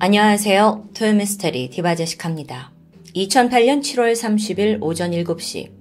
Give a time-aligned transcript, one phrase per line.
[0.00, 0.90] 안녕하세요.
[0.94, 2.70] 토요미스테리 디바제시카입니다.
[3.16, 5.72] 2008년 7월 30일 오전 7시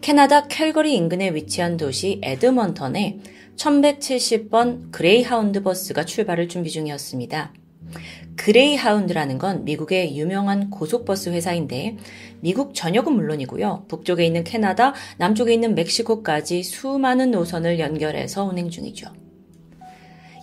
[0.00, 3.18] 캐나다 캘거리 인근에 위치한 도시 에드먼턴에
[3.56, 7.52] 1170번 그레이하운드 버스가 출발을 준비 중이었습니다.
[8.36, 11.96] 그레이하운드라는 건 미국의 유명한 고속버스 회사인데
[12.38, 13.86] 미국 전역은 물론이고요.
[13.88, 19.25] 북쪽에 있는 캐나다, 남쪽에 있는 멕시코까지 수많은 노선을 연결해서 운행 중이죠.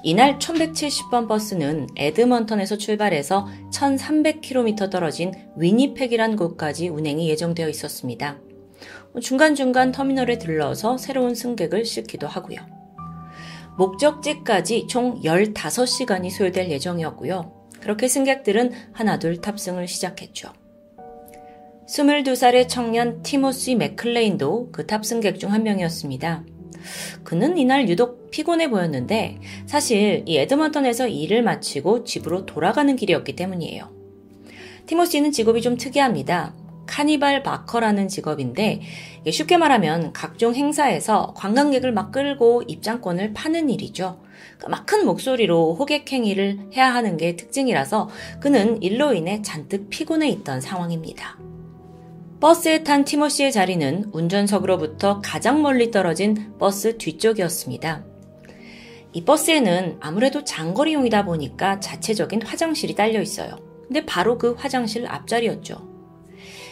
[0.06, 8.38] 이날 1170번 버스는 에드먼턴에서 출발해서 1300km 떨어진 위니펙이란 곳까지 운행이 예정되어 있었습니다.
[9.22, 12.58] 중간중간 터미널에 들러서 새로운 승객을 싣기도 하고요.
[13.78, 17.70] 목적지까지 총 15시간이 소요될 예정이었고요.
[17.80, 20.52] 그렇게 승객들은 하나둘 탑승을 시작했죠.
[21.88, 26.44] 22살의 청년 티모시 맥클레인도 그 탑승객 중 한 명이었습니다.
[27.24, 33.90] 그는 이날 유독 피곤해 보였는데 사실 이 에드먼턴에서 일을 마치고 집으로 돌아가는 길이었기 때문이에요.
[34.86, 36.54] 티모시는 직업이 좀 특이합니다.
[36.86, 38.82] 카니발 바커라는 직업인데
[39.30, 44.20] 쉽게 말하면 각종 행사에서 관광객을 막 끌고 입장권을 파는 일이죠.
[44.58, 50.62] 그러니까 막큰 목소리로 호객 행위를 해야 하는 게 특징이라서 그는 일로 인해 잔뜩 피곤해 있던
[50.62, 51.38] 상황입니다.
[52.44, 58.04] 버스에 탄 티모시의 자리는 운전석으로부터 가장 멀리 떨어진 버스 뒤쪽이었습니다.
[59.14, 63.56] 이 버스에는 아무래도 장거리용이다 보니까 자체적인 화장실이 딸려 있어요.
[63.88, 65.88] 근데 바로 그 화장실 앞자리였죠.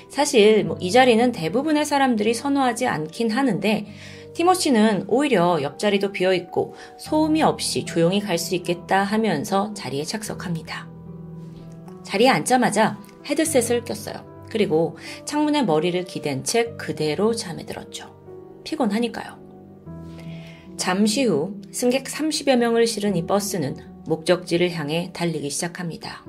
[0.09, 3.87] 사실 뭐 이 자리는 대부분의 사람들이 선호하지 않긴 하는데
[4.33, 10.89] 티모시는 오히려 옆자리도 비어 있고 소음이 없이 조용히 갈 수 있겠다 하면서 자리에 착석합니다.
[12.03, 14.30] 자리에 앉자마자 헤드셋을 꼈어요.
[14.51, 18.13] 그리고 창문에 머리를 기댄 채 그대로 잠에 들었죠.
[18.65, 19.39] 피곤하니까요.
[20.75, 26.25] 잠시 후 승객 30여 명을 실은 이 버스는 목적지를 향해 달리기 시작합니다.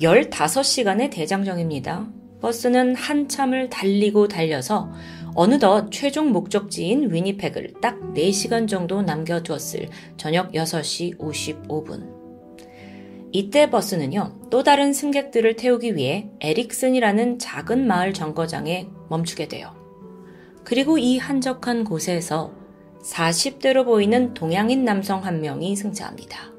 [0.00, 2.08] 15시간의 대장정입니다.
[2.40, 4.90] 버스는 한참을 달리고 달려서
[5.34, 12.15] 어느덧 최종 목적지인 위니펙을 딱 4시간 정도 남겨두었을 저녁 6시 55분.
[13.36, 19.74] 이때 버스는요, 또 다른 승객들을 태우기 위해 에릭슨이라는 작은 마을 정거장에 멈추게 돼요.
[20.64, 22.54] 그리고 이 한적한 곳에서
[23.02, 26.50] 40대로 보이는 동양인 남성 한 명이 승차합니다.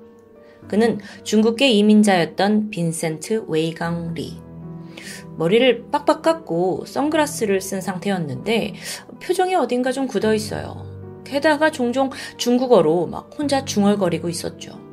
[0.68, 4.38] 그는 중국계 이민자였던 빈센트 웨이강 리.
[5.36, 8.76] 머리를 빡빡 깎고 선글라스를 쓴 상태였는데
[9.20, 10.86] 표정이 어딘가 좀 굳어 있어요.
[11.24, 14.87] 게다가 종종 중국어로 막 혼자 중얼거리고 있었죠.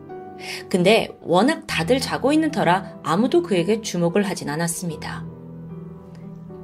[0.68, 5.24] 근데 워낙 다들 자고 있는 터라 아무도 그에게 주목을 하진 않았습니다.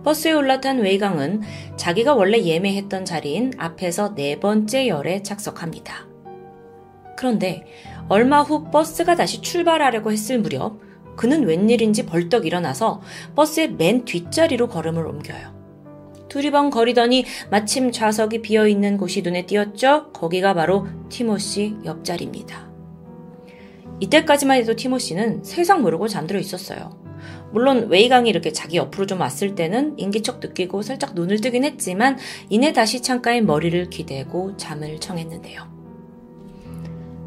[0.04, 1.42] 버스에 올라탄 웨이강은
[1.76, 6.08] 자기가 원래 예매했던 자리인 앞에서 네 번째 열에 착석합니다.
[7.16, 7.64] 그런데
[8.08, 10.80] 얼마 후 버스가 다시 출발하려고 했을 무렵
[11.16, 13.02] 그는 웬일인지 벌떡 일어나서
[13.36, 15.60] 버스의 맨 뒷자리로 걸음을 옮겨요.
[16.30, 20.12] 두리번 거리더니 마침 좌석이 비어 있는 곳이 눈에 띄었죠?
[20.12, 22.69] 거기가 바로 티모시 옆자리입니다.
[24.00, 26.99] 이때까지만 해도 티모시는 세상 모르고 잠들어 있었어요.
[27.53, 32.19] 물론 웨이강이 이렇게 자기 옆으로 좀 왔을 때는 인기척 느끼고 살짝 눈을 뜨긴 했지만
[32.49, 35.69] 이내 다시 창가에 머리를 기대고 잠을 청했는데요.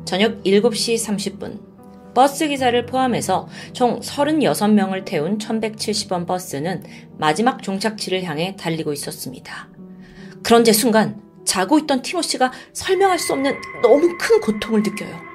[0.06, 1.74] 저녁 7시 30분
[2.14, 6.84] 버스 기사를 포함해서 총 36명을 태운 1170번 버스는
[7.18, 9.70] 마지막 종착지를 향해 달리고 있었습니다.
[10.44, 15.33] 그런데 순간 자고 있던 티모시가 설명할 수 없는 너무 큰 고통을 느껴요.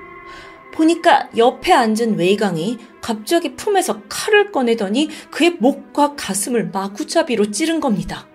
[0.78, 8.28] 보니까 옆에 앉은 웨이강이 갑자기 품에서 칼을 꺼내더니 그의 목과 가슴을 마구잡이로 찌른 겁니다.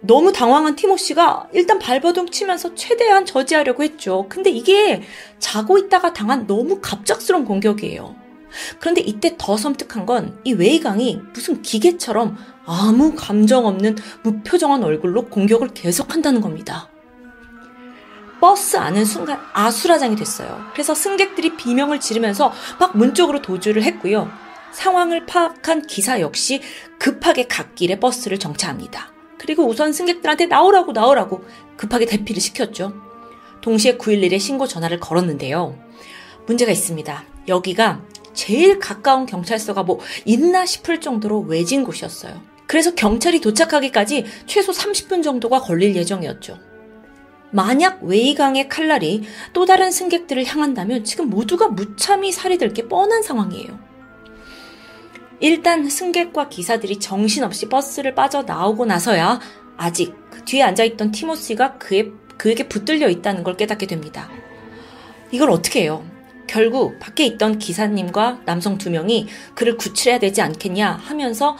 [0.00, 4.26] 너무 당황한 티모시가 일단 발버둥 치면서 최대한 저지하려고 했죠.
[4.28, 5.02] 근데 이게
[5.38, 8.16] 자고 있다가 당한 너무 갑작스러운 공격이에요.
[8.80, 15.68] 그런데 이때 더 섬뜩한 건 이 웨이강이 무슨 기계처럼 아무 감정 없는 무표정한 얼굴로 공격을
[15.68, 16.88] 계속한다는 겁니다.
[18.40, 20.64] 버스 안은 순간 아수라장이 됐어요.
[20.72, 24.30] 그래서 승객들이 비명을 지르면서 막 문 쪽으로 도주를 했고요.
[24.72, 26.60] 상황을 파악한 기사 역시
[26.98, 29.12] 급하게 갓길에 버스를 정차합니다.
[29.38, 31.44] 그리고 우선 승객들한테 나오라고 나오라고
[31.76, 32.92] 급하게 대피를 시켰죠.
[33.60, 35.78] 동시에 911에 신고 전화를 걸었는데요.
[36.46, 37.24] 문제가 있습니다.
[37.48, 38.02] 여기가
[38.34, 42.40] 제일 가까운 경찰서가 뭐 있나 싶을 정도로 외진 곳이었어요.
[42.66, 46.67] 그래서 경찰이 도착하기까지 최소 30분 정도가 걸릴 예정이었죠.
[47.50, 49.22] 만약 웨이강의 칼날이
[49.52, 53.78] 또 다른 승객들을 향한다면 지금 모두가 무참히 살해될 게 뻔한 상황이에요.
[55.40, 59.40] 일단 승객과 기사들이 정신없이 버스를 빠져나오고 나서야
[59.76, 64.28] 아직 그 뒤에 앉아있던 티모시가 그에, 그에게 붙들려 있다는 걸 깨닫게 됩니다.
[65.30, 66.04] 이걸 어떻게 해요?
[66.48, 71.56] 결국 밖에 있던 기사님과 남성 두 명이 그를 구출해야 되지 않겠냐 하면서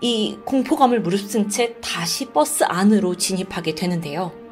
[0.00, 4.45] 이 공포감을 무릅쓴 채 다시 버스 안으로 진입하게 되는데요.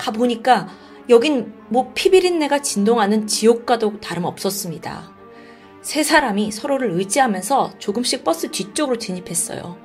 [0.00, 0.68] 가보니까
[1.08, 5.12] 여긴 뭐 피비린내가 진동하는 지옥과도 다름없었습니다.
[5.82, 9.76] 세 사람이 서로를 의지하면서 조금씩 버스 뒤쪽으로 진입했어요.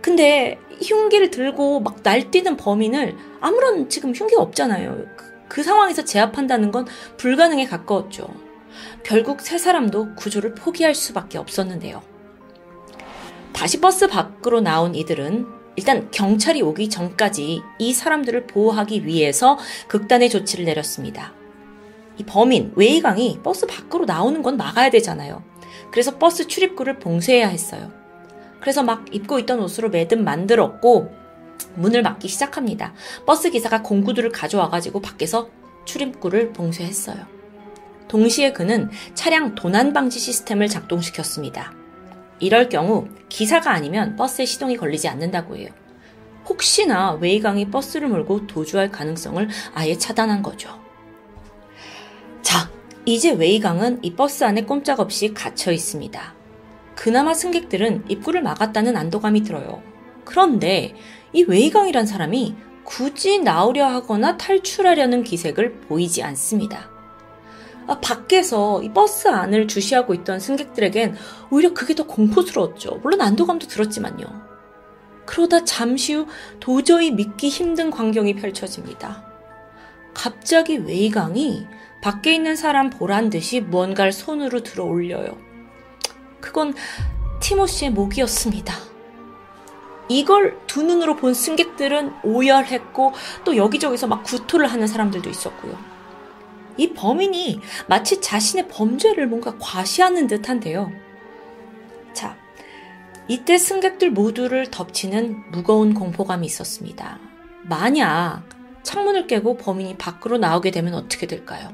[0.00, 5.06] 근데 흉기를 들고 막 날뛰는 범인을 아무런 지금 흉기가 없잖아요.
[5.16, 8.28] 그, 그 상황에서 제압한다는 건 불가능에 가까웠죠.
[9.04, 12.02] 결국 세 사람도 구조를 포기할 수밖에 없었는데요.
[13.52, 19.58] 다시 버스 밖으로 나온 이들은 일단 경찰이 오기 전까지 이 사람들을 보호하기 위해서
[19.88, 21.32] 극단의 조치를 내렸습니다.
[22.18, 25.42] 이 범인, 웨이강이 버스 밖으로 나오는 건 막아야 되잖아요.
[25.90, 27.90] 그래서 버스 출입구를 봉쇄해야 했어요.
[28.60, 31.10] 그래서 막 입고 있던 옷으로 매듭 만들었고
[31.74, 32.92] 문을 막기 시작합니다.
[33.26, 35.48] 버스 기사가 공구들을 가져와 가지고 밖에서
[35.84, 37.26] 출입구를 봉쇄했어요.
[38.08, 41.81] 동시에 그는 차량 도난 방지 시스템을 작동시켰습니다.
[42.42, 45.68] 이럴 경우 기사가 아니면 버스에 시동이 걸리지 않는다고 해요.
[46.48, 50.76] 혹시나 웨이강이 버스를 몰고 도주할 가능성을 아예 차단한 거죠.
[52.42, 52.68] 자,
[53.06, 56.34] 이제 웨이강은 이 버스 안에 꼼짝없이 갇혀 있습니다.
[56.96, 59.80] 그나마 승객들은 입구를 막았다는 안도감이 들어요.
[60.24, 60.96] 그런데
[61.32, 66.91] 이 웨이강이란 사람이 굳이 나오려 하거나 탈출하려는 기색을 보이지 않습니다.
[67.86, 71.16] 아, 밖에서 이 버스 안을 주시하고 있던 승객들에겐
[71.50, 73.00] 오히려 그게 더 공포스러웠죠.
[73.02, 74.26] 물론 안도감도 들었지만요.
[75.24, 76.26] 그러다 잠시 후
[76.60, 79.24] 도저히 믿기 힘든 광경이 펼쳐집니다.
[80.14, 81.66] 갑자기 웨이강이
[82.02, 85.38] 밖에 있는 사람 보란 듯이 무언가를 손으로 들어 올려요.
[86.40, 86.74] 그건
[87.40, 88.74] 티모시의 목이었습니다.
[90.08, 93.12] 이걸 두 눈으로 본 승객들은 오열했고
[93.44, 95.91] 또 여기저기서 막 구토를 하는 사람들도 있었고요.
[96.76, 100.90] 이 범인이 마치 자신의 범죄를 뭔가 과시하는 듯한데요.
[102.12, 102.36] 자,
[103.28, 107.18] 이때 승객들 모두를 덮치는 무거운 공포감이 있었습니다.
[107.62, 108.42] 만약
[108.82, 111.72] 창문을 깨고 범인이 밖으로 나오게 되면 어떻게 될까요?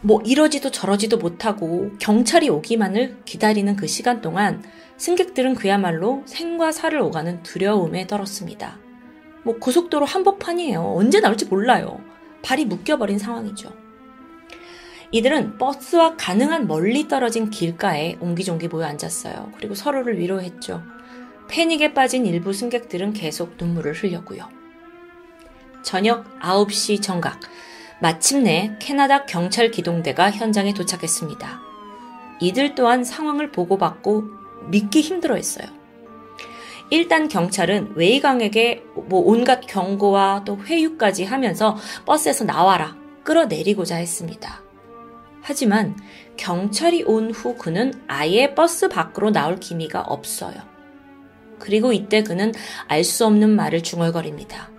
[0.00, 4.62] 뭐 이러지도 저러지도 못하고 경찰이 오기만을 기다리는 그 시간 동안
[4.96, 8.78] 승객들은 그야말로 생과 사를 오가는 두려움에 떨었습니다.
[9.42, 10.82] 뭐 고속도로 한복판이에요.
[10.96, 12.00] 언제 나올지 몰라요.
[12.42, 13.72] 발이 묶여버린 상황이죠.
[15.10, 19.52] 이들은 버스와 가능한 멀리 떨어진 길가에 옹기종기 모여 앉았어요.
[19.56, 20.82] 그리고 서로를 위로했죠.
[21.48, 24.48] 패닉에 빠진 일부 승객들은 계속 눈물을 흘렸고요.
[25.82, 27.40] 저녁 9시 정각,
[28.00, 31.60] 마침내 캐나다 경찰 기동대가 현장에 도착했습니다.
[32.40, 34.24] 이들 또한 상황을 보고받고
[34.68, 35.77] 믿기 힘들어 했어요.
[36.90, 41.76] 일단 경찰은 웨이강에게 뭐 온갖 경고와 또 회유까지 하면서
[42.06, 44.62] 버스에서 나와라 끌어내리고자 했습니다.
[45.42, 45.96] 하지만
[46.36, 50.54] 경찰이 온 후 그는 아예 버스 밖으로 나올 기미가 없어요.
[51.58, 52.52] 그리고 이때 그는
[52.86, 54.70] 알 수 없는 말을 중얼거립니다.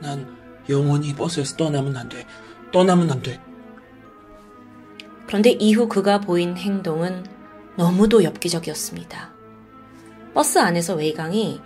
[0.00, 0.26] 난
[0.68, 2.26] 영원히 버스에서 떠나면 안 돼.
[2.72, 3.40] 떠나면 안 돼.
[5.26, 7.24] 그런데 이후 그가 보인 행동은
[7.76, 9.29] 너무도 엽기적이었습니다.
[10.34, 11.60] 버스 안에서 웨이강이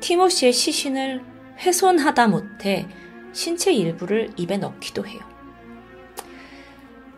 [0.00, 1.24] 티모시의 시신을
[1.58, 2.88] 훼손하다 못해
[3.32, 5.20] 신체 일부를 입에 넣기도 해요.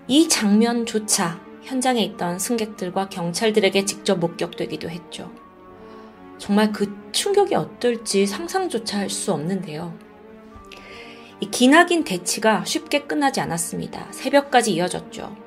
[0.09, 5.33] 이 장면조차 현장에 있던 승객들과 경찰들에게 직접 목격되기도 했죠.
[6.39, 9.99] 정말 그 충격이 어떨지 상상조차 할 수 없는데요.
[11.41, 14.09] 이 기나긴 대치가 쉽게 끝나지 않았습니다.
[14.13, 15.46] 새벽까지 이어졌죠.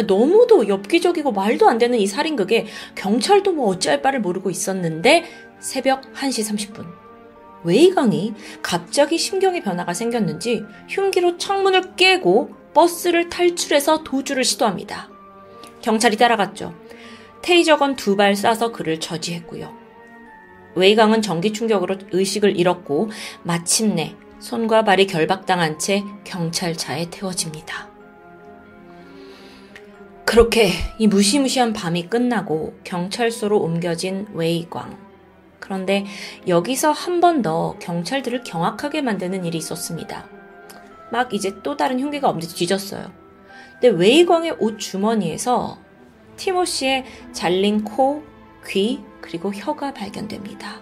[0.00, 5.24] 아, 너무도 엽기적이고 말도 안 되는 이 살인극에 경찰도 뭐 어찌할 바를 모르고 있었는데
[5.60, 6.86] 새벽 1시 30분.
[7.62, 15.10] 웨이강이 갑자기 심경의 변화가 생겼는지 흉기로 창문을 깨고 버스를 탈출해서 도주를 시도합니다.
[15.82, 16.74] 경찰이 따라갔죠.
[17.42, 19.74] 테이저건 두 발 쏴서 그를 저지했고요.
[20.74, 23.10] 웨이강은 전기 충격으로 의식을 잃었고
[23.42, 27.89] 마침내 손과 발이 결박당한 채 경찰차에 태워집니다.
[30.30, 34.96] 그렇게 이 무시무시한 밤이 끝나고 경찰서로 옮겨진 웨이광.
[35.58, 36.06] 그런데
[36.46, 40.28] 여기서 한 번 더 경찰들을 경악하게 만드는 일이 있었습니다.
[41.10, 43.10] 막 이제 또 다른 흉기가 없는데 뒤졌어요.
[43.72, 45.78] 근데 웨이광의 옷 주머니에서
[46.36, 48.22] 티모시의 잘린 코,
[48.68, 50.80] 귀, 그리고 혀가 발견됩니다.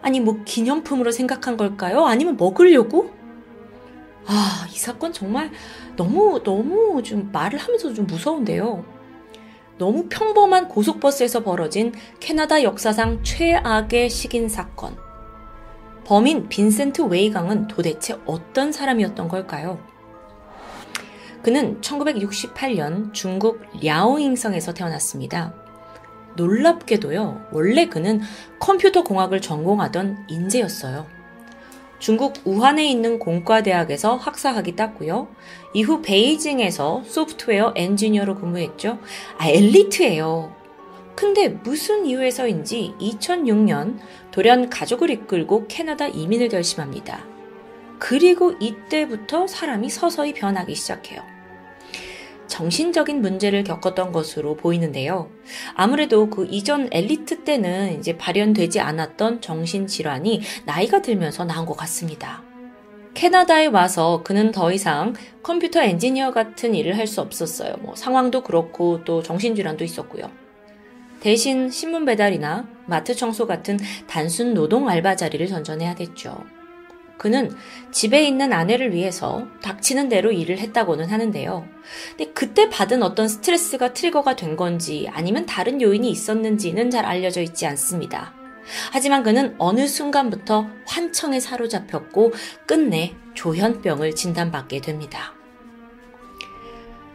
[0.00, 2.06] 아니, 뭐 기념품으로 생각한 걸까요?
[2.06, 3.10] 아니면 먹으려고?
[4.26, 5.50] 아, 이 사건 정말
[5.96, 8.84] 너무, 너무 좀 말을 하면서 좀 무서운데요.
[9.78, 14.96] 너무 평범한 고속버스에서 벌어진 캐나다 역사상 최악의 식인 사건.
[16.04, 19.80] 범인 빈센트 웨이강은 도대체 어떤 사람이었던 걸까요?
[21.42, 25.54] 그는 1968년 중국 랴오잉성에서 태어났습니다.
[26.36, 28.20] 놀랍게도요, 원래 그는
[28.58, 31.15] 컴퓨터 공학을 전공하던 인재였어요.
[31.98, 35.28] 중국 우한에 있는 공과대학에서 학사학위 땄고요.
[35.72, 38.98] 이후 베이징에서 소프트웨어 엔지니어로 근무했죠.
[39.38, 40.54] 아, 엘리트예요.
[41.14, 43.98] 근데 무슨 이유에서인지 2006년
[44.30, 47.24] 돌연 가족을 이끌고 캐나다 이민을 결심합니다.
[47.98, 51.35] 그리고 이때부터 사람이 서서히 변하기 시작해요.
[52.48, 55.30] 정신적인 문제를 겪었던 것으로 보이는데요.
[55.74, 62.42] 아무래도 그 이전 엘리트 때는 이제 발현되지 않았던 정신질환이 나이가 들면서 나온 것 같습니다.
[63.14, 67.76] 캐나다에 와서 그는 더 이상 컴퓨터 엔지니어 같은 일을 할 수 없었어요.
[67.80, 70.30] 뭐 상황도 그렇고 또 정신질환도 있었고요.
[71.20, 76.44] 대신 신문 배달이나 마트 청소 같은 단순 노동 알바 자리를 전전해야 됐죠.
[77.18, 77.50] 그는
[77.90, 81.66] 집에 있는 아내를 위해서 닥치는 대로 일을 했다고는 하는데요.
[82.16, 87.66] 근데 그때 받은 어떤 스트레스가 트리거가 된 건지 아니면 다른 요인이 있었는지는 잘 알려져 있지
[87.66, 88.34] 않습니다.
[88.92, 92.32] 하지만 그는 어느 순간부터 환청에 사로잡혔고
[92.66, 95.34] 끝내 조현병을 진단받게 됩니다.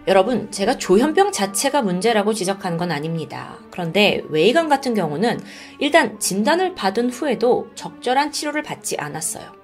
[0.08, 3.60] 여러분, 제가 조현병 자체가 문제라고 지적한 건 아닙니다.
[3.70, 5.40] 그런데 웨이건 같은 경우는
[5.78, 9.61] 일단 진단을 받은 후에도 적절한 치료를 받지 않았어요.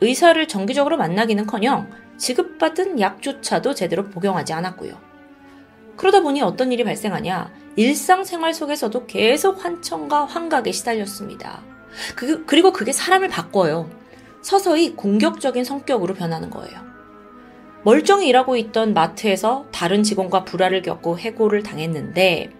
[0.00, 4.98] 의사를 정기적으로 만나기는 커녕 지급받은 약조차도 제대로 복용하지 않았고요.
[5.96, 11.62] 그러다 보니 어떤 일이 발생하냐, 일상생활 속에서도 계속 환청과 환각에 시달렸습니다.
[12.16, 13.88] 그, 그리고 그게 사람을 바꿔요.
[14.42, 16.84] 서서히 공격적인 성격으로 변하는 거예요.
[17.84, 22.50] 멀쩡히 일하고 있던 마트에서 다른 직원과 불화를 겪고 해고를 당했는데,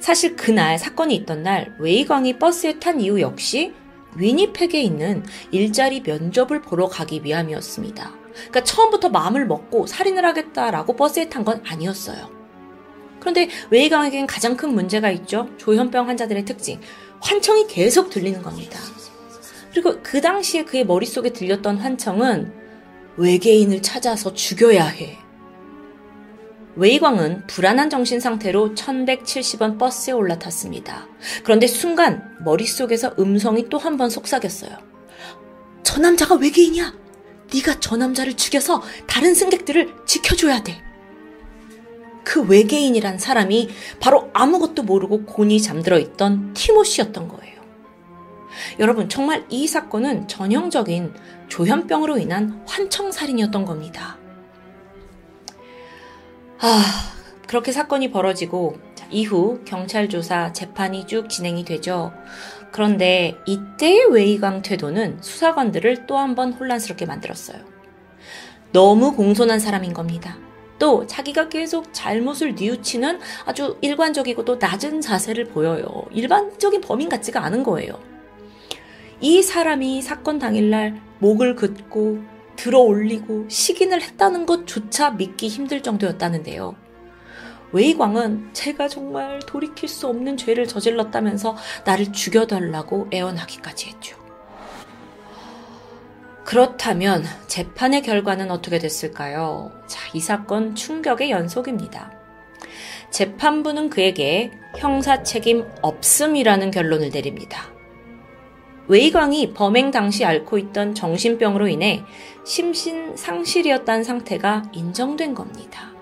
[0.00, 3.74] 사실 그날 사건이 있던 날 웨이광이 버스에 탄 이유 역시
[4.16, 8.12] 위니펙에 있는 일자리 면접을 보러 가기 위함이었습니다.
[8.32, 12.30] 그러니까 처음부터 마음을 먹고 살인을 하겠다라고 버스에 탄 건 아니었어요.
[13.20, 15.48] 그런데 웨이강에겐 가장 큰 문제가 있죠.
[15.56, 16.80] 조현병 환자들의 특징.
[17.20, 18.78] 환청이 계속 들리는 겁니다.
[19.70, 22.52] 그리고 그 당시에 그의 머릿속에 들렸던 환청은
[23.16, 25.18] 외계인을 찾아서 죽여야 해.
[26.74, 31.06] 웨이광은 불안한 정신 상태로 1170원 버스에 올라탔습니다.
[31.44, 34.70] 그런데 순간 머릿속에서 음성이 또 한 번 속삭였어요.
[35.82, 36.94] 저 남자가 외계인이야.
[37.52, 40.82] 네가 저 남자를 죽여서 다른 승객들을 지켜줘야 돼.
[42.24, 43.68] 그 외계인이란 사람이
[44.00, 47.60] 바로 아무것도 모르고 곤히 잠들어 있던 티모시였던 거예요.
[48.78, 51.12] 여러분, 정말 이 사건은 전형적인
[51.48, 54.18] 조현병으로 인한 환청살인이었던 겁니다.
[56.62, 56.80] 아,
[57.48, 58.76] 그렇게 사건이 벌어지고
[59.10, 62.12] 이후 경찰 조사, 재판이 쭉 진행이 되죠.
[62.70, 67.58] 그런데 이때의 웨이강 태도는 수사관들을 또 한 번 혼란스럽게 만들었어요.
[68.72, 70.38] 너무 공손한 사람인 겁니다.
[70.78, 75.84] 또 자기가 계속 잘못을 뉘우치는 아주 일관적이고 또 낮은 자세를 보여요.
[76.12, 77.98] 일반적인 범인 같지가 않은 거예요.
[79.20, 82.22] 이 사람이 사건 당일날 목을 긋고
[82.56, 86.76] 들어 올리고 식인을 했다는 것조차 믿기 힘들 정도였다는데요.
[87.72, 94.22] 웨이광은 제가 정말 돌이킬 수 없는 죄를 저질렀다면서 나를 죽여달라고 애원하기까지 했죠.
[96.44, 99.72] 그렇다면 재판의 결과는 어떻게 됐을까요?
[99.86, 102.12] 자, 이 사건 충격의 연속입니다.
[103.10, 107.71] 재판부는 그에게 형사 책임 없음이라는 결론을 내립니다.
[108.88, 112.04] 웨이광이 범행 당시 앓고 있던 정신병으로 인해
[112.44, 115.92] 심신 상실이었다는 상태가 인정된 겁니다.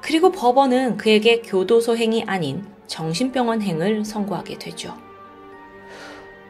[0.00, 4.96] 그리고 법원은 그에게 교도소 행위 아닌 정신병원 행을 선고하게 되죠.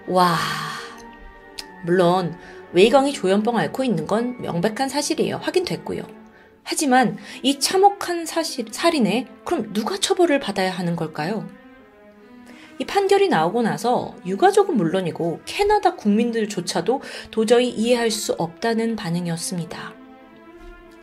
[0.09, 0.37] 와,
[1.85, 2.37] 물론
[2.73, 5.37] 웨이광이 조현병 앓고 있는 건 명백한 사실이에요.
[5.39, 6.03] 확인됐고요.
[6.63, 11.49] 하지만 이 참혹한 사실, 살인에 그럼 누가 처벌을 받아야 하는 걸까요?
[12.79, 19.95] 이 판결이 나오고 나서 유가족은 물론이고 캐나다 국민들조차도 도저히 이해할 수 없다는 반응이었습니다.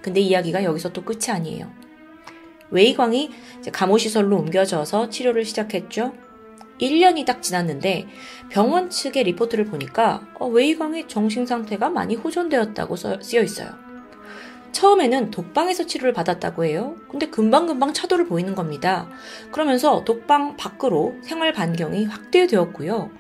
[0.02, 1.72] 근데 이야기가 여기서 또 끝이 아니에요.
[2.70, 3.32] 웨이강이
[3.72, 6.14] 감호시설로 옮겨져서 치료를 시작했죠.
[6.80, 8.08] 1년이 딱 지났는데
[8.50, 13.93] 병원 측의 리포트를 보니까 어, 웨이강의 정신 상태가 많이 호전되었다고 쓰여 있어요.
[14.74, 16.96] 처음에는 독방에서 치료를 받았다고 해요.
[17.10, 19.08] 근데 금방금방 차도를 보이는 겁니다.
[19.52, 23.12] 그러면서 독방 밖으로 생활 반경이 확대되었고요.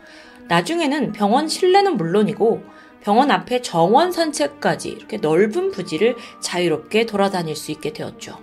[0.50, 2.63] 나중에는 병원 실내는 물론이고
[3.01, 8.38] 병원 앞에 정원 산책까지 이렇게 넓은 부지를 자유롭게 돌아다닐 수 있게 되었죠.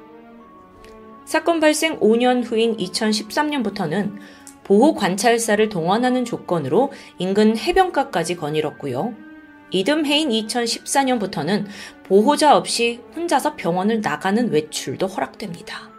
[1.24, 4.18] 사건 발생 5년 후인 2013년부터는
[4.64, 9.14] 보호 관찰사를 동원하는 조건으로 인근 해변가까지 거닐었고요.
[9.70, 11.66] 이듬해인 2014년부터는
[12.04, 15.90] 보호자 없이 혼자서 병원을 나가는 외출도 허락됩니다.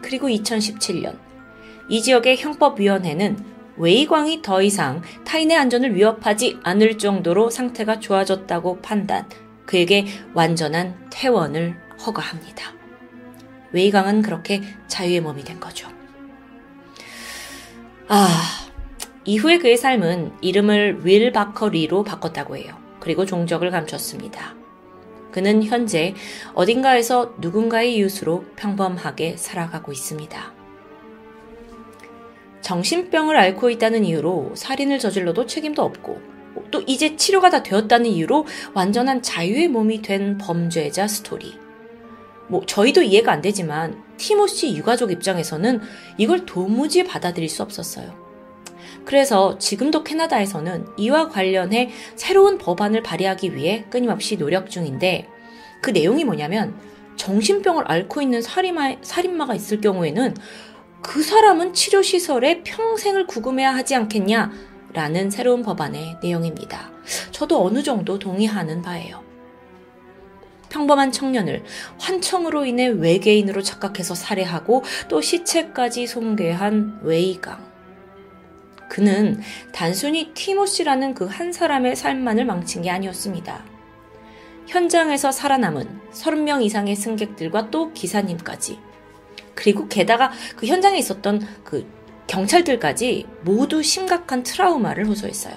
[0.00, 1.18] 그리고 2017년
[1.88, 9.28] 이 지역의 형법위원회는 웨이광이 더 이상 타인의 안전을 위협하지 않을 정도로 상태가 좋아졌다고 판단,
[9.66, 12.72] 그에게 완전한 퇴원을 허가합니다.
[13.72, 15.88] 웨이광은 그렇게 자유의 몸이 된 거죠.
[18.08, 18.61] 아,
[19.24, 22.76] 이후에 그의 삶은 이름을 윌 바커리로 바꿨다고 해요.
[22.98, 24.54] 그리고 종적을 감췄습니다.
[25.30, 26.14] 그는 현재
[26.54, 30.52] 어딘가에서 누군가의 이웃으로 평범하게 살아가고 있습니다.
[32.60, 36.20] 정신병을 앓고 있다는 이유로 살인을 저질러도 책임도 없고
[36.70, 41.58] 또 이제 치료가 다 되었다는 이유로 완전한 자유의 몸이 된 범죄자 스토리.
[42.48, 45.80] 뭐 저희도 이해가 안 되지만 티모시 유가족 입장에서는
[46.18, 48.21] 이걸 도무지 받아들일 수 없었어요.
[49.04, 55.28] 그래서 지금도 캐나다에서는 이와 관련해 새로운 법안을 발의하기 위해 끊임없이 노력 중인데
[55.80, 56.74] 그 내용이 뭐냐면
[57.16, 60.34] 정신병을 앓고 있는 살인마, 살인마가 있을 경우에는
[61.02, 64.52] 그 사람은 치료시설에 평생을 구금해야 하지 않겠냐?
[64.92, 66.90] 라는 새로운 법안의 내용입니다.
[67.30, 69.22] 저도 어느 정도 동의하는 바예요.
[70.68, 71.64] 평범한 청년을
[71.98, 77.71] 환청으로 인해 외계인으로 착각해서 살해하고 또 시체까지 손괴한 웨이강.
[78.92, 79.40] 그는
[79.72, 83.64] 단순히 티모시라는 그 한 사람의 삶만을 망친 게 아니었습니다.
[84.66, 88.78] 현장에서 살아남은 30명 이상의 승객들과 또 기사님까지
[89.54, 91.90] 그리고 게다가 그 현장에 있었던 그
[92.26, 95.54] 경찰들까지 모두 심각한 트라우마를 호소했어요.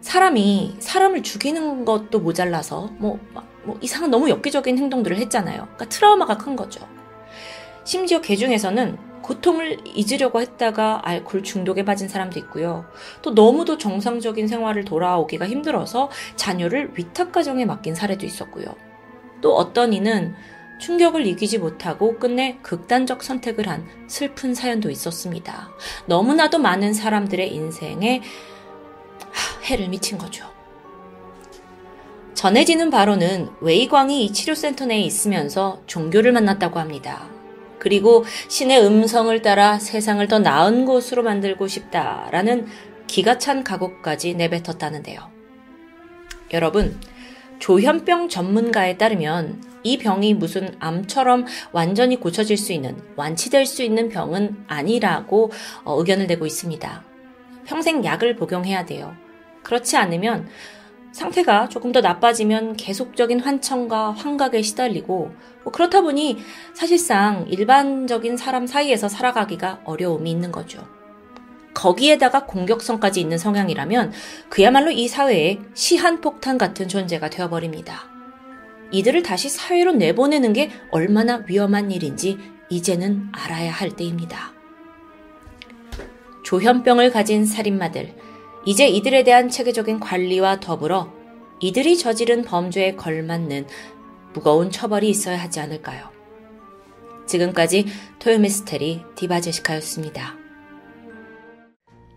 [0.00, 3.20] 사람이 사람을 죽이는 것도 모자라서 뭐,
[3.64, 5.62] 뭐 이상한 너무 엽기적인 행동들을 했잖아요.
[5.62, 6.88] 그러니까 트라우마가 큰 거죠.
[7.84, 12.84] 심지어 개 중에서는 고통을 잊으려고 했다가 알코올 중독에 빠진 사람도 있고요.
[13.22, 18.66] 또 너무도 정상적인 생활을 돌아오기가 힘들어서 자녀를 위탁가정에 맡긴 사례도 있었고요.
[19.40, 20.34] 또 어떤 이는
[20.78, 25.70] 충격을 이기지 못하고 끝내 극단적 선택을 한 슬픈 사연도 있었습니다.
[26.06, 28.20] 너무나도 많은 사람들의 인생에
[29.64, 30.50] 해를 미친 거죠.
[32.34, 37.31] 전해지는 바로는 웨이광이 이 치료센터 내에 있으면서 종교를 만났다고 합니다.
[37.82, 42.68] 그리고 신의 음성을 따라 세상을 더 나은 곳으로 만들고 싶다라는
[43.08, 45.28] 기가 찬 각오까지 내뱉었다는데요.
[46.52, 47.00] 여러분,
[47.58, 54.66] 조현병 전문가에 따르면 이 병이 무슨 암처럼 완전히 고쳐질 수 있는, 완치될 수 있는 병은
[54.68, 55.50] 아니라고
[55.82, 57.02] 어, 의견을 내고 있습니다.
[57.64, 59.16] 평생 약을 복용해야 돼요.
[59.64, 60.48] 그렇지 않으면
[61.12, 66.38] 상태가 조금 더 나빠지면 계속적인 환청과 환각에 시달리고 뭐 그렇다 보니
[66.74, 70.86] 사실상 일반적인 사람 사이에서 살아가기가 어려움이 있는 거죠.
[71.74, 74.12] 거기에다가 공격성까지 있는 성향이라면
[74.48, 78.10] 그야말로 이 사회에 시한폭탄 같은 존재가 되어버립니다.
[78.90, 84.52] 이들을 다시 사회로 내보내는 게 얼마나 위험한 일인지 이제는 알아야 할 때입니다.
[86.44, 88.14] 조현병을 가진 살인마들,
[88.64, 91.12] 이제 이들에 대한 체계적인 관리와 더불어
[91.60, 93.66] 이들이 저지른 범죄에 걸맞는
[94.34, 96.10] 무거운 처벌이 있어야 하지 않을까요?
[97.26, 97.86] 지금까지
[98.18, 100.36] 토요미스테리 디바제시카였습니다.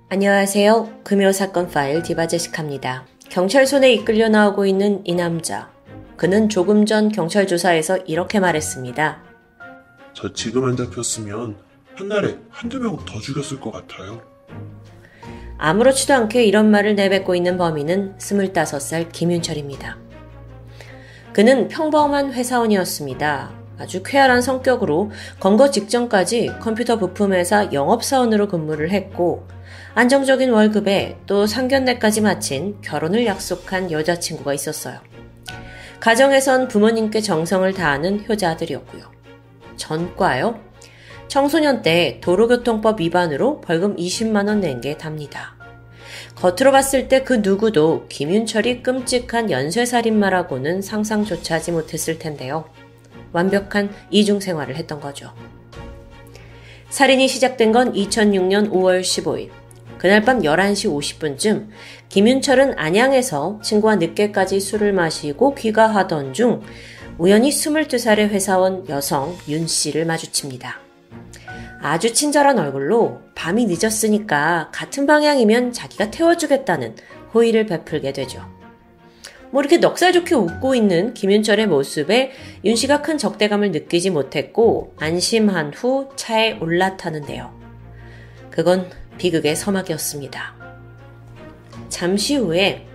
[0.10, 1.02] 안녕하세요.
[1.04, 3.06] 금요 사건 파일 디바제시카입니다.
[3.30, 5.72] 경찰 손에 이끌려 나오고 있는 이 남자.
[6.16, 9.24] 그는 조금 전 경찰 조사에서 이렇게 말했습니다.
[10.14, 11.58] 저 지금 안 잡혔으면
[11.96, 14.22] 한 달에 한두 명 더 죽였을 것 같아요.
[15.58, 19.98] 아무렇지도 않게 이런 말을 내뱉고 있는 범인은 25살 김윤철입니다.
[21.34, 23.52] 그는 평범한 회사원이었습니다.
[23.78, 29.48] 아주 쾌활한 성격으로 건거 직전까지 컴퓨터 부품회사 영업사원으로 근무를 했고
[29.96, 35.00] 안정적인 월급에 또 상견례까지 마친 결혼을 약속한 여자친구가 있었어요.
[36.00, 39.04] 가정에선 부모님께 정성을 다하는 효자들이었고요.
[39.78, 40.60] 전과요?
[41.28, 45.56] 청소년 때 도로교통법 위반으로 벌금 20만원 낸 게 답니다.
[46.36, 52.66] 겉으로 봤을 때 그 누구도 김윤철이 끔찍한 연쇄살인마라고는 상상조차 하지 못했을 텐데요.
[53.32, 55.34] 완벽한 이중 생활을 했던 거죠.
[56.90, 59.50] 살인이 시작된 건 2006년 5월 15일.
[59.98, 61.68] 그날 밤 11시 50분쯤
[62.10, 66.62] 김윤철은 안양에서 친구와 늦게까지 술을 마시고 귀가하던 중
[67.18, 70.85] 우연히 22살의 회사원 여성 윤 씨를 마주칩니다.
[71.88, 76.96] 아주 친절한 얼굴로 밤이 늦었으니까 같은 방향이면 자기가 태워주겠다는
[77.32, 78.44] 호의를 베풀게 되죠.
[79.52, 82.32] 뭐 이렇게 넉살 좋게 웃고 있는 김윤철의 모습에
[82.64, 87.54] 윤 씨가 큰 적대감을 느끼지 못했고 안심한 후 차에 올라타는데요.
[88.50, 90.56] 그건 비극의 서막이었습니다.
[91.90, 92.88] 잠시 후에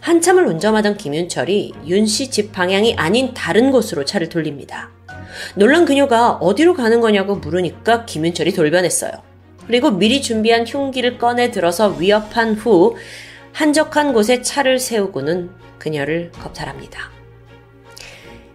[0.00, 4.95] 한참을 운전하던 김윤철이 윤 씨 집 방향이 아닌 다른 곳으로 차를 돌립니다.
[5.54, 9.12] 놀란 그녀가 어디로 가는 거냐고 물으니까 김윤철이 돌변했어요.
[9.66, 12.96] 그리고 미리 준비한 흉기를 꺼내 들어서 위협한 후
[13.52, 17.10] 한적한 곳에 차를 세우고는 그녀를 겁탈합니다.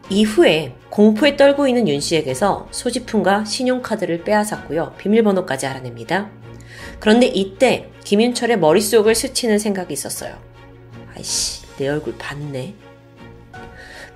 [0.10, 4.96] 이후에 공포에 떨고 있는 윤 씨에게서 소지품과 신용카드를 빼앗았고요.
[4.98, 6.30] 비밀번호까지 알아냅니다.
[7.00, 10.36] 그런데 이때 김윤철의 머릿속을 스치는 생각이 있었어요.
[11.16, 12.76] 아이씨, 내 얼굴 봤네.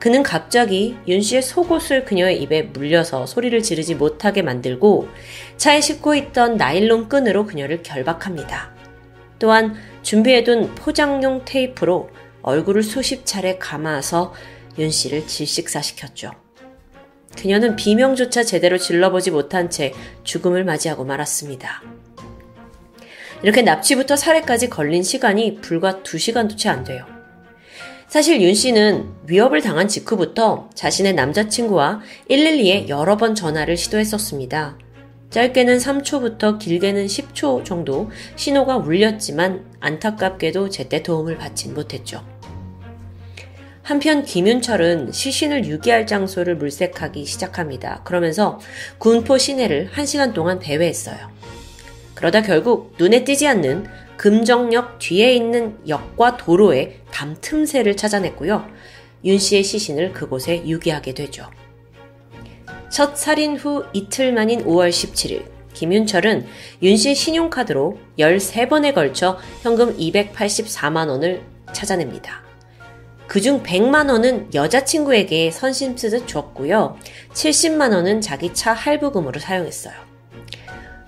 [0.06, 5.08] 그는 갑자기 윤 씨의 속옷을 그녀의 입에 물려서 소리를 지르지 못하게 만들고
[5.58, 8.72] 차에 싣고 있던 나일론 끈으로 그녀를 결박합니다.
[9.40, 12.12] 또한 준비해둔 포장용 테이프로
[12.44, 14.36] 얼굴을 수십 차례 감아서
[14.78, 16.34] 윤 씨를 질식사시켰죠.
[17.36, 19.92] 그녀는 비명조차 제대로 질러보지 못한 채
[20.24, 21.82] 죽음을 맞이하고 말았습니다.
[23.42, 27.15] 이렇게 납치부터 살해까지 걸린 시간이 불과 2시간도 채 안 돼요.
[28.16, 32.00] 사실 윤 씨는 위협을 당한 직후부터 자신의 남자친구와
[32.30, 34.78] 112에 여러 번 전화를 시도했었습니다.
[35.32, 42.26] 짧게는 3초부터 길게는 10초 정도 신호가 울렸지만 안타깝게도 제때 도움을 받진 못했죠.
[43.82, 48.00] 한편 김윤철은 시신을 유기할 장소를 물색하기 시작합니다.
[48.06, 48.62] 그러면서
[48.98, 51.18] 군포 시내를 1시간 동안 배회했어요.
[52.14, 58.66] 그러다 결국 눈에 띄지 않는 금정역 뒤에 있는 역과 도로의 담 틈새를 찾아냈고요.
[59.26, 61.50] 윤 씨의 시신을 그곳에 유기하게 되죠.
[62.90, 66.46] 첫 살인 후 이틀 만인 5월 17일, 김윤철은
[66.82, 71.42] 윤 씨 신용카드로 13번에 걸쳐 현금 284만원을
[71.74, 72.44] 찾아냅니다.
[73.28, 76.98] 그중 100만원은 여자친구에게 선심 쓰듯 줬고요.
[77.34, 79.94] 70만원은 자기 차 할부금으로 사용했어요.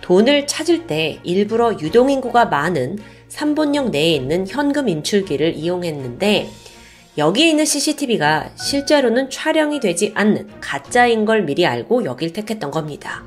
[0.08, 6.48] 돈을 찾을 때 일부러 유동인구가 많은 3본역 내에 있는 현금 인출기를 이용했는데
[7.18, 13.26] 여기에 있는 CCTV가 실제로는 촬영이 되지 않는 가짜인 걸 미리 알고 여길 택했던 겁니다.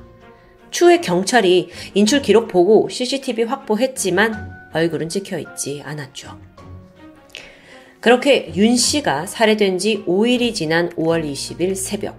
[0.71, 6.39] 추후에 경찰이 인출 기록 보고 CCTV 확보했지만 얼굴은 찍혀 있지 않았죠.
[8.01, 12.19] 그렇게 윤 씨가 살해된 지 5일이 지난 5월 20일 새벽,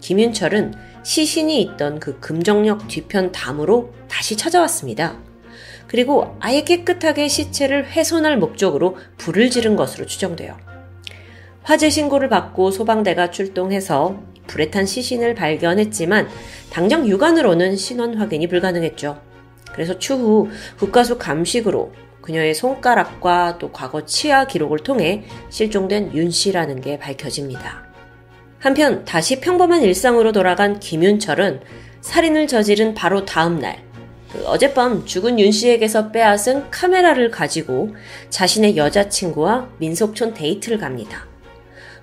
[0.00, 5.18] 김윤철은 시신이 있던 그 금정역 뒤편 담으로 다시 찾아왔습니다.
[5.88, 10.56] 그리고 아예 깨끗하게 시체를 훼손할 목적으로 불을 지른 것으로 추정돼요.
[11.62, 16.28] 화재 신고를 받고 소방대가 출동해서 불에 탄 시신을 발견했지만
[16.70, 19.20] 당장 육안으로는 신원 확인이 불가능했죠.
[19.72, 26.98] 그래서 추후 국가수 감식으로 그녀의 손가락과 또 과거 치아 기록을 통해 실종된 윤 씨라는 게
[26.98, 27.91] 밝혀집니다.
[28.62, 31.60] 한편 다시 평범한 일상으로 돌아간 김윤철은
[32.00, 33.92] 살인을 저지른 바로 다음 날
[34.32, 37.94] 그 어젯밤 죽은 윤 씨에게서 빼앗은 카메라를 가지고
[38.30, 41.26] 자신의 여자친구와 민속촌 데이트를 갑니다.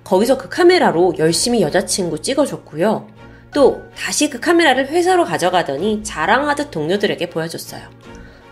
[0.04, 3.08] 거기서 그 카메라로 열심히 여자친구 찍어줬고요.
[3.52, 7.82] 또 다시 그 카메라를 회사로 가져가더니 자랑하듯 동료들에게 보여줬어요.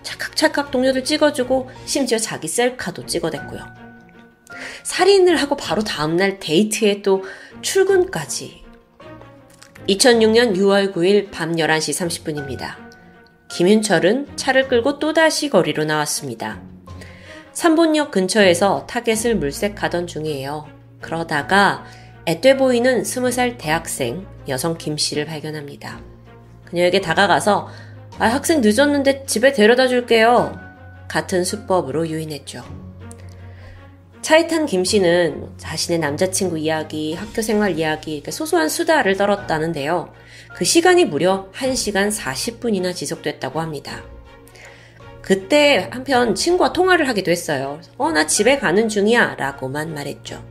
[0.03, 3.88] 찰칵찰칵 동료들 찍어주고 심지어 자기 셀카도 찍어댔고요.
[4.83, 7.25] 살인을 하고 바로 다음날 데이트에 또
[7.63, 8.65] 출근까지.
[9.89, 12.89] 2006년 6월 9일 밤 11시 30분입니다.
[13.49, 16.61] 김윤철은 차를 끌고 또다시 거리로 나왔습니다.
[17.53, 20.69] 산본역 근처에서 타겟을 물색하던 중이에요.
[21.01, 21.85] 그러다가
[22.27, 26.01] 앳돼 보이는 20살 대학생 여성 김 씨를 발견합니다.
[26.67, 27.69] 그녀에게 다가가서
[28.19, 30.59] 아, 학생 늦었는데 집에 데려다 줄게요.
[31.09, 32.88] 같은 수법으로 유인했죠.
[34.23, 40.13] 차에 탄 김 씨는 자신의 남자친구 이야기, 학교 생활 이야기, 소소한 수다를 떨었다는데요.
[40.55, 44.03] 그 시간이 무려 1시간 40분이나 지속됐다고 합니다.
[45.23, 47.81] 그때 한편 친구와 통화를 하기도 했어요.
[47.97, 49.37] 어, 나 집에 가는 중이야.
[49.39, 50.43] 라고만 말했죠.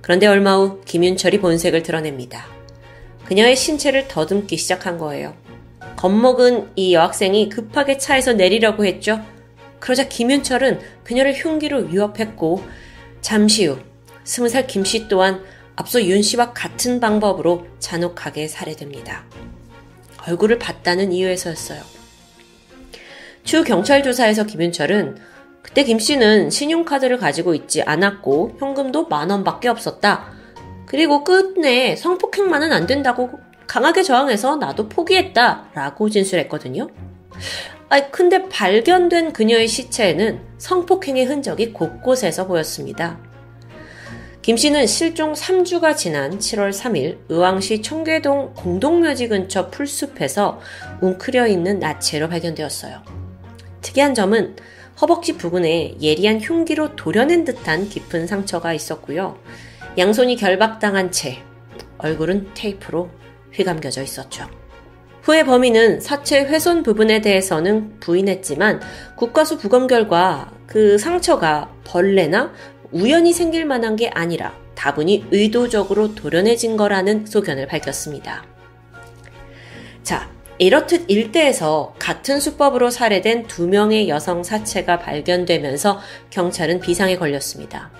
[0.00, 2.46] 그런데 얼마 후 김윤철이 본색을 드러냅니다.
[3.24, 5.34] 그녀의 신체를 더듬기 시작한 거예요.
[5.96, 9.20] 겁먹은 이 여학생이 급하게 차에서 내리려고 했죠.
[9.82, 12.62] 그러자 김윤철은 그녀를 흉기로 위협했고
[13.20, 13.78] 잠시 후
[14.22, 15.42] 스무 살 김 씨 또한
[15.74, 19.24] 앞서 윤 씨와 같은 방법으로 잔혹하게 살해됩니다.
[20.28, 21.82] 얼굴을 봤다는 이유에서였어요.
[23.42, 25.16] 추후 경찰 조사에서 김윤철은
[25.62, 30.32] 그때 김 씨는 신용카드를 가지고 있지 않았고 현금도 만 원밖에 없었다.
[30.86, 35.70] 그리고 끝내 성폭행만은 안 된다고 강하게 저항해서 나도 포기했다.
[35.74, 36.86] 라고 진술했거든요.
[37.92, 43.18] 아, 근데 발견된 그녀의 시체에는 성폭행의 흔적이 곳곳에서 보였습니다.
[44.40, 50.58] 김 씨는 실종 3주가 지난 7월 3일 의왕시 청계동 공동묘지 근처 풀숲에서
[51.02, 53.02] 웅크려 있는 나체로 발견되었어요.
[53.82, 54.56] 특이한 점은
[55.02, 59.38] 허벅지 부근에 예리한 흉기로 도려낸 듯한 깊은 상처가 있었고요.
[59.98, 61.42] 양손이 결박당한 채
[61.98, 63.10] 얼굴은 테이프로
[63.52, 64.61] 휘감겨져 있었죠.
[65.22, 68.80] 후에 범인은 사체 훼손 부분에 대해서는 부인했지만
[69.16, 72.52] 국과수 부검 결과 그 상처가 벌레나
[72.90, 78.44] 우연히 생길 만한 게 아니라 다분히 의도적으로 도려내진 거라는 소견을 밝혔습니다.
[80.02, 87.90] 자, 이렇듯 일대에서 같은 수법으로 살해된 두 명의 여성 사체가 발견되면서 경찰은 비상에 걸렸습니다.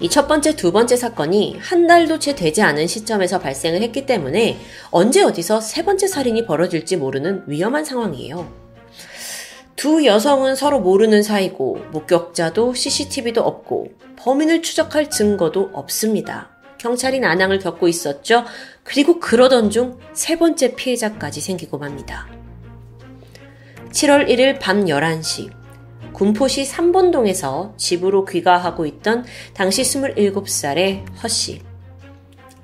[0.00, 4.58] 이 첫 번째, 두 번째 사건이 한 달도 채 되지 않은 시점에서 발생을 했기 때문에
[4.90, 8.66] 언제 어디서 세 번째 살인이 벌어질지 모르는 위험한 상황이에요.
[9.74, 16.50] 두 여성은 서로 모르는 사이고 목격자도 CCTV도 없고 범인을 추적할 증거도 없습니다.
[16.78, 18.44] 경찰이 난항을 겪고 있었죠.
[18.84, 22.26] 그리고 그러던 중 세 번째 피해자까지 생기고 맙니다.
[23.92, 25.50] 7월 1일 밤 11시
[26.16, 31.60] 군포시 3번동에서 집으로 귀가하고 있던 당시 27살의 허씨.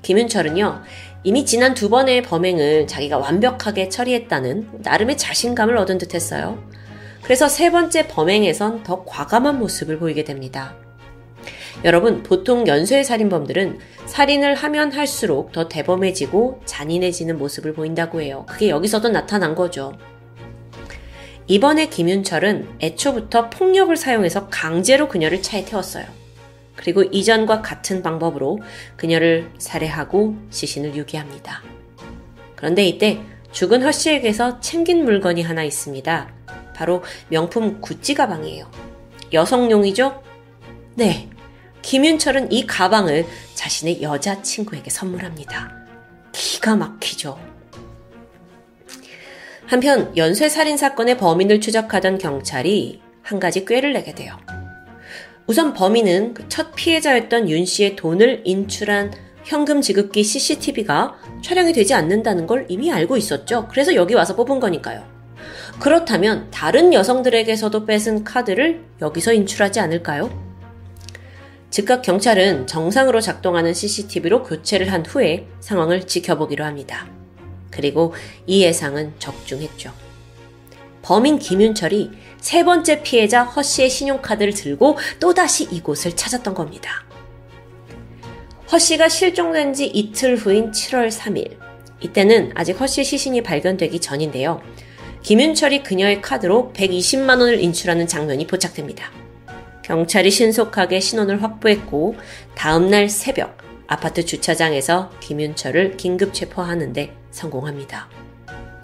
[0.01, 0.81] 김윤철은요,
[1.23, 6.67] 이미 지난 두 번의 범행을 자기가 완벽하게 처리했다는 나름의 자신감을 얻은 듯 했어요.
[7.23, 10.75] 그래서 세 번째 범행에선 더 과감한 모습을 보이게 됩니다.
[11.85, 18.47] 여러분, 보통 연쇄 살인범들은 살인을 하면 할수록 더 대범해지고 잔인해지는 모습을 보인다고 해요.
[18.49, 19.93] 그게 여기서도 나타난 거죠.
[21.47, 26.05] 이번에 김윤철은 애초부터 폭력을 사용해서 강제로 그녀를 차에 태웠어요.
[26.77, 28.61] 그리고 이전과 같은 방법으로
[28.97, 31.63] 그녀를 살해하고 시신을 유기합니다.
[32.57, 36.33] 그런데 이때 죽은 허 씨에게서 챙긴 물건이 하나 있습니다.
[36.75, 38.71] 바로 명품 구찌 가방이에요.
[39.33, 40.23] 여성용이죠?
[40.95, 41.29] 네.
[41.83, 45.75] 김윤철은 이 가방을 자신의 여자친구에게 선물합니다.
[46.33, 47.52] 기가 막히죠.
[49.73, 54.37] 한편 연쇄 살인 사건의 범인을 추적하던 경찰이 한 가지 꾀를 내게 돼요.
[55.47, 59.11] 우선 범인은 그 첫 피해자였던 윤 씨의 돈을 인출한
[59.45, 63.67] 현금 지급기 CCTV가 촬영이 되지 않는다는 걸 이미 알고 있었죠.
[63.71, 65.07] 그래서 여기 와서 뽑은 거니까요.
[65.81, 70.29] 그렇다면 다른 여성들에게서도 뺏은 카드를 여기서 인출하지 않을까요?
[71.71, 77.22] 즉각 경찰은 정상으로 작동하는 CCTV로 교체를 한 후에 상황을 지켜보기로 합니다.
[77.73, 78.15] 그리고
[78.47, 79.93] 이 예상은 적중했죠.
[81.03, 87.05] 범인 김윤철이 세 번째 피해자 허 씨의 신용카드를 들고 또다시 이곳을 찾았던 겁니다.
[88.71, 91.59] 허 씨가 실종된 지 이틀 후인 7월 3일.
[92.01, 94.63] 이때는 아직 허 씨의 시신이 발견되기 전인데요.
[95.23, 99.11] 김윤철이 그녀의 카드로 120만 원을 인출하는 장면이 포착됩니다.
[99.83, 102.17] 경찰이 신속하게 신원을 확보했고
[102.55, 108.09] 다음날 새벽 아파트 주차장에서 김윤철을 긴급 체포하는데 성공합니다.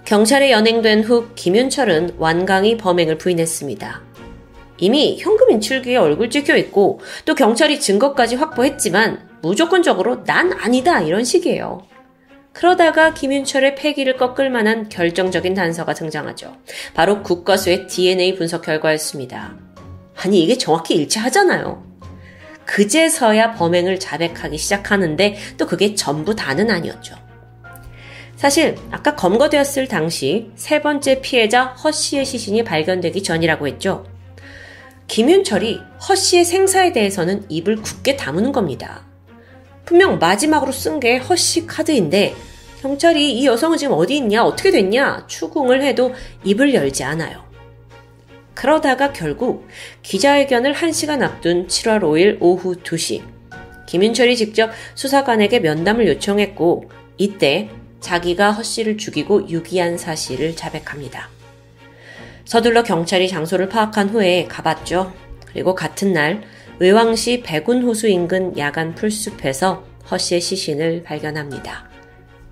[0.03, 4.01] 경찰에 연행된 후 김윤철은 완강히 범행을 부인했습니다.
[4.79, 11.87] 이미 현금 인출기에 얼굴 찍혀 있고 또 경찰이 증거까지 확보했지만 무조건적으로 난 아니다 이런 식이에요.
[12.53, 16.57] 그러다가 김윤철의 패기를 꺾을 만한 결정적인 단서가 등장하죠.
[16.93, 19.55] 바로 국과수의 DNA 분석 결과였습니다.
[20.15, 21.87] 아니, 이게 정확히 일치하잖아요.
[22.65, 27.15] 그제서야 범행을 자백하기 시작하는데 또 그게 전부 다는 아니었죠.
[28.39, 34.05] 사실 아까 검거되었을 당시 세 번째 피해자 허 씨의 시신이 발견되기 전이라고 했죠.
[35.07, 39.05] 김윤철이 허 씨의 생사에 대해서는 입을 굳게 다무는 겁니다.
[39.83, 42.33] 분명 마지막으로 쓴 게 허 씨 카드인데
[42.81, 46.13] 경찰이 이 여성은 지금 어디 있냐, 어떻게 됐냐 추궁을 해도
[46.45, 47.43] 입을 열지 않아요.
[48.53, 49.67] 그러다가 결국
[50.01, 53.21] 기자회견을 1시간 앞둔 7월 5일 오후 2시
[53.85, 57.69] 김윤철이 직접 수사관에게 면담을 요청했고 이때
[58.01, 61.29] 자기가 허 씨를 죽이고 유기한 사실을 자백합니다.
[62.45, 65.13] 서둘러 경찰이 장소를 파악한 후에 가봤죠.
[65.45, 66.43] 그리고 같은 날
[66.79, 71.89] 의왕시 백운호수 인근 야간 풀숲에서 허 씨의 시신을 발견합니다.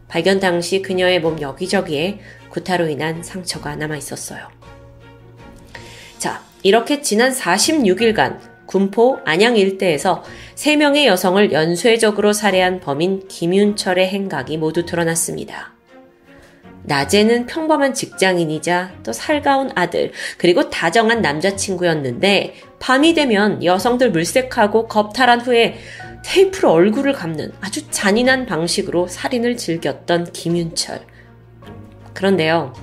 [0.07, 4.47] 발견 당시 그녀의 몸 여기저기에 구타로 인한 상처가 남아 있었어요.
[6.17, 10.23] 자, 이렇게 지난 46일간 군포 안양 일대에서
[10.57, 15.73] 3명의 여성을 연쇄적으로 살해한 범인 김윤철의 행각이 모두 드러났습니다.
[16.83, 25.77] 낮에는 평범한 직장인이자 또 살가운 아들, 그리고 다정한 남자친구였는데 밤이 되면 여성들 물색하고 겁탈한 후에
[26.25, 31.01] 테이프로 얼굴을 감는 아주 잔인한 방식으로 살인을 즐겼던 김윤철.
[32.15, 32.73] 그런데요,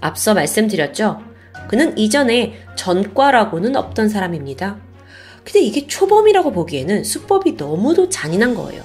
[0.00, 1.20] 앞서 말씀드렸죠?
[1.68, 4.91] 그는 이전에 전과라고는 없던 사람입니다.
[5.44, 8.82] 근데 이게 초범이라고 보기에는 수법이 너무도 잔인한 거예요.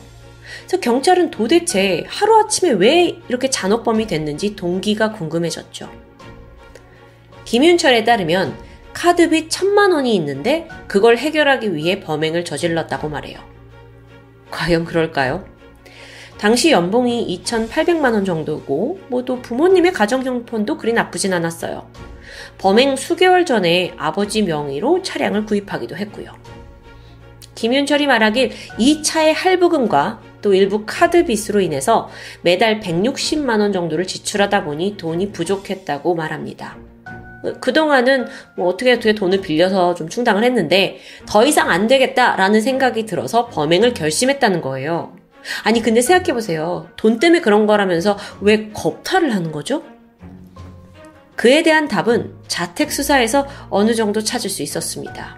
[0.59, 5.89] 그래서 경찰은 도대체 하루아침에 왜 이렇게 잔혹범이 됐는지 동기가 궁금해졌죠.
[7.45, 8.57] 김윤철에 따르면
[8.93, 13.39] 카드빚 천만 원이 있는데 그걸 해결하기 위해 범행을 저질렀다고 말해요.
[14.49, 15.45] 과연 그럴까요?
[16.37, 21.89] 당시 연봉이 2,800만 원 정도고 뭐 또 부모님의 가정 형편도 그리 나쁘진 않았어요.
[22.57, 26.31] 범행 수개월 전에 아버지 명의로 차량을 구입하기도 했고요.
[27.55, 32.09] 김윤철이 말하길 이 차의 할부금과 또 일부 카드 빚으로 인해서
[32.41, 36.77] 매달 160만 원 정도를 지출하다 보니 돈이 부족했다고 말합니다.
[37.59, 43.47] 그동안은 뭐 어떻게 어떻게 돈을 빌려서 좀 충당을 했는데 더 이상 안 되겠다라는 생각이 들어서
[43.47, 45.15] 범행을 결심했다는 거예요.
[45.63, 46.89] 아니 근데 생각해보세요.
[46.95, 49.83] 돈 때문에 그런 거라면서 왜 겁탈을 하는 거죠?
[51.37, 55.37] 그에 대한 답은 자택 수사에서 어느 정도 찾을 수 있었습니다.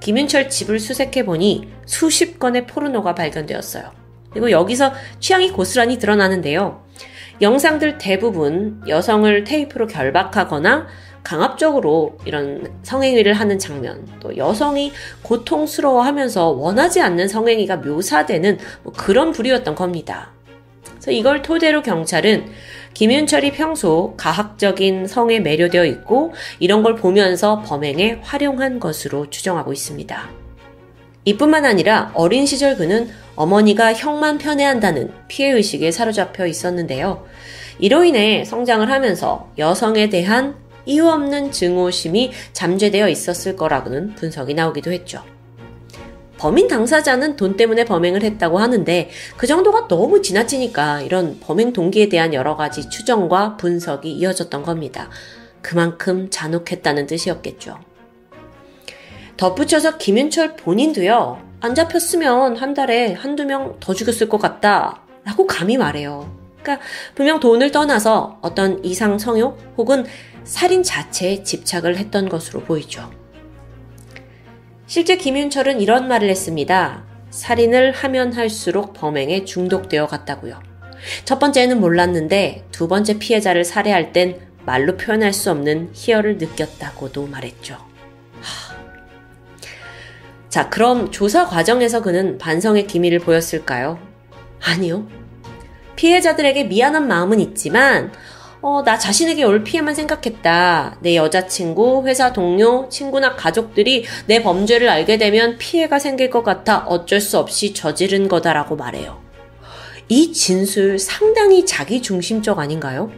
[0.00, 3.90] 김윤철 집을 수색해보니 수십 건의 포르노가 발견되었어요.
[4.30, 6.84] 그리고 여기서 취향이 고스란히 드러나는데요.
[7.40, 10.86] 영상들 대부분 여성을 테이프로 결박하거나
[11.22, 19.32] 강압적으로 이런 성행위를 하는 장면, 또 여성이 고통스러워 하면서 원하지 않는 성행위가 묘사되는 뭐 그런
[19.32, 20.32] 부류였던 겁니다.
[20.90, 22.46] 그래서 이걸 토대로 경찰은
[23.00, 30.28] 김윤철이 평소 가학적인 성에 매료되어 있고 이런 걸 보면서 범행에 활용한 것으로 추정하고 있습니다.
[31.24, 37.24] 이뿐만 아니라 어린 시절 그는 어머니가 형만 편애한다는 피해의식에 사로잡혀 있었는데요.
[37.78, 45.24] 이로 인해 성장을 하면서 여성에 대한 이유 없는 증오심이 잠재되어 있었을 거라고는 분석이 나오기도 했죠.
[46.40, 52.32] 범인 당사자는 돈 때문에 범행을 했다고 하는데 그 정도가 너무 지나치니까 이런 범행 동기에 대한
[52.32, 55.10] 여러 가지 추정과 분석이 이어졌던 겁니다.
[55.60, 57.78] 그만큼 잔혹했다는 뜻이었겠죠.
[59.36, 65.02] 덧붙여서 김윤철 본인도요, 안 잡혔으면 한 달에 한두 명 더 죽였을 것 같다.
[65.24, 66.34] 라고 감히 말해요.
[66.62, 66.82] 그러니까
[67.14, 70.06] 분명 돈을 떠나서 어떤 이상 성욕 혹은
[70.44, 73.19] 살인 자체에 집착을 했던 것으로 보이죠.
[74.90, 77.04] 실제 김윤철은 이런 말을 했습니다.
[77.30, 80.60] 살인을 하면 할수록 범행에 중독되어 갔다고요.
[81.24, 87.74] 첫 번째는 몰랐는데 두 번째 피해자를 살해할 땐 말로 표현할 수 없는 희열을 느꼈다고도 말했죠.
[87.74, 88.74] 하...
[90.48, 94.00] 자, 그럼 조사 과정에서 그는 반성의 기미를 보였을까요?
[94.60, 95.06] 아니요.
[95.94, 98.10] 피해자들에게 미안한 마음은 있지만
[98.62, 100.98] 어, 나 자신에게 올 피해만 생각했다.
[101.00, 107.20] 내 여자친구, 회사 동료, 친구나 가족들이 내 범죄를 알게 되면 피해가 생길 것 같아 어쩔
[107.20, 109.18] 수 없이 저지른 거다라고 말해요.
[110.08, 113.10] 이 진술 상당히 자기 중심적 아닌가요?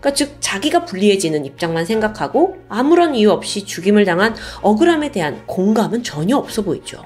[0.00, 6.36] 그러니까 즉 자기가 불리해지는 입장만 생각하고 아무런 이유 없이 죽임을 당한 억울함에 대한 공감은 전혀
[6.36, 7.02] 없어 보이죠.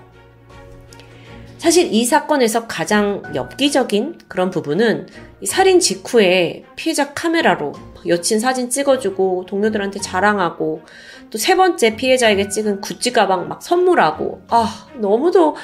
[1.58, 5.08] 사실 이 사건에서 가장 엽기적인 그런 부분은
[5.44, 7.72] 살인 직후에 피해자 카메라로
[8.06, 10.82] 여친 사진 찍어주고 동료들한테 자랑하고
[11.30, 15.56] 또 세 번째 피해자에게 찍은 구찌 가방 막 선물하고 아 너무도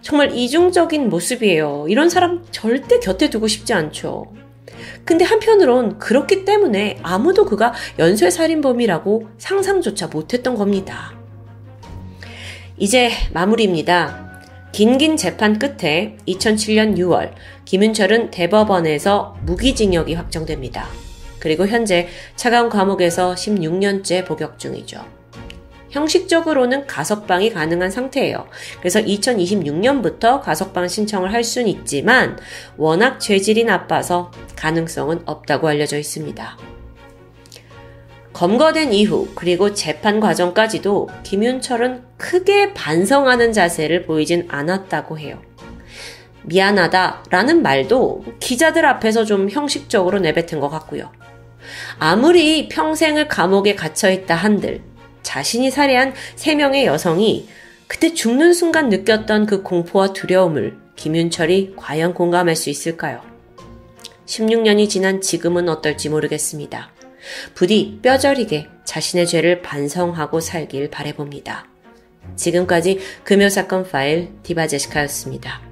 [0.00, 1.86] 정말 이중적인 모습이에요.
[1.88, 4.32] 이런 사람 절대 곁에 두고 싶지 않죠.
[5.04, 11.12] 근데 한편으론 그렇기 때문에 아무도 그가 연쇄 살인범이라고 상상조차 못했던 겁니다.
[12.78, 14.31] 이제 마무리입니다.
[14.72, 17.32] 긴긴 재판 끝에 2007년 6월
[17.66, 20.86] 김윤철은 대법원에서 무기징역이 확정됩니다.
[21.38, 25.04] 그리고 현재 차가운 감옥에서 16년째 복역 중이죠.
[25.90, 28.46] 형식적으로는 가석방이 가능한 상태예요.
[28.78, 32.38] 그래서 2026년부터 가석방 신청을 할 수는 있지만
[32.78, 36.71] 워낙 죄질이 나빠서 가능성은 없다고 알려져 있습니다.
[38.32, 45.40] 검거된 이후 그리고 재판 과정까지도 김윤철은 크게 반성하는 자세를 보이진 않았다고 해요.
[46.44, 51.12] 미안하다 라는 말도 기자들 앞에서 좀 형식적으로 내뱉은 것 같고요.
[51.98, 54.82] 아무리 평생을 감옥에 갇혀있다 한들
[55.22, 57.48] 자신이 살해한 3명의 여성이
[57.86, 63.20] 그때 죽는 순간 느꼈던 그 공포와 두려움을 김윤철이 과연 공감할 수 있을까요?
[64.26, 66.90] 16년이 지난 지금은 어떨지 모르겠습니다.
[67.54, 71.66] 부디 뼈저리게 자신의 죄를 반성하고 살길 바래봅니다.
[72.36, 75.62] 지금까지 금요사건 파일 디바제시카였습니다.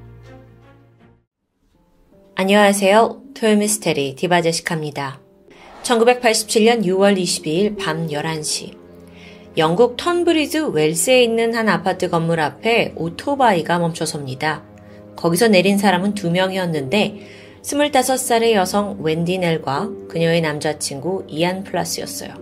[2.34, 3.22] 안녕하세요.
[3.34, 5.20] 토요미스테리 디바제시카입니다.
[5.82, 8.78] 1987년 6월 22일 밤 11시.
[9.56, 14.62] 영국 턴브리즈 웰스에 있는 한 아파트 건물 앞에 오토바이가 멈춰섭니다.
[15.16, 22.34] 거기서 내린 사람은 두 명이었는데 25살의 여성 웬디 넬과 그녀의 남자친구 이안 플라스였어요.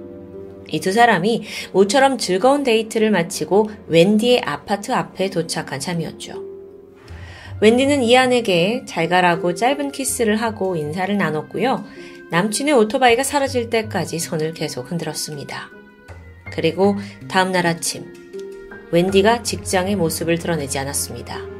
[0.70, 6.44] 이 두 사람이 모처럼 즐거운 데이트를 마치고 웬디의 아파트 앞에 도착한 참이었죠.
[7.60, 11.84] 웬디는 이안에게 잘 가라고 짧은 키스를 하고 인사를 나눴고요.
[12.30, 15.70] 남친의 오토바이가 사라질 때까지 손을 계속 흔들었습니다.
[16.52, 16.96] 그리고
[17.28, 18.12] 다음날 아침,
[18.92, 21.57] 웬디가 직장의 모습을 드러내지 않았습니다.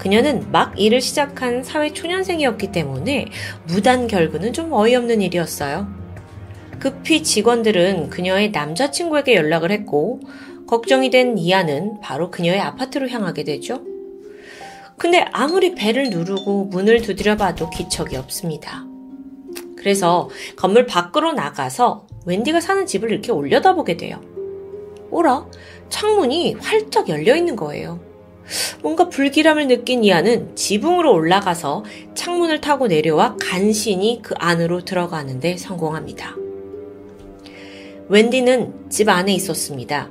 [0.00, 3.26] 그녀는 막 일을 시작한 사회 초년생이었기 때문에
[3.66, 5.88] 무단 결근은 좀 어이없는 일이었어요.
[6.78, 10.20] 급히 직원들은 그녀의 남자친구에게 연락을 했고,
[10.66, 13.82] 걱정이 된 이하는 바로 그녀의 아파트로 향하게 되죠.
[14.96, 18.86] 근데 아무리 배를 누르고 문을 두드려 봐도 기척이 없습니다.
[19.76, 24.18] 그래서 건물 밖으로 나가서 웬디가 사는 집을 이렇게 올려다보게 돼요.
[25.10, 25.44] 오라,
[25.90, 28.09] 창문이 활짝 열려 있는 거예요.
[28.82, 31.84] 뭔가 불길함을 느낀 이하는 지붕으로 올라가서
[32.14, 36.36] 창문을 타고 내려와 간신히 그 안으로 들어가는데 성공합니다.
[38.08, 40.10] 웬디는 집 안에 있었습니다.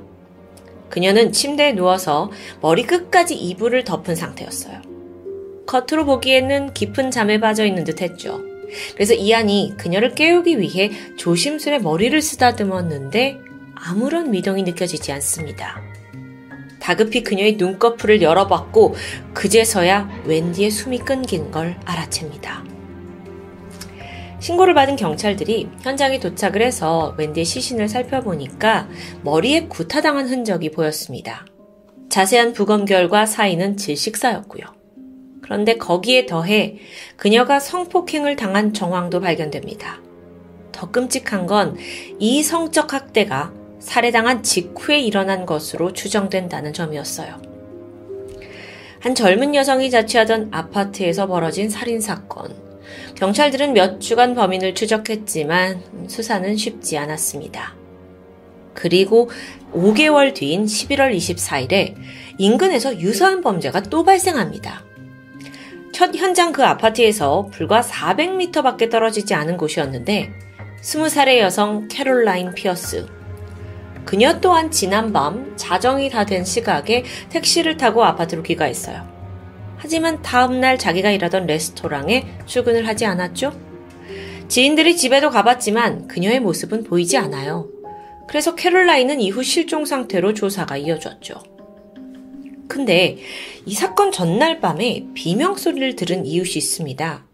[0.88, 2.30] 그녀는 침대에 누워서
[2.60, 4.80] 머리 끝까지 이불을 덮은 상태였어요.
[5.66, 8.40] 겉으로 보기에는 깊은 잠에 빠져 있는 듯 했죠.
[8.94, 13.38] 그래서 이안이 그녀를 깨우기 위해 조심스레 머리를 쓰다듬었는데
[13.74, 15.89] 아무런 미동이 느껴지지 않습니다.
[16.80, 18.94] 다급히 그녀의 눈꺼풀을 열어봤고
[19.34, 22.64] 그제서야 웬디의 숨이 끊긴 걸 알아챕니다.
[24.40, 28.88] 신고를 받은 경찰들이 현장에 도착을 해서 웬디의 시신을 살펴보니까
[29.22, 31.44] 머리에 구타당한 흔적이 보였습니다.
[32.08, 34.64] 자세한 부검 결과 사인은 질식사였고요.
[35.42, 36.78] 그런데 거기에 더해
[37.16, 40.00] 그녀가 성폭행을 당한 정황도 발견됩니다.
[40.72, 41.76] 더 끔찍한 건
[42.18, 47.40] 이 성적 학대가 살해당한 직후에 일어난 것으로 추정된다는 점이었어요.
[49.00, 52.54] 한 젊은 여성이 자취하던 아파트에서 벌어진 살인사건.
[53.16, 57.74] 경찰들은 몇 주간 범인을 추적했지만 수사는 쉽지 않았습니다.
[58.74, 59.30] 그리고
[59.72, 61.94] 5개월 뒤인 11월 24일에
[62.38, 64.84] 인근에서 유사한 범죄가 또 발생합니다.
[65.92, 70.30] 첫 현장 그 아파트에서 불과 400m 밖에 떨어지지 않은 곳이었는데
[70.82, 73.06] 20살의 여성 캐롤라인 피어스,
[74.04, 79.08] 그녀 또한 지난밤 자정이 다 된 시각에 택시를 타고 아파트로 귀가했어요.
[79.76, 83.52] 하지만 다음날 자기가 일하던 레스토랑에 출근을 하지 않았죠?
[84.48, 87.68] 지인들이 집에도 가봤지만 그녀의 모습은 보이지 않아요.
[88.28, 91.42] 그래서 캐롤라인은 이후 실종 상태로 조사가 이어졌죠.
[92.68, 93.18] 근데
[93.66, 97.24] 이 사건 전날 밤에 비명 소리를 들은 이웃이 있습니다.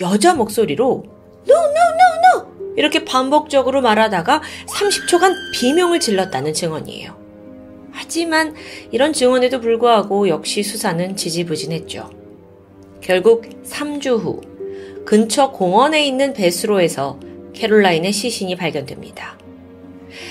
[0.00, 1.04] 여자 목소리로
[1.48, 2.49] No, no, no, no!
[2.76, 7.18] 이렇게 반복적으로 말하다가 30초간 비명을 질렀다는 증언이에요.
[7.92, 8.54] 하지만
[8.90, 12.10] 이런 증언에도 불구하고 역시 수사는 지지부진했죠.
[13.00, 14.40] 결국 3주 후
[15.04, 17.18] 근처 공원에 있는 배수로에서
[17.54, 19.38] 캐롤라인의 시신이 발견됩니다.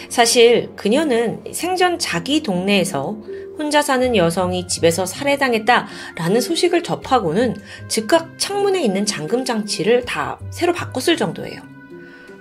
[0.10, 3.18] 사실 그녀는 생전 자기 동네에서
[3.58, 7.58] 혼자 사는 여성이 집에서 살해당했다라는 소식을 접하고는
[7.90, 11.79] 즉각 창문에 있는 잠금 장치를 다 새로 바꿨을 정도예요.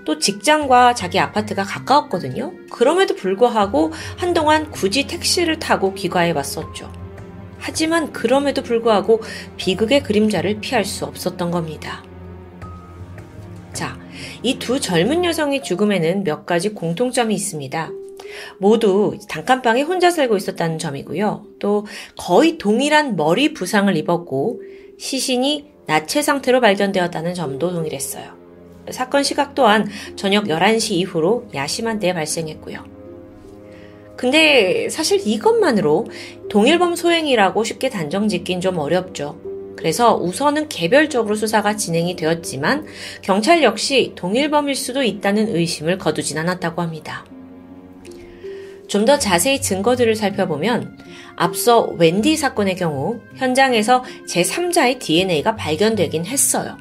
[0.08, 2.54] 또 직장과 자기 아파트가 가까웠거든요.
[2.70, 6.90] 그럼에도 불구하고 한동안 굳이 택시를 타고 귀가해 왔었죠.
[7.58, 9.20] 하지만 그럼에도 불구하고
[9.58, 12.02] 비극의 그림자를 피할 수 없었던 겁니다.
[13.74, 13.98] 자,
[14.42, 17.90] 이 두 젊은 여성의 죽음에는 몇 가지 공통점이 있습니다.
[18.56, 21.44] 모두 단칸방에 혼자 살고 있었다는 점이고요.
[21.58, 21.84] 또
[22.16, 24.62] 거의 동일한 머리 부상을 입었고
[24.98, 28.37] 시신이 나체 상태로 발견되었다는 점도 동일했어요.
[28.92, 32.84] 사건 시각 또한 저녁 11시 이후로 야심한 때에 발생했고요.
[34.16, 36.06] 근데 사실 이것만으로
[36.50, 39.38] 동일범 소행이라고 쉽게 단정 짓긴 좀 어렵죠.
[39.76, 42.86] 그래서 우선은 개별적으로 수사가 진행이 되었지만
[43.22, 47.24] 경찰 역시 동일범일 수도 있다는 의심을 거두진 않았다고 합니다.
[48.88, 50.98] 좀 더 자세히 증거들을 살펴보면
[51.36, 56.76] 앞서 웬디 사건의 경우 현장에서 제3자의 DNA가 발견되긴 했어요.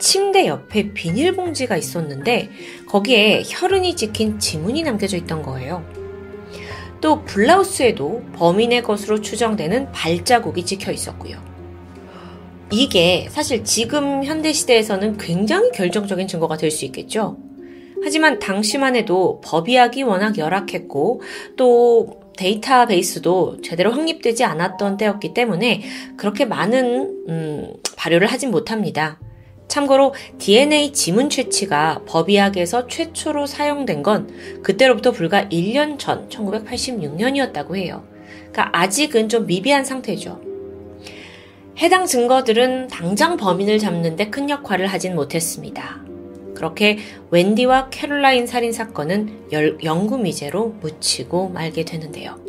[0.00, 2.50] 침대 옆에 비닐봉지가 있었는데
[2.88, 5.84] 거기에 혈흔이 찍힌 지문이 남겨져 있던 거예요.
[7.00, 11.38] 또 블라우스에도 범인의 것으로 추정되는 발자국이 찍혀 있었고요.
[12.72, 17.36] 이게 사실 지금 현대시대에서는 굉장히 결정적인 증거가 될 수 있겠죠.
[18.02, 21.20] 하지만 당시만 해도 법의학이 워낙 열악했고
[21.56, 25.82] 또 데이터베이스도 제대로 확립되지 않았던 때였기 때문에
[26.16, 29.18] 그렇게 많은 음, 발효를 하진 못합니다.
[29.70, 34.28] 참고로 DNA 지문 채취가 법의학에서 최초로 사용된 건
[34.64, 38.04] 그때로부터 불과 1년 전 1986년이었다고 해요.
[38.50, 40.40] 그러니까 아직은 좀 미비한 상태죠.
[41.78, 46.00] 해당 증거들은 당장 범인을 잡는데 큰 역할을 하진 못했습니다.
[46.56, 46.98] 그렇게
[47.30, 49.50] 웬디와 캐롤라인 살인 사건은
[49.84, 52.40] 영구 미제로 묻히고 말게 되는데요.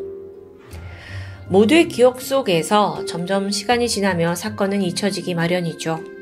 [1.49, 6.20] 모두의 기억 속에서 점점 시간이 지나며 사건은 잊혀지기 마련이죠.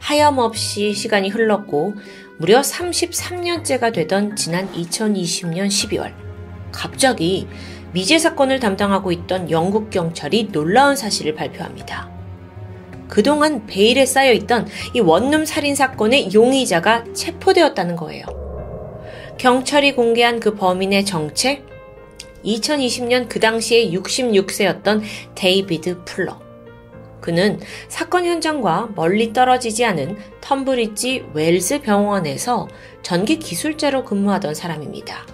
[0.00, 1.94] 하염없이 시간이 흘렀고
[2.38, 6.12] 무려 33년째가 되던 지난 2020년 12월
[6.72, 7.46] 갑자기
[7.92, 12.10] 미제 사건을 담당하고 있던 영국 경찰이 놀라운 사실을 발표합니다.
[13.08, 18.24] 그동안 베일에 쌓여 있던 이 원룸 살인 사건의 용의자가 체포되었다는 거예요.
[19.38, 21.64] 경찰이 공개한 그 범인의 정체?
[22.44, 25.02] 2020년 그 당시에 66세였던
[25.34, 26.49] 데이비드 풀러.
[27.30, 32.66] 그는 사건 현장과 멀리 떨어지지 않은 텀브리지 웰스 병원에서
[33.02, 35.24] 전기 기술자로 근무하던 사람입니다.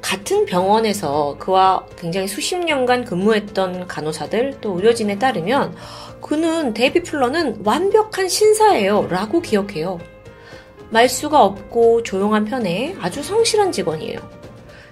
[0.00, 5.74] 같은 병원에서 그와 굉장히 수십 년간 근무했던 간호사들 또 의료진에 따르면
[6.22, 9.98] 그는 데이비 플러는 완벽한 신사예요 라고 기억해요.
[10.90, 14.43] 말수가 없고 조용한 편에 아주 성실한 직원이에요.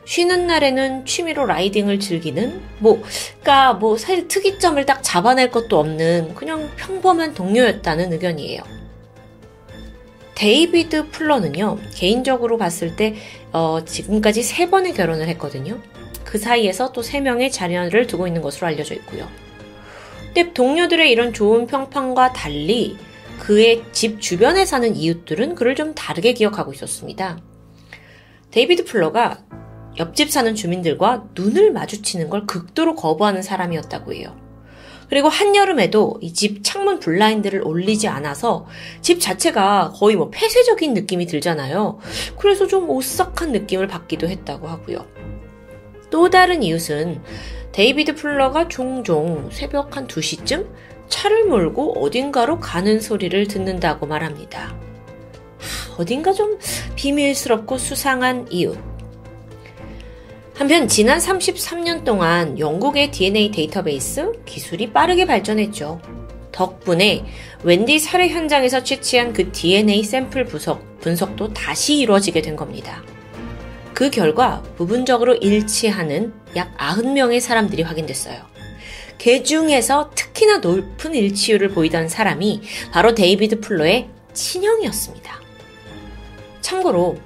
[0.05, 3.03] 쉬는 날에는 취미로 라이딩을 즐기는 뭐
[3.41, 8.63] 그러니까 뭐 사실 특이점을 딱 잡아낼 것도 없는 그냥 평범한 동료였다는 의견이에요.
[10.35, 13.15] 데이비드 풀러는요 개인적으로 봤을 때
[13.53, 15.79] 어, 지금까지 세 번의 결혼을 했거든요.
[16.25, 19.29] 그 사이에서 또 세 명의 자녀를 두고 있는 것으로 알려져 있고요.
[20.35, 22.97] 근데 동료들의 이런 좋은 평판과 달리
[23.39, 27.39] 그의 집 주변에 사는 이웃들은 그를 좀 다르게 기억하고 있었습니다.
[28.51, 29.39] 데이비드 풀러가
[29.99, 34.35] 옆집 사는 주민들과 눈을 마주치는 걸 극도로 거부하는 사람이었다고 해요.
[35.09, 38.67] 그리고 한여름에도 이 집 창문 블라인드를 올리지 않아서
[39.03, 41.99] 집 자체가 거의 뭐 폐쇄적인 느낌이 들잖아요.
[42.39, 45.07] 그래서 좀 오싹한 느낌을 받기도 했다고 하고요.
[46.11, 47.21] 또 다른 이웃은
[47.73, 50.67] 데이비드 풀러가 종종 새벽 한 2시쯤
[51.09, 54.75] 차를 몰고 어딘가로 가는 소리를 듣는다고 말합니다.
[55.99, 56.59] 어딘가 좀
[56.97, 58.92] 비밀스럽고 수상한 이웃.
[60.55, 66.01] 한편 지난 33년 동안 영국의 DNA 데이터베이스 기술이 빠르게 발전했죠.
[66.53, 67.25] 덕분에
[67.65, 73.03] 웬디 살해 현장에서 채취한 그 DNA 샘플 분석, 분석도 다시 이루어지게 된 겁니다.
[73.95, 78.43] 그 결과 부분적으로 일치하는 약 90명의 사람들이 확인됐어요.
[79.23, 82.61] 그 중에서 특히나 높은 일치율을 보이던 사람이
[82.93, 85.41] 바로 데이비드 풀러의 친형이었습니다.
[86.61, 87.17] 참고로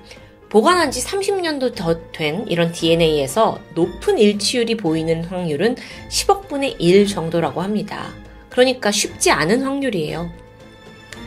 [0.48, 5.76] 보관한 지 30년도 더 된 이런 DNA에서 높은 일치율이 보이는 확률은
[6.08, 8.08] 10억분의 1 정도라고 합니다.
[8.48, 10.30] 그러니까 쉽지 않은 확률이에요.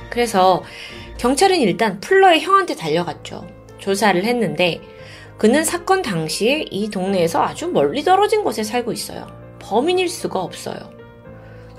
[0.10, 0.64] 그래서
[1.18, 3.46] 경찰은 일단 풀러의 형한테 달려갔죠.
[3.78, 4.82] 조사를 했는데
[5.38, 9.28] 그는 사건 당시에 이 동네에서 아주 멀리 떨어진 곳에 살고 있어요.
[9.60, 10.99] 범인일 수가 없어요.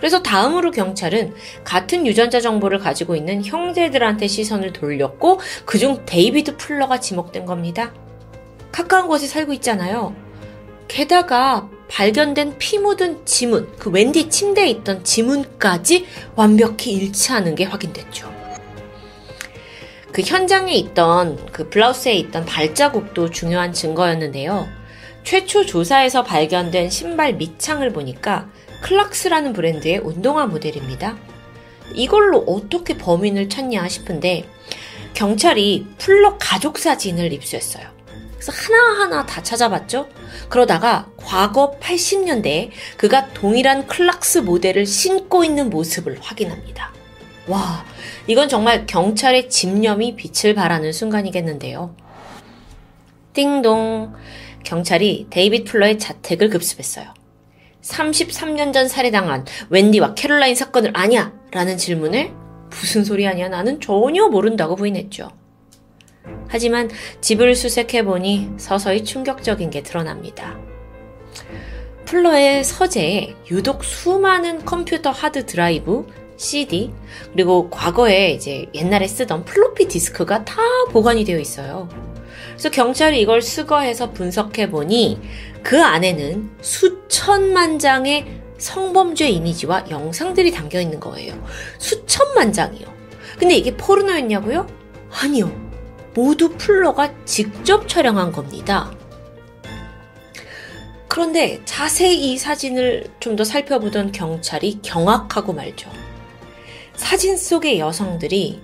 [0.01, 7.45] 그래서 다음으로 경찰은 같은 유전자 정보를 가지고 있는 형제들한테 시선을 돌렸고 그중 데이비드 풀러가 지목된
[7.45, 7.93] 겁니다.
[8.73, 10.17] 가까운 곳에 살고 있잖아요.
[10.89, 18.33] 게다가 발견된 피 묻은 지문, 그 웬디 침대에 있던 지문까지 완벽히 일치하는 게 확인됐죠.
[20.13, 24.67] 그 현장에 있던 그 블라우스에 있던 발자국도 중요한 증거였는데요.
[25.25, 28.49] 최초 조사에서 발견된 신발 밑창을 보니까
[28.83, 31.17] 클락스라는 브랜드의 운동화 모델입니다.
[31.95, 34.45] 이걸로 어떻게 범인을 찾냐 싶은데
[35.15, 37.87] 경찰이 풀러 가족 사진을 입수했어요.
[38.33, 40.09] 그래서 하나하나 다 찾아봤죠?
[40.49, 46.93] 그러다가 과거 80년대에 그가 동일한 클락스 모델을 신고 있는 모습을 확인합니다.
[47.49, 47.85] 와,
[48.27, 51.95] 이건 정말 경찰의 집념이 빛을 발하는 순간이겠는데요.
[53.35, 54.15] 띵동.
[54.63, 57.13] 경찰이 데이빗 풀러의 자택을 급습했어요.
[57.83, 61.33] 33년 전 살해당한 웬디와 캐롤라인 사건을 아냐?
[61.51, 62.33] 라는 질문에
[62.71, 63.49] 무슨 소리냐?
[63.49, 65.31] 나는 전혀 모른다고 부인했죠.
[66.49, 70.59] 하지만 집을 수색해보니 서서히 충격적인 게 드러납니다.
[72.05, 76.07] 풀러의 서재에 유독 수많은 컴퓨터 하드 드라이브,
[76.37, 76.93] CD,
[77.33, 80.61] 그리고 과거에 이제 옛날에 쓰던 플로피 디스크가 다
[80.91, 81.89] 보관이 되어 있어요.
[82.51, 85.21] 그래서 경찰이 이걸 수거해서 분석해보니
[85.63, 91.35] 그 안에는 수천만 장의 성범죄 이미지와 영상들이 담겨 있는 거예요.
[91.79, 92.87] 수천만 장이요.
[93.39, 94.67] 근데 이게 포르노였냐고요?
[95.11, 95.51] 아니요.
[96.15, 98.93] 모두 플러가 직접 촬영한 겁니다.
[101.09, 105.91] 그런데 자세히 이 사진을 좀 더 살펴보던 경찰이 경악하고 말죠.
[106.95, 108.61] 사진 속의 여성들이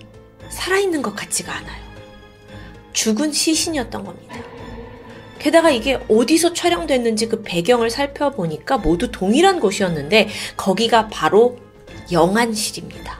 [0.49, 1.83] 살아있는 것 같지가 않아요.
[2.93, 4.35] 죽은 시신이었던 겁니다.
[5.39, 11.57] 게다가 이게 어디서 촬영됐는지 그 배경을 살펴보니까 모두 동일한 곳이었는데 거기가 바로
[12.11, 13.19] 영안실입니다.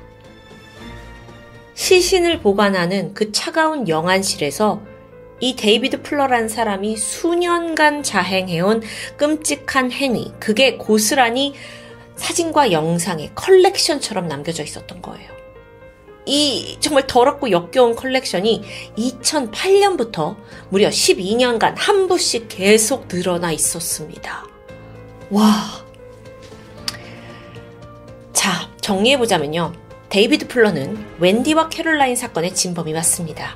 [1.73, 4.81] 시신을 보관하는 그 차가운 영안실에서
[5.39, 8.81] 이 데이비드 풀러라는 사람이 수년간 자행해온
[9.17, 11.53] 끔찍한 행위, 그게 고스란히
[12.15, 15.36] 사진과 영상의 컬렉션처럼 남겨져 있었던 거예요.
[16.27, 18.61] 이 정말 더럽고 역겨운 컬렉션이
[18.97, 20.35] 2008년부터
[20.69, 24.45] 무려 12년간 한 부씩 계속 늘어나 있었습니다.
[25.31, 25.85] 와.
[28.33, 29.73] 자, 정리해보자면요.
[30.09, 33.55] 데이비드 풀러는 웬디와 캐롤라인 사건의 진범이 맞습니다.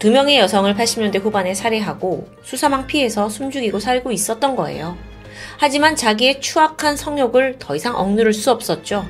[0.00, 4.96] 두 명의 여성을 80년대 후반에 살해하고 수사망 피해서 숨죽이고 살고 있었던 거예요.
[5.58, 9.06] 하지만 자기의 추악한 성욕을 더 이상 억누를 수 없었죠.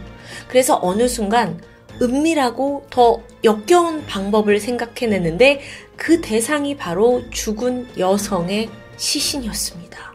[0.48, 1.60] 그래서 어느 순간
[2.00, 5.60] 은밀하고 더 역겨운 방법을 생각해냈는데
[5.96, 10.14] 그 대상이 바로 죽은 여성의 시신이었습니다.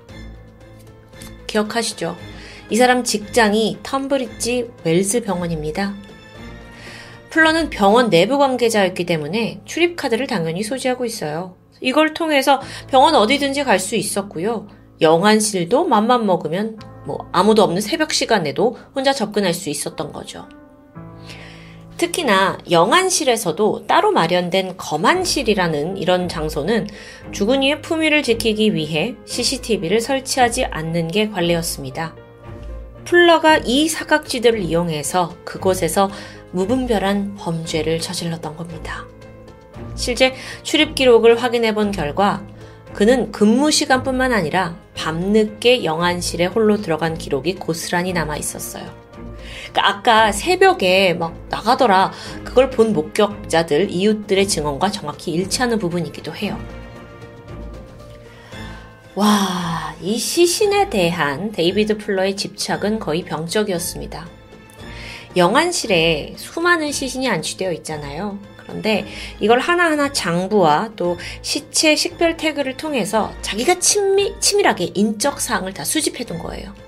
[1.48, 2.16] 기억하시죠?
[2.70, 5.94] 이 사람 직장이 텀브리지 웰스 병원입니다.
[7.30, 11.56] 플러는 병원 내부 관계자였기 때문에 출입카드를 당연히 소지하고 있어요.
[11.82, 14.68] 이걸 통해서 병원 어디든지 갈 수 있었고요.
[15.02, 20.48] 영안실도 맘만 먹으면 뭐 아무도 없는 새벽 시간에도 혼자 접근할 수 있었던 거죠.
[21.98, 26.88] 특히나 영안실에서도 따로 마련된 검안실이라는 이런 장소는
[27.32, 32.16] 죽은 이의 품위를 지키기 위해 CCTV를 설치하지 않는 게 관례였습니다.
[33.06, 36.10] 풀러가 이 사각지대를 이용해서 그곳에서
[36.52, 39.06] 무분별한 범죄를 저질렀던 겁니다.
[39.96, 40.34] 실제
[40.64, 42.46] 출입 기록을 확인해 본 결과
[42.94, 49.05] 그는 근무 시간뿐만 아니라 밤늦게 영안실에 홀로 들어간 기록이 고스란히 남아 있었어요.
[49.76, 52.14] 그러니까 아까 새벽에 막 나가더라.
[52.46, 56.58] 그걸 본 목격자들, 이웃들의 증언과 정확히 일치하는 부분이기도 해요.
[59.16, 64.26] 와, 이 시신에 대한 데이비드 풀러의 집착은 거의 병적이었습니다.
[65.36, 68.40] 영안실에 수많은 시신이 안치되어 있잖아요.
[68.58, 69.06] 그런데
[69.42, 76.24] 이걸 하나하나 장부와 또 시체 식별 태그를 통해서 자기가 친미, 치밀하게 인적 사항을 다 수집해
[76.24, 76.85] 둔 거예요.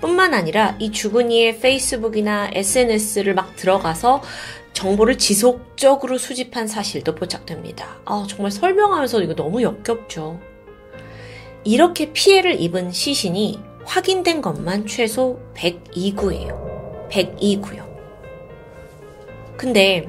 [0.00, 4.22] 뿐만 아니라 이 죽은 이의 페이스북이나 SNS를 막 들어가서
[4.72, 7.98] 정보를 지속적으로 수집한 사실도 포착됩니다.
[8.04, 10.40] 아, 정말 설명하면서 이거 너무 역겹죠.
[11.64, 17.08] 이렇게 피해를 입은 시신이 확인된 것만 최소 102구예요.
[17.10, 17.88] 102구요.
[19.56, 20.08] 근데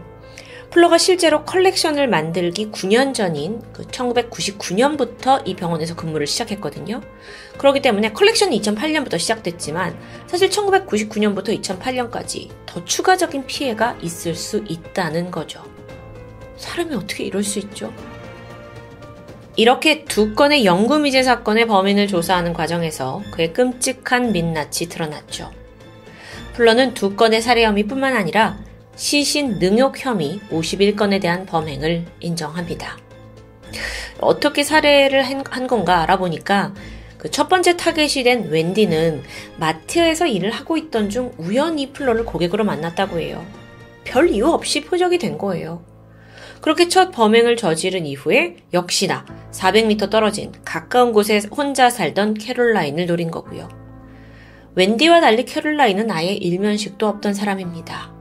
[0.71, 7.01] 플러가 실제로 컬렉션을 만들기 9년 전인 그 1999년부터 이 병원에서 근무를 시작했거든요.
[7.57, 9.97] 그렇기 때문에 컬렉션이 2008년부터 시작됐지만
[10.27, 15.63] 사실 1999년부터 2008년까지 더 추가적인 피해가 있을 수 있다는 거죠.
[16.57, 17.91] 사람이 어떻게 이럴 수 있죠?
[19.55, 25.51] 이렇게 두 건의 영구미제 사건의 범인을 조사하는 과정에서 그의 끔찍한 민낯이 드러났죠.
[26.53, 28.59] 풀러는 두 건의 살해 혐의뿐만 아니라
[28.99, 32.97] 시신 능욕 혐의 51건에 대한 범행을 인정합니다.
[34.19, 36.73] 어떻게 살해를 한 건가 알아보니까
[37.17, 39.23] 그 첫 번째 타겟이 된 웬디는
[39.57, 43.45] 마트에서 일을 하고 있던 중 우연히 풀러를 고객으로 만났다고 해요.
[44.03, 45.81] 별 이유 없이 표적이 된 거예요.
[46.59, 53.69] 그렇게 첫 범행을 저지른 이후에 역시나 400m 떨어진 가까운 곳에 혼자 살던 캐롤라인을 노린 거고요.
[54.75, 58.18] 웬디와 달리 캐롤라인은 아예 일면식도 없던 사람입니다.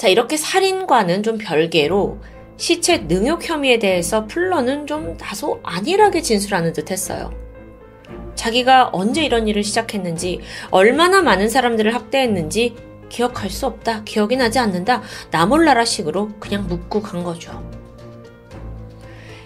[0.00, 2.20] 자, 이렇게 살인과는 좀 별개로
[2.56, 7.30] 시체 능욕 혐의에 대해서 플러는 좀 다소 안일하게 진술하는 듯 했어요.
[8.34, 10.40] 자기가 언제 이런 일을 시작했는지,
[10.70, 12.76] 얼마나 많은 사람들을 학대했는지
[13.10, 17.62] 기억할 수 없다, 기억이 나지 않는다, 나 몰라라 식으로 그냥 묻고 간 거죠.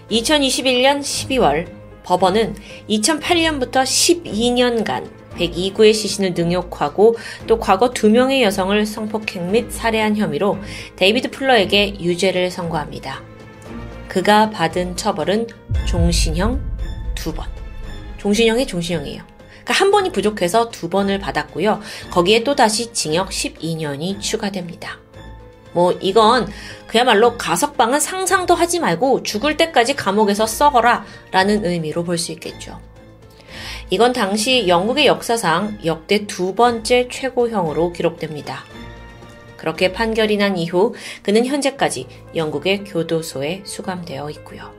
[0.09, 1.67] 2021년 12월
[2.05, 2.55] 법원은
[2.89, 7.16] 2008년부터 12년간 102구의 시신을 능욕하고
[7.47, 10.59] 또 과거 두 명의 여성을 성폭행 및 살해한 혐의로
[10.97, 13.22] 데이비드 풀러에게 유죄를 선고합니다.
[14.09, 15.47] 그가 받은 처벌은
[15.87, 16.61] 종신형
[17.14, 17.47] 두 번.
[18.18, 19.22] 종신형이 종신형이에요.
[19.64, 21.80] 그러니까 한 번이 부족해서 두 번을 받았고요.
[22.11, 24.99] 거기에 또 다시 징역 12년이 추가됩니다.
[25.72, 26.47] 뭐 이건
[26.87, 32.80] 그야말로 가석방은 상상도 하지 말고 죽을 때까지 감옥에서 썩어라 라는 의미로 볼 수 있겠죠.
[33.95, 38.64] 이건 당시 영국의 역사상 역대 두 번째 최고형으로 기록됩니다.
[39.57, 44.74] 그렇게 판결이 난 이후 그는 현재까지 영국의 교도소에 수감되어 있고요.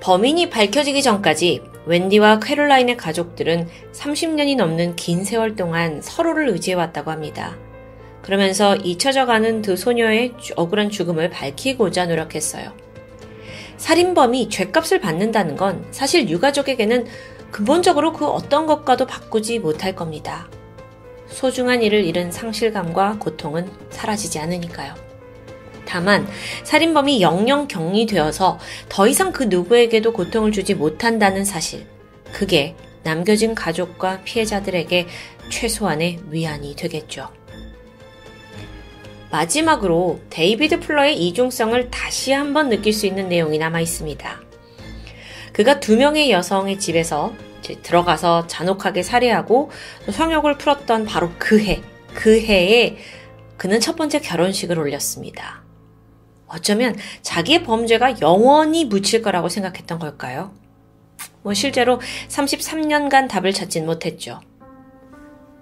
[0.00, 7.58] 범인이 밝혀지기 전까지 웬디와 캐롤라인의 가족들은 30년이 넘는 긴 세월 동안 서로를 의지해왔다고 합니다.
[8.22, 12.87] 그러면서 잊혀져가는 두 소녀의 억울한 죽음을 밝히고자 노력했어요.
[13.78, 17.06] 살인범이 죄값을 받는다는 건 사실 유가족에게는
[17.50, 20.48] 근본적으로 그 어떤 것과도 바꾸지 못할 겁니다.
[21.28, 24.94] 소중한 일을 잃은 상실감과 고통은 사라지지 않으니까요.
[25.86, 26.26] 다만
[26.64, 28.58] 살인범이 영영 격리되어서
[28.90, 31.86] 더 이상 그 누구에게도 고통을 주지 못한다는 사실,
[32.32, 32.74] 그게
[33.04, 35.06] 남겨진 가족과 피해자들에게
[35.48, 37.37] 최소한의 위안이 되겠죠.
[39.30, 44.40] 마지막으로 데이비드 풀러의 이중성을 다시 한번 느낄 수 있는 내용이 남아 있습니다.
[45.52, 47.34] 그가 두 명의 여성의 집에서
[47.82, 49.70] 들어가서 잔혹하게 살해하고
[50.10, 51.82] 성욕을 풀었던 바로 그 해,
[52.14, 52.96] 그 해에
[53.56, 55.62] 그는 첫 번째 결혼식을 올렸습니다.
[56.46, 60.54] 어쩌면 자기의 범죄가 영원히 묻힐 거라고 생각했던 걸까요?
[61.42, 64.40] 뭐 실제로 33년간 답을 찾진 못했죠.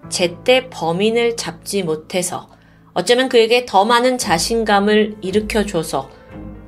[0.09, 2.49] 제때 범인을 잡지 못해서
[2.97, 6.11] 어쩌면 그에게 더 많은 자신감을 일으켜줘서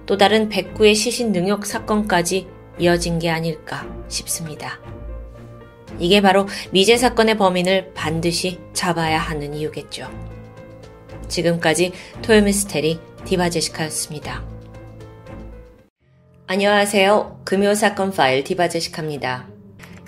[0.04, 2.46] 또 다른 백구의 시신 능욕 사건까지
[2.78, 4.78] 이어진 게 아닐까 싶습니다.
[5.98, 10.06] 이게 바로 미제 사건의 범인을 반드시 잡아야 하는 이유겠죠.
[11.28, 14.44] 지금까지 토요미스테리 디바제시카였습니다.
[16.46, 17.40] 안녕하세요.
[17.46, 19.48] 금요 사건 파일 디바제시카입니다.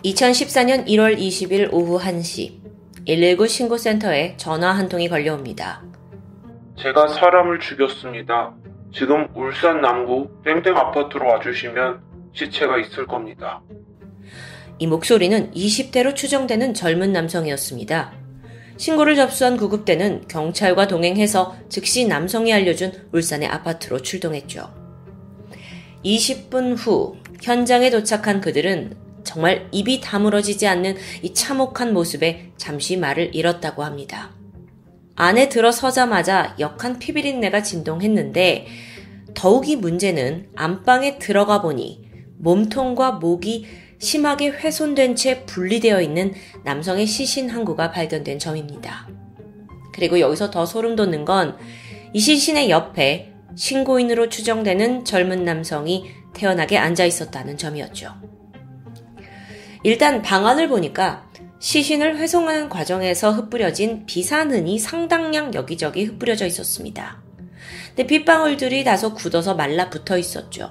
[0.05, 2.61] 2014년 1월 20일 오후 1시
[3.07, 5.89] 119 신고센터에 전화 한 통이 걸려옵니다.
[6.81, 8.55] 제가 사람을 죽였습니다.
[8.95, 12.01] 지금 울산 남구 땡땡 아파트로 와주시면
[12.33, 13.61] 시체가 있을 겁니다.
[14.78, 18.14] 이 목소리는 20대로 추정되는 젊은 남성이었습니다.
[18.78, 24.72] 신고를 접수한 구급대는 경찰과 동행해서 즉시 남성이 알려준 울산의 아파트로 출동했죠.
[26.03, 33.85] 20분 후 현장에 도착한 그들은 정말 입이 다물어지지 않는 이 참혹한 모습에 잠시 말을 잃었다고
[33.85, 34.39] 합니다.
[35.21, 38.66] 안에 들어서자마자 역한 피비린내가 진동했는데
[39.35, 42.05] 더욱이 문제는 안방에 들어가 보니
[42.39, 43.66] 몸통과 목이
[43.99, 46.33] 심하게 훼손된 채 분리되어 있는
[46.64, 49.09] 남성의 시신 한 구가 발견된 점입니다.
[49.93, 51.57] 그리고 여기서 더 소름 돋는 건
[52.12, 58.14] 이 시신의 옆에 신고인으로 추정되는 젊은 남성이 태연하게 앉아 있었다는 점이었죠.
[59.85, 61.30] 일단 방안을 보니까
[61.61, 67.23] 시신을 회송하는 과정에서 흩뿌려진 비산흔이 상당량 여기저기 흩뿌려져 있었습니다.
[67.89, 70.71] 근데 빗방울들이 다소 굳어서 말라 붙어 있었죠.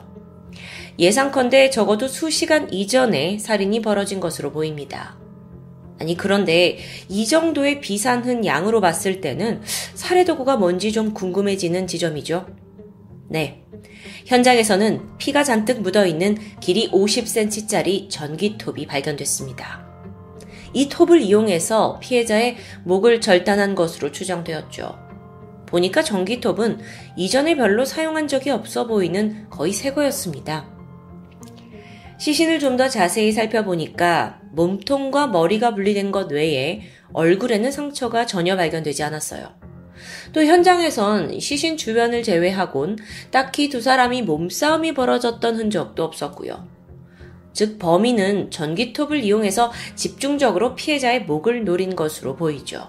[0.97, 5.17] 예상컨대 적어도 수시간 이전에 살인이 벌어진 것으로 보입니다.
[5.99, 9.61] 아니, 그런데 이 정도의 비산흔 양으로 봤을 때는
[9.93, 12.47] 살해 도구가 뭔지 좀 궁금해지는 지점이죠.
[13.27, 13.63] 네.
[14.25, 19.88] 현장에서는 피가 잔뜩 묻어 있는 길이 50cm짜리 전기톱이 발견됐습니다.
[20.73, 24.97] 이 톱을 이용해서 피해자의 목을 절단한 것으로 추정되었죠.
[25.65, 26.79] 보니까 전기톱은
[27.15, 30.67] 이전에 별로 사용한 적이 없어 보이는 거의 새 거였습니다.
[32.17, 36.81] 시신을 좀 더 자세히 살펴보니까 몸통과 머리가 분리된 것 외에
[37.13, 39.47] 얼굴에는 상처가 전혀 발견되지 않았어요.
[40.33, 42.97] 또 현장에선 시신 주변을 제외하곤
[43.31, 46.78] 딱히 두 사람이 몸싸움이 벌어졌던 흔적도 없었고요.
[47.59, 52.87] 즉 범인은 전기톱을 이용해서 집중적으로 피해자의 목을 노린 것으로 보이죠.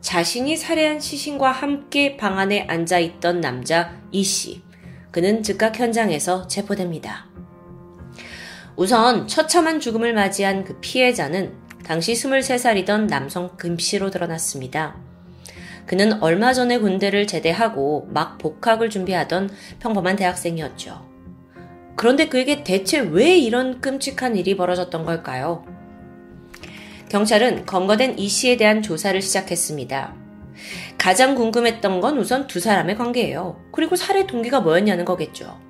[0.00, 4.62] 자신이 살해한 시신과 함께 방 안에 앉아 있던 남자 이 씨.
[5.12, 7.28] 그는 즉각 현장에서 체포됩니다.
[8.74, 11.54] 우선 처참한 죽음을 맞이한 그 피해자는
[11.84, 14.96] 당시 23살이던 남성 금씨로 드러났습니다.
[15.86, 19.48] 그는 얼마 전에 군대를 제대하고 막 복학을 준비하던
[19.78, 21.11] 평범한 대학생이었죠.
[22.02, 25.64] 그런데 그에게 대체 왜 이런 끔찍한 일이 벌어졌던 걸까요?
[27.08, 30.12] 경찰은 검거된 이 씨에 대한 조사를 시작했습니다.
[30.98, 33.62] 가장 궁금했던 건 우선 두 사람의 관계예요.
[33.70, 35.60] 그리고 살해 동기가 뭐였냐는 거겠죠.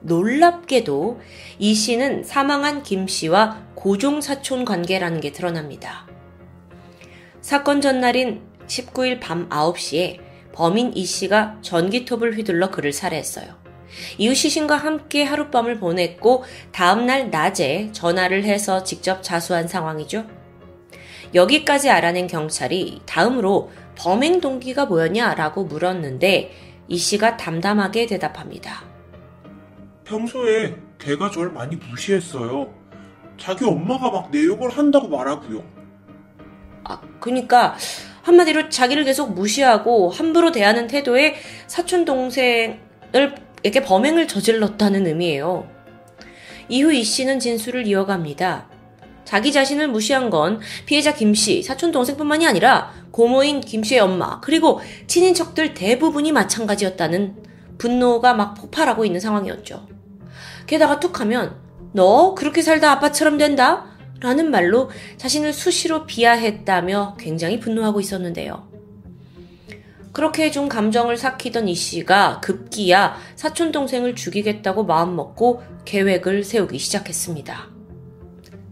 [0.00, 1.20] 놀랍게도
[1.60, 6.08] 이 씨는 사망한 김 씨와 고종 사촌 관계라는 게 드러납니다.
[7.42, 10.18] 사건 전날인 19일 밤 9시에
[10.52, 13.67] 범인 이 씨가 전기톱을 휘둘러 그를 살해했어요.
[14.18, 20.24] 이후 시신과 함께 하룻밤을 보냈고 다음날 낮에 전화를 해서 직접 자수한 상황이죠.
[21.34, 26.52] 여기까지 알아낸 경찰이 다음으로 범행 동기가 뭐였냐라고 물었는데
[26.88, 28.82] 이 씨가 담담하게 대답합니다.
[30.04, 32.72] 평소에 걔가 절 많이 무시했어요.
[33.36, 35.62] 자기 엄마가 막 내 욕을 한다고 말하고요.
[36.84, 37.76] 아, 그니까
[38.22, 41.36] 한마디로 자기를 계속 무시하고 함부로 대하는 태도에
[41.66, 42.78] 사촌 동생을
[43.64, 45.68] 에게 범행을 저질렀다는 의미예요.
[46.68, 48.68] 이후 이 씨는 진술을 이어갑니다.
[49.24, 54.80] 자기 자신을 무시한 건 피해자 김 씨, 사촌 동생뿐만이 아니라 고모인 김 씨의 엄마, 그리고
[55.06, 57.36] 친인척들 대부분이 마찬가지였다는
[57.78, 59.86] 분노가 막 폭발하고 있는 상황이었죠.
[60.66, 61.56] 게다가 툭 하면
[61.92, 63.86] 너 그렇게 살다 아빠처럼 된다?
[64.20, 68.67] 라는 말로 자신을 수시로 비하했다며 굉장히 분노하고 있었는데요.
[70.18, 77.70] 그렇게 좀 감정을 삭히던 이 씨가 급기야 사촌 동생을 죽이겠다고 마음먹고 계획을 세우기 시작했습니다.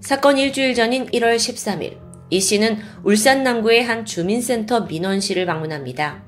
[0.01, 1.99] 사건 일주일 전인 1월 13일,
[2.30, 6.24] 이 씨는 울산 남구의 한 주민센터 민원실을 방문합니다.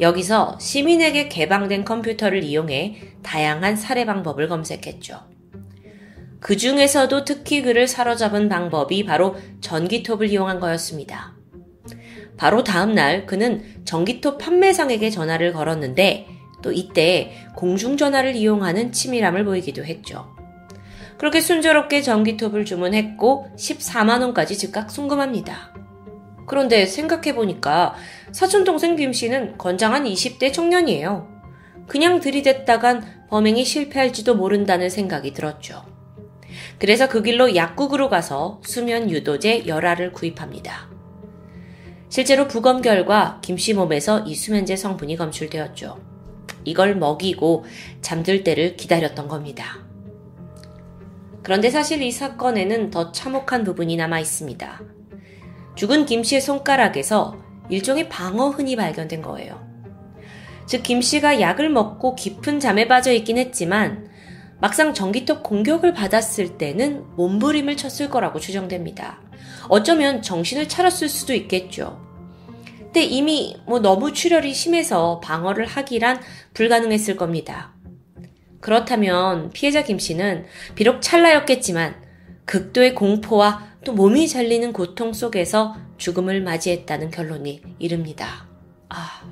[0.00, 5.20] 여기서 시민에게 개방된 컴퓨터를 이용해 다양한 살해 방법을 검색했죠.
[6.40, 11.35] 그 중에서도 특히 그를 사로잡은 방법이 바로 전기톱을 이용한 거였습니다.
[12.36, 16.28] 바로 다음 날 그는 전기톱 판매상에게 전화를 걸었는데
[16.62, 20.34] 또 이때 공중전화를 이용하는 치밀함을 보이기도 했죠.
[21.18, 25.74] 그렇게 순조롭게 전기톱을 주문했고 14만원까지 즉각 송금합니다.
[26.46, 27.94] 그런데 생각해보니까
[28.32, 31.28] 사촌동생 김 씨는 건장한 20대 청년이에요.
[31.88, 35.84] 그냥 들이댔다간 범행이 실패할지도 모른다는 생각이 들었죠.
[36.78, 40.95] 그래서 그 길로 약국으로 가서 수면 유도제 열알을 구입합니다.
[42.16, 46.00] 실제로 부검 결과 김 씨 몸에서 이 수면제 성분이 검출되었죠.
[46.64, 47.66] 이걸 먹이고
[48.00, 49.80] 잠들 때를 기다렸던 겁니다.
[51.42, 54.80] 그런데 사실 이 사건에는 더 참혹한 부분이 남아 있습니다.
[55.74, 57.36] 죽은 김 씨의 손가락에서
[57.68, 59.62] 일종의 방어흔이 발견된 거예요.
[60.64, 64.08] 즉, 김 씨가 약을 먹고 깊은 잠에 빠져 있긴 했지만,
[64.58, 69.20] 막상 전기톱 공격을 받았을 때는 몸부림을 쳤을 거라고 추정됩니다.
[69.68, 72.05] 어쩌면 정신을 차렸을 수도 있겠죠.
[72.96, 76.18] 근데 이미 뭐 너무 출혈이 심해서 방어를 하기란
[76.54, 77.74] 불가능했을 겁니다.
[78.62, 81.94] 그렇다면 피해자 김 씨는 비록 찰나였겠지만
[82.46, 88.48] 극도의 공포와 또 몸이 잘리는 고통 속에서 죽음을 맞이했다는 결론이 이릅니다.
[88.88, 89.30] 아.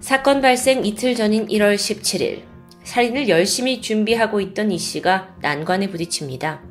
[0.00, 2.44] 사건 발생 이틀 전인 1월 17일,
[2.82, 6.62] 살인을 열심히 준비하고 있던 이 씨가 난관에 부딪힙니다.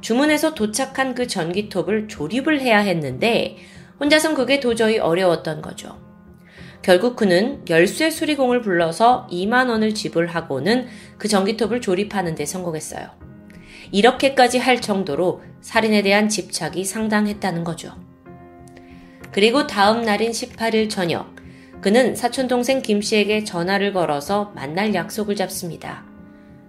[0.00, 3.56] 주문해서 도착한 그 전기톱을 조립을 해야 했는데,
[4.02, 5.96] 혼자선 그게 도저히 어려웠던 거죠.
[6.82, 10.88] 결국 그는 열쇠 수리공을 불러서 2만 원을 지불하고는
[11.18, 13.06] 그 전기톱을 조립하는 데 성공했어요.
[13.92, 17.94] 이렇게까지 할 정도로 살인에 대한 집착이 상당했다는 거죠.
[19.30, 21.36] 그리고 다음 날인 18일 저녁,
[21.80, 26.04] 그는 사촌동생 김 씨에게 전화를 걸어서 만날 약속을 잡습니다.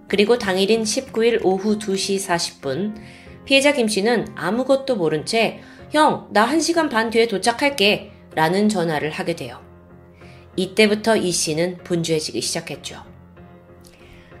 [0.06, 2.94] 그리고 당일인 19일 오후 2시 40분,
[3.44, 5.60] 피해자 김 씨는 아무것도 모른 채,
[5.90, 8.12] 형, 나 1시간 반 뒤에 도착할게.
[8.34, 9.60] 라는 전화를 하게 돼요.
[10.56, 13.02] 이때부터 이 씨는 분주해지기 시작했죠.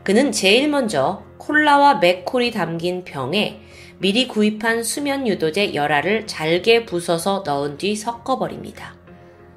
[0.02, 3.60] 그는 제일 먼저 콜라와 맥콜이 담긴 병에
[3.98, 8.96] 미리 구입한 수면 유도제 열알을 잘게 부숴서 넣은 뒤 섞어버립니다.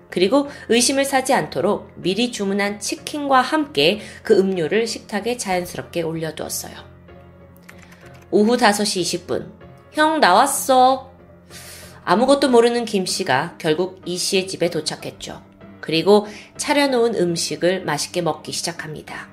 [0.09, 6.75] 그리고 의심을 사지 않도록 미리 주문한 치킨과 함께 그 음료를 식탁에 자연스럽게 올려두었어요.
[8.31, 9.51] 오후 5시 20분.
[9.91, 11.16] 형 나왔어.
[12.09, 15.43] 아무것도 모르는 김 씨가 결국 이 씨의 집에 도착했죠.
[15.81, 19.27] 그리고 차려놓은 음식을 맛있게 먹기 시작합니다.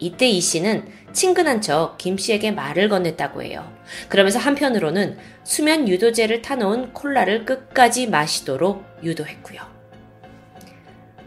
[0.00, 3.72] 이때 이 씨는 친근한 척 김 씨에게 말을 건넸다고 해요.
[4.08, 9.60] 그러면서 한편으로는 수면 유도제를 타놓은 콜라를 끝까지 마시도록 유도했고요.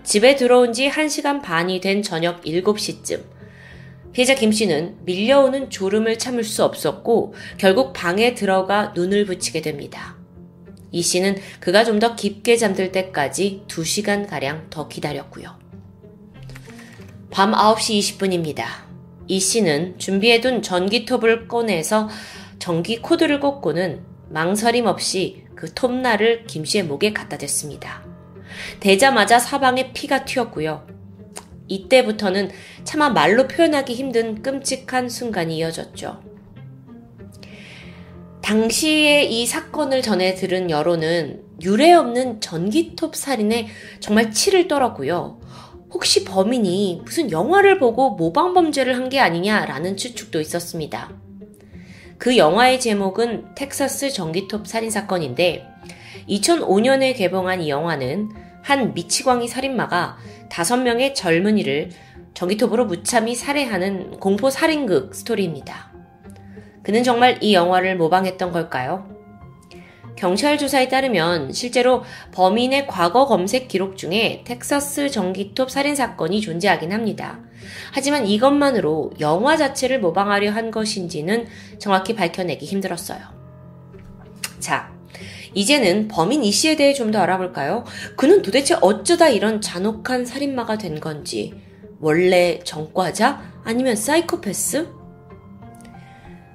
[0.03, 3.23] 집에 들어온 지 1시간 반이 된 저녁 7시쯤
[4.11, 10.16] 피해자 김 씨는 밀려오는 졸음을 참을 수 없었고 결국 방에 들어가 눈을 붙이게 됩니다.
[10.91, 15.57] 이 씨는 그가 좀 더 깊게 잠들 때까지 2시간가량 더 기다렸고요.
[17.31, 18.65] 밤 9시 20분입니다.
[19.27, 22.07] 이 씨는 준비해둔 전기톱을 꺼내서
[22.59, 28.05] 전기 코드를 꽂고는 망설임 없이 그 톱날을 김 씨의 목에 갖다 댔습니다.
[28.79, 30.87] 대자마자 사방에 피가 튀었고요.
[31.67, 32.51] 이때부터는
[32.83, 36.21] 차마 말로 표현하기 힘든 끔찍한 순간이 이어졌죠.
[38.47, 43.67] 당시에 이 사건을 전해 들은 여론은 유례 없는 전기톱 살인에
[43.99, 45.41] 정말 치를 떨었고요.
[45.91, 51.11] 혹시 범인이 무슨 영화를 보고 모방 범죄를 한 게 아니냐라는 추측도 있었습니다.
[52.17, 55.67] 그 영화의 제목은 텍사스 전기톱 살인 사건인데
[56.29, 58.29] 2005년에 개봉한 이 영화는
[58.63, 60.15] 한 미치광이 살인마가
[60.49, 61.89] 다섯 명의 젊은이를
[62.33, 65.96] 전기톱으로 무참히 살해하는 공포 살인극 스토리입니다.
[66.87, 69.05] 그는 정말 이 영화를 모방했던 걸까요?
[70.15, 77.41] 경찰 조사에 따르면 실제로 범인의 과거 검색 기록 중에 텍사스 전기톱 살인 사건이 존재하긴 합니다.
[77.91, 83.19] 하지만 이것만으로 영화 자체를 모방하려 한 것인지는 정확히 밝혀내기 힘들었어요.
[84.61, 84.89] 자,
[85.53, 87.83] 이제는 범인 이 씨에 대해 좀 더 알아볼까요?
[88.15, 91.53] 그는 도대체 어쩌다 이런 잔혹한 살인마가 된 건지,
[91.99, 93.41] 원래 전과자?
[93.65, 94.96] 아니면 사이코패스?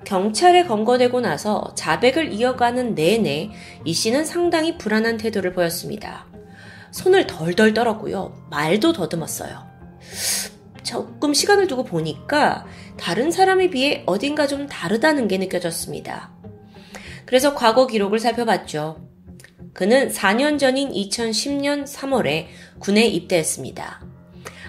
[0.05, 3.51] 경찰에 검거되고 나서 자백을 이어가는 내내
[3.85, 6.27] 이 씨는 상당히 불안한 태도를 보였습니다.
[6.91, 8.47] 손을 덜덜 떨었고요.
[8.51, 9.67] 말도 더듬었어요.
[10.83, 12.67] 조금 시간을 두고 보니까
[12.99, 16.33] 다른 사람에 비해 어딘가 좀 다르다는 게 느껴졌습니다.
[17.25, 19.09] 그래서 과거 기록을 살펴봤죠.
[19.73, 22.47] 그는 4년 전인 2010년 3월에
[22.79, 24.03] 군에 입대했습니다.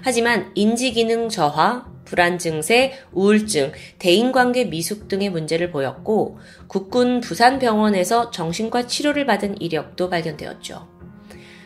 [0.02, 6.38] 하지만 인지기능 저하, 불안 증세, 우울증, 대인관계 미숙 등의 문제를 보였고
[6.68, 10.88] 국군 부산병원에서 정신과 치료를 받은 이력도 발견되었죠.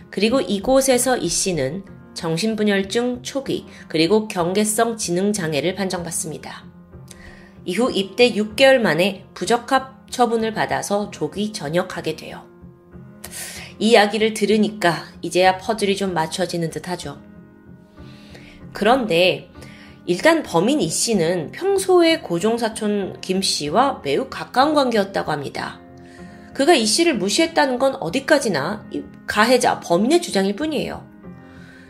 [0.09, 1.83] 그리고 이곳에서 이 씨는
[2.13, 6.63] 정신분열증 초기 그리고 경계성 지능 장애를 판정받습니다.
[7.65, 12.47] 이후 입대 6개월 만에 부적합 처분을 받아서 조기 전역하게 돼요.
[13.79, 17.21] 이 이야기를 들으니까 이제야 퍼즐이 좀 맞춰지는 듯 하죠.
[18.71, 19.49] 그런데
[20.07, 25.81] 일단 범인 이 씨는 평소에 고종사촌 김 씨와 매우 가까운 관계였다고 합니다.
[26.53, 28.89] 그가 이 씨를 무시했다는 건 어디까지나
[29.27, 31.05] 가해자, 범인의 주장일 뿐이에요.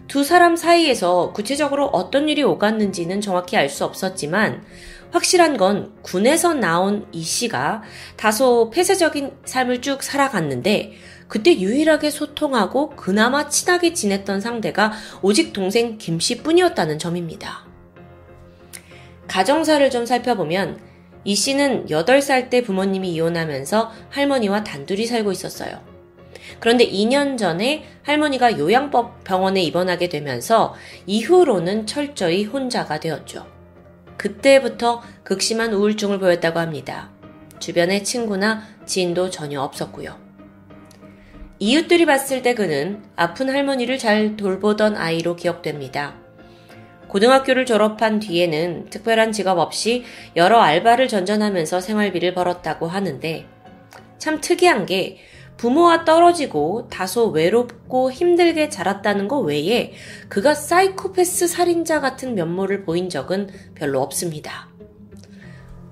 [0.07, 4.63] 두 사람 사이에서 구체적으로 어떤 일이 오갔는지는 정확히 알 수 없었지만
[5.11, 7.83] 확실한 건 군에서 나온 이 씨가
[8.15, 10.93] 다소 폐쇄적인 삶을 쭉 살아갔는데
[11.27, 14.91] 그때 유일하게 소통하고 그나마 친하게 지냈던 상대가
[15.21, 17.76] 오직 동생 김 씨뿐이었다는 점입니다.
[19.27, 20.79] 가정사를 좀 살펴보면
[21.23, 25.81] 이 씨는 8살 때 부모님이 이혼하면서 할머니와 단둘이 살고 있었어요.
[26.59, 30.73] 그런데 2년 전에 할머니가 요양법 병원에 입원하게 되면서
[31.05, 33.45] 이후로는 철저히 혼자가 되었죠.
[34.17, 37.11] 그때부터 극심한 우울증을 보였다고 합니다.
[37.59, 40.17] 주변에 친구나 지인도 전혀 없었고요.
[41.59, 46.26] 이웃들이 봤을 때 그는 아픈 할머니를 잘 돌보던 아이로 기억됩니다.
[47.07, 50.03] 고등학교를 졸업한 뒤에는 특별한 직업 없이
[50.35, 53.45] 여러 알바를 전전하면서 생활비를 벌었다고 하는데
[54.17, 55.17] 참 특이한 게
[55.57, 59.93] 부모와 떨어지고 다소 외롭고 힘들게 자랐다는 것 외에
[60.29, 64.76] 그가 사이코패스 살인자 같은 면모를 보인 적은 별로 없습니다.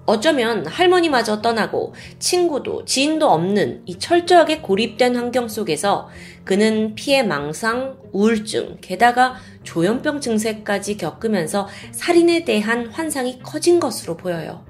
[0.06, 6.10] 어쩌면 할머니마저 떠나고 친구도 지인도 없는 이 철저하게 고립된 환경 속에서
[6.43, 14.64] 그는 피해 망상, 우울증, 게다가 조현병 증세까지 겪으면서 살인에 대한 환상이 커진 것으로 보여요.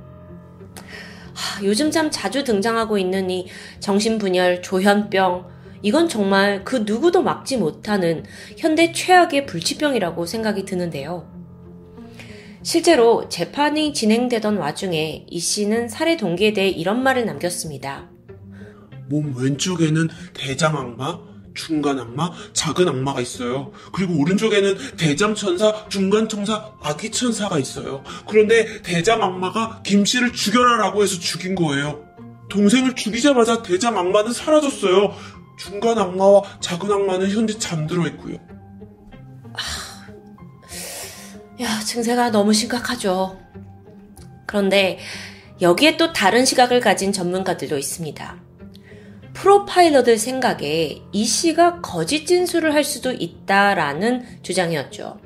[1.33, 3.47] 하, 요즘 참 자주 등장하고 있는 이
[3.81, 8.23] 정신분열, 조현병, 이건 정말 그 누구도 막지 못하는
[8.57, 11.34] 현대 최악의 불치병이라고 생각이 드는데요.
[12.65, 18.09] 실제로 재판이 진행되던 와중에 이 씨는 살해 동기에 대해 이런 말을 남겼습니다.
[19.07, 21.19] 몸 왼쪽에는 대장 악마,
[21.53, 23.71] 중간 악마, 작은 악마가 있어요.
[23.93, 28.03] 그리고 오른쪽에는 대장 천사, 중간 천사, 아기 천사가 있어요.
[28.27, 32.03] 그런데 대장 악마가 김 씨를 죽여라라고 해서 죽인 거예요.
[32.49, 35.13] 동생을 죽이자마자 대장 악마는 사라졌어요.
[35.59, 38.39] 중간 악마와 작은 악마는 현재 잠들어 있고요.
[41.61, 43.39] 야, 증세가 너무 심각하죠.
[44.45, 44.99] 그런데
[45.61, 48.35] 여기에 또 다른 시각을 가진 전문가들도 있습니다.
[49.33, 55.19] 프로파일러들 생각에 이 씨가 거짓 진술을 할 수도 있다라는 주장이었죠.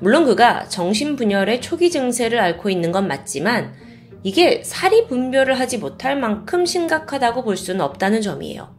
[0.00, 3.74] 물론 그가 정신분열의 초기 증세를 앓고 있는 건 맞지만
[4.22, 8.74] 이게 사리 분별을 하지 못할 만큼 심각하다고 볼 수는 없다는 점이에요.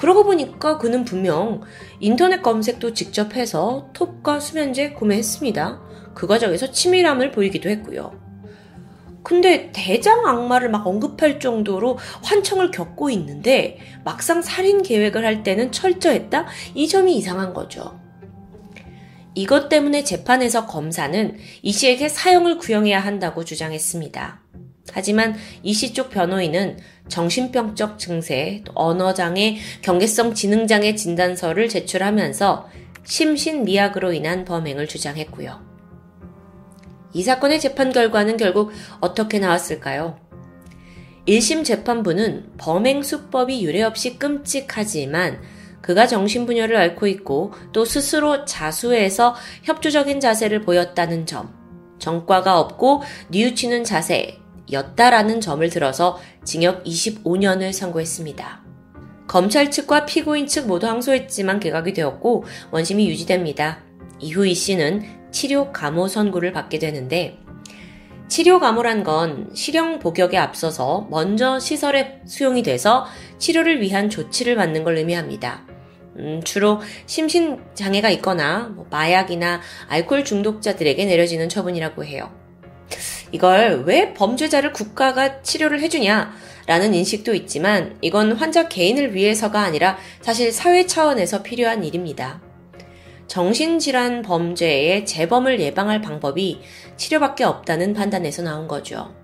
[0.00, 1.60] 그러고 보니까 그는 분명
[2.00, 5.78] 인터넷 검색도 직접 해서 톱과 수면제 구매했습니다.
[6.14, 8.18] 그 과정에서 치밀함을 보이기도 했고요.
[9.22, 16.46] 근데 대장 악마를 막 언급할 정도로 환청을 겪고 있는데 막상 살인 계획을 할 때는 철저했다?
[16.74, 18.00] 이 점이 이상한 거죠.
[19.34, 24.40] 이것 때문에 재판에서 검사는 이 씨에게 사형을 구형해야 한다고 주장했습니다.
[24.92, 26.78] 하지만 이 씨 쪽 변호인은
[27.10, 32.70] 정신병적 증세, 언어장애, 경계성 지능장애 진단서를 제출하면서
[33.04, 35.60] 심신미약으로 인한 범행을 주장했고요.
[37.12, 40.18] 이 사건의 재판 결과는 결국 어떻게 나왔을까요?
[41.26, 45.42] 1심 재판부는 범행 수법이 유례없이 끔찍하지만
[45.82, 49.34] 그가 정신분열을 앓고 있고 또 스스로 자수해서
[49.64, 51.52] 협조적인 자세를 보였다는 점,
[51.98, 54.39] 정과가 없고 뉘우치는 자세
[54.72, 58.62] 였다라는 점을 들어서 징역 25년을 선고했습니다.
[59.26, 63.78] 검찰 측과 피고인 측 모두 항소했지만 개각이 되었고 원심이 유지됩니다.
[64.18, 67.38] 이후 이 씨는 치료 감호 선고를 받게 되는데
[68.26, 73.06] 치료 감호란 건 실형 복역에 앞서서 먼저 시설에 수용이 돼서
[73.38, 75.66] 치료를 위한 조치를 받는 걸 의미합니다.
[76.16, 82.39] 음, 주로 심신 장애가 있거나 뭐 마약이나 알코올 중독자들에게 내려지는 처분이라고 해요.
[83.32, 86.32] 이걸 왜 범죄자를 국가가 치료를 해주냐?
[86.66, 92.40] 라는 인식도 있지만 이건 환자 개인을 위해서가 아니라 사실 사회 차원에서 필요한 일입니다.
[93.26, 96.60] 정신질환 범죄의 재범을 예방할 방법이
[96.96, 99.14] 치료밖에 없다는 판단에서 나온 거죠.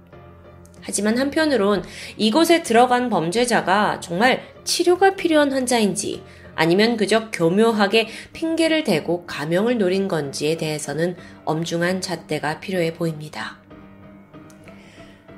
[0.81, 1.83] 하지만 한편으론
[2.17, 6.23] 이곳에 들어간 범죄자가 정말 치료가 필요한 환자인지
[6.55, 13.66] 아니면 그저 교묘하게 핑계를 대고 감형을 노린 건지에 대해서는 엄중한 잣대가 필요해 보입니다.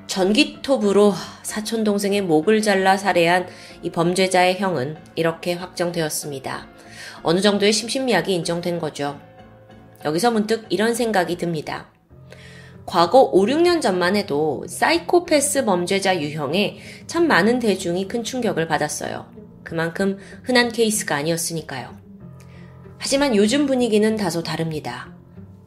[0.08, 3.46] 전기톱으로 사촌 동생의 목을 잘라 살해한
[3.82, 6.66] 이 범죄자의 형은 이렇게 확정되었습니다.
[7.22, 9.20] 어느 정도의 심신미약이 인정된 거죠.
[10.04, 11.90] 여기서 문득 이런 생각이 듭니다.
[12.86, 19.26] 과거 5, 6년 전만 해도 사이코패스 범죄자 유형에 참 많은 대중이 큰 충격을 받았어요.
[19.62, 21.94] 그만큼 흔한 케이스가 아니었으니까요.
[22.96, 25.17] 하지만 요즘 분위기는 다소 다릅니다.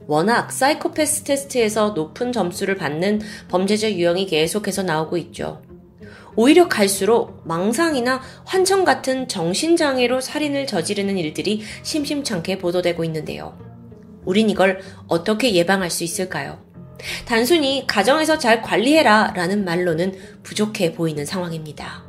[0.07, 5.61] 워낙 사이코패스 테스트에서 높은 점수를 받는 범죄자 유형이 계속해서 나오고 있죠.
[6.35, 13.57] 오히려 갈수록 망상이나 환청 같은 정신장애로 살인을 저지르는 일들이 심심찮게 보도되고 있는데요.
[14.25, 16.59] 우린 이걸 어떻게 예방할 수 있을까요?
[17.25, 22.03] 단순히 가정에서 잘 관리해라 라는 말로는 부족해 보이는 상황입니다.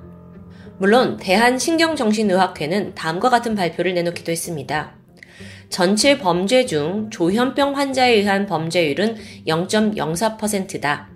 [0.78, 5.01] 물론 대한신경정신의학회는 다음과 같은 발표를 내놓기도 했습니다.
[5.72, 9.16] 전체 범죄 중 조현병 환자에 의한 범죄율은
[9.46, 11.08] 0.04%다.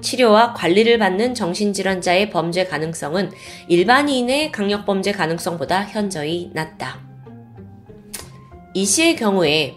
[0.00, 3.30] 치료와 관리를 받는 정신질환자의 범죄 가능성은
[3.68, 6.98] 일반인의 강력범죄 가능성보다 현저히 낮다.
[8.72, 9.76] 이 씨의 경우에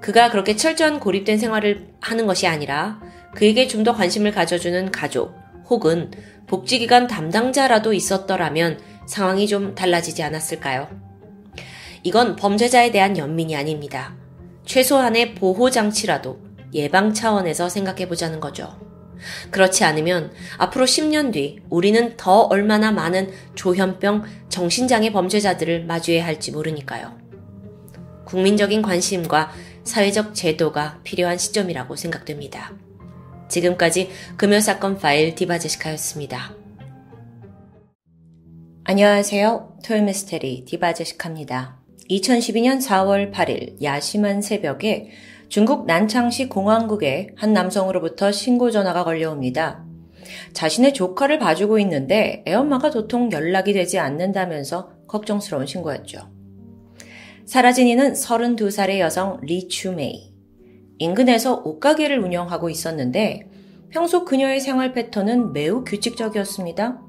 [0.00, 2.98] 그가 그렇게 철저한 고립된 생활을 하는 것이 아니라
[3.34, 5.34] 그에게 좀 더 관심을 가져주는 가족
[5.68, 6.10] 혹은
[6.46, 11.13] 복지기관 담당자라도 있었더라면 상황이 좀 달라지지 않았을까요?
[12.04, 14.14] 이건 범죄자에 대한 연민이 아닙니다.
[14.66, 16.38] 최소한의 보호장치라도
[16.74, 18.78] 예방 차원에서 생각해 보자는 거죠.
[19.50, 27.18] 그렇지 않으면 앞으로 10년 뒤 우리는 더 얼마나 많은 조현병, 정신장애 범죄자들을 마주해야 할지 모르니까요.
[28.26, 29.52] 국민적인 관심과
[29.84, 32.72] 사회적 제도가 필요한 시점이라고 생각됩니다.
[33.48, 36.54] 지금까지 금요사건 파일 디바제시카였습니다.
[38.84, 39.78] 안녕하세요.
[39.84, 41.83] 토요미스테리 디바제시카입니다.
[42.14, 45.10] 2012년 4월 8일 야심한 새벽에
[45.48, 49.84] 중국 난창시 공항국에 한 남성으로부터 신고 전화가 걸려옵니다.
[50.52, 56.30] 자신의 조카를 봐주고 있는데 애엄마가 도통 연락이 되지 않는다면서 걱정스러운 신고였죠.
[57.46, 60.32] 사라진 이는 32살의 여성 리추메이.
[60.98, 63.48] 인근에서 옷가게를 운영하고 있었는데
[63.90, 67.00] 평소 그녀의 생활 패턴은 매우 규칙적이었습니다.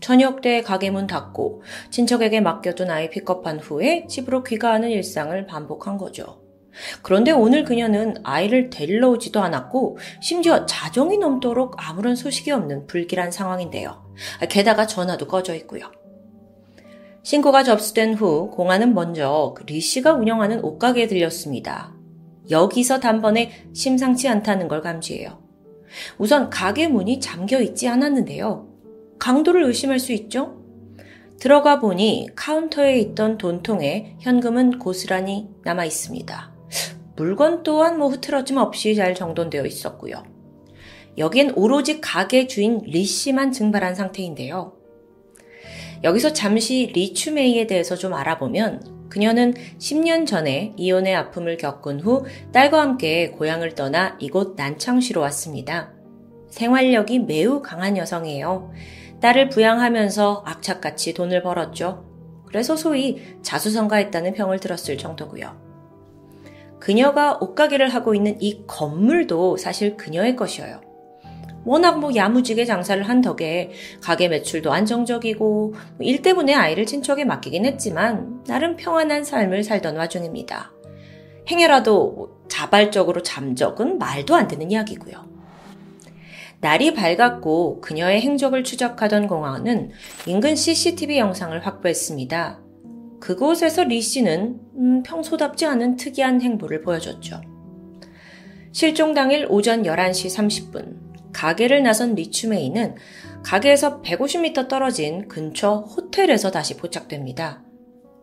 [0.00, 6.40] 저녁 때 가게 문 닫고 친척에게 맡겨둔 아이 픽업한 후에 집으로 귀가하는 일상을 반복한 거죠.
[7.02, 14.04] 그런데 오늘 그녀는 아이를 데리러 오지도 않았고 심지어 자정이 넘도록 아무런 소식이 없는 불길한 상황인데요.
[14.48, 15.90] 게다가 전화도 꺼져 있고요.
[17.22, 21.92] 신고가 접수된 후 공안은 먼저 그리 씨가 운영하는 옷가게에 들렸습니다.
[22.48, 25.42] 여기서 단번에 심상치 않다는 걸 감지해요.
[26.18, 28.69] 우선 가게 문이 잠겨 있지 않았는데요.
[29.20, 30.56] 강도를 의심할 수 있죠?
[31.38, 36.52] 들어가 보니 카운터에 있던 돈통에 현금은 고스란히 남아 있습니다.
[37.16, 40.24] 물건 또한 뭐 흐트러짐 없이 잘 정돈되어 있었고요.
[41.18, 44.74] 여기엔 오로지 가게 주인 리 씨만 증발한 상태인데요.
[46.02, 52.80] 여기서 잠시 리 추메이에 대해서 좀 알아보면 그녀는 10년 전에 이혼의 아픔을 겪은 후 딸과
[52.80, 55.92] 함께 고향을 떠나 이곳 난창시로 왔습니다.
[56.48, 58.72] 생활력이 매우 강한 여성이에요.
[59.20, 62.04] 딸을 부양하면서 악착같이 돈을 벌었죠.
[62.46, 65.56] 그래서 소위 자수성가했다는 평을 들었을 정도고요.
[66.80, 70.80] 그녀가 옷가게를 하고 있는 이 건물도 사실 그녀의 것이어요.
[71.64, 73.70] 워낙 뭐 야무지게 장사를 한 덕에
[74.02, 80.72] 가게 매출도 안정적이고 뭐일 때문에 아이를 친척에 맡기긴 했지만 나름 평안한 삶을 살던 와중입니다.
[81.48, 85.39] 행여라도 뭐 자발적으로 잠적은 말도 안 되는 이야기고요.
[86.60, 89.90] 날이 밝았고 그녀의 행적을 추적하던 공항은
[90.26, 92.60] 인근 CCTV 영상을 확보했습니다.
[93.18, 97.40] 그곳에서 리 씨는 음, 평소답지 않은 특이한 행보를 보여줬죠.
[98.72, 100.36] 실종 당일 오전 11시
[100.72, 102.96] 30분, 가게를 나선 리추메이는
[103.42, 107.62] 가게에서 150m 떨어진 근처 호텔에서 다시 포착됩니다.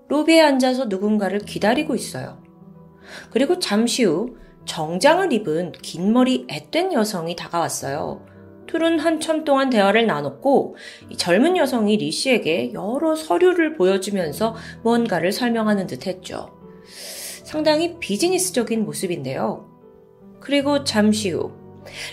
[0.09, 2.41] 로비에 앉아서 누군가를 기다리고 있어요.
[3.31, 4.37] 그리고 잠시 후
[4.67, 8.23] 정장을 입은 긴 머리 앳된 여성이 다가왔어요.
[8.67, 10.75] 둘은 한참 동안 대화를 나눴고
[11.15, 16.51] 젊은 여성이 리 씨에게 여러 서류를 보여주면서 뭔가를 설명하는 듯 했죠.
[17.43, 19.65] 상당히 비즈니스적인 모습인데요.
[20.41, 21.53] 그리고 잠시 후,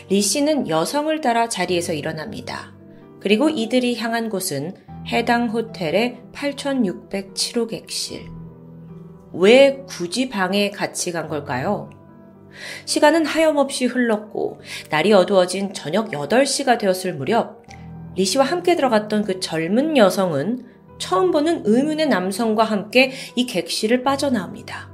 [0.09, 2.72] 리 씨는 여성을 따라 자리에서 일어납니다.
[3.18, 4.76] 그리고 이들이 향한 곳은
[5.09, 8.26] 해당 호텔의 8607호 객실.
[9.32, 11.90] 왜 굳이 방에 같이 간 걸까요?
[12.85, 14.60] 시간은 하염없이 흘렀고
[14.90, 17.64] 날이 어두워진 저녁 8시가 되었을 무렵
[18.16, 20.66] 리 씨와 함께 들어갔던 그 젊은 여성은
[20.98, 24.90] 처음 보는 의문의 남성과 함께 이 객실을 빠져나옵니다.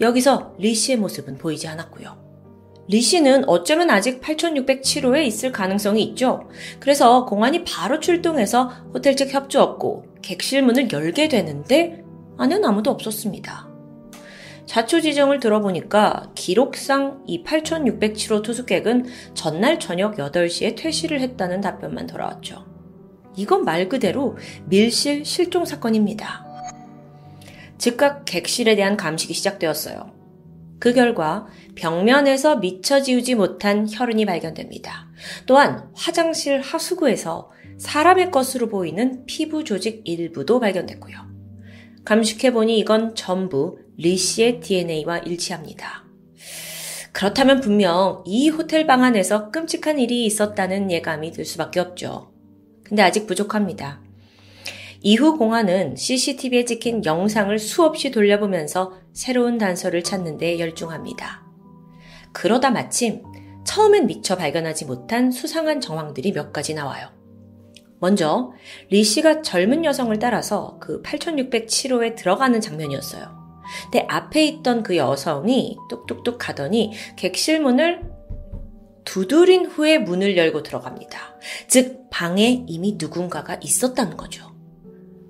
[0.00, 2.18] 여기서 리 씨의 모습은 보이지 않았고요.
[2.88, 6.48] 리 씨는 어쩌면 아직 8607호에 있을 가능성이 있죠.
[6.80, 12.02] 그래서 공안이 바로 출동해서 호텔 측 협조했고 객실 문을 열게 되는데
[12.36, 13.69] 안에는 아무도 없었습니다.
[14.70, 22.64] 자초 지정을 들어보니까 기록상 이 8607호 투숙객은 전날 저녁 8시에 퇴실을 했다는 답변만 돌아왔죠.
[23.34, 24.36] 이건 말 그대로
[24.66, 26.46] 밀실 실종 사건입니다.
[27.78, 30.12] 즉각 객실에 대한 감식이 시작되었어요.
[30.78, 35.08] 그 결과 벽면에서 미처 지우지 못한 혈흔이 발견됩니다.
[35.46, 41.28] 또한 화장실 하수구에서 사람의 것으로 보이는 피부 조직 일부도 발견됐고요.
[42.04, 46.04] 감식해보니 이건 전부 리 씨의 DNA와 일치합니다.
[47.12, 52.32] 그렇다면 분명 이 호텔 방 안에서 끔찍한 일이 있었다는 예감이 들 수밖에 없죠.
[52.84, 54.00] 근데 아직 부족합니다.
[55.02, 61.42] 이후 공안은 CCTV에 찍힌 영상을 수없이 돌려보면서 새로운 단서를 찾는 데 열중합니다.
[62.32, 63.22] 그러다 마침
[63.64, 67.08] 처음엔 미처 발견하지 못한 수상한 정황들이 몇 가지 나와요.
[67.98, 68.52] 먼저
[68.90, 73.39] 리 씨가 젊은 여성을 따라서 그 8607호에 들어가는 장면이었어요.
[73.84, 78.02] 근데 앞에 있던 그 여성이 뚝뚝뚝 가더니 객실 문을
[79.04, 81.18] 두드린 후에 문을 열고 들어갑니다.
[81.68, 84.50] 즉, 방에 이미 누군가가 있었다는 거죠.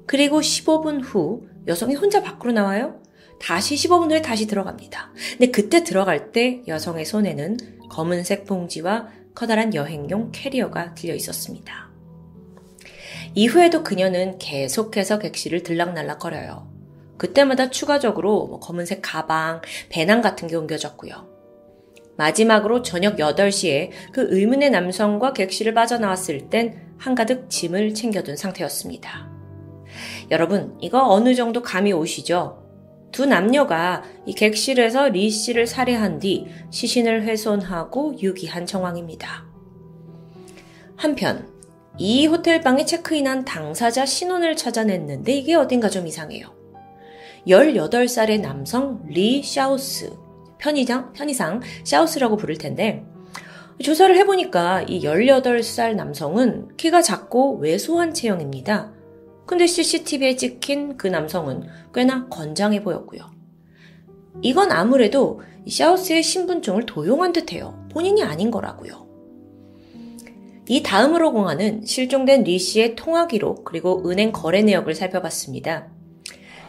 [0.07, 3.01] 그리고 15분 후 여성이 혼자 밖으로 나와요.
[3.41, 5.13] 다시 15분 후에 다시 들어갑니다.
[5.39, 7.57] 근데 그때 들어갈 때 여성의 손에는
[7.91, 11.91] 검은색 봉지와 커다란 여행용 캐리어가 들려 있었습니다.
[13.35, 16.80] 이후에도 그녀는 계속해서 객실을 들락날락거려요.
[17.21, 19.61] 그때마다 추가적으로 뭐 검은색 가방,
[19.91, 21.29] 배낭 같은 게 옮겨졌고요.
[22.17, 29.29] 마지막으로 저녁 8시에 그 의문의 남성과 객실을 빠져나왔을 땐 한가득 짐을 챙겨둔 상태였습니다.
[30.31, 32.65] 여러분, 이거 어느 정도 감이 오시죠?
[33.13, 39.45] 두 남녀가 이 객실에서 리 씨를 살해한 뒤 시신을 훼손하고 유기한 정황입니다.
[40.97, 41.51] 한편,
[41.99, 46.60] 이 호텔방에 체크인한 당사자 신원을 찾아냈는데 이게 어딘가 좀 이상해요.
[47.51, 50.17] 18살의 남성 리 샤우스,
[50.59, 53.05] 편의장, 편의상 샤우스라고 부를 텐데,
[53.83, 58.93] 조사를 해보니까 이 18살 남성은 키가 작고 왜소한 체형입니다.
[59.47, 63.23] 근데 CCTV에 찍힌 그 남성은 꽤나 건장해 보였고요.
[64.43, 67.89] 이건 아무래도 샤우스의 신분증을 도용한 듯해요.
[67.91, 69.09] 본인이 아닌 거라고요.
[70.69, 75.89] 이 다음으로 공안은 실종된 리 씨의 통화 기록 그리고 은행 거래 내역을 살펴봤습니다.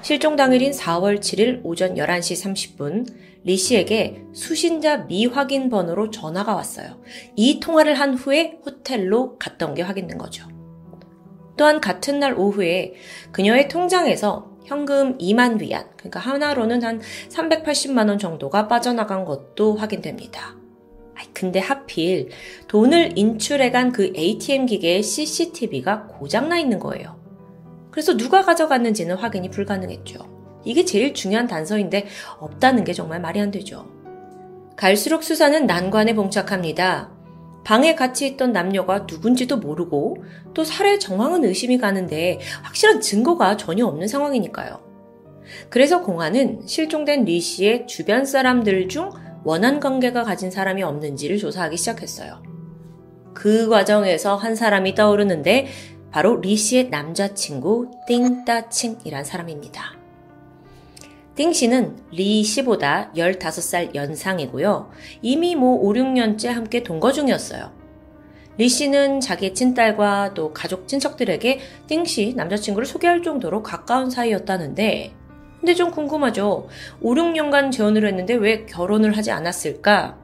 [0.02, 3.06] 실종 당일인 4월 7일 오전 11시 30분
[3.44, 7.00] 리 씨에게 수신자 미확인 번호로 전화가 왔어요.
[7.36, 10.48] 이 통화를 한 후에 호텔로 갔던 게 확인된 거죠.
[11.56, 12.94] 또한 같은 날 오후에
[13.32, 20.56] 그녀의 통장에서 현금 2만 위안, 그러니까 하나로는 한 380만 원 정도가 빠져나간 것도 확인됩니다.
[21.34, 22.30] 근데 하필
[22.68, 27.21] 돈을 인출해간 그 ATM 기계의 CCTV가 고장나 있는 거예요.
[27.92, 30.42] 그래서 누가 가져갔는지는 확인이 불가능했죠.
[30.64, 32.08] 이게 제일 중요한 단서인데
[32.40, 33.88] 없다는 게 정말 말이 안 되죠.
[34.76, 37.12] 갈수록 수사는 난관에 봉착합니다.
[37.64, 40.24] 방에 같이 있던 남녀가 누군지도 모르고
[40.54, 44.80] 또 살해 정황은 의심이 가는데 확실한 증거가 전혀 없는 상황이니까요.
[45.70, 49.12] 그래서 공안은 실종된 리 씨의 주변 사람들 중
[49.44, 52.42] 원한 관계가 가진 사람이 없는지를 조사하기 시작했어요.
[53.34, 55.68] 그 과정에서 한 사람이 떠오르는데
[56.12, 59.96] 바로 리 씨의 남자친구 띵따칭이란 사람입니다.
[61.36, 64.92] 띵 씨는 리 씨보다 15살 연상이고요.
[65.22, 67.72] 이미 뭐 5, 6년째 함께 동거 중이었어요.
[68.58, 75.14] 리 씨는 자기 친딸과 또 가족 친척들에게 띵 씨 남자친구를 소개할 정도로 가까운 사이였다는데
[75.62, 76.68] 근데 좀 궁금하죠.
[77.00, 80.18] 5, 6년간 재혼을 했는데 왜 결혼을 하지 않았을까?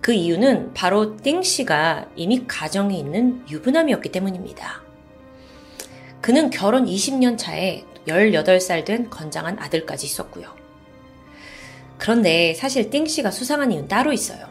[0.00, 4.83] 그 이유는 바로 띵 씨가 이미 가정이 있는 유부남이었기 때문입니다.
[6.24, 10.48] 그는 결혼 20년 차에 18살 된 건장한 아들까지 있었고요.
[11.98, 14.48] 그런데 사실 띵 씨가 수상한 이유는 따로 있어요.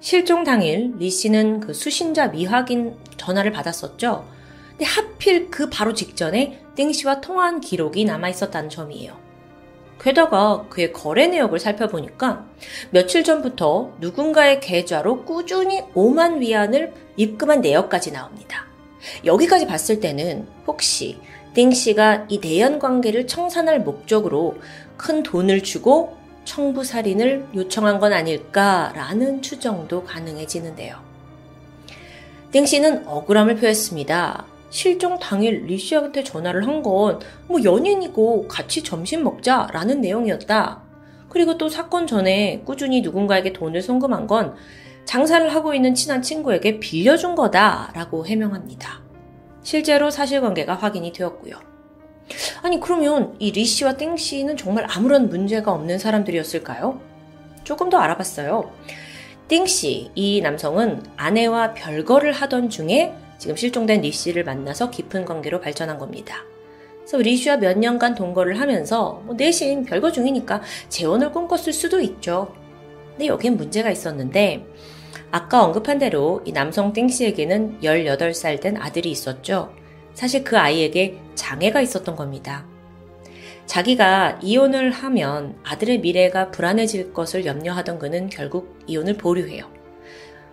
[0.00, 4.26] 실종 당일 리 씨는 그 수신자 미확인 전화를 받았었죠.
[4.70, 9.16] 근데 하필 그 바로 직전에 띵 씨와 통화한 기록이 남아 있었다는 점이에요.
[10.00, 12.48] 게다가 그의 거래 내역을 살펴보니까
[12.90, 18.69] 며칠 전부터 누군가의 계좌로 꾸준히 5만 위안을 입금한 내역까지 나옵니다.
[19.24, 21.18] 여기까지 봤을 때는 혹시
[21.54, 24.56] 띵 씨가 이 내연 관계를 청산할 목적으로
[24.96, 30.96] 큰 돈을 주고 청부살인을 요청한 건 아닐까라는 추정도 가능해지는데요.
[32.52, 34.46] 땡 씨는 억울함을 표했습니다.
[34.70, 37.18] 실종 당일 리 씨한테 전화를 한 건
[37.48, 40.82] 뭐 연인이고 같이 점심 먹자라는 내용이었다.
[41.28, 44.54] 그리고 또 사건 전에 꾸준히 누군가에게 돈을 송금한 건
[45.04, 49.02] 장사를 하고 있는 친한 친구에게 빌려준 거다라고 해명합니다.
[49.62, 51.54] 실제로 사실관계가 확인이 되었고요.
[52.62, 57.00] 아니 그러면 이 리 씨와 띵 씨는 정말 아무런 문제가 없는 사람들이었을까요?
[57.64, 58.70] 조금 더 알아봤어요.
[59.48, 65.60] 띵 씨, 이 남성은 아내와 별거를 하던 중에 지금 실종된 리 씨를 만나서 깊은 관계로
[65.60, 66.36] 발전한 겁니다.
[67.00, 72.54] 그래서 리 씨와 몇 년간 동거를 하면서 뭐 내심 별거 중이니까 재혼을 꿈꿨을 수도 있죠.
[73.20, 74.64] 근데 여기엔 문제가 있었는데
[75.30, 79.74] 아까 언급한 대로 이 남성 띵 씨에게는 18살 된 아들이 있었죠.
[80.14, 82.64] 사실 그 아이에게 장애가 있었던 겁니다.
[83.66, 89.70] 자기가 이혼을 하면 아들의 미래가 불안해질 것을 염려하던 그는 결국 이혼을 보류해요.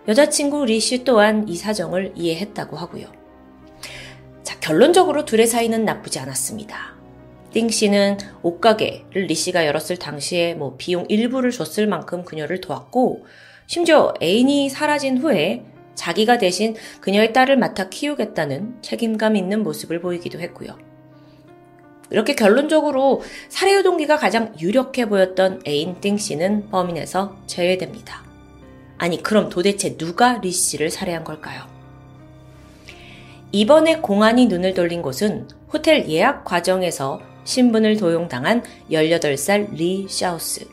[0.06, 3.06] 여자친구 리 씨 또한 이 사정을 이해했다고 하고요.
[4.42, 6.97] 자, 결론적으로 둘의 사이는 나쁘지 않았습니다.
[7.52, 13.26] 띵 씨는 옷가게를 리 씨가 열었을 당시에 뭐 비용 일부를 줬을 만큼 그녀를 도왔고,
[13.66, 15.64] 심지어 애인이 사라진 후에
[15.94, 20.78] 자기가 대신 그녀의 딸을 맡아 키우겠다는 책임감 있는 모습을 보이기도 했고요.
[22.10, 28.22] 이렇게 결론적으로 살해의 동기가 가장 유력해 보였던 애인 띵 씨는 범인에서 제외됩니다.
[28.96, 31.62] 아니, 그럼 도대체 누가 리 씨를 살해한 걸까요?
[33.52, 40.68] 이번에 공안이 눈을 돌린 곳은 호텔 예약 과정에서 신분을 도용당한 18살 리 샤우스.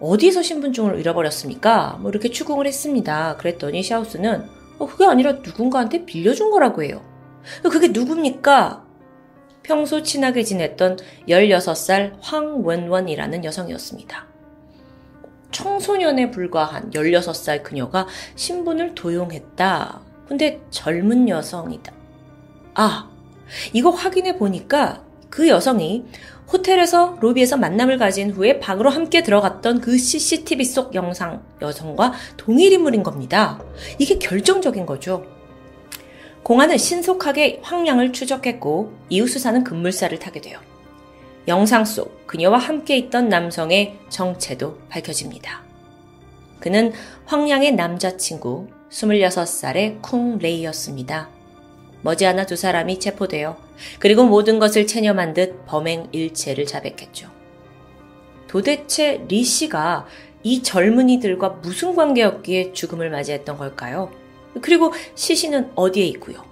[0.00, 1.96] 어디서 신분증을 잃어버렸습니까?
[1.98, 3.38] 뭐 이렇게 추궁을 했습니다.
[3.38, 4.44] 그랬더니 샤우스는
[4.78, 7.02] 어, 그게 아니라 누군가한테 빌려준 거라고 해요.
[7.62, 8.84] 그게 누굽니까?
[9.62, 14.26] 평소 친하게 지냈던 16살 황원원이라는 여성이었습니다.
[15.52, 20.02] 청소년에 불과한 16살 그녀가 신분을 도용했다.
[20.28, 21.94] 근데 젊은 여성이다.
[22.74, 23.08] 아,
[23.72, 26.04] 이거 확인해 보니까 그 여성이
[26.52, 33.02] 호텔에서 로비에서 만남을 가진 후에 방으로 함께 들어갔던 그 CCTV 속 영상 여성과 동일 인물인
[33.02, 33.58] 겁니다.
[33.98, 35.24] 이게 결정적인 거죠.
[36.42, 40.58] 공안은 신속하게 황량을 추적했고 이후 수사는 급물살을 타게 돼요.
[41.48, 45.62] 영상 속 그녀와 함께 있던 남성의 정체도 밝혀집니다.
[46.60, 46.92] 그는
[47.24, 51.30] 황량의 남자친구 26살의 쿵 레이였습니다.
[52.02, 53.56] 머지않아 두 사람이 체포되어
[53.98, 57.30] 그리고 모든 것을 체념한 듯 범행 일체를 자백했죠.
[58.48, 60.06] 도대체 리 씨가
[60.42, 64.10] 이 젊은이들과 무슨 관계였기에 죽음을 맞이했던 걸까요?
[64.60, 66.44] 그리고 시신은 어디에 있고요?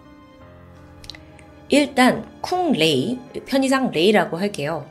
[1.69, 4.87] 일단 쿵 레이, 편의상 레이라고 할게요.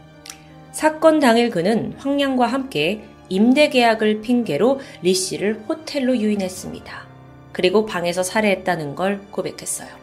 [0.72, 7.07] 사건 당일 그는 황량과 함께 임대 계약을 핑계로 리 씨를 호텔로 유인했습니다.
[7.52, 9.98] 그리고 방에서 살해했다는 걸 고백했어요.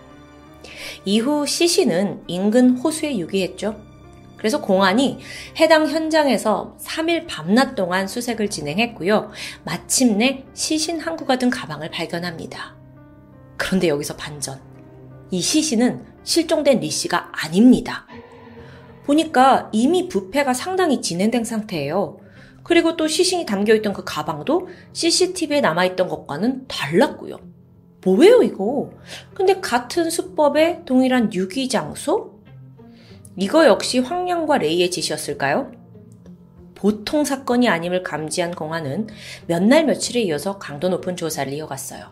[1.05, 3.81] 이후 시 씨는 인근 호수에 유기했죠.
[4.37, 5.19] 그래서 공안이
[5.59, 9.31] 해당 현장에서 3일 밤낮 동안 수색을 진행했고요.
[9.65, 12.77] 마침내 시신 한 구가 든 가방을 발견합니다.
[13.57, 14.61] 그런데 여기서 반전.
[15.31, 18.07] 이 시신은 실종된 리 씨가 아닙니다.
[19.05, 22.19] 보니까 이미 부패가 상당히 진행된 상태예요.
[22.63, 27.39] 그리고 또 시신이 담겨있던 그 가방도 CCTV에 남아있던 것과는 달랐고요.
[28.07, 28.93] 뭐예요, 이거?
[29.35, 32.41] 근데 같은 수법에 동일한 유기장소?
[33.37, 35.73] 이거 역시 황량과 레이의 짓이었을까요?
[36.77, 39.09] 보통 사건이 아님을 감지한 공안은
[39.49, 42.11] 몇 날 며칠에 이어서 강도 높은 조사를 이어갔어요.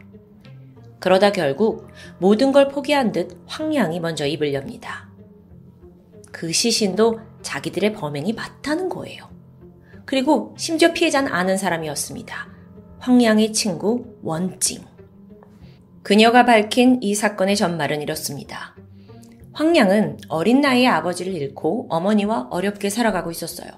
[0.99, 1.87] 그러다 결국
[2.19, 5.09] 모든 걸 포기한 듯 황량이 먼저 입을 엽니다.
[6.33, 9.29] 그 시신도 자기들의 범행이 맞다는 거예요.
[10.07, 12.49] 그리고 심지어 피해자는 아는 사람이었습니다.
[12.99, 14.94] 황량의 친구 원징.
[16.05, 18.76] 그녀가 밝힌 이 사건의 전말은 이렇습니다.
[19.55, 23.70] 황량은 어린 나이에 아버지를 잃고 어머니와 어렵게 살아가고 있었어요.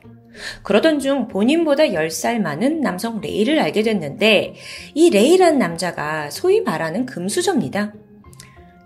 [0.65, 4.55] 그러던 중 본인보다 10살 많은 남성 레이를 알게 됐는데
[4.95, 7.95] 이 레이란 남자가 소위 말하는 금수저입니다.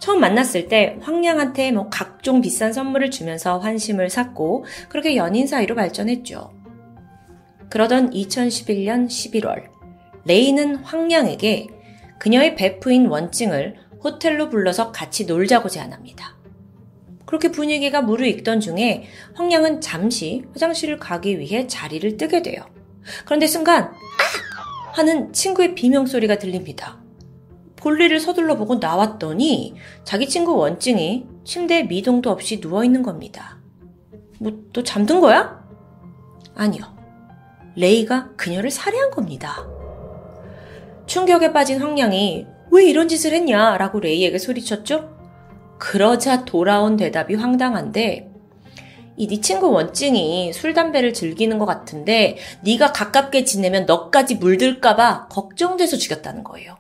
[0.01, 6.53] 처음 만났을 때 황량한테 뭐 각종 비싼 선물을 주면서 환심을 샀고 그렇게 연인 사이로 발전했죠.
[7.71, 9.65] 그러던 2011년 11월
[10.27, 11.80] 레이는 황량에게
[12.21, 16.37] 그녀의 베프인 원증을 호텔로 불러서 같이 놀자고 제안합니다.
[17.27, 22.63] 그렇게 분위기가 무르익던 중에 황량은 잠시 화장실을 가기 위해 자리를 뜨게 돼요.
[23.25, 23.93] 그런데 순간 아!
[24.93, 27.01] 하는 친구의 비명소리가 들립니다.
[27.77, 29.75] 볼일을 서둘러 보고 나왔더니
[30.05, 33.59] 자기 친구 원증이 침대에 미동도 없이 누워있는 겁니다.
[34.39, 35.65] 뭐 또 잠든 거야?
[36.55, 36.85] 아니요.
[37.77, 39.67] 레이가 그녀를 살해한 겁니다.
[41.11, 43.77] 충격에 빠진 황량이 왜 이런 짓을 했냐?
[43.79, 45.11] 라고 레이에게 소리쳤죠?
[45.77, 48.31] 그러자 돌아온 대답이 황당한데
[49.17, 56.45] 이네 친구 원증이 술 담배를 즐기는 것 같은데 네가 가깝게 지내면 너까지 물들까봐 걱정돼서 죽였다는
[56.45, 56.77] 거예요.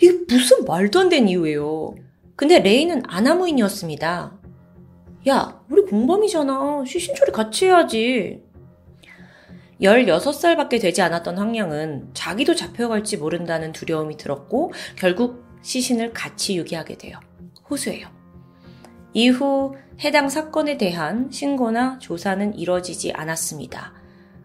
[0.00, 1.94] 이게 무슨 말도 안 되는 이유예요.
[2.34, 4.32] 근데 레이는 아나무인이었습니다.
[5.28, 6.82] 야, 우리 공범이잖아.
[6.84, 8.42] 시신처리 같이 해야지.
[9.82, 17.18] 16살밖에 되지 않았던 황량은 자기도 잡혀갈지 모른다는 두려움이 들었고 결국 시신을 같이 유기하게 돼요.
[17.68, 18.08] 호수예요.
[19.14, 23.92] 이후 해당 사건에 대한 신고나 조사는 이뤄지지 않았습니다.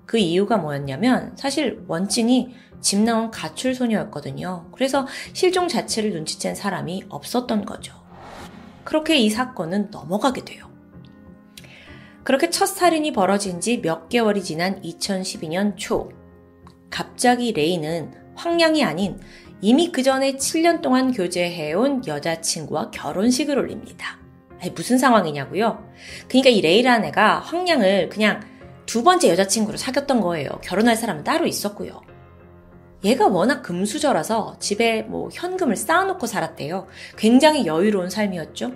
[0.05, 4.69] 그 이유가 뭐였냐면 사실 원진이 집 나온 가출 소녀였거든요.
[4.71, 7.93] 그래서 실종 자체를 눈치챈 사람이 없었던 거죠.
[8.83, 10.76] 그렇게 이 사건은 넘어가게 돼요.
[12.27, 16.09] 그렇게 첫 살인이 벌어진 지 몇 개월이 지난 2012년 초,
[16.89, 19.17] 갑자기 레이는 황량이 아닌
[19.61, 24.19] 이미 그 전에 7년 동안 교제해온 여자친구와 결혼식을 올립니다.
[24.59, 25.87] 아니, 무슨 상황이냐고요?
[26.27, 28.41] 그러니까 이 레이라는 애가 황량을 그냥
[28.85, 30.49] 두 번째 여자친구로 사귀었던 거예요.
[30.61, 32.01] 결혼할 사람은 따로 있었고요.
[33.05, 36.87] 얘가 워낙 금수저라서 집에 뭐 현금을 쌓아놓고 살았대요.
[37.15, 38.73] 굉장히 여유로운 삶이었죠.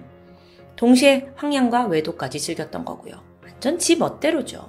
[0.78, 3.31] 동시에 황량과 외도까지 즐겼던 거고요.
[3.62, 4.68] 완전 지 멋대로죠.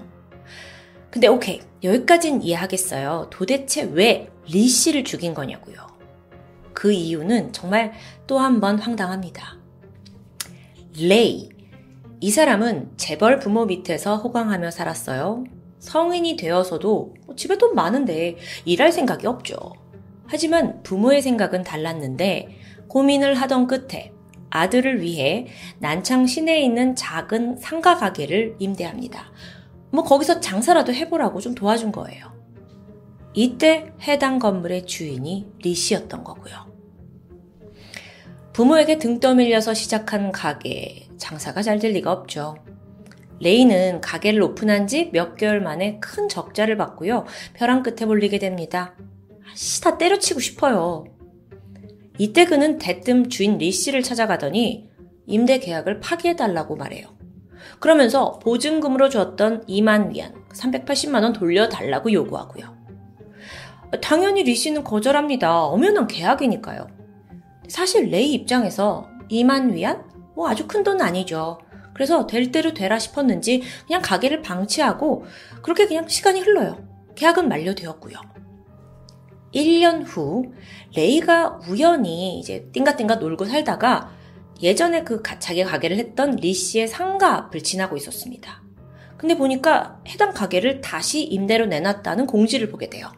[1.11, 3.29] 근데 오케이 여기까진 이해하겠어요.
[3.31, 5.77] 도대체 왜 리 씨를 죽인 거냐고요.
[6.75, 7.93] 그 이유는 정말
[8.27, 9.57] 또 한 번 황당합니다.
[11.01, 11.49] 레이.
[12.21, 15.45] 이 사람은 재벌 부모 밑에서 호강하며 살았어요.
[15.79, 18.37] 성인이 되어서도 집에 돈 많은데
[18.67, 19.57] 일할 생각이 없죠.
[20.27, 22.59] 하지만 부모의 생각은 달랐는데
[22.89, 24.13] 고민을 하던 끝에
[24.53, 25.47] 아들을 위해
[25.79, 29.33] 난창 시내에 있는 작은 상가 가게를 임대합니다.
[29.91, 32.33] 뭐 거기서 장사라도 해보라고 좀 도와준 거예요.
[33.35, 36.71] 이때 해당 건물의 주인이 리 씨였던 거고요.
[38.53, 42.57] 부모에게 등 떠밀려서 시작한 가게, 장사가 잘 될 리가 없죠.
[43.41, 47.25] 레이는 가게를 오픈한 지 몇 개월 만에 큰 적자를 받고요.
[47.55, 48.95] 벼랑 끝에 몰리게 됩니다.
[49.55, 51.07] 씨, 다 때려치고 싶어요.
[52.23, 54.89] 이때 그는 대뜸 주인 리 씨를 찾아가더니
[55.27, 57.09] 임대 계약을 파기해달라고 말해요.
[57.81, 62.77] 그러면서 보증금으로 줬던 2만 위안, 380만원 돌려달라고 요구하고요.
[64.01, 65.65] 당연히 리 씨는 거절합니다.
[65.65, 66.87] 엄연한 계약이니까요.
[67.67, 70.05] 사실 레이 입장에서 2만 위안?
[70.37, 71.59] 뭐 아주 큰 돈은 아니죠.
[71.93, 75.25] 그래서 될 대로 되라 싶었는지 그냥 가게를 방치하고
[75.61, 76.87] 그렇게 그냥 시간이 흘러요.
[77.17, 78.32] 계약은 만료되었고요.
[79.55, 80.53] 1년 후
[80.97, 84.11] 레이가 우연히 이제 띵가띵가 놀고 살다가
[84.63, 88.63] 예전에 그 자기 가게를 했던 리 씨의 상가 앞을 지나고 있었습니다.
[89.17, 93.11] 근데 보니까 해당 가게를 다시 임대로 내놨다는 공지를 보게 돼요.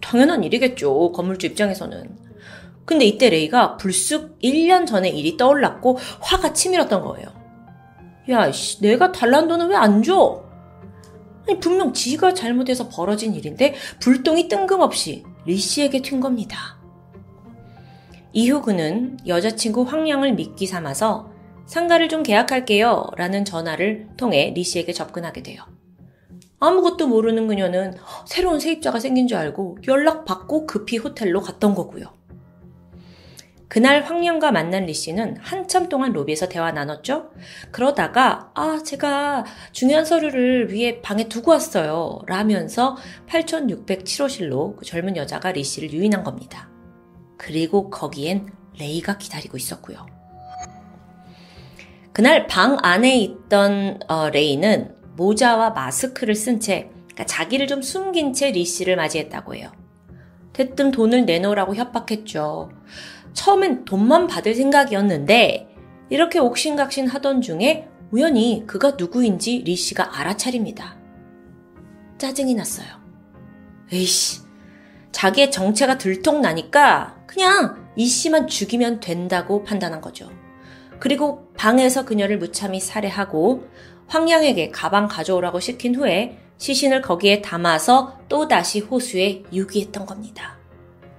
[0.00, 1.12] 당연한 일이겠죠.
[1.12, 2.16] 건물주 입장에서는.
[2.84, 7.28] 근데 이때 레이가 불쑥 1년 전의 일이 떠올랐고 화가 치밀었던 거예요.
[8.30, 10.42] 야, 씨, 내가 달란 돈은 왜 안 줘?
[11.46, 16.78] 아니, 분명 지가 잘못해서 벌어진 일인데 불똥이 뜬금없이 리 씨에게 튄 겁니다.
[18.34, 21.32] 이후 그는 여자친구 황량을 미끼 삼아서
[21.64, 25.62] 상가를 좀 계약할게요 라는 전화를 통해 리 씨에게 접근하게 돼요.
[26.60, 27.94] 아무것도 모르는 그녀는
[28.26, 32.12] 새로운 세입자가 생긴 줄 알고 연락받고 급히 호텔로 갔던 거고요.
[33.68, 37.30] 그날 황령과 만난 리 씨는 한참 동안 로비에서 대화 나눴죠.
[37.70, 42.20] 그러다가 아 제가 중요한 서류를 위에 방에 두고 왔어요.
[42.26, 42.96] 라면서
[43.28, 46.70] 8607호실로 그 젊은 여자가 리 씨를 유인한 겁니다.
[47.36, 50.06] 그리고 거기엔 레이가 기다리고 있었고요.
[52.14, 58.64] 그날 방 안에 있던 어, 레이는 모자와 마스크를 쓴채 그러니까 자기를 좀 숨긴 채 리
[58.64, 59.70] 씨를 맞이했다고 해요.
[60.52, 62.70] 대뜸 돈을 내놓으라고 협박했죠.
[63.38, 65.68] 처음엔 돈만 받을 생각이었는데
[66.10, 70.98] 이렇게 옥신각신 하던 중에 우연히 그가 누구인지 리 씨가 알아차립니다.
[72.18, 72.88] 짜증이 났어요.
[73.92, 74.40] 에이씨,
[75.12, 80.32] 자기의 정체가 들통나니까 그냥 이 씨만 죽이면 된다고 판단한 거죠.
[80.98, 83.68] 그리고 방에서 그녀를 무참히 살해하고
[84.08, 90.58] 황양에게 가방 가져오라고 시킨 후에 시신을 거기에 담아서 또다시 호수에 유기했던 겁니다.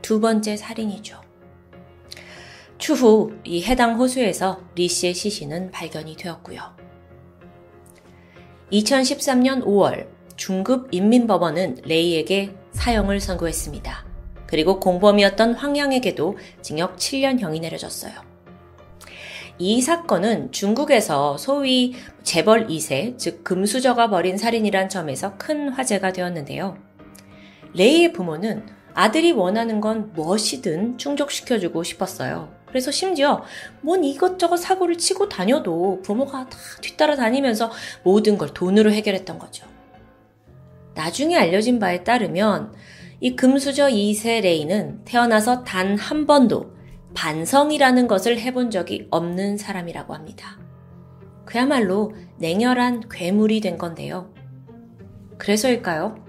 [0.01, 1.28] 두 번째 살인이죠.
[2.79, 6.61] 추후 이 해당 호수에서 리 씨의 시신은 발견이 되었고요.
[8.71, 10.07] 2013년 5월
[10.37, 14.05] 중급 인민법원은 레이에게 사형을 선고했습니다.
[14.47, 18.13] 그리고 공범이었던 황양에게도 징역 7년형이 내려졌어요.
[19.57, 26.77] 이 사건은 중국에서 소위 재벌 2세, 즉 금수저가 벌인 살인이란 점에서 큰 화제가 되었는데요.
[27.73, 32.58] 레이의 부모는 아들이 원하는 건 무엇이든 충족시켜주고 싶었어요.
[32.69, 33.43] 그래서 심지어
[33.81, 37.71] 뭔 이것저것 사고를 치고 다녀도 부모가 다 뒤따라 다니면서
[38.03, 39.67] 모든 걸 돈으로 해결했던 거죠.
[40.95, 42.73] 나중에 알려진 바에 따르면
[43.21, 46.73] 이 금수저 2세 레이는 태어나서 단 한 번도
[47.13, 50.59] 반성이라는 것을 해본 적이 없는 사람이라고 합니다.
[51.45, 54.31] 그야말로 냉혈한 괴물이 된 건데요.
[55.37, 56.23] 그래서일까요?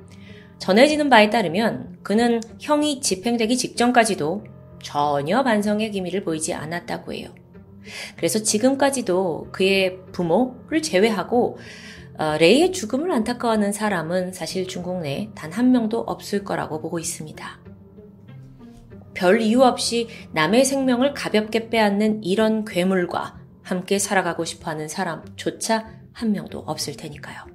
[0.58, 4.44] 전해지는 바에 따르면 그는 형이 집행되기 직전까지도
[4.82, 7.28] 전혀 반성의 기미를 보이지 않았다고 해요.
[8.16, 11.58] 그래서 지금까지도 그의 부모를 제외하고
[12.18, 17.60] 어, 레이의 죽음을 안타까워하는 사람은 사실 중국 내에 단 한 명도 없을 거라고 보고 있습니다.
[19.14, 26.32] 별 이유 없이 남의 생명을 가볍게 빼앗는 이런 괴물과 함께 살아가고 싶어 하는 사람조차 한
[26.32, 27.46] 명도 없을 테니까요.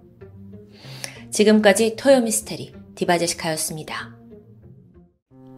[1.32, 4.16] 지금까지 토요미스테리 디바제시카였습니다.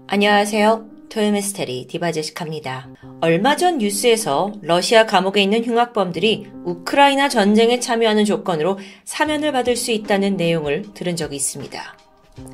[0.07, 0.97] 안녕하세요.
[1.10, 2.88] 토요미스테리 디바제시카입니다.
[3.22, 10.38] 얼마 전 뉴스에서 러시아 감옥에 있는 흉악범들이 우크라이나 전쟁에 참여하는 조건으로 사면을 받을 수 있다는
[10.38, 11.98] 내용을 들은 적이 있습니다.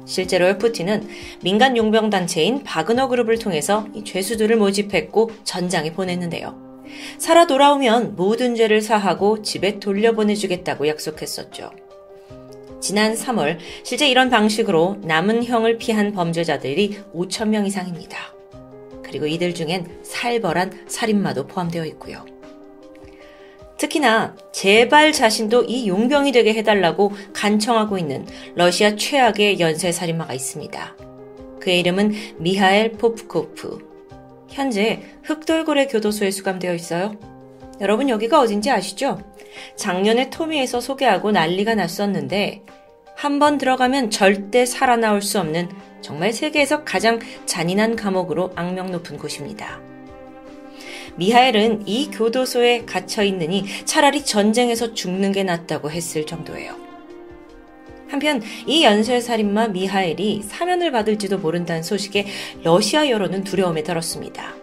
[0.06, 1.08] 실제로 푸틴은
[1.42, 6.84] 민간 용병 단체인 바그너 그룹을 통해서 이 죄수들을 모집했고 전장에 보냈는데요.
[7.18, 11.72] 살아 돌아오면 모든 죄를 사하고 집에 돌려보내주겠다고 약속했었죠.
[12.80, 18.33] 지난 3월 실제 이런 방식으로 남은 형을 피한 범죄자들이 5천 명 이상입니다.
[19.14, 22.26] 그리고 이들 중엔 살벌한 살인마도 포함되어 있고요.
[23.78, 28.26] 특히나 제발 자신도 이 용병이 되게 해달라고 간청하고 있는
[28.56, 30.96] 러시아 최악의 연쇄 살인마가 있습니다.
[31.60, 34.48] 그의 이름은 미하엘 포프코프.
[34.50, 37.16] 현재 흑돌고래 교도소에 수감되어 있어요.
[37.82, 39.22] 여러분 여기가 어딘지 아시죠?
[39.76, 42.64] 작년에 토미에서 소개하고 난리가 났었는데
[43.16, 45.70] 한 번 들어가면 절대 살아나올 수 없는
[46.04, 49.80] 정말 세계에서 가장 잔인한 감옥으로 악명 높은 곳입니다.
[51.16, 56.76] 미하엘은 이 교도소에 갇혀 있느니 차라리 전쟁에서 죽는 게 낫다고 했을 정도예요.
[58.10, 62.28] 한편 이 연쇄살인마 미하엘이 사면을 받을지도 모른다는 소식에
[62.64, 64.54] 러시아 여론은 두려움에 떨었습니다.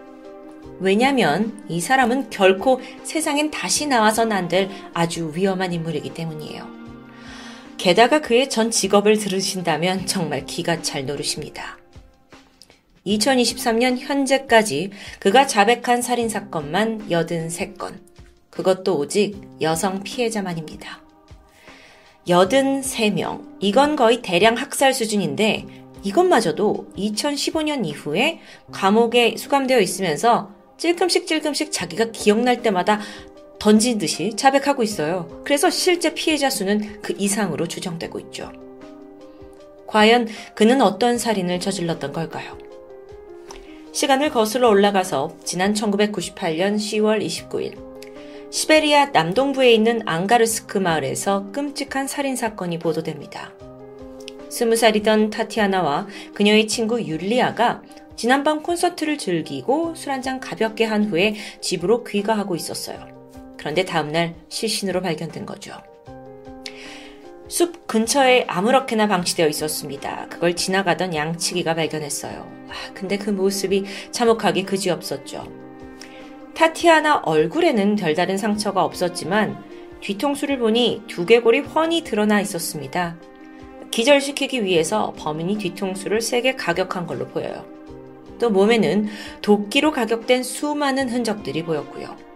[0.78, 6.79] 왜냐면 이 사람은 결코 세상엔 다시 나와선 안 될 아주 위험한 인물이기 때문이에요.
[7.80, 11.78] 게다가 그의 전 직업을 들으신다면 정말 기가 잘 노르십니다.
[13.06, 17.94] 2023년 현재까지 그가 자백한 살인 사건만 83건.
[18.50, 21.00] 그것도 오직 여성 피해자만입니다.
[22.26, 23.46] 83명.
[23.60, 25.64] 이건 거의 대량 학살 수준인데
[26.02, 28.40] 이것마저도 2015년 이후에
[28.72, 33.00] 감옥에 수감되어 있으면서 찔끔씩 찔끔씩 자기가 기억날 때마다
[33.60, 35.42] 던진 듯이 자백하고 있어요.
[35.44, 38.50] 그래서 실제 피해자 수는 그 이상으로 추정되고 있죠.
[39.86, 42.58] 과연 그는 어떤 살인을 저질렀던 걸까요?
[43.92, 47.90] 시간을 거슬러 올라가서 지난 1998년 10월 29일
[48.50, 53.52] 시베리아 남동부에 있는 앙가르스크 마을에서 끔찍한 살인 사건이 보도됩니다.
[54.48, 57.82] 스무 살이던 타티아나와 그녀의 친구 율리아가
[58.16, 63.19] 지난밤 콘서트를 즐기고 술 한 잔 가볍게 한 후에 집으로 귀가하고 있었어요.
[63.60, 65.74] 그런데 다음날 실신으로 발견된 거죠.
[67.46, 70.28] 숲 근처에 아무렇게나 방치되어 있었습니다.
[70.30, 72.50] 그걸 지나가던 양치기가 발견했어요.
[72.70, 75.46] 아, 근데 그 모습이 참혹하기 그지없었죠.
[76.54, 79.62] 타티아나 얼굴에는 별다른 상처가 없었지만
[80.00, 83.18] 뒤통수를 보니 두개골이 훤히 드러나 있었습니다.
[83.90, 87.66] 기절시키기 위해서 범인이 뒤통수를 세게 가격한 걸로 보여요.
[88.38, 89.08] 또 몸에는
[89.42, 92.29] 도끼로 가격된 수많은 흔적들이 보였고요.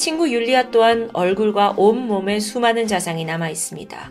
[0.00, 4.10] 친구 율리아 또한 얼굴과 온몸에 수많은 자상이 남아 있습니다.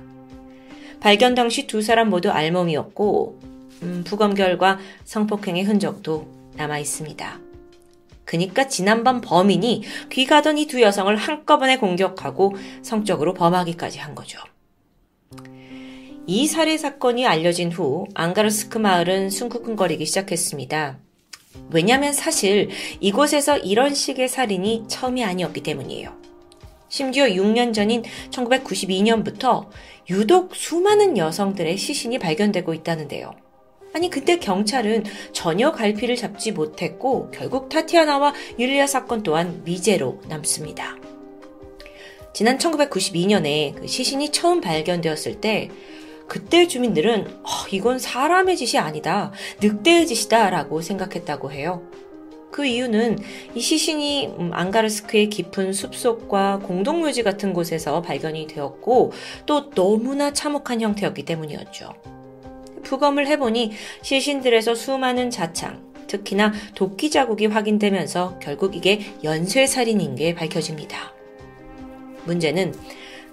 [1.00, 3.40] 발견 당시 두 사람 모두 알몸이었고
[3.82, 7.40] 음, 부검결과 성폭행의 흔적도 남아 있습니다.
[8.24, 12.54] 그니까 지난밤 범인이 귀가던 이 두 여성을 한꺼번에 공격하고
[12.84, 14.38] 성적으로 범하기까지 한 거죠.
[16.28, 21.00] 이 살해 사건이 알려진 후 앙가르스크 마을은 숭쿵쿵거리기 시작했습니다.
[21.72, 22.70] 왜냐하면 사실
[23.00, 26.18] 이곳에서 이런 식의 살인이 처음이 아니었기 때문이에요.
[26.90, 29.68] 심지어 6년 전인 1992년부터
[30.10, 33.34] 유독 수많은 여성들의 시신이 발견되고 있다는데요.
[33.94, 35.04] 아니, 그때 경찰은
[35.34, 40.98] 전혀 갈피를 잡지 못했고, 결국 타티아나와 율리아 사건 또한 미제로 남습니다.
[42.34, 45.70] 지난 1992년에 그 시신이 처음 발견되었을 때,
[46.30, 49.34] 그때 주민들은, 어, 이건 사람의 짓이 아니다.
[49.62, 50.52] 늑대의 짓이다.
[50.52, 51.84] 라고 생각했다고 해요.
[52.52, 53.20] 그 이유는
[53.56, 59.12] 이 시신이 음, 앙가르스크의 깊은 숲속과 공동묘지 같은 곳에서 발견이 되었고
[59.46, 61.94] 또 너무나 참혹한 형태였기 때문이었죠.
[62.84, 71.14] 부검을 해보니 시신들에서 수많은 자창, 특히나 도끼 자국이 확인되면서 결국 이게 연쇄살인인 게 밝혀집니다.
[72.26, 72.74] 문제는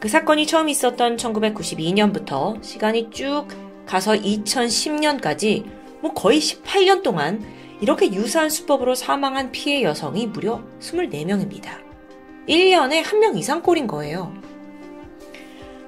[0.01, 3.47] 그 사건이 처음 있었던 1992년부터 시간이 쭉
[3.87, 5.65] 가서 2010년까지
[6.01, 7.43] 뭐 거의 18년 동안
[7.81, 11.69] 이렇게 유사한 수법으로 사망한 피해 여성이 무려 24명입니다.
[12.49, 14.33] 1년에 한명 이상 꼴인 거예요.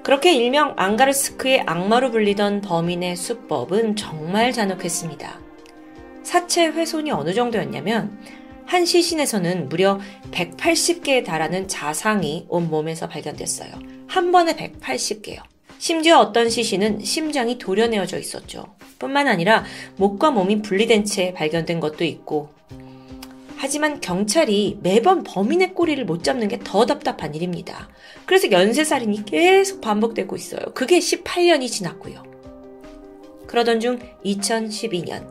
[0.03, 5.39] 그렇게 일명 앙가르스크의 악마로 불리던 범인의 수법은 정말 잔혹했습니다.
[6.23, 8.19] 사체 훼손이 어느 정도였냐면
[8.65, 9.99] 한 시신에서는 무려
[10.31, 13.98] 180개에 달하는 자상이 온몸에서 발견됐어요.
[14.09, 15.43] 한 번에 180개요.
[15.77, 18.75] 심지어 어떤 시신은 심장이 도려내어져 있었죠.
[18.97, 19.63] 뿐만 아니라
[19.97, 22.49] 목과 몸이 분리된 채 발견된 것도 있고
[23.55, 27.87] 하지만 경찰이 매번 범인의 꼬리를 못 잡는 게 더 답답한 일입니다.
[28.25, 30.61] 그래서 연쇄살인이 계속 반복되고 있어요.
[30.73, 32.23] 그게 18년이 지났고요.
[33.47, 35.27] 그러던 중 2012년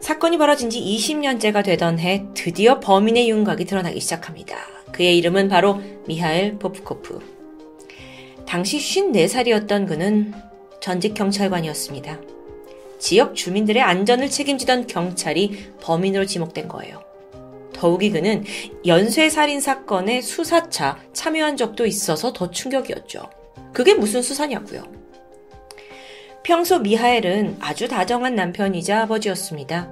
[0.00, 4.56] 사건이 벌어진 지 20년째가 되던 해 드디어 범인의 윤곽이 드러나기 시작합니다.
[4.92, 7.35] 그의 이름은 바로 미하엘 포프코프.
[8.46, 10.32] 당시 54살이었던 그는
[10.80, 12.20] 전직 경찰관이었습니다.
[12.98, 17.02] 지역 주민들의 안전을 책임지던 경찰이 범인으로 지목된 거예요.
[17.72, 18.44] 더욱이 그는
[18.86, 23.28] 연쇄살인 사건의 수사차 참여한 적도 있어서 더 충격이었죠.
[23.72, 24.84] 그게 무슨 수사냐고요.
[26.42, 29.90] 평소 미하엘은 아주 다정한 남편이자 아버지였습니다.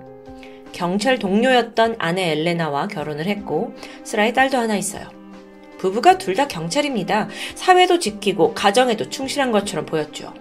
[0.72, 3.74] 경찰 동료였던 아내 엘레나와 결혼을 했고
[4.04, 5.23] 스라의 딸도 하나 있어요.
[5.84, 7.28] 부부가 둘 다 경찰입니다.
[7.54, 10.32] 사회도 지키고 가정에도 충실한 것처럼 보였죠.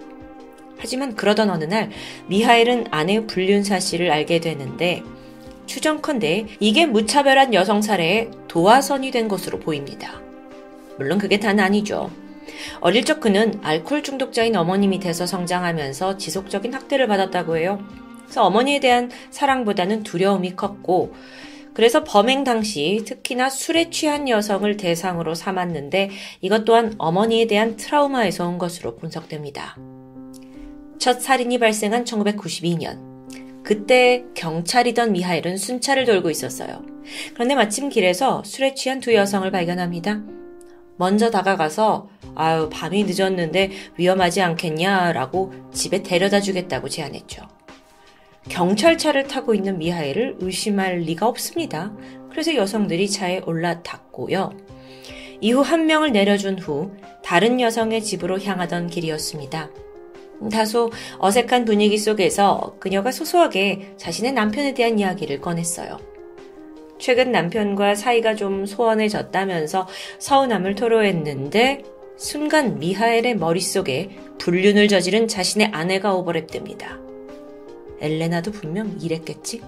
[0.78, 1.90] 하지만 그러던 어느 날
[2.28, 5.02] 미하엘은 아내의 불륜 사실을 알게 되는데
[5.66, 10.18] 추정컨대 이게 무차별한 여성 살해의 도화선이 된 것으로 보입니다.
[10.96, 12.10] 물론 그게 단 아니죠.
[12.80, 17.84] 어릴 적 그는 알코올 중독자인 어머님이 돼서 성장하면서 지속적인 학대를 받았다고 해요.
[18.24, 21.14] 그래서 어머니에 대한 사랑보다는 두려움이 컸고
[21.74, 26.10] 그래서 범행 당시 특히나 술에 취한 여성을 대상으로 삼았는데
[26.40, 29.76] 이것 또한 어머니에 대한 트라우마에서 온 것으로 분석됩니다.
[30.98, 33.14] 첫 살인이 발생한 1992년.
[33.64, 36.82] 그때 경찰이던 미하일은 순찰을 돌고 있었어요.
[37.34, 40.22] 그런데 마침 길에서 술에 취한 두 여성을 발견합니다.
[40.96, 47.53] 먼저 다가가서 아유 밤이 늦었는데 위험하지 않겠냐라고 집에 데려다 주겠다고 제안했죠.
[48.48, 51.92] 경찰차를 타고 있는 미하일을 의심할 리가 없습니다.
[52.30, 54.52] 그래서 여성들이 차에 올라탔고요.
[55.40, 56.92] 이후 한 명을 내려준 후
[57.22, 59.70] 다른 여성의 집으로 향하던 길이었습니다.
[60.50, 65.98] 다소 어색한 분위기 속에서 그녀가 소소하게 자신의 남편에 대한 이야기를 꺼냈어요.
[66.98, 69.88] 최근 남편과 사이가 좀 소원해졌다면서
[70.18, 71.82] 서운함을 토로했는데
[72.16, 77.03] 순간 미하엘의 머릿속에 불륜을 저지른 자신의 아내가 오버랩됩니다.
[78.04, 79.62] 엘레나도 분명 이랬겠지?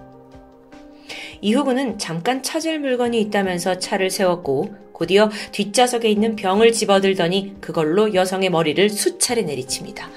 [1.41, 8.51] 이후 그는 잠깐 찾을 물건이 있다면서 차를 세웠고 곧이어 뒷좌석에 있는 병을 집어들더니 그걸로 여성의
[8.51, 10.09] 머리를 수차례 내리칩니다.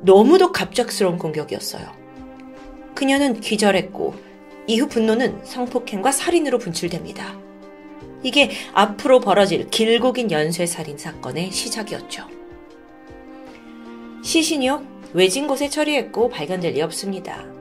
[0.00, 1.86] 너무도 갑작스러운 공격이었어요.
[2.94, 4.14] 그녀는 기절했고
[4.66, 7.38] 이후 분노는 성폭행과 살인으로 분출됩니다.
[8.22, 12.26] 이게 앞으로 벌어질 길고 긴 연쇄살인 사건의 시작이었죠.
[14.24, 14.82] 시신이요?
[15.12, 17.53] 외진 곳에 처리했고 발견될 리 없습니다.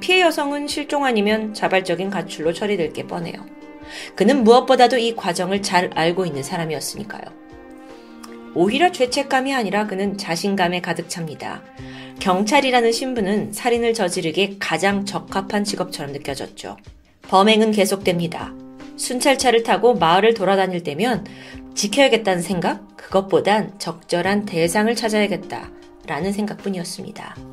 [0.00, 3.44] 피해 여성은 실종 아니면 자발적인 가출로 처리될 게 뻔해요.
[4.14, 7.22] 그는 무엇보다도 이 과정을 잘 알고 있는 사람이었으니까요.
[8.54, 11.62] 오히려 죄책감이 아니라 그는 자신감에 가득 찹니다.
[12.20, 16.76] 경찰이라는 신분은 살인을 저지르기에 가장 적합한 직업처럼 느껴졌죠.
[17.22, 18.52] 범행은 계속됩니다.
[18.96, 21.24] 순찰차를 타고 마을을 돌아다닐 때면
[21.74, 22.96] 지켜야겠다는 생각?
[22.96, 25.70] 그것보단 적절한 대상을 찾아야겠다.
[26.06, 27.49] 라는 생각뿐이었습니다.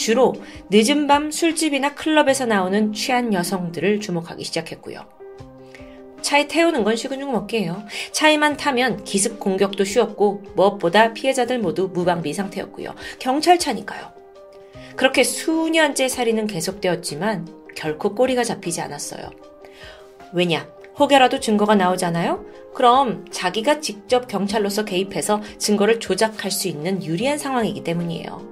[0.00, 0.34] 주로
[0.70, 5.04] 늦은 밤 술집이나 클럽에서 나오는 취한 여성들을 주목하기 시작했고요.
[6.22, 7.84] 차에 태우는 건 식은 죽 먹기예요.
[8.12, 12.94] 차에만 타면 기습 공격도 쉬웠고 무엇보다 피해자들 모두 무방비 상태였고요.
[13.18, 14.12] 경찰차니까요.
[14.96, 19.28] 그렇게 수년째 살인은 계속되었지만 결코 꼬리가 잡히지 않았어요.
[20.32, 20.66] 왜냐?
[20.98, 22.46] 혹여라도 증거가 나오잖아요?
[22.74, 28.48] 그럼 자기가 직접 경찰로서 개입해서 증거를 조작할 수 있는 유리한 상황이기 때문이에요.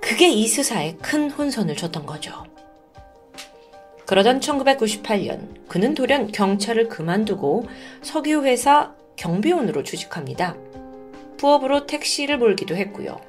[0.00, 2.44] 그게 이 수사에 큰 혼선을 줬던 거죠.
[4.06, 7.66] 그러던 1998년 그는 돌연 경찰을 그만두고
[8.02, 10.56] 석유회사 경비원으로 취직합니다.
[11.36, 13.20] 부업으로 택시를 몰기도 했고요.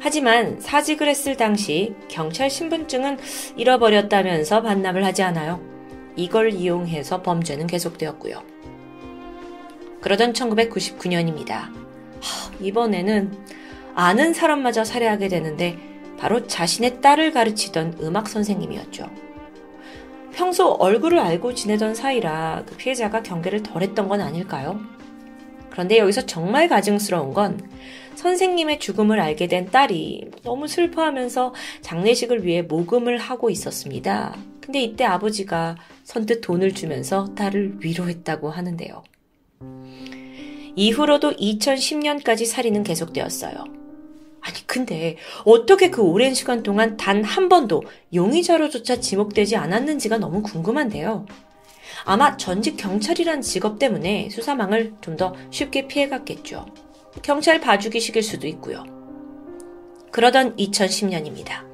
[0.00, 3.18] 하지만 사직을 했을 당시 경찰 신분증은
[3.56, 5.60] 잃어버렸다면서 반납을 하지 않아요.
[6.16, 8.42] 이걸 이용해서 범죄는 계속되었고요.
[10.00, 11.68] 그러던 1999년입니다.
[12.60, 13.59] 이번에는
[13.94, 15.78] 아는 사람마저 살해하게 되는데
[16.18, 19.08] 바로 자신의 딸을 가르치던 음악 선생님이었죠.
[20.32, 24.80] 평소 얼굴을 알고 지내던 사이라 그 피해자가 경계를 덜 했던 건 아닐까요?
[25.70, 27.60] 그런데 여기서 정말 가증스러운 건
[28.14, 34.36] 선생님의 죽음을 알게 된 딸이 너무 슬퍼하면서 장례식을 위해 모금을 하고 있었습니다.
[34.60, 39.02] 근데 이때 아버지가 선뜻 돈을 주면서 딸을 위로했다고 하는데요.
[40.76, 43.79] 이후로도 2010년까지 살인은 계속되었어요.
[44.42, 47.82] 아니, 근데 어떻게 그 오랜 시간 동안 단 한 번도
[48.14, 51.26] 용의자로조차 지목되지 않았는지가 너무 궁금한데요.
[52.04, 56.66] 아마 전직 경찰이란 직업 때문에 수사망을 좀 더 쉽게 피해갔겠죠.
[57.22, 58.84] 경찰 봐주기식일 수도 있고요.
[60.10, 61.68] 그러던 2010년입니다.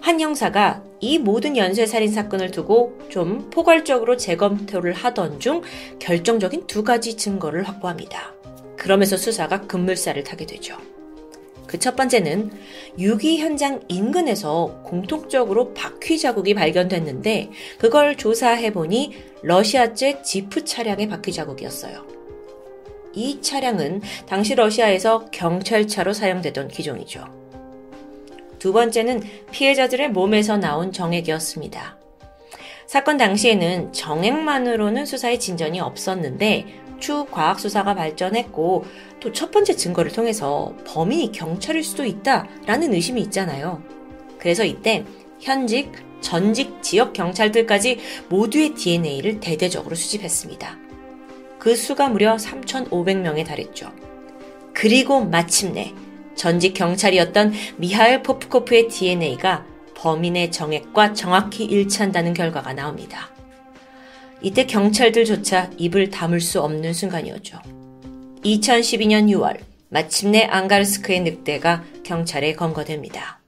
[0.00, 5.62] 한 형사가 이 모든 연쇄살인 사건을 두고 좀 포괄적으로 재검토를 하던 중
[5.98, 8.32] 결정적인 두 가지 증거를 확보합니다.
[8.76, 10.76] 그러면서 수사가 급물살을 타게 되죠.
[11.68, 12.50] 그 첫 번째는
[12.98, 19.12] 유기 현장 인근에서 공통적으로 바퀴 자국이 발견됐는데 그걸 조사해보니
[19.42, 22.04] 러시아제 지프 차량의 바퀴 자국이었어요.
[23.14, 27.24] 이 차량은 당시 러시아에서 경찰차로 사용되던 기종이죠.
[28.58, 31.96] 두 번째는 피해자들의 몸에서 나온 정액이었습니다.
[32.86, 38.84] 사건 당시에는 정액만으로는 수사에 진전이 없었는데 추후 과학 수사가 발전했고
[39.20, 43.82] 또 첫 번째 증거를 통해서 범인이 경찰일 수도 있다라는 의심이 있잖아요.
[44.38, 45.04] 그래서 이때
[45.40, 47.98] 현직, 전직 지역 경찰들까지
[48.28, 50.78] 모두의 DNA를 대대적으로 수집했습니다.
[51.58, 53.92] 그 수가 무려 3,500명에 달했죠.
[54.72, 55.94] 그리고 마침내
[56.34, 63.30] 전직 경찰이었던 미하일 포프코프의 DNA가 범인의 정액과 정확히 일치한다는 결과가 나옵니다.
[64.40, 67.58] 이때 경찰들조차 입을 다물 수 없는 순간이었죠.
[68.44, 69.58] 2012년 6월
[69.88, 73.40] 마침내 앙가르스크의 늑대가 경찰에 검거됩니다.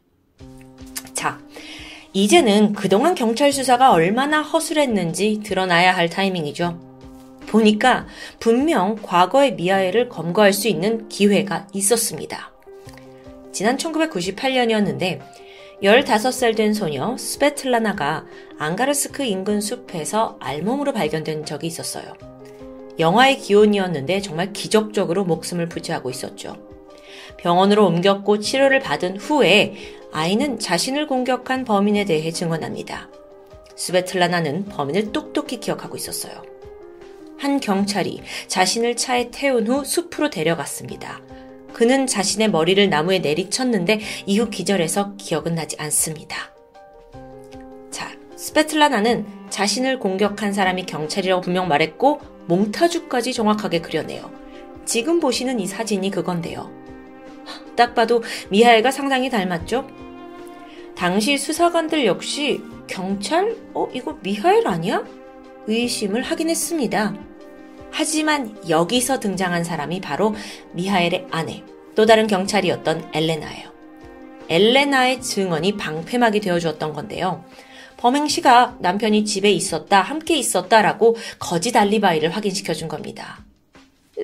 [1.15, 1.39] 자,
[2.13, 6.91] 이제는 그동안 경찰 수사가 얼마나 허술했는지 드러나야 할 타이밍이죠.
[7.47, 8.07] 보니까
[8.39, 12.53] 분명 과거의 미아엘을 검거할 수 있는 기회가 있었습니다.
[13.53, 15.21] 지난 1998년이었는데
[15.83, 18.27] 15살 된 소녀 스베틀라나가
[18.59, 22.15] 앙가르스크 인근 숲에서 알몸으로 발견된 적이 있었어요.
[22.99, 26.57] 영화의 기온이었는데 정말 기적적으로 목숨을 부지하고 있었죠.
[27.39, 29.75] 병원으로 옮겼고 치료를 받은 후에
[30.13, 33.09] 아이는 자신을 공격한 범인에 대해 증언합니다.
[33.77, 36.43] 스베틀라나는 범인을 똑똑히 기억하고 있었어요.
[37.39, 41.23] 한 경찰이 자신을 차에 태운 후 숲으로 데려갔습니다.
[41.73, 46.53] 그는 자신의 머리를 나무에 내리쳤는데 이후 기절해서 기억은 나지 않습니다.
[47.91, 54.31] 자, 스페틀라나는 자신을 공격한 사람이 경찰이라고 분명 말했고 몽타주까지 정확하게 그려내요.
[54.85, 56.71] 지금 보시는 이 사진이 그건데요.
[57.77, 59.87] 딱 봐도 미하엘과 상당히 닮았죠?
[60.97, 63.57] 당시 수사관들 역시 경찰?
[63.73, 65.05] 어, 이거 미하엘 아니야?
[65.67, 67.15] 의심을 하긴 했습니다.
[67.91, 70.35] 하지만 여기서 등장한 사람이 바로
[70.73, 71.63] 미하엘의 아내,
[71.95, 73.71] 또 다른 경찰이었던 엘레나예요.
[74.49, 77.45] 엘레나의 증언이 방패막이 되어주었던 건데요.
[77.97, 83.45] 범행 시각 남편이 집에 있었다, 함께 있었다라고 거짓 알리바이를 확인시켜 준 겁니다.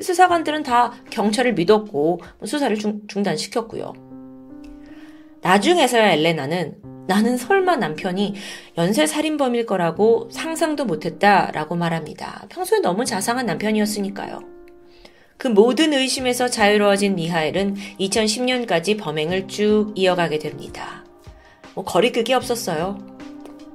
[0.01, 3.93] 수사관들은 다 경찰을 믿었고 수사를 중, 중단시켰고요.
[5.43, 8.35] 나중에서야 엘레나는 나는 설마 남편이
[8.79, 12.47] 연쇄 살인범일 거라고 상상도 못했다 라고 말합니다.
[12.49, 14.41] 평소에 너무 자상한 남편이었으니까요.
[15.39, 21.05] 그 모든 의심에서 자유로워진 미하엘은 2010년까지 범행을 쭉 이어가게 됩니다.
[21.75, 22.99] 뭐 거리극이 없었어요.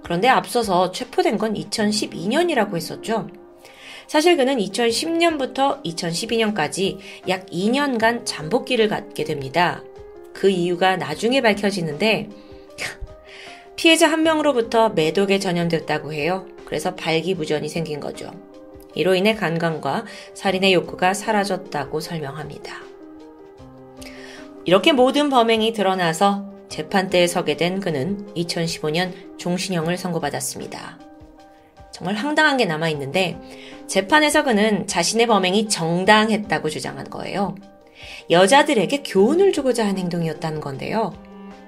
[0.03, 3.29] 그런데 앞서서 체포된 건 2012년이라고 했었죠.
[4.07, 6.97] 사실 그는 2010년부터 2012년까지
[7.29, 9.83] 약 2년간 잠복기를 갖게 됩니다.
[10.33, 12.29] 그 이유가 나중에 밝혀지는데
[13.75, 16.45] 피해자 한 명으로부터 매독에 전염됐다고 해요.
[16.65, 18.31] 그래서 발기부전이 생긴 거죠.
[18.93, 22.75] 이로 인해 간광과 살인의 욕구가 사라졌다고 설명합니다.
[24.65, 30.99] 이렇게 모든 범행이 드러나서 재판대에 서게 된 그는 2015년 종신형을 선고받았습니다.
[31.91, 33.37] 정말 황당한 게 남아있는데
[33.87, 37.55] 재판에서 그는 자신의 범행이 정당했다고 주장한 거예요.
[38.29, 41.13] 여자들에게 교훈을 주고자 한 행동이었다는 건데요.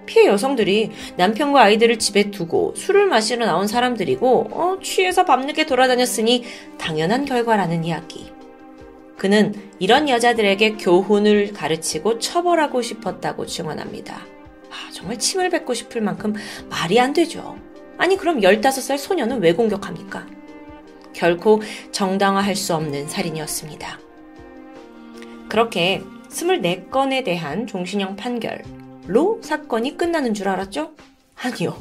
[0.06, 6.44] 피해 여성들이 남편과 아이들을 집에 두고 술을 마시러 나온 사람들이고 어, 취해서 밤늦게 돌아다녔으니
[6.78, 8.32] 당연한 결과라는 이야기.
[9.18, 14.16] 그는 이런 여자들에게 교훈을 가르치고 처벌하고 싶었다고 증언합니다.
[14.16, 16.34] 아, 정말 침을 뱉고 싶을 만큼
[16.70, 17.58] 말이 안 되죠.
[17.98, 20.26] 아니 그럼 15살 소녀는 왜 공격합니까?
[21.14, 21.62] 결코
[21.92, 24.00] 정당화할 수 없는 살인이었습니다.
[25.48, 28.64] 그렇게 24건에 대한 종신형 판결,
[29.08, 30.92] 로 사건이 끝나는 줄 알았죠?
[31.36, 31.78] 아니요.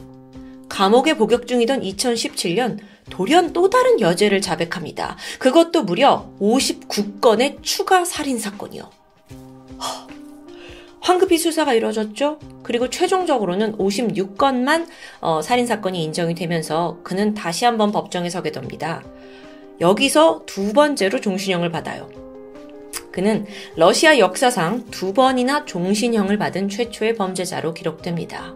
[0.68, 2.78] 감옥에 복역 중이던 2017년
[3.10, 5.16] 돌연 또 다른 여죄를 자백합니다.
[5.38, 8.90] 그것도 무려 59건의 추가 살인 사건이요.
[11.00, 12.38] 황급히 수사가 이루어졌죠.
[12.62, 14.86] 그리고 최종적으로는 56건만
[15.20, 19.02] 어, 살인 사건이 인정이 되면서 그는 다시 한번 법정에 서게 됩니다.
[19.80, 22.21] 여기서 두 번째로 종신형을 받아요.
[23.10, 23.46] 그는
[23.76, 28.54] 러시아 역사상 두 번이나 종신형을 받은 최초의 범죄자로 기록됩니다.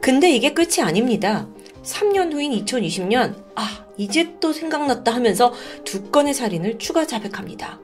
[0.00, 1.46] 근데 이게 끝이 아닙니다.
[1.82, 5.52] 3년 후인 2020년, 아, 이제 또 생각났다 하면서
[5.84, 7.80] 두 건의 살인을 추가 자백합니다.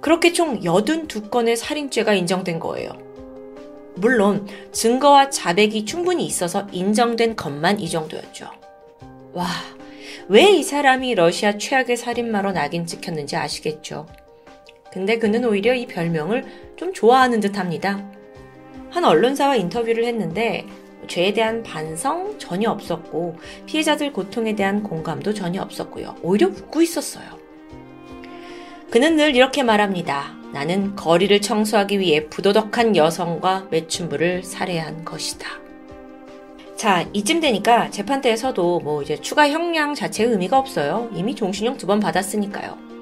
[0.00, 2.90] 그렇게 총 82건의 살인죄가 인정된 거예요.
[3.96, 8.50] 물론 증거와 자백이 충분히 있어서 인정된 것만 이 정도였죠.
[9.32, 9.46] 와,
[10.28, 14.06] 왜 이 사람이 러시아 최악의 살인마로 낙인 찍혔는지 아시겠죠?
[14.94, 16.44] 근데 그는 오히려 이 별명을
[16.76, 18.08] 좀 좋아하는 듯 합니다.
[18.90, 20.66] 한 언론사와 인터뷰를 했는데
[21.08, 26.14] 죄에 대한 반성 전혀 없었고 피해자들 고통에 대한 공감도 전혀 없었고요.
[26.22, 27.24] 오히려 웃고 있었어요.
[28.90, 30.36] 그는 늘 이렇게 말합니다.
[30.52, 35.48] 나는 거리를 청소하기 위해 부도덕한 여성과 매춘부를 살해한 것이다.
[36.76, 41.10] 자, 이쯤 되니까 재판대에서도 뭐 이제 추가 형량 자체의 의미가 없어요.
[41.12, 42.93] 이미 종신형 두 번 받았으니까요.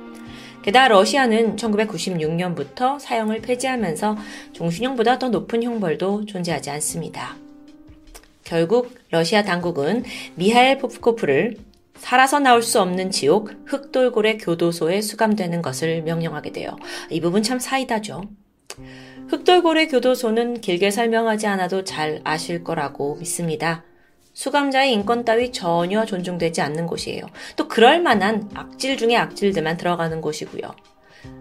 [0.63, 4.17] 게다가 러시아는 1996년부터 사형을 폐지하면서
[4.53, 7.37] 종신형보다 더 높은 형벌도 존재하지 않습니다.
[8.45, 11.57] 결국 러시아 당국은 미하엘 포프코프를
[11.97, 16.77] 살아서 나올 수 없는 지옥 흑돌고래 교도소에 수감되는 것을 명령하게 돼요.
[17.11, 18.23] 이 부분 참 사이다죠.
[19.29, 23.85] 흑돌고래 교도소는 길게 설명하지 않아도 잘 아실 거라고 믿습니다.
[24.35, 27.23] 수감자의 인권 따위 전혀 존중되지 않는 곳이에요.
[27.57, 30.63] 또 그럴 만한 악질 중에 악질들만 들어가는 곳이고요.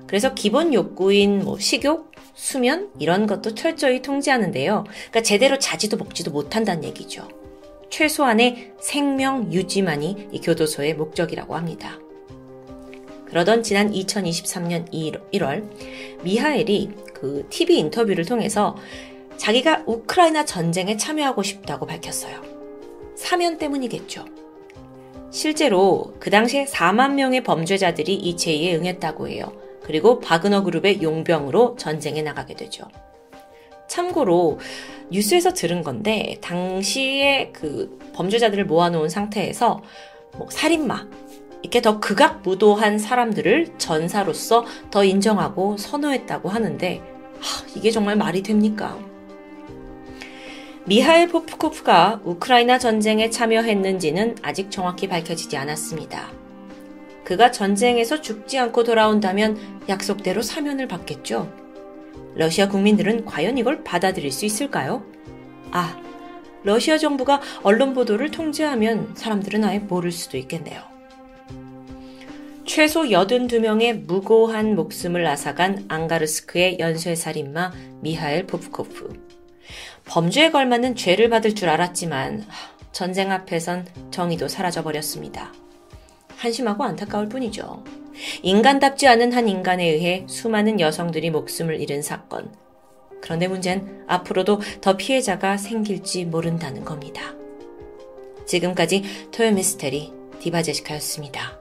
[0.08, 4.84] 그래서 기본 욕구인 뭐 식욕, 수면 이런 것도 철저히 통제하는데요.
[4.86, 7.28] 그러니까 제대로 자지도 먹지도 못한다는 얘기죠.
[7.90, 12.00] 최소한의 생명 유지만이 이 교도소의 목적이라고 합니다.
[13.26, 14.92] 그러던 지난 2023년
[15.32, 15.70] 1월
[16.24, 18.76] 미하엘이 그 TV 인터뷰를 통해서
[19.38, 22.51] 자기가 우크라이나 전쟁에 참여하고 싶다고 밝혔어요.
[23.22, 24.26] 사면 때문이겠죠.
[25.30, 29.54] 실제로 그 당시에 4만 명의 범죄자들이 이 제의에 응했다고 해요.
[29.84, 32.86] 그리고 바그너 그룹의 용병으로 전쟁에 나가게 되죠.
[33.88, 34.60] 참고로
[35.12, 39.82] 뉴스에서 들은 건데 당시에 그 범죄자들을 모아놓은 상태에서
[40.38, 41.08] 뭐 살인마
[41.62, 47.02] 이렇게 더 극악무도한 사람들을 전사로서 더 인정하고 선호했다고 하는데
[47.40, 48.98] 하, 이게 정말 말이 됩니까?
[50.86, 56.32] 미하일 포프코프가 우크라이나 전쟁에 참여했는지는 아직 정확히 밝혀지지 않았습니다.
[57.24, 61.54] 그가 전쟁에서 죽지 않고 돌아온다면 약속대로 사면을 받겠죠.
[62.34, 65.06] 러시아 국민들은 과연 이걸 받아들일 수 있을까요?
[65.70, 66.02] 아,
[66.64, 70.82] 러시아 정부가 언론 보도를 통제하면 사람들은 아예 모를 수도 있겠네요.
[72.66, 77.72] 최소 82명의 무고한 목숨을 앗아간 앙가르스크의 연쇄살인마
[78.02, 79.31] 미하엘 포프코프.
[80.12, 82.46] 범죄에 걸맞는 죄를 받을 줄 알았지만
[82.92, 85.54] 전쟁 앞에선 정의도 사라져버렸습니다.
[86.36, 87.82] 한심하고 안타까울 뿐이죠.
[88.42, 92.54] 인간답지 않은 한 인간에 의해 수많은 여성들이 목숨을 잃은 사건.
[93.22, 97.34] 그런데 문제는 앞으로도 더 피해자가 생길지 모른다는 겁니다.
[98.46, 100.12] 지금까지 토요미스테리
[100.42, 101.58] 디바제시카였습니다.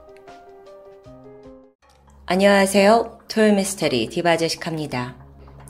[2.25, 3.19] 안녕하세요.
[3.29, 5.15] 토요미스테리 디바제시카입니다.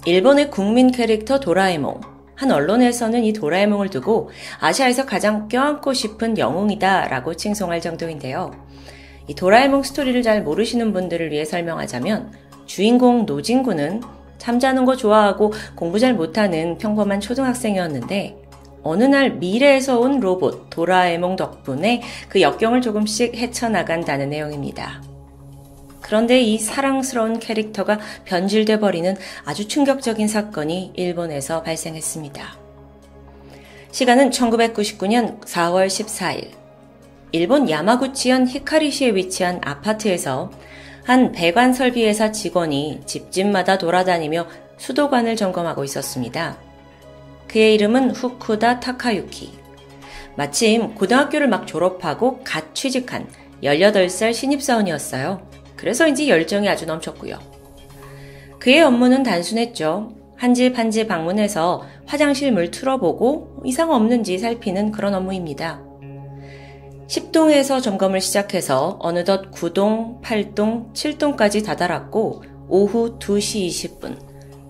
[0.07, 2.20] 일본의 국민 캐릭터 도라에몽.
[2.41, 8.49] 한 언론에서는 이 도라에몽을 두고 아시아에서 가장 껴안고 싶은 영웅이다 라고 칭송할 정도인데요.
[9.27, 12.33] 이 도라에몽 스토리를 잘 모르시는 분들을 위해 설명하자면
[12.65, 14.01] 주인공 노진구는
[14.39, 18.41] 잠자는 거 좋아하고 공부 잘 못하는 평범한 초등학생이었는데
[18.81, 25.10] 어느 날 미래에서 온 로봇 도라에몽 덕분에 그 역경을 조금씩 헤쳐나간다는 내용입니다.
[26.11, 29.15] 그런데 이 사랑스러운 캐릭터가 변질돼 버리는
[29.45, 32.57] 아주 충격적인 사건이 일본에서 발생했습니다.
[33.93, 36.49] 시간은 1999년 4월 14일.
[37.31, 40.51] 일본 야마구치현 히카리시에 위치한 아파트에서
[41.05, 44.47] 한 배관 설비회사 직원이 집집마다 돌아다니며
[44.79, 46.57] 수도관을 점검하고 있었습니다.
[47.47, 49.53] 그의 이름은 후쿠다 타카유키.
[50.35, 53.29] 마침 고등학교를 막 졸업하고 갓 취직한
[53.63, 55.60] 18살 신입사원이었어요.
[55.81, 57.39] 그래서인지 열정이 아주 넘쳤고요.
[58.59, 60.13] 그의 업무는 단순했죠.
[60.37, 65.81] 한 집 한 집 방문해서 화장실 물 틀어보고 이상 없는지 살피는 그런 업무입니다.
[67.07, 74.17] 10동에서 점검을 시작해서 어느덧 9동, 8동, 7동까지 다다랐고 오후 2시 20분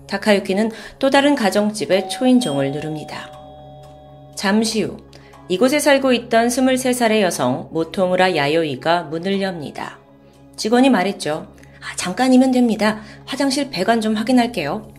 [0.08, 3.30] 타카유키는 또 다른 가정집의 초인종을 누릅니다.
[4.36, 4.96] 잠시 후
[5.48, 10.01] 이곳에 살고 있던 23살의 여성 모토무라 야요이가 문을 엽니다.
[10.62, 11.48] 직원이 말했죠.
[11.80, 13.00] 아, 잠깐이면 됩니다.
[13.24, 14.94] 화장실 배관 좀 확인할게요.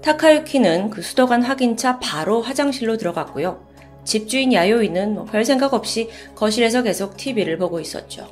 [0.00, 3.62] 타카유키는 그 수도관 확인차 바로 화장실로 들어갔고요.
[4.04, 8.28] 집주인 야요이는 뭐 별 생각 없이 거실에서 계속 TV를 보고 있었죠.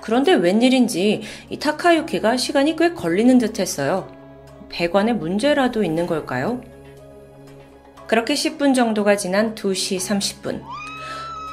[0.00, 4.06] 그런데 웬일인지 이 타카유키가 시간이 꽤 걸리는 듯 했어요.
[4.68, 6.60] 배관에 문제라도 있는 걸까요?
[8.06, 10.62] 그렇게 10분 정도가 지난 2시 30분.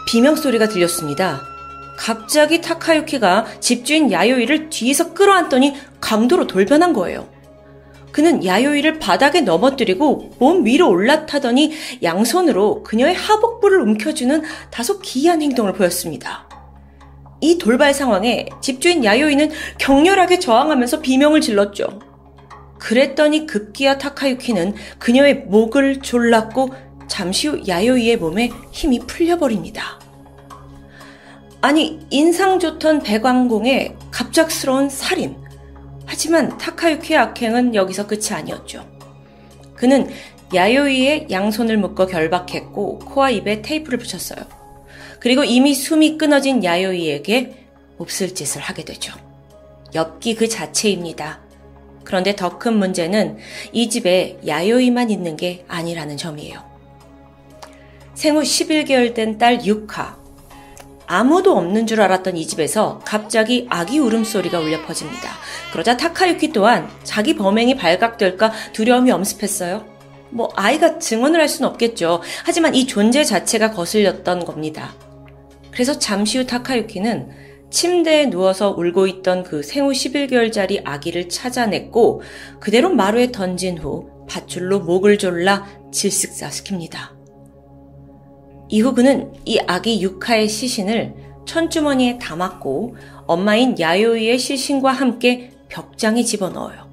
[0.06, 1.52] 비명 소리가 들렸습니다.
[2.03, 7.30] 갑자기 타카유키가 집주인 야요이를 뒤에서 끌어안더니 강도로 돌변한 거예요.
[8.11, 11.71] 그는 야요이를 바닥에 넘어뜨리고 몸 위로 올라타더니
[12.03, 16.49] 양손으로 그녀의 하복부를 움켜주는 다소 기이한 행동을 보였습니다.
[17.39, 22.01] 이 돌발 상황에 집주인 야요이는 격렬하게 저항하면서 비명을 질렀죠.
[22.80, 26.73] 그랬더니 급기야 타카유키는 그녀의 목을 졸랐고
[27.07, 30.02] 잠시 후 야요이의 몸에 힘이 풀려버립니다.
[31.64, 35.38] 아니, 인상 좋던 백왕공의 갑작스러운 살인.
[36.06, 38.85] 하지만 타카유키의 악행은 여기서 끝이 아니었죠.
[39.73, 40.10] 그는
[40.53, 44.44] 야요이의 양손을 묶어 결박했고 코와 입에 테이프를 붙였어요.
[45.22, 47.65] 그리고 이미 숨이 끊어진 야요이에게
[47.98, 49.14] 몹쓸 짓을 하게 되죠.
[49.95, 51.40] 엽기 그 자체입니다.
[52.03, 53.38] 그런데 더 큰 문제는
[53.72, 56.61] 이 집에 야요이만 있는 게 아니라는 점이에요.
[58.15, 60.23] 생후 11개월 된 딸 유카.
[61.14, 65.30] 아무도 없는 줄 알았던 이 집에서 갑자기 아기 울음소리가 울려 퍼집니다.
[65.72, 69.85] 그러자 타카유키 또한 자기 범행이 발각될까 두려움이 엄습했어요.
[70.31, 72.23] 뭐 아이가 증언을 할 수는 없겠죠.
[72.44, 74.95] 하지만 이 존재 자체가 거슬렸던 겁니다.
[75.69, 77.30] 그래서 잠시 후 타카유키는
[77.69, 82.23] 침대에 누워서 울고 있던 그 생후 11개월짜리 아기를 찾아냈고
[82.60, 87.12] 그대로 마루에 던진 후 밧줄로 목을 졸라 질식사시킵니다.
[88.74, 91.14] 이후 그는 이 아기 유카의 시신을
[91.45, 92.95] 천주머니에 담았고
[93.28, 96.90] 엄마인 야요이의 시신과 함께 벽장에 집어넣어요.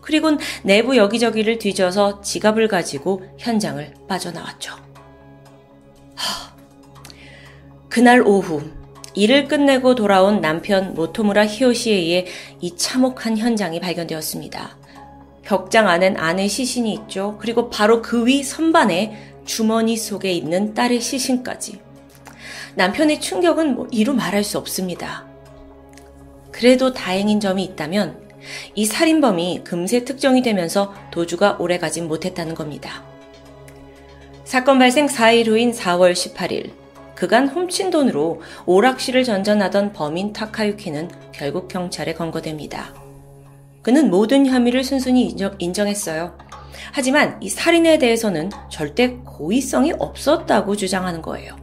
[0.00, 4.74] 그리곤 내부 여기저기를 뒤져서 지갑을 가지고 현장을 빠져나왔죠.
[6.14, 6.54] 하,
[7.88, 8.62] 그날 오후
[9.14, 12.26] 일을 끝내고 돌아온 남편 모토무라 히요시에 의해
[12.60, 14.78] 이 참혹한 현장이 발견되었습니다.
[15.42, 17.38] 벽장 안엔 아내 시신이 있죠.
[17.40, 21.80] 그리고 바로 그 위 선반에 주머니 속에 있는 딸의 시신까지.
[22.76, 25.26] 남편의 충격은 뭐 이루 말할 수 없습니다.
[26.52, 28.28] 그래도 다행인 점이 있다면
[28.74, 33.02] 이 살인범이 금세 특정이 되면서 도주가 오래 가진 못했다는 겁니다.
[34.44, 36.72] 사건 발생 4일 후인 4월 18일,
[37.14, 42.94] 그간 훔친 돈으로 오락실을 전전하던 범인 타카유키는 결국 경찰에 검거됩니다.
[43.82, 46.36] 그는 모든 혐의를 순순히 인정, 했어요
[46.92, 51.56] 하지만 이 살인에 대해서는 절대 고의성이 없었다고 주장하는 거예요.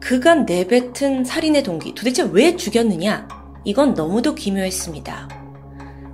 [0.00, 3.28] 그간 내뱉은 살인의 동기, 도대체 왜 죽였느냐?
[3.64, 5.28] 이건 너무도 기묘했습니다.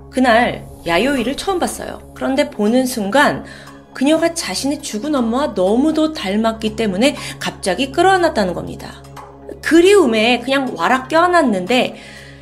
[0.09, 2.11] 그날 야요이를 처음 봤어요.
[2.15, 3.45] 그런데 보는 순간
[3.93, 9.03] 그녀가 자신의 죽은 엄마와 너무도 닮았기 때문에 갑자기 끌어안았다는 겁니다.
[9.61, 11.95] 그리움에 그냥 와락 껴안았는데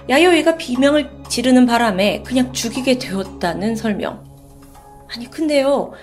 [0.10, 4.31] 야요이가 비명을 지르는 바람에 그냥 죽이게 되었다는 설명.
[5.14, 5.94] 아니 근데요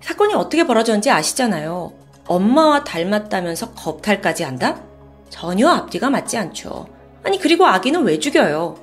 [0.00, 1.92] 사건이 어떻게 벌어졌는지 아시잖아요.
[2.26, 4.82] 엄마와 닮았다면서 겁탈까지 한다?
[5.30, 6.86] 전혀 앞뒤가 맞지 않죠.
[7.22, 8.76] 아니 그리고 아기는 왜 죽여요?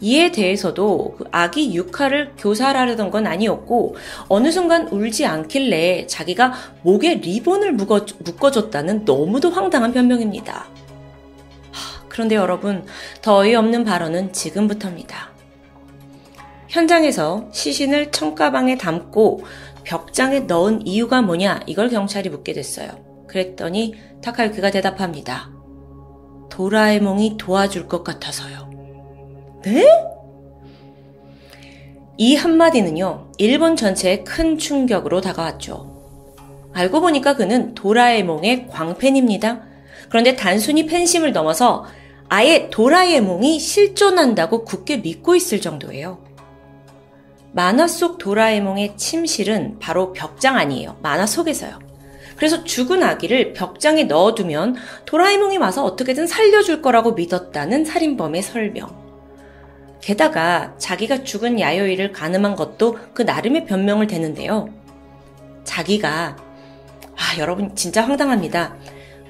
[0.00, 3.96] 이에 대해서도 그 아기 유카를 교살하려던 건 아니었고
[4.28, 6.52] 어느 순간 울지 않길래 자기가
[6.82, 10.66] 목에 리본을 묶어, 묶어줬다는 너무도 황당한 변명입니다.
[11.72, 12.84] 하, 그런데 여러분
[13.22, 15.33] 더 어이없는 발언은 지금부터입니다.
[16.74, 19.44] 현장에서 시신을 청가방에 담고
[19.84, 22.88] 벽장에 넣은 이유가 뭐냐 이걸 경찰이 묻게 됐어요.
[23.28, 25.52] 그랬더니 타카유키가 대답합니다.
[26.50, 28.70] 도라에몽이 도와줄 것 같아서요.
[29.62, 29.86] 네?
[32.16, 35.94] 이 한마디는요, 일본 전체에 큰 충격으로 다가왔죠.
[36.72, 39.62] 알고 보니까 그는 도라에몽의 광팬입니다.
[40.08, 41.84] 그런데 단순히 팬심을 넘어서
[42.28, 46.33] 아예 도라에몽이 실존한다고 굳게 믿고 있을 정도예요.
[47.54, 50.96] 만화 속 도라에몽의 침실은 바로 벽장 아니에요.
[51.02, 51.78] 만화 속에서요.
[52.34, 54.74] 그래서 죽은 아기를 벽장에 넣어두면
[55.06, 59.04] 도라에몽이 와서 어떻게든 살려줄 거라고 믿었다는 살인범의 설명.
[60.00, 64.68] 게다가 자기가 죽은 야요이를 가늠한 것도 그 나름의 변명을 대는데요.
[65.62, 68.74] 자기가, 아, 여러분 진짜 황당합니다.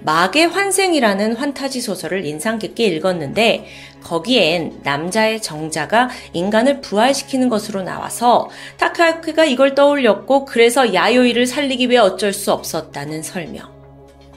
[0.05, 3.67] 막의 환생이라는 환타지 소설을 인상 깊게 읽었는데
[4.03, 12.35] 거기엔 남자의 정자가 인간을 부활시키는 것으로 나와서 타카야키가 이걸 떠올렸고 그래서 야요이를 살리기 위해 어쩔
[12.35, 13.73] 수 없었다는 설명.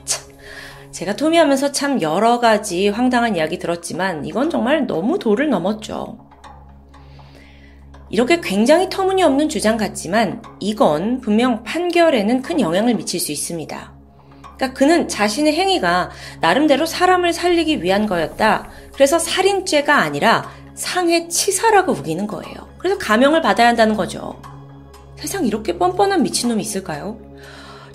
[0.06, 0.23] 참,
[0.91, 6.18] 제가 토미하면서 참 여러 가지 황당한 이야기 들었지만 이건 정말 너무 도를 넘었죠.
[8.10, 13.97] 이렇게 굉장히 터무니없는 주장 같지만 이건 분명 판결에는 큰 영향을 미칠 수 있습니다.
[14.58, 16.10] 그러니까 그는 자신의 행위가
[16.42, 18.70] 나름대로 사람을 살리기 위한 거였다.
[18.94, 22.56] 그래서 살인죄가 아니라 상해치사라고 우기는 거예요.
[22.78, 24.42] 그래서 감형을 받아야 한다는 거죠.
[25.16, 27.20] 세상 이렇게 뻔뻔한 미친놈이 있을까요?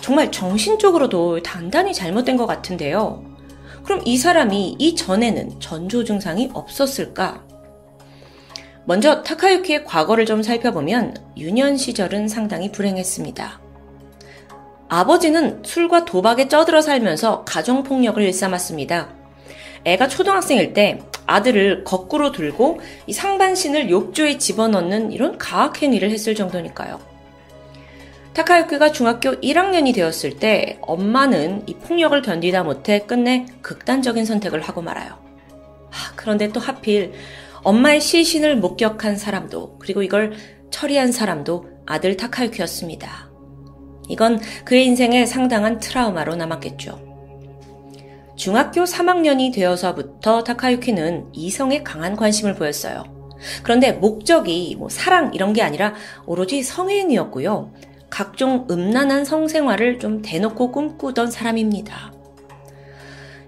[0.01, 3.23] 정말 정신적으로도 단단히 잘못된 것 같은데요.
[3.83, 7.43] 그럼 이 사람이 이전에는 전조 증상이 없었을까?
[8.85, 13.62] 먼저 타카유키의 과거를 좀 살펴보면 유년 시절은 상당히 불행했습니다.
[14.93, 19.09] 아버지는 술과 도박에 쩌들어 살면서 가정폭력을 일삼았습니다.
[19.85, 26.99] 애가 초등학생일 때 아들을 거꾸로 들고 이 상반신을 욕조에 집어넣는 이런 가학행위를 했을 정도니까요.
[28.33, 35.17] 타카유키가 중학교 1학년이 되었을 때 엄마는 이 폭력을 견디다 못해 끝내 극단적인 선택을 하고 말아요.
[35.89, 37.13] 하, 그런데 또 하필
[37.63, 40.33] 엄마의 시신을 목격한 사람도 그리고 이걸
[40.69, 43.32] 처리한 사람도 아들 타카유키였습니다.
[44.09, 47.13] 이건 그의 인생에 상당한 트라우마로 남았겠죠.
[48.35, 53.03] 중학교 3학년이 되어서부터 타카유키는 이성에 강한 관심을 보였어요.
[53.61, 55.93] 그런데 목적이 뭐 사랑 이런 게 아니라
[56.25, 57.71] 오로지 성행이었고요.
[58.09, 62.13] 각종 음란한 성생활을 좀 대놓고 꿈꾸던 사람입니다.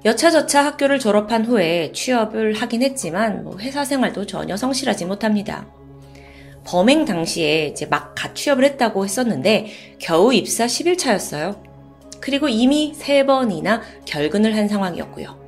[0.06, 5.66] 여차저차 학교를 졸업한 후에 취업을 하긴 했지만 뭐 회사 생활도 전혀 성실하지 못합니다.
[6.66, 9.68] 범행 당시에 이제 막갓 취업을 했다고 했었는데
[10.00, 11.58] 겨우 입사 10일차였어요.
[12.20, 15.46] 그리고 이미 세 번이나 결근을 한 상황이었고요.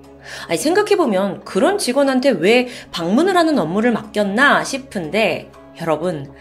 [0.47, 5.49] 아니, 생각해보면 그런 직원한테 왜 방문을 하는 업무를 맡겼나 싶은데
[5.81, 6.31] 여러분,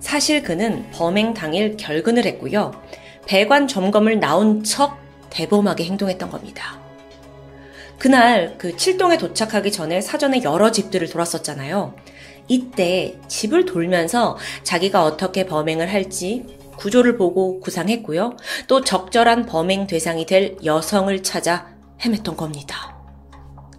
[0.00, 2.72] 사실 그는 범행 당일 결근을 했고요.
[3.26, 4.98] 배관 점검을 나온 척
[5.30, 6.78] 대범하게 행동했던 겁니다.
[7.98, 11.94] 그날 그 칠동에 도착하기 전에 사전에 여러 집들을 돌았었잖아요.
[12.48, 16.44] 이때 집을 돌면서 자기가 어떻게 범행을 할지
[16.76, 18.36] 구조를 보고 구상했고요.
[18.68, 21.68] 또 적절한 범행 대상이 될 여성을 찾아
[22.00, 22.96] 헤맸던 겁니다.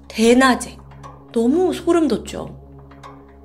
[0.07, 0.77] 대낮에
[1.31, 2.57] 너무 소름 돋죠.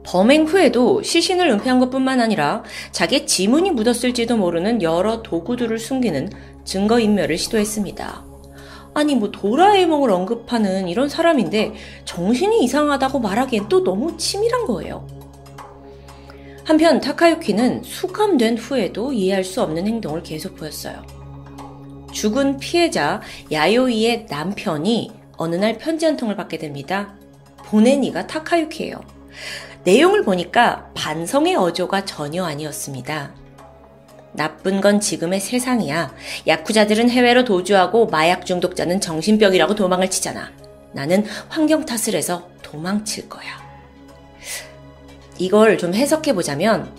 [0.05, 6.31] 범행 후에도 시신을 은폐한 것 뿐만 아니라 자기의 지문이 묻었을지도 모르는 여러 도구들을 숨기는
[6.65, 8.32] 증거인멸을 시도했습니다.
[8.95, 11.75] 아니, 뭐, 도라에몽을 언급하는 이런 사람인데
[12.05, 15.07] 정신이 이상하다고 말하기엔 또 너무 치밀한 거예요.
[16.65, 21.03] 한편 타카유키는 수감된 후에도 이해할 수 없는 행동을 계속 보였어요.
[22.13, 23.21] 죽은 피해자
[23.51, 27.15] 야요이의 남편이 어느 날 편지 한 통을 받게 됩니다.
[27.65, 28.97] 보낸 이가 타카유키예요.
[29.85, 33.42] 내용을 보니까 반성의 어조가 전혀 아니었습니다.
[34.33, 36.15] 나쁜 건 지금의 세상이야.
[36.47, 40.51] 야쿠자들은 해외로 도주하고 마약 중독자는 정신병이라고 도망을 치잖아.
[40.93, 43.63] 나는 환경 탓을 해서 도망칠 거야.
[45.39, 46.93] 이걸 좀 해석해 보자면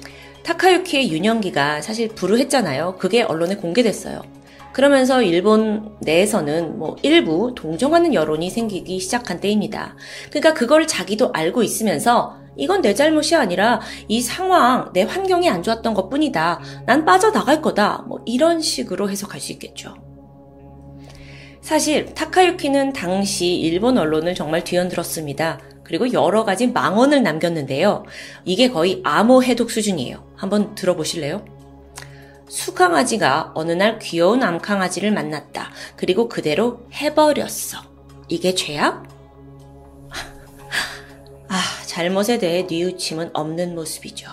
[0.43, 2.97] 타카유키의 유년기가 사실 불우했잖아요.
[2.99, 4.21] 그게 언론에 공개됐어요.
[4.73, 9.95] 그러면서 일본 내에서는 뭐 일부 동정하는 여론이 생기기 시작한 때입니다.
[10.29, 15.93] 그러니까 그걸 자기도 알고 있으면서 이건 내 잘못이 아니라 이 상황, 내 환경이 안 좋았던
[15.93, 16.59] 것 뿐이다.
[16.85, 18.05] 난 빠져나갈 거다.
[18.07, 19.95] 뭐 이런 식으로 해석할 수 있겠죠.
[21.61, 25.59] 사실 타카유키는 당시 일본 언론을 정말 뒤흔들었습니다.
[25.83, 28.03] 그리고 여러 가지 망언을 남겼는데요.
[28.45, 30.33] 이게 거의 암호 해독 수준이에요.
[30.35, 31.45] 한번 들어보실래요?
[32.49, 35.71] 수강아지가 어느 날 귀여운 암강아지를 만났다.
[35.95, 37.81] 그리고 그대로 해버렸어.
[38.27, 39.03] 이게 죄야?
[41.49, 44.29] 아, 잘못에 대해 뉘우침은 없는 모습이죠.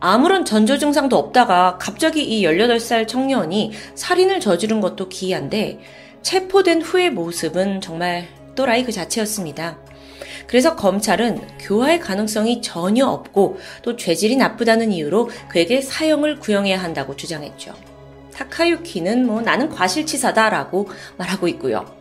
[0.00, 5.78] 아무런 전조 증상도 없다가 갑자기 이 18살 청년이 살인을 저지른 것도 기이한데
[6.22, 9.78] 체포된 후의 모습은 정말 또라이 그 자체였습니다.
[10.46, 17.74] 그래서 검찰은 교화의 가능성이 전혀 없고 또 죄질이 나쁘다는 이유로 그에게 사형을 구형해야 한다고 주장했죠.
[18.34, 20.88] 타카유키는 뭐 나는 과실치사다라고
[21.18, 21.99] 말하고 있고요.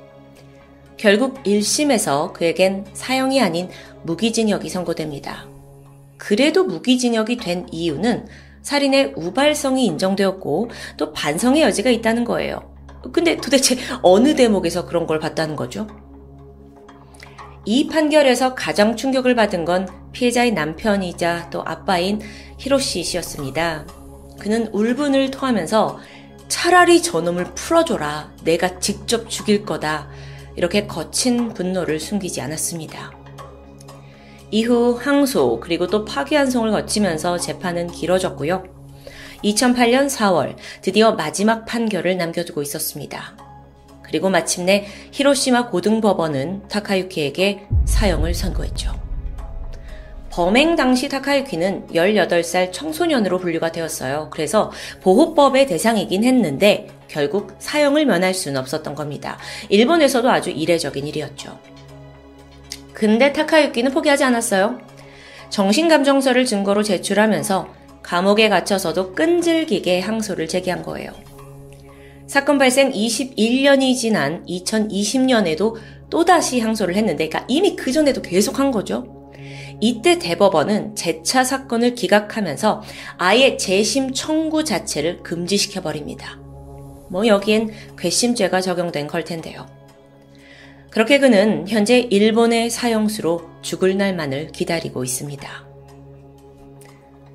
[1.00, 3.70] 결국 1심에서 그에겐 사형이 아닌
[4.04, 5.48] 무기징역이 선고됩니다.
[6.18, 8.28] 그래도 무기징역이 된 이유는
[8.62, 12.76] 살인의 우발성이 인정되었고 또 반성의 여지가 있다는 거예요.
[13.14, 15.88] 근데 도대체 어느 대목에서 그런 걸 봤다는 거죠?
[17.64, 22.20] 이 판결에서 가장 충격을 받은 건 피해자의 남편이자 또 아빠인
[22.58, 23.88] 히로시 씨였습니다.
[24.38, 25.98] 그는 울분을 토하면서
[26.50, 28.34] 차라리 저놈을 풀어줘라.
[28.44, 30.10] 내가 직접 죽일 거다.
[30.60, 33.14] 이렇게 거친 분노를 숨기지 않았습니다.
[34.52, 38.66] 이후 항소 그리고 또 파기환송을 거치면서 재판은 길어졌고요.
[39.42, 43.38] 2008년 4월 드디어 마지막 판결을 남겨두고 있었습니다.
[44.02, 49.00] 그리고 마침내 히로시마 고등법원은 타카유키에게 사형을 선고했죠.
[50.30, 54.28] 범행 당시 타카유키는 18살 청소년으로 분류가 되었어요.
[54.30, 54.74] 그래서
[55.04, 59.38] 보호법의 대상이긴 했는데 결국 사형을 면할 수는 없었던 겁니다.
[59.68, 61.60] 일본에서도 아주 이례적인 일이었죠.
[62.94, 64.80] 근데 타카유키는 포기하지 않았어요.
[65.50, 67.68] 정신감정서를 증거로 제출하면서
[68.04, 71.12] 감옥에 갇혀서도 끈질기게 항소를 제기한 거예요.
[72.28, 75.76] 사건 발생 21년이 지난 2020년에도
[76.10, 79.32] 또다시 항소를 했는데, 그러니까 이미 그 전에도 계속 한 거죠.
[79.82, 82.84] 이때 대법원은 재차 사건을 기각하면서
[83.18, 86.39] 아예 재심 청구 자체를 금지시켜버립니다.
[87.10, 89.68] 뭐 여기엔 괘씸죄가 적용된 걸 텐데요.
[90.90, 95.70] 그렇게 그는 현재 일본의 사형수로 죽을 날만을 기다리고 있습니다.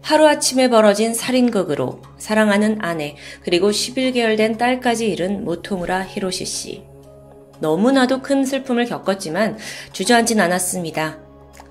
[0.01, 6.82] 하루아침에 벌어진 살인극으로 사랑하는 아내 그리고 11개월 된 딸까지 잃은 모토무라 히로시 씨.
[7.60, 9.56] 너무나도 큰 슬픔을 겪었지만
[9.92, 11.18] 주저앉진 않았습니다.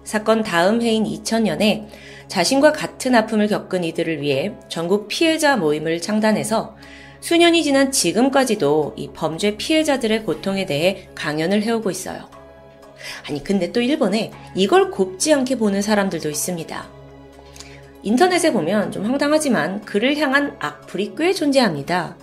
[0.03, 1.85] 사건 다음 해인 2000년에
[2.27, 6.75] 자신과 같은 아픔을 겪은 이들을 위해 전국 피해자 모임을 창단해서
[7.23, 12.29] 수년이 지난 지금까지도 이 범죄 피해자들의 고통에 대해 강연을 해오고 있어요.
[13.29, 16.85] 아니, 근데 또 일본에 이걸 곱지 않게 보는 사람들도 있습니다.
[18.01, 22.17] 인터넷에 보면 좀 황당하지만 그를 향한 악플이 꽤 존재합니다.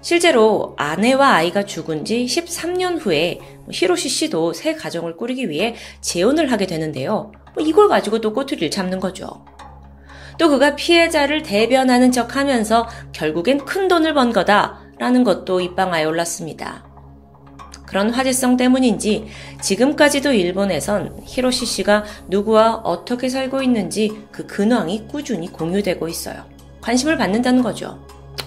[0.00, 6.68] 실제로 아내와 아이가 죽은 지 13년 후에 히로시 씨도 새 가정을 꾸리기 위해 재혼을 하게
[6.68, 7.32] 되는데요.
[7.56, 9.44] 뭐 이걸 가지고 또 꼬투리를 잡는 거죠.
[10.40, 16.82] 또 그가 피해자를 대변하는 척 하면서 결국엔 큰 돈을 번 거다라는 것도 입방아에 올랐습니다.
[17.86, 19.26] 그런 화제성 때문인지
[19.60, 26.46] 지금까지도 일본에선 히로시 씨가 누구와 어떻게 살고 있는지 그 근황이 꾸준히 공유되고 있어요.
[26.80, 28.02] 관심을 받는다는 거죠.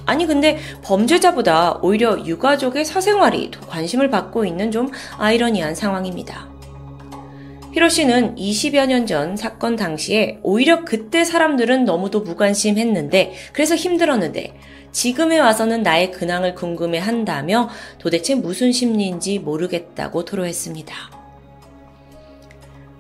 [0.08, 4.90] 아니 근데 범죄자보다 오히려 유가족의 사생활이 더 관심을 받고 있는 좀
[5.20, 6.53] 아이러니한 상황입니다.
[7.74, 14.54] 히로 씨는 20여 년 전 사건 당시에 오히려 그때 사람들은 너무도 무관심했는데 그래서 힘들었는데
[14.92, 20.96] 지금에 와서는 나의 근황을 궁금해 한다며 도대체 무슨 심리인지 모르겠다고 토로했습니다.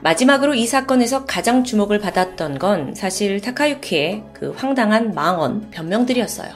[0.02, 6.50] 마지막으로 이 사건에서 가장 주목을 받았던 건 사실 타카유키의 그 황당한 망언 변명들이었어요.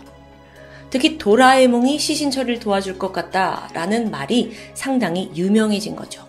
[0.89, 6.26] 특히 도라에몽이 시신 처리를 도와줄 것 같다라는 말이 상당히 유명해진 거죠.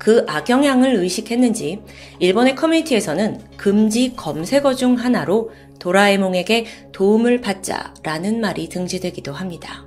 [0.00, 1.82] 그 악영향을 의식했는지
[2.20, 9.84] 일본의 커뮤니티에서는 금지 검색어 중 하나로 도라에몽에게 도움을 받자라는 말이 등재되기도 합니다.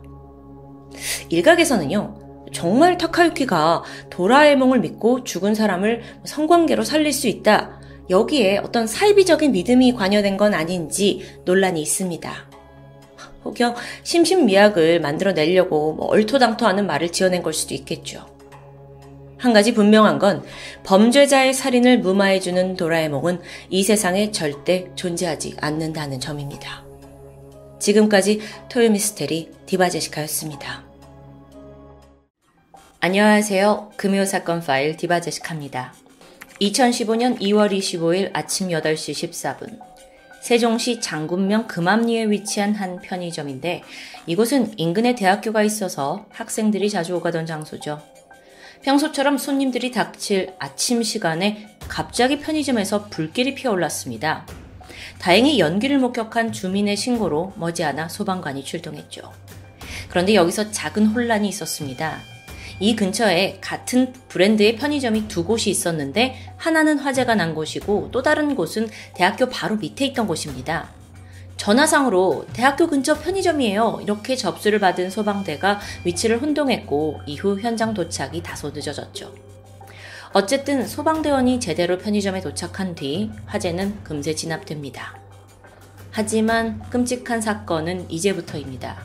[1.30, 7.82] 일각에서는요, 정말 타카유키가 도라에몽을 믿고 죽은 사람을 성관계로 살릴 수 있다.
[8.12, 12.32] 여기에 어떤 사이비적인 믿음이 관여된 건 아닌지 논란이 있습니다.
[13.46, 18.33] 혹여 심신미약을 만들어내려고 뭐 얼토당토하는 말을 지어낸 걸 수도 있겠죠.
[19.44, 20.42] 한 가지 분명한 건
[20.86, 26.86] 범죄자의 살인을 무마해주는 도라에몽은 이 세상에 절대 존재하지 않는다는 점입니다.
[27.78, 28.40] 지금까지
[28.70, 30.86] 토요미스테리 디바제시카였습니다.
[33.02, 33.92] 안녕하세요.
[33.98, 35.94] 금요사건 파일 디바제시카입니다.
[36.62, 39.78] 2015년 2월 25일 아침 8시 14분.
[40.42, 43.84] 세종시 장군명 금암리에 위치한 한 편의점인데
[44.26, 48.13] 이곳은 인근에 대학교가 있어서 학생들이 자주 오가던 장소죠.
[48.84, 54.46] 평소처럼 손님들이 닥칠 아침 시간에 갑자기 편의점에서 불길이 피어올랐습니다.
[55.20, 59.22] 다행히 연기를 목격한 주민의 신고로 머지않아 소방관이 출동했죠.
[60.10, 62.20] 그런데 여기서 작은 혼란이 있었습니다.
[62.82, 68.90] 이 근처에 같은 브랜드의 편의점이 두 곳이 있었는데 하나는 화재가 난 곳이고 또 다른 곳은
[69.16, 71.03] 대학교 바로 밑에 있던 곳입니다.
[71.64, 74.00] 전화상으로 대학교 근처 편의점이에요.
[74.04, 79.34] 이렇게 접수를 받은 소방대가 위치를 혼동했고 이후 현장 도착이 다소 늦어졌죠.
[80.34, 85.18] 어쨌든 소방대원이 제대로 편의점에 도착한 뒤 화재는 금세 진압됩니다.
[86.12, 89.02] 하지만 끔찍한 사건은 이제부터입니다.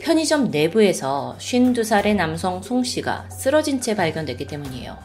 [0.00, 4.98] 편의점 내부에서 52살의 남성 송 씨가 쓰러진 채 발견됐기 때문이에요.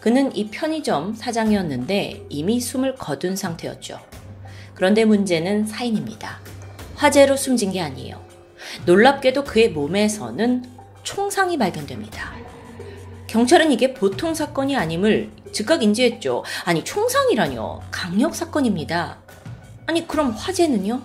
[0.00, 4.23] 그는 이 편의점 사장이었는데 이미 숨을 거둔 상태였죠.
[4.74, 6.40] 그런데 문제는 사인입니다.
[6.96, 8.22] 화재로 숨진 게 아니에요.
[8.86, 10.64] 놀랍게도 그의 몸에서는
[11.02, 12.32] 총상이 발견됩니다.
[13.26, 16.44] 경찰은 이게 보통 사건이 아님을 즉각 인지했죠.
[16.64, 17.80] 아니, 총상이라뇨.
[17.90, 19.18] 강력 사건입니다.
[19.86, 21.02] 아니, 그럼 화재는요?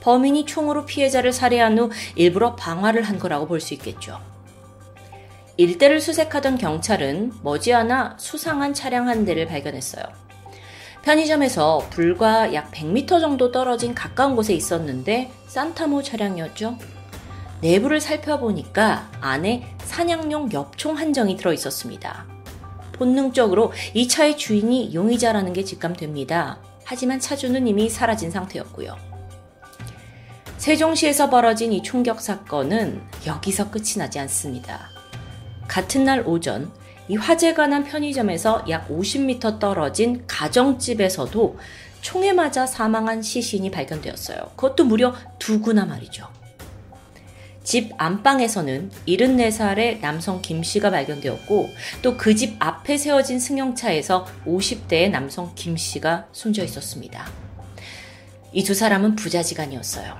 [0.00, 4.18] 범인이 총으로 피해자를 살해한 후 일부러 방화를 한 거라고 볼 수 있겠죠.
[5.56, 10.04] 일대를 수색하던 경찰은 머지않아 수상한 차량 한 대를 발견했어요.
[11.08, 16.76] 편의점에서 불과 약 100m 정도 떨어진 가까운 곳에 있었는데 산타모 차량이었죠.
[17.62, 22.26] 내부를 살펴보니까 안에 사냥용 엽총 한 정이 들어 있었습니다.
[22.92, 26.58] 본능적으로 이 차의 주인이 용의자라는 게 직감됩니다.
[26.84, 28.94] 하지만 차주는 이미 사라진 상태였고요.
[30.58, 34.90] 세종시에서 벌어진 이 총격 사건은 여기서 끝이 나지 않습니다.
[35.68, 36.70] 같은 날 오전
[37.08, 41.58] 이 화재가 난 편의점에서 약 50m 떨어진 가정집에서도
[42.00, 44.38] 총에 맞아 사망한 시신이 발견되었어요.
[44.56, 46.28] 그것도 무려 두 구나 말이죠.
[47.64, 51.70] 집 안방에서는 74살의 남성 김 씨가 발견되었고
[52.02, 57.26] 또 그 집 앞에 세워진 승용차에서 50대의 남성 김 씨가 숨져 있었습니다.
[58.52, 60.14] 이 두 사람은 부자지간이었어요.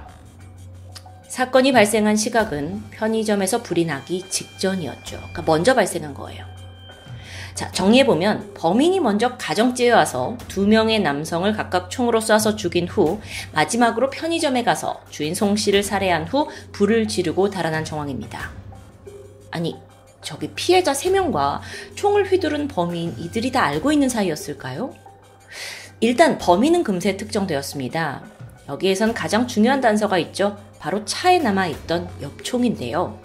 [1.29, 5.17] 사건이 발생한 시각은 편의점에서 불이 나기 직전이었죠.
[5.17, 6.45] 그러니까 먼저 발생한 거예요.
[7.59, 13.21] 자, 정리해보면 범인이 먼저 가정집에 와서 두 명의 남성을 각각 총으로 쏴서 죽인 후
[13.53, 18.53] 마지막으로 편의점에 가서 주인 송 씨를 살해한 후 불을 지르고 달아난 정황입니다.
[19.51, 19.77] 아니,
[20.23, 21.59] 저기 피해자 3명과
[21.97, 24.95] 총을 휘두른 범인 이들이 다 알고 있는 사이였을까요?
[25.99, 28.23] 일단 범인은 금세 특정되었습니다.
[28.69, 30.57] 여기에선 가장 중요한 단서가 있죠.
[30.79, 33.19] 바로 차에 남아있던 엽총인데요.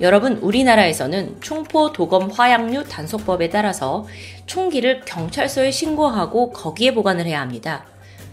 [0.00, 4.06] 여러분, 우리나라에서는 총포 도검 화약류 단속법에 따라서
[4.46, 7.84] 총기를 경찰서에 신고하고 거기에 보관을 해야 합니다.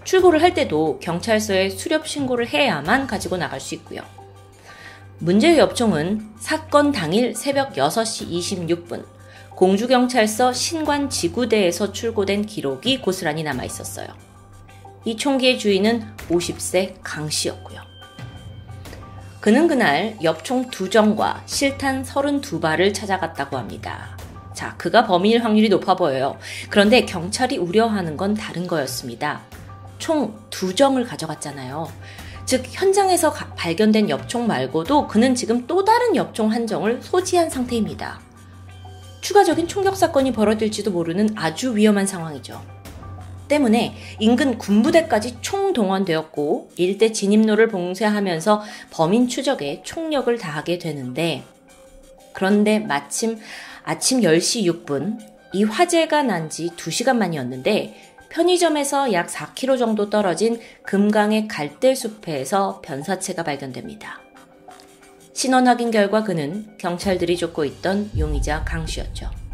[0.05, 4.01] 출고를 할 때도 경찰서에 수렵 신고를 해야만 가지고 나갈 수 있고요.
[5.19, 9.03] 문제의 엽총은 사건 당일 새벽 6시 26분
[9.55, 14.07] 공주경찰서 신관지구대에서 출고된 기록이 고스란히 남아 있었어요.
[15.03, 17.86] 이 총기의 주인은 50세 강 씨였고요.
[19.39, 24.17] 그는 그날 엽총 두 정과 실탄 32발을 찾아갔다고 합니다.
[24.53, 26.37] 자, 그가 범인일 확률이 높아 보여요.
[26.69, 29.41] 그런데 경찰이 우려하는 건 다른 거였습니다.
[29.99, 31.87] 총 두 정을 가져갔잖아요.
[32.45, 38.19] 즉, 현장에서 발견된 엽총 말고도 그는 지금 또 다른 엽총 한 정을 소지한 상태입니다.
[39.21, 42.59] 추가적인 총격 사건이 벌어질지도 모르는 아주 위험한 상황이죠.
[43.47, 51.43] 때문에 인근 군부대까지 총동원되었고 일대 진입로를 봉쇄하면서 범인 추적에 총력을 다하게 되는데
[52.33, 53.39] 그런데 마침
[53.83, 55.17] 아침 10시 6분
[55.53, 57.95] 이 화재가 난 지 2시간 만이었는데
[58.29, 64.19] 편의점에서 약 4km 정도 떨어진 금강의 갈대숲에서 변사체가 발견됩니다.
[65.33, 69.46] 신원 확인 결과 그는 경찰들이 쫓고 있던 용의자 강 씨였죠.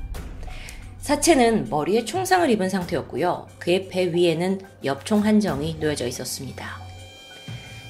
[1.03, 3.47] 사체는 머리에 총상을 입은 상태였고요.
[3.59, 6.79] 그의 배 위에는 엽총 한 정이 놓여져 있었습니다.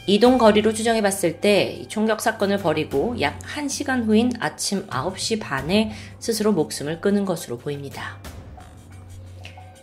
[0.07, 6.53] 이동 거리로 추정해 봤을 때 총격 사건을 벌이고 약 1시간 후인 아침 9시 반에 스스로
[6.53, 8.18] 목숨을 끊은 것으로 보입니다.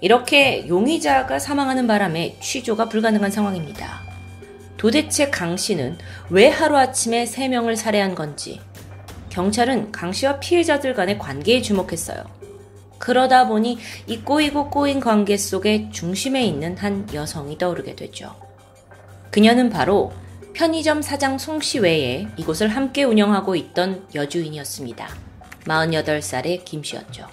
[0.01, 4.01] 이렇게 용의자가 사망하는 바람에 취조가 불가능한 상황입니다.
[4.77, 5.98] 도대체 강 씨는
[6.31, 8.61] 왜 하루아침에 3명을 살해한 건지
[9.28, 12.39] 경찰은 강 씨와 피해자들 간의 관계에 주목했어요.
[13.01, 18.36] 그러다 보니 이 꼬이고 꼬인 관계 속에 중심에 있는 한 여성이 떠오르게 되죠.
[19.31, 20.12] 그녀는 바로
[20.52, 25.09] 편의점 사장 송 씨 외에 이곳을 함께 운영하고 있던 여주인이었습니다.
[25.64, 27.27] 48살의 김 씨였죠.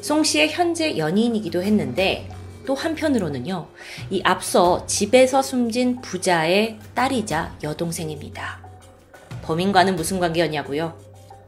[0.00, 2.28] 송 씨의 현재 연인이기도 했는데
[2.64, 3.68] 또 한편으로는요,
[4.10, 8.60] 이 앞서 집에서 숨진 부자의 딸이자 여동생입니다.
[9.42, 10.98] 범인과는 무슨 관계였냐고요?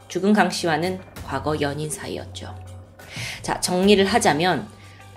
[0.09, 2.68] 죽은 강 씨와는 과거 연인 사이였죠.
[3.48, 4.68] 자, 정리를 하자면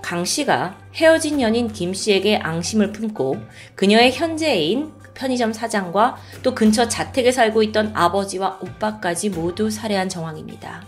[0.02, 3.36] 강 씨가 헤어진 연인 김 씨에게 앙심을 품고
[3.76, 10.82] 그녀의 현재 애인 편의점 사장과 또 근처 자택에 살고 있던 아버지와 오빠까지 모두 살해한 정황입니다.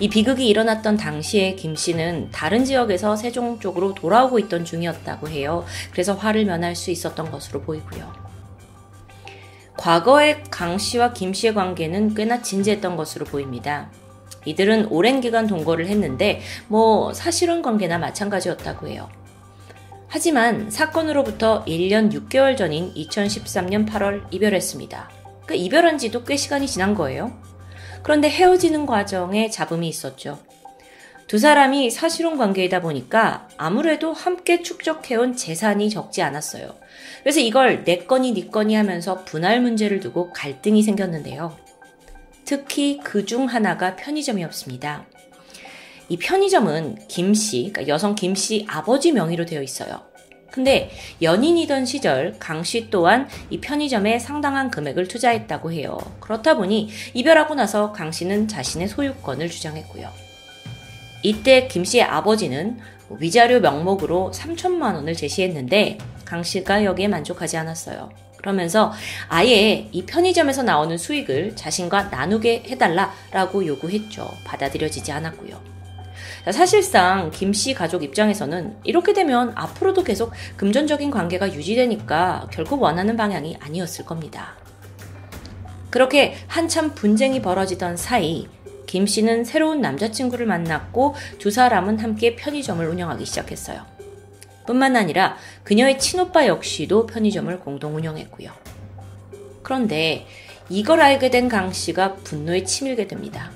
[0.00, 5.66] 이 비극이 일어났던 당시에 김 씨는 다른 지역에서 세종 쪽으로 돌아오고 있던 중이었다고 해요.
[5.92, 8.10] 그래서 화를 면할 수 있었던 것으로 보이고요.
[9.76, 13.90] 과거의 강 씨와 김 씨의 관계는 꽤나 진지했던 것으로 보입니다.
[14.44, 19.08] 이들은 오랜 기간 동거를 했는데 뭐 사실혼 관계나 마찬가지였다고 해요.
[20.08, 25.10] 하지만 사건으로부터 1년 6개월 전인 2013년 8월 이별했습니다.
[25.46, 27.32] 그 이별한 지도 꽤 시간이 지난 거예요.
[28.02, 30.38] 그런데 헤어지는 과정에 잡음이 있었죠.
[31.26, 36.76] 두 사람이 사실혼 관계이다 보니까 아무래도 함께 축적해온 재산이 적지 않았어요.
[37.22, 41.63] 그래서 이걸 내 건이 네 건이 하면서 분할 문제를 두고 갈등이 생겼는데요.
[42.44, 45.06] 특히 그 중 하나가 편의점이었습니다.
[46.10, 50.02] 이 편의점은 김 씨, 그러니까 여성 김씨 아버지 명의로 되어 있어요.
[50.50, 50.90] 근데
[51.20, 55.98] 연인이던 시절 강 씨 또한 이 편의점에 상당한 금액을 투자했다고 해요.
[56.20, 60.08] 그렇다 보니 이별하고 나서 강 씨는 자신의 소유권을 주장했고요.
[61.22, 62.78] 이때 김 씨의 아버지는
[63.18, 68.10] 위자료 명목으로 3천만 원을 제시했는데 강 씨가 여기에 만족하지 않았어요.
[68.44, 68.92] 그러면서
[69.28, 74.30] 아예 이 편의점에서 나오는 수익을 자신과 나누게 해달라라고 요구했죠.
[74.44, 75.58] 받아들여지지 않았고요.
[76.52, 83.56] 사실상 김 씨 가족 입장에서는 이렇게 되면 앞으로도 계속 금전적인 관계가 유지되니까 결국 원하는 방향이
[83.60, 84.52] 아니었을 겁니다.
[85.88, 88.46] 그렇게 한참 분쟁이 벌어지던 사이
[88.86, 93.93] 김 씨는 새로운 남자친구를 만났고 두 사람은 함께 편의점을 운영하기 시작했어요.
[94.66, 98.50] 뿐만 아니라 그녀의 친오빠 역시도 편의점을 공동 운영했고요.
[99.62, 100.26] 그런데
[100.68, 103.50] 이걸 알게 된 강 씨가 분노에 치밀게 됩니다.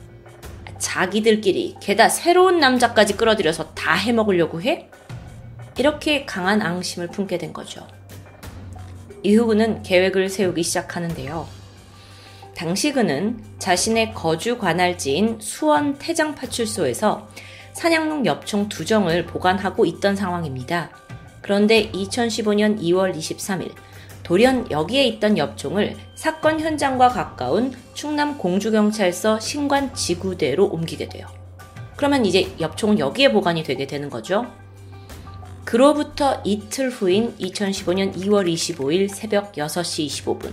[0.78, 4.88] 자기들끼리 게다 새로운 남자까지 끌어들여서 다 해먹으려고 해?
[5.76, 7.86] 이렇게 강한 앙심을 품게 된 거죠.
[9.22, 11.46] 이후 그는 계획을 세우기 시작하는데요.
[12.56, 17.28] 당시 그는 자신의 거주 관할지인 수원 태장파출소에서
[17.78, 20.90] 산양농 엽총 두 정을 보관하고 있던 상황입니다.
[21.40, 23.70] 그런데 2015년 2월 23일
[24.24, 31.28] 돌연 여기에 있던 엽총을 사건 현장과 가까운 충남 공주경찰서 신관 지구대로 옮기게 돼요.
[31.96, 34.44] 그러면 이제 엽총은 여기에 보관이 되게 되는 거죠.
[35.64, 40.52] 그로부터 이틀 후인 2015년 2월 25일 새벽 6시 25분.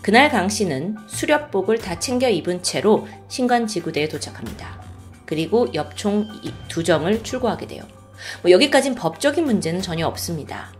[0.00, 4.77] 그날 강 씨는 수렵복을 다 챙겨 입은 채로 신관 지구대에 도착합니다.
[5.28, 6.26] 그리고 엽총
[6.68, 7.82] 두 정을 출고하게 돼요.
[8.40, 10.72] 뭐 여기까진 법적인 문제는 전혀 없습니다.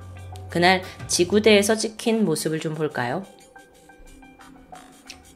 [0.49, 3.27] 그날 지구대에서 찍힌 모습을 좀 볼까요?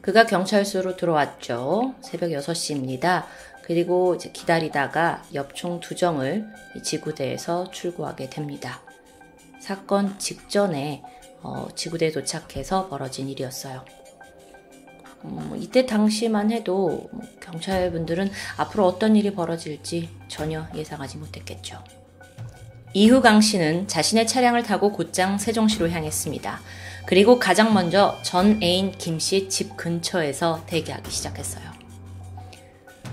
[0.01, 1.93] 그가 경찰서로 들어왔죠.
[2.01, 3.25] 새벽 6시입니다.
[3.61, 6.47] 그리고 기다리다가 엽총 두 정을
[6.81, 8.81] 지구대에서 출고하게 됩니다.
[9.59, 11.03] 사건 직전에
[11.43, 13.85] 어, 지구대에 도착해서 벌어진 일이었어요.
[15.25, 17.09] 음, 이때 당시만 해도
[17.41, 21.83] 경찰분들은 앞으로 어떤 일이 벌어질지 전혀 예상하지 못했겠죠.
[22.93, 26.59] 이후 강 씨는 자신의 차량을 타고 곧장 세종시로 향했습니다.
[27.05, 31.63] 그리고 가장 먼저 전 애인 김 씨 집 근처에서 대기하기 시작했어요.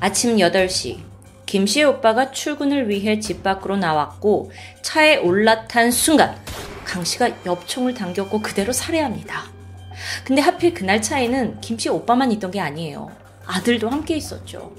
[0.00, 0.98] 아침 8시,
[1.46, 6.36] 김 씨의 오빠가 출근을 위해 집 밖으로 나왔고 차에 올라탄 순간
[6.84, 9.59] 강 씨가 엽총을 당겼고 그대로 살해합니다.
[10.24, 13.10] 근데 하필 그날 차에는 김씨 오빠만 있던 게 아니에요.
[13.46, 14.72] 아들도 함께 있었죠.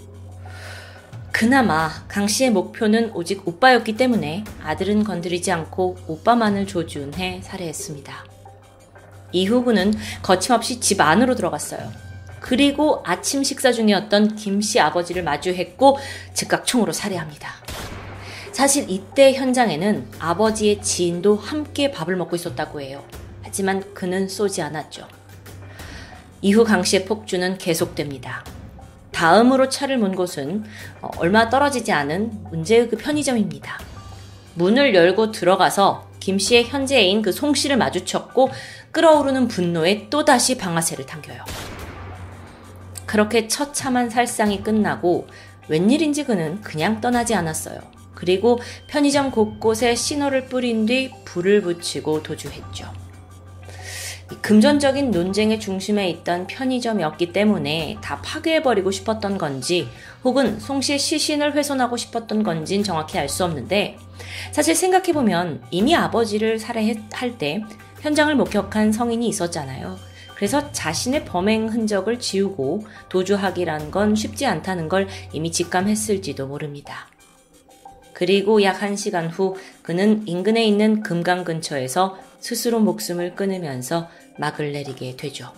[1.31, 8.25] 그나마 강 씨의 목표는 오직 오빠였기 때문에 아들은 건드리지 않고 오빠만을 조준해 살해했습니다.
[9.31, 11.91] 이후 그는 거침없이 집 안으로 들어갔어요.
[12.41, 15.97] 그리고 아침 식사 중이었던 김 씨 아버지를 마주했고
[16.33, 17.49] 즉각 총으로 살해합니다.
[18.51, 23.03] 사실 이때 현장에는 아버지의 지인도 함께 밥을 먹고 있었다고 해요.
[23.51, 25.05] 하지만 그는 쏘지 않았죠.
[26.41, 28.45] 이후 강 씨의 폭주는 계속됩니다.
[29.11, 30.63] 다음으로 차를 문 곳은
[31.01, 33.77] 어, 얼마 떨어지지 않은 문제의 그 편의점입니다.
[34.53, 38.51] 문을 열고 들어가서 김 씨의 현재인 그 송 씨를 마주쳤고
[38.91, 41.43] 끓어오르는 분노에 또다시 방아쇠를 당겨요.
[43.05, 45.27] 그렇게 처참한 살상이 끝나고
[45.67, 47.81] 웬일인지 그는 그냥 떠나지 않았어요.
[48.15, 53.10] 그리고 편의점 곳곳에 신호를 뿌린 뒤 불을 붙이고 도주했죠.
[54.41, 59.87] 금전적인 논쟁의 중심에 있던 편의점이었기 때문에 다 파괴해버리고 싶었던 건지
[60.23, 63.97] 혹은 송 씨의 시신을 훼손하고 싶었던 건진 정확히 알 수 없는데
[64.51, 67.63] 사실 생각해보면 이미 아버지를 살해할 때
[68.01, 69.97] 현장을 목격한 성인이 있었잖아요.
[70.35, 77.07] 그래서 자신의 범행 흔적을 지우고 도주하기란 건 쉽지 않다는 걸 이미 직감했을지도 모릅니다.
[78.13, 84.09] 그리고 약 1시간 후 그는 인근에 있는 금강 근처에서 스스로 목숨을 끊으면서
[84.41, 85.51] 막을 내리게 되죠.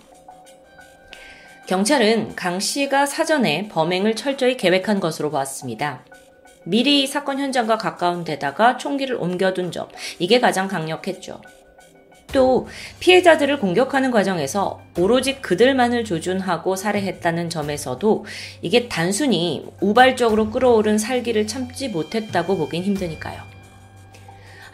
[1.66, 6.04] 경찰은 강 씨가 사전에 범행을 철저히 계획한 것으로 보았습니다.
[6.64, 9.88] 미리 사건 현장과 가까운 데다가 총기를 옮겨둔 점,
[10.18, 11.40] 이게 가장 강력했죠.
[12.32, 12.68] 또
[13.00, 18.26] 피해자들을 공격하는 과정에서 오로지 그들만을 조준하고 살해했다는 점에서도
[18.60, 23.53] 이게 단순히 우발적으로 끌어오른 살기를 참지 못했다고 보긴 힘드니까요.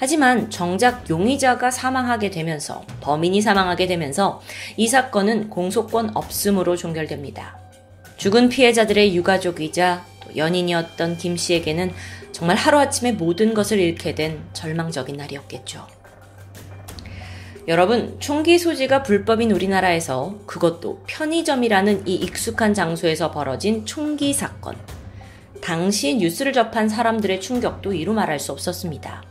[0.00, 4.40] 하지만 정작 용의자가 사망하게 되면서 범인이 사망하게 되면서
[4.78, 7.58] 이 사건은 공소권 없음으로 종결됩니다.
[8.16, 10.06] 죽은 피해자들의 유가족이자
[10.36, 11.92] 연인이었던 김 씨에게는
[12.32, 15.86] 정말 하루아침에 모든 것을 잃게 된 절망적인 날이었겠죠.
[17.68, 24.76] 여러분, 총기 소지가 불법인 우리나라에서 그것도 편의점이라는 이 익숙한 장소에서 벌어진 총기 사건.
[25.60, 29.29] 당시 뉴스를 접한 사람들의 충격도 이루 말할 수 없었습니다.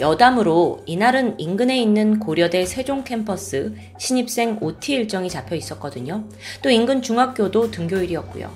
[0.00, 6.24] 여담으로 이날은 인근에 있는 고려대 세종 캠퍼스 신입생 OT 일정이 잡혀 있었거든요.
[6.62, 8.50] 또 인근 중학교도 등교일이었고요.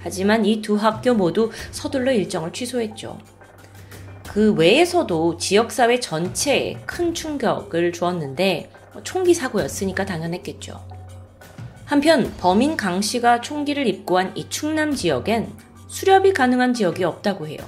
[0.00, 3.18] 하지만 이 두 학교 모두 서둘러 일정을 취소했죠.
[4.28, 8.70] 그 외에서도 지역사회 전체에 큰 충격을 주었는데
[9.04, 10.80] 총기 사고였으니까 당연했겠죠.
[11.84, 15.52] 한편 범인 강 씨가 총기를 입고한 이 충남 지역엔
[15.88, 17.58] 수렵이 가능한 지역이 없다고 해요.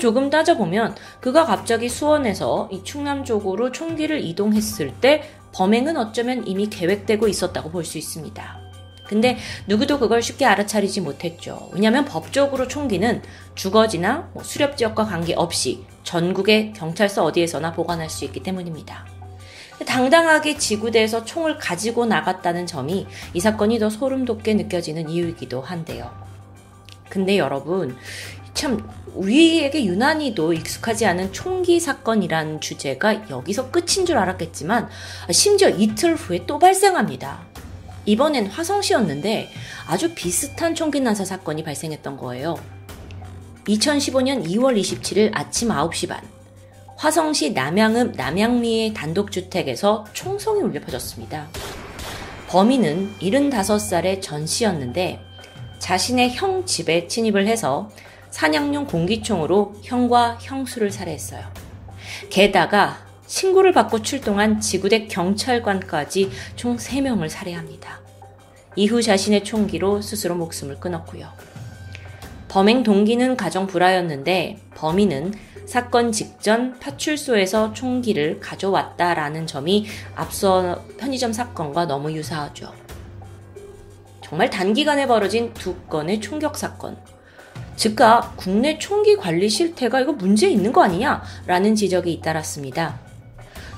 [0.00, 7.28] 조금 따져보면 그가 갑자기 수원에서 이 충남 쪽으로 총기를 이동했을 때 범행은 어쩌면 이미 계획되고
[7.28, 8.64] 있었다고 볼 수 있습니다.
[9.06, 9.36] 근데
[9.66, 11.68] 누구도 그걸 쉽게 알아차리지 못했죠.
[11.72, 13.22] 왜냐하면 법적으로 총기는
[13.54, 19.06] 주거지나 뭐 수렵 지역과 관계없이 전국의 경찰서 어디에서나 보관할 수 있기 때문입니다.
[19.86, 26.10] 당당하게 지구대에서 총을 가지고 나갔다는 점이 이 사건이 더 소름 돋게 느껴지는 이유이기도 한데요.
[27.10, 27.96] 근데 여러분,
[28.54, 34.88] 참 우리에게 유난히도 익숙하지 않은 총기 사건이란 주제가 여기서 끝인 줄 알았겠지만
[35.30, 37.42] 심지어 이틀 후에 또 발생합니다.
[38.06, 39.50] 이번엔 화성시였는데
[39.86, 42.56] 아주 비슷한 총기 난사 사건이 발생했던 거예요.
[43.66, 46.20] 2015년 2월 27일 아침 9시 반
[46.96, 51.48] 화성시 남양읍 남양미의 단독주택에서 총성이 울려 퍼졌습니다.
[52.48, 55.20] 범인은 75살의 전 씨였는데
[55.78, 57.90] 자신의 형 집에 침입을 해서
[58.34, 61.44] 사냥용 공기총으로 형과 형수를 살해했어요.
[62.30, 62.98] 게다가
[63.28, 68.00] 신고를 받고 출동한 지구대 경찰관까지 총 3명을 살해합니다.
[68.74, 71.28] 이후 자신의 총기로 스스로 목숨을 끊었고요.
[72.48, 75.34] 범행 동기는 가정 불화였는데 범인은
[75.66, 79.86] 사건 직전 파출소에서 총기를 가져왔다라는 점이
[80.16, 82.74] 앞서 편의점 사건과 너무 유사하죠.
[84.24, 87.13] 정말 단기간에 벌어진 두 건의 총격 사건.
[87.76, 93.00] 즉각 국내 총기 관리 실태가 이거 문제 있는 거 아니냐라는 지적이 잇따랐습니다.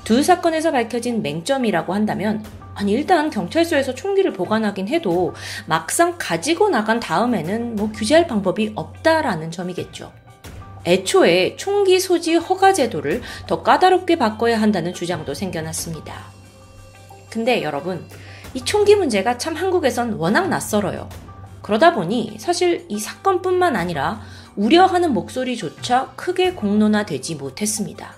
[0.05, 2.45] 두 사건에서 밝혀진 맹점이라고 한다면
[2.75, 5.35] 아니 일단 경찰서에서 총기를 보관하긴 해도
[5.67, 10.13] 막상 가지고 나간 다음에는 뭐 규제할 방법이 없다라는 점이겠죠.
[10.87, 16.15] 애초에 총기 소지 허가 제도를 더 까다롭게 바꿔야 한다는 주장도 생겨났습니다.
[17.31, 18.07] 근데 여러분,
[18.55, 21.09] 이 총기 문제가 참 한국에선 워낙 낯설어요.
[21.67, 24.21] 그러다 보니 사실 이 사건뿐만 아니라
[24.55, 28.15] 우려하는 목소리조차 크게 공론화되지 못했습니다.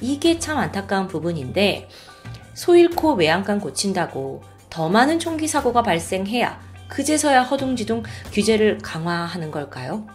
[0.00, 1.90] 이게 참 안타까운 부분인데
[2.54, 6.58] 소 잃고 외양간 고친다고 더 많은 총기 사고가 발생해야
[6.88, 8.02] 그제서야 허둥지둥
[8.32, 10.06] 규제를 강화하는 걸까요?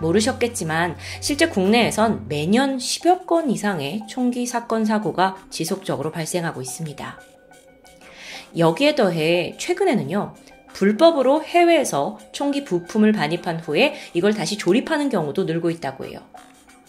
[0.00, 7.20] 모르셨겠지만 실제 국내에선 매년 10여 건 이상의 총기 사건 사고가 지속적으로 발생하고 있습니다.
[8.56, 10.34] 여기에 더해 최근에는요,
[10.72, 16.20] 불법으로 해외에서 총기 부품을 반입한 후에 이걸 다시 조립하는 경우도 늘고 있다고 해요.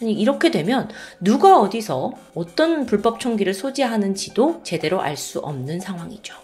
[0.00, 0.88] 이렇게 되면
[1.20, 6.34] 누가 어디서 어떤 불법 총기를 소지하는지도 제대로 알 수 없는 상황이죠.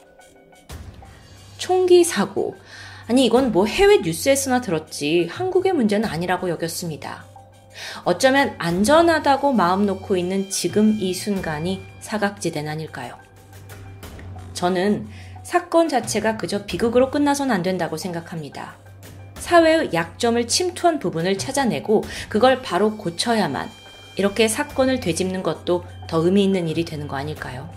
[1.57, 2.57] 총기 사고.
[3.09, 7.25] 아니, 이건 뭐 해외 뉴스에서나 들었지 한국의 문제는 아니라고 여겼습니다.
[8.05, 13.17] 어쩌면 안전하다고 마음 놓고 있는 지금 이 순간이 사각지대는 아닐까요?
[14.53, 15.09] 저는
[15.49, 18.77] 사건 자체가 그저 비극으로 끝나선 안 된다고 생각합니다.
[19.39, 23.67] 사회의 약점을 침투한 부분을 찾아내고 그걸 바로 고쳐야만
[24.17, 27.71] 이렇게 사건을 되짚는 것도 더 의미 있는 일이 되는 거 아닐까요?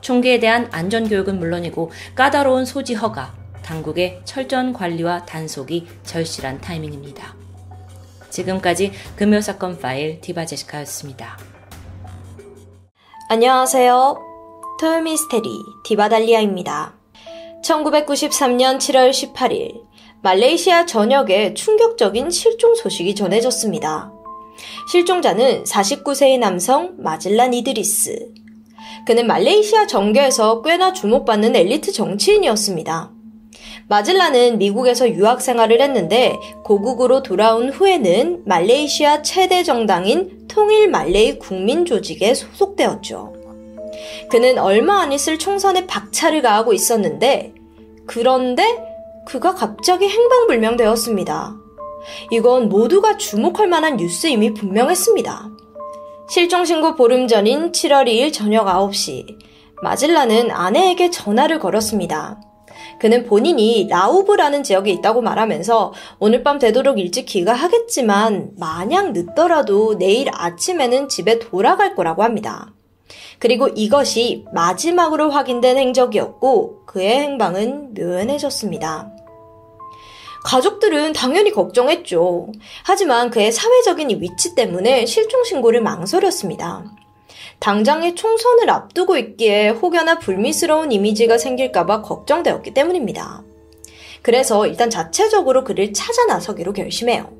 [0.00, 3.32] 총기에 대한 안전교육은 물론이고 까다로운 소지 허가,
[3.62, 7.36] 당국의 철저한 관리와 단속이 절실한 타이밍입니다.
[8.28, 11.38] 지금까지 금요사건 파일 디바제시카였습니다.
[13.28, 14.29] 안녕하세요.
[14.80, 16.94] 토요미스테리 디바달리아입니다.
[17.62, 19.82] 1993년 7월 18일
[20.22, 24.10] 말레이시아 전역에 충격적인 실종 소식이 전해졌습니다.
[24.90, 28.32] 실종자는 49세의 남성 마질란 이드리스.
[29.06, 33.12] 그는 말레이시아 정계에서 꽤나 주목받는 엘리트 정치인이었습니다.
[33.88, 42.32] 마질라는 미국에서 유학 생활을 했는데 고국으로 돌아온 후에는 말레이시아 최대 정당인 통일 말레이 국민 조직에
[42.32, 43.39] 소속되었죠.
[44.30, 47.54] 그는 얼마 안 있을 총선에 박차를 가하고 있었는데
[48.06, 48.64] 그런데
[49.26, 51.56] 그가 갑자기 행방불명되었습니다.
[52.30, 55.50] 이건 모두가 주목할 만한 뉴스임이 분명했습니다.
[56.28, 59.38] 실종신고 보름 전인 7월 2일 저녁 9시,
[59.82, 62.40] 마질라는 아내에게 전화를 걸었습니다.
[63.00, 71.08] 그는 본인이 라우브라는 지역에 있다고 말하면서 오늘 밤 되도록 일찍 귀가하겠지만 마냥 늦더라도 내일 아침에는
[71.08, 72.72] 집에 돌아갈 거라고 합니다.
[73.40, 79.10] 그리고 이것이 마지막으로 확인된 행적이었고 그의 행방은 묘연해졌습니다.
[80.44, 82.52] 가족들은 당연히 걱정했죠.
[82.84, 86.84] 하지만 그의 사회적인 위치 때문에 실종 신고를 망설였습니다.
[87.60, 93.42] 당장의 총선을 앞두고 있기에 혹여나 불미스러운 이미지가 생길까봐 걱정되었기 때문입니다.
[94.22, 97.30] 그래서 일단 자체적으로 그를 찾아 나서기로 결심해요.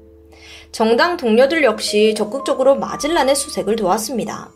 [0.73, 4.51] 정당 동료들 역시 적극적으로 마질란의 수색을 도왔습니다.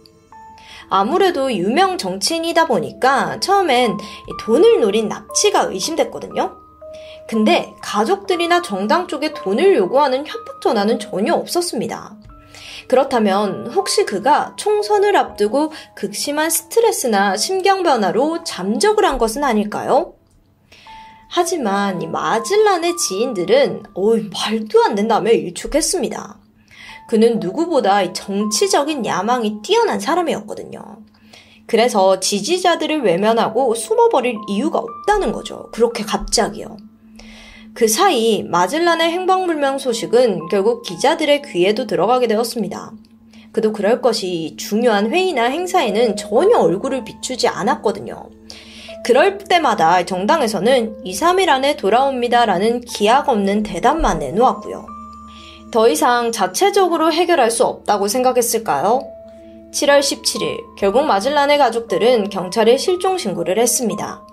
[0.88, 3.98] 아무래도 유명 정치인이다 보니까 처음엔
[4.40, 6.56] 돈을 노린 납치가 의심됐거든요.
[7.26, 12.16] 근데 가족들이나 정당 쪽에 돈을 요구하는 협박 전화는 전혀 없었습니다.
[12.88, 20.14] 그렇다면 혹시 그가 총선을 앞두고 극심한 스트레스나 심경 변화로 잠적을 한 것은 아닐까요?
[21.30, 26.43] 하지만 이 마질란의 지인들은 어이 말도 안 된다며 일축했습니다.
[27.08, 30.80] 그는 누구보다 정치적인 야망이 뛰어난 사람이었거든요.
[31.66, 35.68] 그래서 지지자들을 외면하고 숨어버릴 이유가 없다는 거죠.
[35.72, 36.76] 그렇게 갑자기요.
[37.72, 42.92] 그 사이 마질란의 행방불명 소식은 결국 기자들의 귀에도 들어가게 되었습니다.
[43.50, 48.28] 그도 그럴 것이 중요한 회의나 행사에는 전혀 얼굴을 비추지 않았거든요.
[49.04, 54.93] 그럴 때마다 정당에서는 2, 3일 안에 돌아옵니다라는 기약 없는 대답만 내놓았고요.
[55.74, 59.10] 더 이상 자체적으로 해결할 수 없다고 생각했을까요?
[59.72, 64.24] 7월 17일, 결국 마질란의 가족들은 경찰에 실종 신고를 했습니다.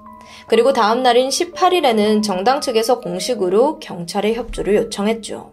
[0.45, 5.51] 그리고 다음 날인 18일에는 정당 측에서 공식으로 경찰의 협조를 요청했죠.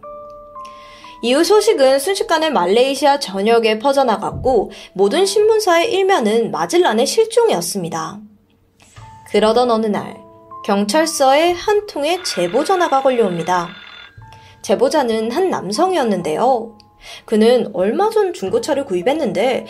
[1.23, 8.19] 이후 소식은 순식간에 말레이시아 전역에 퍼져나갔고 모든 신문사의 일면은 마질란의 실종이었습니다.
[9.31, 10.21] 그러던 어느 날
[10.65, 13.88] 경찰서에 한 통의 제보 전화가 걸려옵니다.
[14.69, 16.77] 제보자는 한 남성이었는데요.
[17.25, 19.65] 그는 얼마 전 중고차를 구입했는데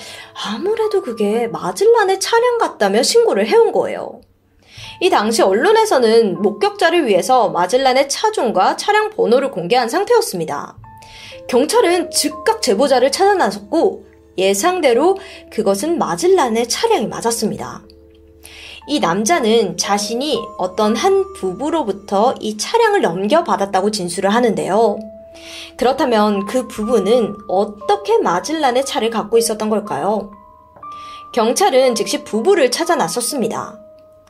[0.45, 4.19] 아무래도 그게 마질란의 차량 같다며 신고를 해온 거예요.
[4.99, 10.77] 이 당시 언론에서는 목격자를 위해서 마질란의 차종과 차량 번호를 공개한 상태였습니다.
[11.47, 14.05] 경찰은 즉각 제보자를 찾아 나섰고
[14.37, 15.17] 예상대로
[15.49, 17.83] 그것은 마질란의 차량이 맞았습니다.
[18.89, 24.97] 이 남자는 자신이 어떤 한 부부로부터 이 차량을 넘겨받았다고 진술을 하는데요.
[25.77, 30.31] 그렇다면 그 부부는 어떻게 마질란의 차를 갖고 있었던 걸까요?
[31.33, 33.79] 경찰은 즉시 부부를 찾아 나섰습니다.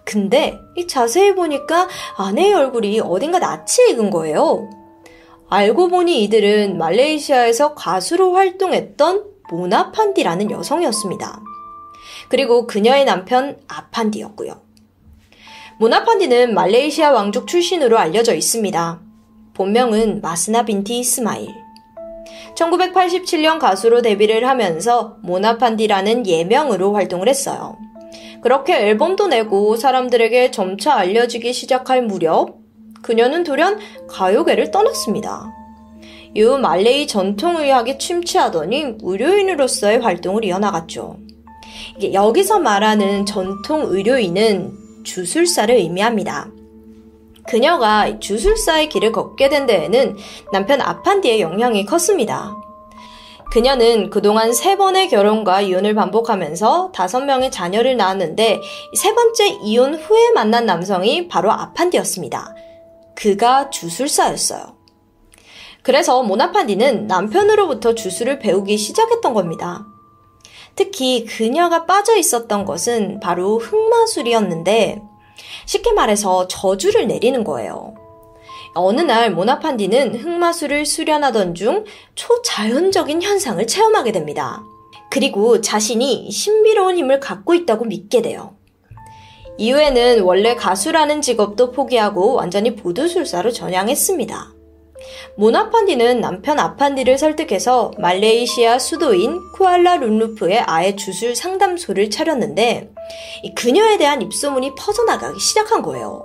[0.03, 1.88] 근데 이 자세히 보니까
[2.18, 4.69] 아내의 얼굴이 어딘가 낯이 익은 거예요.
[5.49, 11.44] 알고 보니 이들은 말레이시아에서 가수로 활동했던 모나판디라는 여성이었습니다.
[12.30, 14.62] 그리고 그녀의 남편 아판디였고요.
[15.80, 18.99] 모나판디는 말레이시아 왕족 출신으로 알려져 있습니다.
[19.54, 21.49] 본명은 마스나 빈티 이스마일.
[22.56, 27.78] 1987년 가수로 데뷔를 하면서 모나판디라는 예명으로 활동을 했어요.
[28.41, 32.58] 그렇게 앨범도 내고 사람들에게 점차 알려지기 시작할 무렵
[33.02, 35.54] 그녀는 돌연 가요계를 떠났습니다.
[36.36, 41.18] 이후 말레이 전통의학에 침체하더니 의료인으로서의 활동을 이어나갔죠.
[42.02, 46.49] 여기서 말하는 전통 의료인은 주술사를 의미합니다.
[47.47, 50.18] 그녀가 주술사의 길을 걷게 된 데에는
[50.52, 52.55] 남편 아판디의 영향이 컸습니다.
[53.52, 58.61] 그녀는 그동안 세 번의 결혼과 이혼을 반복하면서 다섯 명의 자녀를 낳았는데
[58.95, 62.53] 세 번째 이혼 후에 만난 남성이 바로 아판디였습니다.
[63.15, 64.78] 그가 주술사였어요.
[65.81, 69.87] 그래서 모나판디는 남편으로부터 주술을 배우기 시작했던 겁니다.
[70.80, 75.02] 특히 그녀가 빠져 있었던 것은 바로 흑마술이었는데
[75.66, 77.96] 쉽게 말해서 저주를 내리는 거예요.
[78.76, 81.84] 어느 날 모나판디는 흑마술을 수련하던 중
[82.16, 84.64] 초자연적인 현상을 체험하게 됩니다.
[85.10, 88.56] 그리고 자신이 신비로운 힘을 갖고 있다고 믿게 돼요.
[89.58, 94.59] 이후에는 원래 가수라는 직업도 포기하고 완전히 보드술사로 전향했습니다.
[95.36, 102.91] 모나판디는 남편 아판디를 설득해서 말레이시아 수도인 쿠알라룬루프에 아예 주술 상담소를 차렸는데
[103.55, 106.23] 그녀에 대한 입소문이 퍼져나가기 시작한 거예요.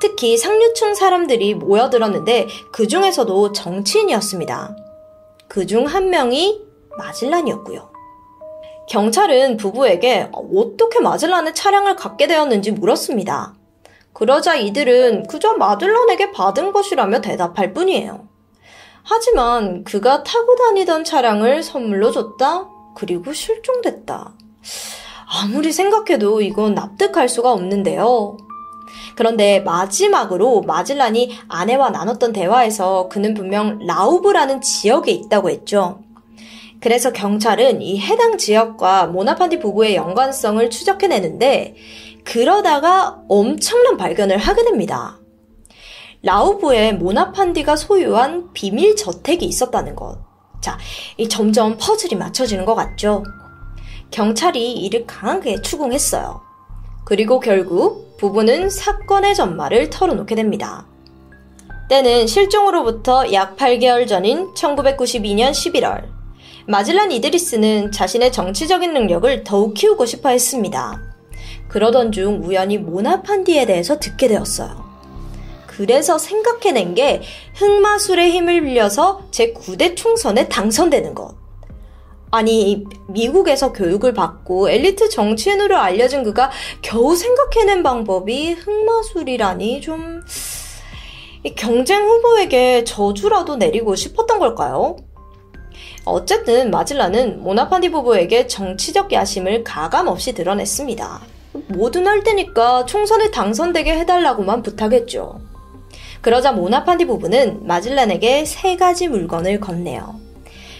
[0.00, 4.76] 특히 상류층 사람들이 모여들었는데 그 중에서도 정치인이었습니다.
[5.48, 6.60] 그 중 한 명이
[6.98, 7.90] 마질란이었고요.
[8.88, 13.55] 경찰은 부부에게 어떻게 마질란의 차량을 갖게 되었는지 물었습니다.
[14.16, 18.26] 그러자 이들은 그저 마들란에게 받은 것이라며 대답할 뿐이에요.
[19.02, 22.66] 하지만 그가 타고 다니던 차량을 선물로 줬다?
[22.94, 24.32] 그리고 실종됐다.
[25.26, 28.38] 아무리 생각해도 이건 납득할 수가 없는데요.
[29.16, 36.00] 그런데 마지막으로 마질란이 아내와 나눴던 대화에서 그는 분명 라우브라는 지역에 있다고 했죠.
[36.80, 41.74] 그래서 경찰은 이 해당 지역과 모나판디 부부의 연관성을 추적해내는데
[42.26, 45.18] 그러다가 엄청난 발견을 하게 됩니다.
[46.22, 50.18] 라우브의 모나판디가 소유한 비밀 저택이 있었다는 것.
[50.60, 50.76] 자,
[51.16, 53.22] 이 점점 퍼즐이 맞춰지는 것 같죠?
[54.10, 56.40] 경찰이 이를 강하게 추궁했어요.
[57.04, 60.88] 그리고 결국 부부는 사건의 전말을 털어놓게 됩니다.
[61.88, 66.08] 때는 실종으로부터 약 8개월 전인 1992년 11월.
[66.66, 71.05] 마질란 이드리스는 자신의 정치적인 능력을 더욱 키우고 싶어 했습니다.
[71.68, 74.86] 그러던 중 우연히 모나판디에 대해서 듣게 되었어요.
[75.66, 77.22] 그래서 생각해낸 게
[77.54, 81.34] 흑마술의 힘을 빌려서 제9대 총선에 당선되는 것.
[82.30, 86.50] 아니, 미국에서 교육을 받고 엘리트 정치인으로 알려진 그가
[86.82, 90.22] 겨우 생각해낸 방법이 흑마술이라니 좀
[91.56, 94.96] 경쟁 후보에게 저주라도 내리고 싶었던 걸까요?
[96.04, 101.35] 어쨌든 마질라는 모나판디 부부에게 정치적 야심을 가감없이 드러냈습니다.
[101.68, 105.40] 뭐든 할 테니까 총선에 당선되게 해달라고만 부탁했죠.
[106.20, 110.20] 그러자 모나판디 부부는 마질란에게 세 가지 물건을 건네요.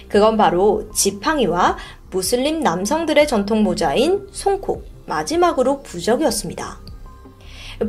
[0.08, 1.76] 그건 바로 지팡이와
[2.10, 6.80] 무슬림 남성들의 전통 모자인 송콕, 마지막으로 부적이었습니다.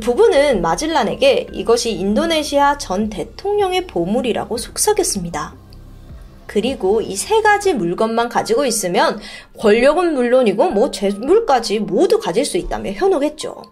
[0.00, 5.54] 부부는 마질란에게 이것이 인도네시아 전 대통령의 보물이라고 속삭였습니다.
[6.48, 9.20] 그리고 이 세 가지 물건만 가지고 있으면
[9.58, 13.62] 권력은 물론이고 뭐 재물까지 모두 가질 수 있다며 현혹했죠.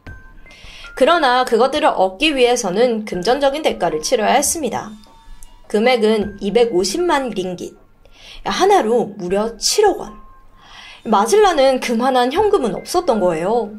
[0.94, 4.92] 그러나 그것들을 얻기 위해서는 금전적인 대가를 치러야 했습니다.
[5.68, 7.76] 금액은 250만 링깃,
[8.44, 10.14] 하나로 무려 7억 원.
[11.04, 13.72] 마질라는 그만한 현금은 없었던 거예요.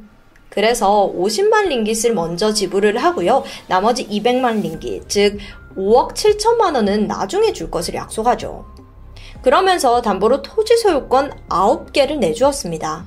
[0.49, 3.43] 그래서 50만 링깃을 먼저 지불을 하고요.
[3.67, 5.37] 나머지 200만 링깃, 즉
[5.75, 8.76] 5억 7천만 원은 나중에 줄 것을 약속하죠.
[9.41, 13.05] 그러면서 담보로 토지 소유권 9개를 내주었습니다.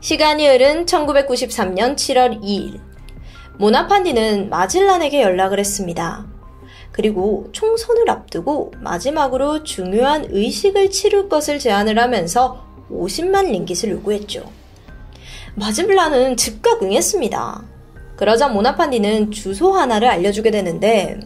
[0.00, 2.80] 시간이 흐른 1993년 7월 2일,
[3.58, 6.26] 모나판디는 마질란에게 연락을 했습니다.
[6.92, 14.50] 그리고 총선을 앞두고 마지막으로 중요한 의식을 치를 것을 제안을 하면서 50만 링깃을 요구했죠.
[15.54, 17.62] 마질라는 즉각 응했습니다.
[18.16, 21.20] 그러자 모나판디는 주소 하나를 알려주게 되는데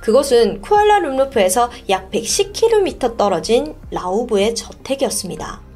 [0.00, 5.68] 그것은 쿠알라룸루프에서 약 110km 떨어진 라우브의 저택이었습니다.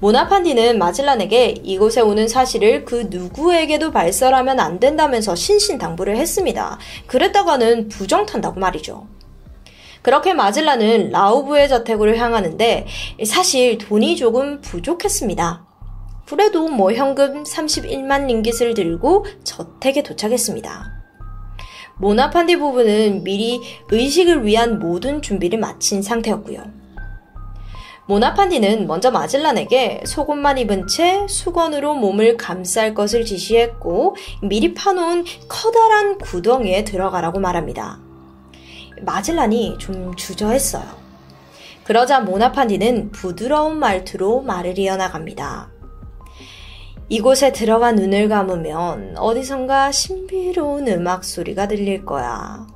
[0.00, 6.78] 모나판디는 마질란에게 이곳에 오는 사실을 그 누구에게도 발설하면 안 된다면서 신신당부를 했습니다.
[7.06, 9.06] 그랬다가는 부정탄다고 말이죠.
[10.02, 12.86] 그렇게 마질란은 라우브의 저택으로 향하는데
[13.26, 15.66] 사실 돈이 조금 부족했습니다.
[16.26, 20.99] 그래도 뭐 현금 31만 링깃을 들고 저택에 도착했습니다.
[22.00, 26.62] 모나판디 부부는 미리 의식을 위한 모든 준비를 마친 상태였고요.
[28.06, 36.84] 모나판디는 먼저 마질란에게 속옷만 입은 채 수건으로 몸을 감쌀 것을 지시했고 미리 파놓은 커다란 구덩이에
[36.84, 38.00] 들어가라고 말합니다.
[39.02, 40.84] 마질란이 좀 주저했어요.
[41.84, 45.79] 그러자 모나판디는 부드러운 말투로 말을 이어나갑니다.
[47.10, 52.68] 이곳에 들어가 눈을 감으면 어디선가 신비로운 음악 소리가 들릴 거야.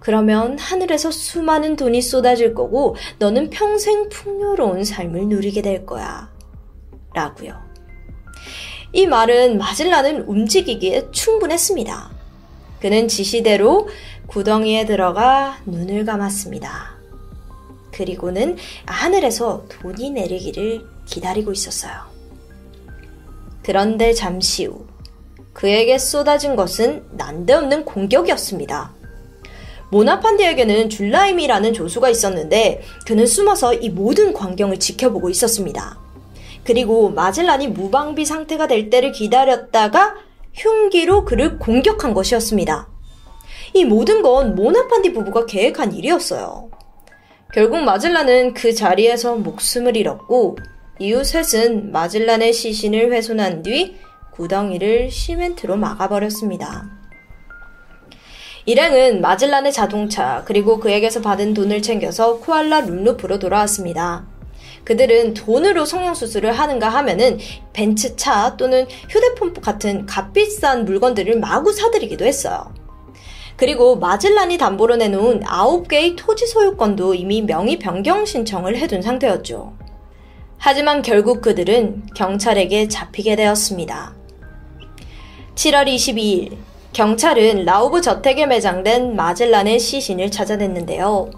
[0.00, 6.28] 그러면 하늘에서 수많은 돈이 쏟아질 거고 너는 평생 풍요로운 삶을 누리게 될 거야.
[7.14, 7.54] 라고요.
[8.92, 12.10] 이 말은 마질라는 움직이기에 충분했습니다.
[12.80, 13.88] 그는 지시대로
[14.26, 16.96] 구덩이에 들어가 눈을 감았습니다.
[17.92, 22.17] 그리고는 하늘에서 돈이 내리기를 기다리고 있었어요.
[23.68, 24.86] 그런데 잠시 후
[25.52, 28.94] 그에게 쏟아진 것은 난데없는 공격이었습니다.
[29.90, 35.98] 모나판디에게는 줄라임이라는 조수가 있었는데 그는 숨어서 이 모든 광경을 지켜보고 있었습니다.
[36.64, 40.14] 그리고 마젤란이 무방비 상태가 될 때를 기다렸다가
[40.54, 42.88] 흉기로 그를 공격한 것이었습니다.
[43.74, 46.70] 이 모든 건 모나판디 부부가 계획한 일이었어요.
[47.52, 50.56] 결국 마젤란은 그 자리에서 목숨을 잃었고
[51.00, 53.96] 이후 셋은 마젤란의 시신을 훼손한 뒤
[54.32, 56.90] 구덩이를 시멘트로 막아버렸습니다.
[58.66, 64.26] 일행은 마질란의 자동차 그리고 그에게서 받은 돈을 챙겨서 쿠알라 룸루프로 돌아왔습니다.
[64.84, 67.38] 그들은 돈으로 성형수술을 하는가 하면은
[67.72, 72.74] 벤츠차 또는 휴대폰 같은 값비싼 물건들을 마구 사들이기도 했어요.
[73.56, 79.87] 그리고 마질란이 담보로 내놓은 9개의 토지 소유권도 이미 명의 변경 신청을 해둔 상태였죠.
[80.58, 84.14] 하지만 결국 그들은 경찰에게 잡히게 되었습니다.
[85.54, 86.56] 7월 22일,
[86.92, 91.30] 경찰은 라우브 저택에 매장된 마젤란의 시신을 찾아냈는데요.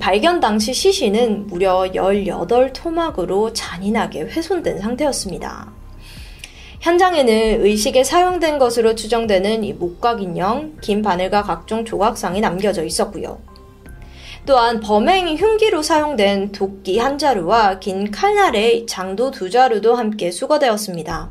[0.00, 5.72] 발견 당시 시신은 무려 18토막으로 잔인하게 훼손된 상태였습니다.
[6.80, 13.40] 현장에는 의식에 사용된 것으로 추정되는 이 목각 인형, 긴 바늘과 각종 조각상이 남겨져 있었고요.
[14.48, 21.30] 또한 범행 흉기로 사용된 도끼 한 자루와 긴 칼날의 장도 두 자루도 함께 수거되었습니다.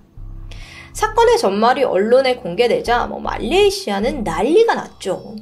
[0.94, 5.36] 사건의 전말이 언론에 공개되자 뭐 말레이시아는 난리가 났죠.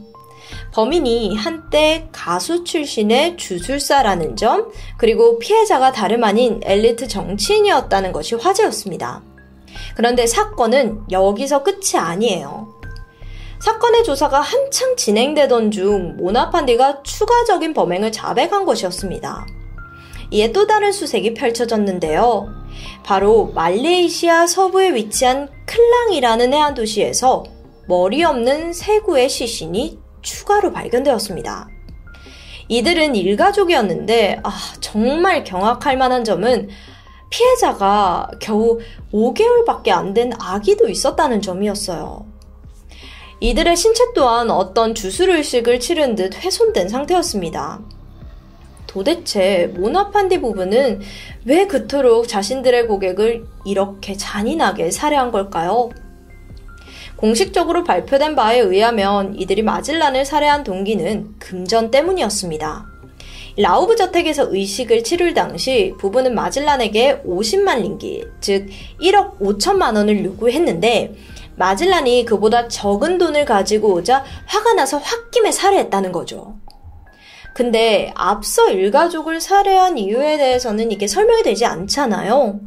[0.72, 9.22] 범인이 한때 가수 출신의 주술사라는 점, 그리고 피해자가 다름 아닌 엘리트 정치인이었다는 것이 화제였습니다.
[9.98, 12.75] 그런데 사건은 여기서 끝이 아니에요.
[13.66, 19.48] 사건의 조사가 한창 진행되던 중 모나판디가 추가적인 범행을 자백한 것이었습니다.
[20.30, 22.48] 이에 또 다른 수색이 펼쳐졌는데요.
[23.04, 27.44] 바로 말레이시아 서부에 위치한 클랑이라는 해안 도시에서
[27.88, 31.68] 머리 없는 세구의 시신이 추가로 발견되었습니다.
[32.68, 36.70] 이들은 일가족이었는데, 아, 정말 경악할 만한 점은
[37.32, 38.80] 피해자가 겨우
[39.12, 42.35] 5개월밖에 안 된 아기도 있었다는 점이었어요.
[43.46, 47.80] 이들의 신체 또한 어떤 주술의식을 치른 듯 훼손된 상태였습니다.
[48.88, 51.02] 도대체 모나판디 부부는
[51.46, 55.92] 왜 그토록 자신들의 고객을 이렇게 잔인하게 살해한 걸까요?
[57.18, 62.88] 공식적으로 발표된 바에 의하면 이들이 마질란을 살해한 동기는 금전 때문이었습니다.
[63.58, 71.14] 라우브 저택에서 의식을 치룰 당시 부부는 마질란에게 50만 링기, 즉 1억 5천만 원을 요구했는데
[71.58, 76.56] 마질란이 그보다 적은 돈을 가지고 오자 화가 나서 홧김에 살해했다는 거죠.
[77.54, 82.60] 근데 앞서 일가족을 살해한 이유에 대해서는 이게 설명이 되지 않잖아요.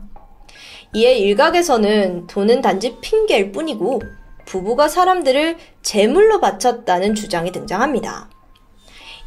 [0.95, 4.01] 이에 일각에서는 돈은 단지 핑계일 뿐이고
[4.47, 8.31] 부부가 사람들을 제물로 바쳤다는 주장이 등장합니다.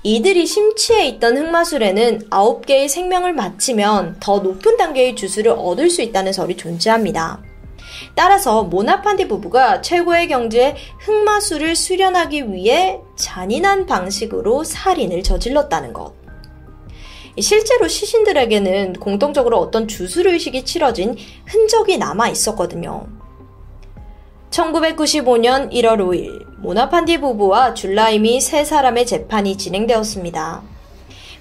[0.02, 6.58] 이들이 심취해 있던 흑마술에는 9개의 생명을 바치면 더 높은 단계의 주술을 얻을 수 있다는 설이
[6.58, 7.51] 존재합니다.
[8.16, 16.14] 따라서 모나판디 부부가 최고의 경지에 흑마술을 수련하기 위해 잔인한 방식으로 살인을 저질렀다는 것.
[17.40, 21.16] 실제로 시신들에게는 공통적으로 어떤 주술의식이 치러진
[21.46, 23.08] 흔적이 남아 있었거든요.
[24.50, 30.71] 1995년 1월 5일, 모나판디 부부와 줄라임이 세 사람의 재판이 진행되었습니다.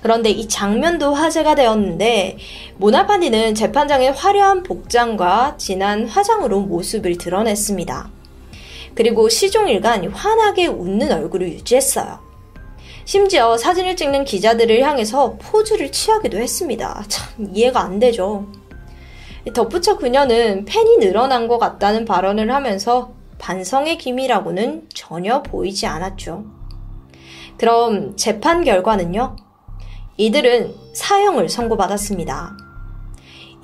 [0.03, 2.39] 그런데 이 장면도 화제가 되었는데
[2.79, 8.11] 모나판디는 재판장의 화려한 복장과 진한 화장으로 모습을 드러냈습니다.
[8.95, 12.19] 그리고 시종일관 환하게 웃는 얼굴을 유지했어요.
[13.05, 17.05] 심지어 사진을 찍는 기자들을 향해서 포즈를 취하기도 했습니다.
[17.09, 18.47] 참 이해가 안 되죠.
[19.55, 26.45] 덧붙여 그녀는 팬이 늘어난 것 같다는 발언을 하면서 반성의 기미라고는 전혀 보이지 않았죠.
[27.57, 29.37] 그럼 재판 결과는요?
[30.21, 32.55] 이들은 사형을 선고받았습니다.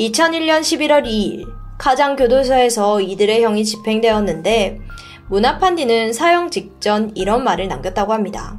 [0.01, 4.81] 2001년 11월 2일 가장 교도소에서 이들의 형이 집행되었는데
[5.29, 8.59] 문화판디는 사형 직전 이런 말을 남겼다고 합니다.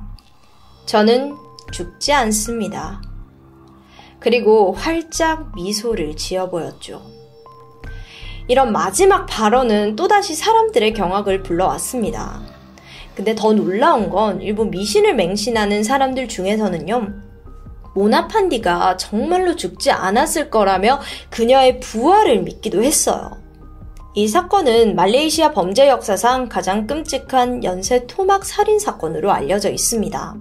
[0.86, 1.38] 저는
[1.72, 3.02] 죽지 않습니다.
[4.20, 7.02] 그리고 활짝 미소를 지어 보였죠.
[8.48, 12.42] 이런 마지막 발언은 또다시 사람들의 경악을 불러왔습니다.
[13.16, 17.27] 근데 더 놀라운 건 일부 미신을 맹신하는 사람들 중에서는요,
[17.98, 21.00] 모나판디가 정말로 죽지 않았을 거라며
[21.32, 23.32] 그녀의 부활을 믿기도 했어요.
[24.14, 30.36] 이 사건은 말레이시아 범죄 역사상 가장 끔찍한 연쇄 토막 살인 사건으로 알려져 있습니다.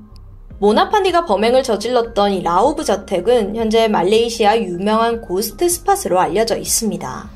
[0.58, 7.30] 모나판디가 범행을 저질렀던 이 라우브 저택은 현재 말레이시아 유명한 ghost spot으로 알려져 있습니다.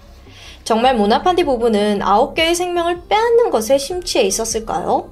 [0.65, 5.11] 정말 모나판디 부부는 9개의 생명을 빼앗는 것에 심취해 있었을까요?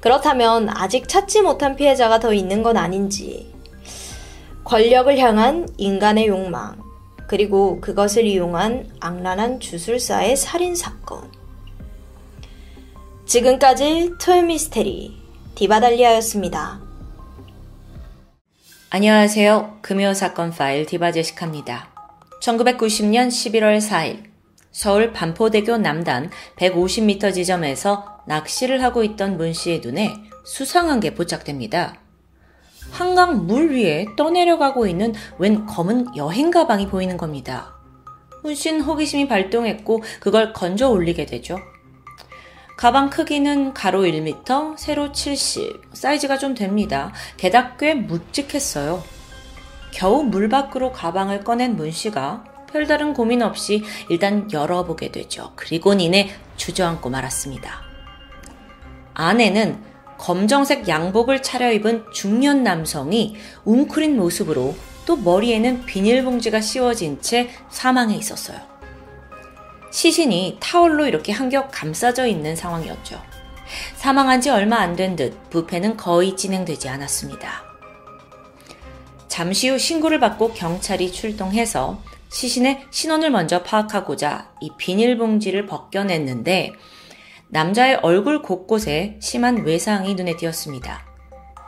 [0.00, 3.53] 그렇다면 아직 찾지 못한 피해자가 더 있는 건 아닌지
[4.64, 6.80] 권력을 향한 인간의 욕망,
[7.28, 11.30] 그리고 그것을 이용한 악랄한 주술사의 살인사건.
[13.26, 15.18] 지금까지 토요미스테리
[15.54, 16.80] 디바달리아였습니다.
[18.88, 19.80] 안녕하세요.
[19.82, 21.90] 금요사건 파일 디바제시카입니다.
[22.40, 24.24] 1990년 11월 4일
[24.72, 32.03] 서울 반포대교 남단 150m 지점에서 낚시를 하고 있던 문 씨의 눈에 수상한 게 포착됩니다.
[32.94, 37.74] 한강 물 위에 떠내려가고 있는 웬 검은 여행 가방이 보이는 겁니다.
[38.42, 41.58] 훈신 호기심이 발동했고 그걸 건져 올리게 되죠.
[42.76, 47.12] 가방 크기는 가로 1m, 세로 70, 사이즈가 좀 됩니다.
[47.36, 49.02] 게다가 꽤 묵직했어요.
[49.90, 55.50] 겨우 물 밖으로 가방을 꺼낸 문 씨가 별다른 고민 없이 일단 열어보게 되죠.
[55.56, 57.82] 그리고 니네 주저앉고 말았습니다.
[59.14, 64.74] 안에는 검정색 양복을 차려입은 중년 남성이 웅크린 모습으로
[65.06, 68.58] 또 머리에는 비닐봉지가 씌워진 채 사망해 있었어요.
[69.90, 73.20] 시신이 타월로 이렇게 한겹 감싸져 있는 상황이었죠.
[73.96, 77.64] 사망한 지 얼마 안 된 듯 부패는 거의 진행되지 않았습니다.
[79.28, 86.72] 잠시 후 신고를 받고 경찰이 출동해서 시신의 신원을 먼저 파악하고자 이 비닐봉지를 벗겨냈는데
[87.54, 91.06] 남자의 얼굴 곳곳에 심한 외상이 눈에 띄었습니다.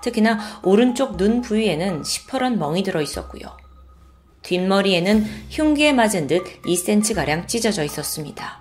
[0.02, 3.56] 특히나 오른쪽 눈 부위에는 시퍼런 멍이 들어 있었고요.
[4.42, 8.60] 뒷머리에는 흉기에 맞은 듯 2cm가량 찢어져 있었습니다.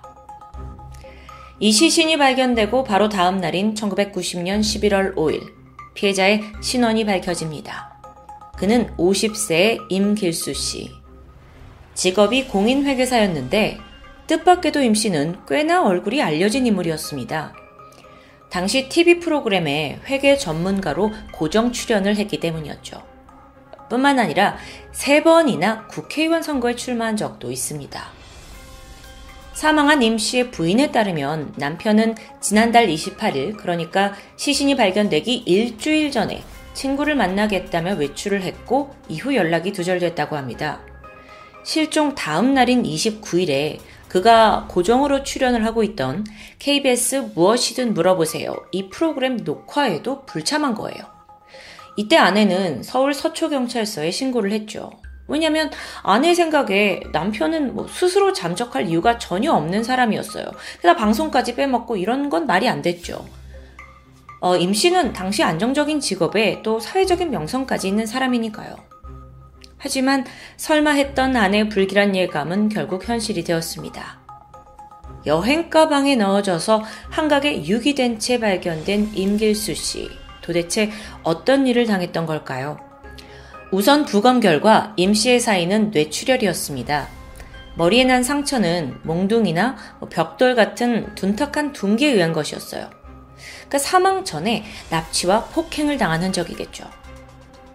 [1.58, 5.52] 이 시신이 발견되고 바로 다음 날인 1990년 11월 5일
[5.94, 8.00] 피해자의 신원이 밝혀집니다.
[8.56, 10.92] 그는 50세의 임길수 씨.
[11.94, 13.80] 직업이 공인회계사였는데
[14.26, 17.54] 뜻밖에도 임 씨는 꽤나 얼굴이 알려진 인물이었습니다.
[18.50, 23.02] 당시 TV 프로그램에 회계 전문가로 고정 출연을 했기 때문이었죠.
[23.88, 24.56] 뿐만 아니라
[24.92, 28.02] 세 번이나 국회의원 선거에 출마한 적도 있습니다.
[29.52, 36.42] 사망한 임 씨의 부인에 따르면 남편은 지난달 28일, 그러니까 시신이 발견되기 일주일 전에
[36.74, 40.80] 친구를 만나겠다며 외출을 했고 이후 연락이 두절됐다고 합니다.
[41.64, 43.78] 실종 다음 날인 29일에
[44.16, 46.24] 그가 고정으로 출연을 하고 있던
[46.58, 48.56] KBS 무엇이든 물어보세요.
[48.72, 51.04] 이 프로그램 녹화에도 불참한 거예요.
[51.98, 54.90] 이때 아내는 서울 서초경찰서에 신고를 했죠.
[55.28, 55.70] 왜냐면
[56.02, 60.46] 아내 생각에 남편은 뭐 스스로 잠적할 이유가 전혀 없는 사람이었어요.
[60.80, 63.22] 게다가 방송까지 빼먹고 이런 건 말이 안 됐죠.
[64.40, 68.95] 어, 임 씨는 당시 안정적인 직업에 또 사회적인 명성까지 있는 사람이니까요.
[69.86, 70.24] 하지만
[70.56, 74.18] 설마 했던 아내의 불길한 예감은 결국 현실이 되었습니다.
[75.26, 80.10] 여행 가방에 넣어져서 한각에 유기된 채 발견된 임길수 씨.
[80.42, 80.90] 도대체
[81.22, 82.80] 어떤 일을 당했던 걸까요?
[83.70, 87.06] 우선 부검 결과 임 씨의 사인은 뇌출혈이었습니다.
[87.76, 92.90] 머리에 난 상처는 몽둥이나 뭐 벽돌 같은 둔탁한 둔기에 의한 것이었어요.
[93.36, 97.05] 그러니까 사망 전에 납치와 폭행을 당한 흔적이겠죠.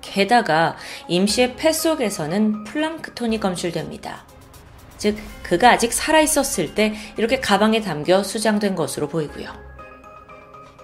[0.02, 0.76] 게다가
[1.08, 4.26] 임 씨의 폐 속에서는 플랑크톤이 검출됩니다.
[4.98, 9.50] 즉, 그가 아직 살아있었을 때 이렇게 가방에 담겨 수장된 것으로 보이고요.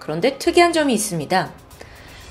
[0.00, 1.52] 그런데 특이한 점이 있습니다.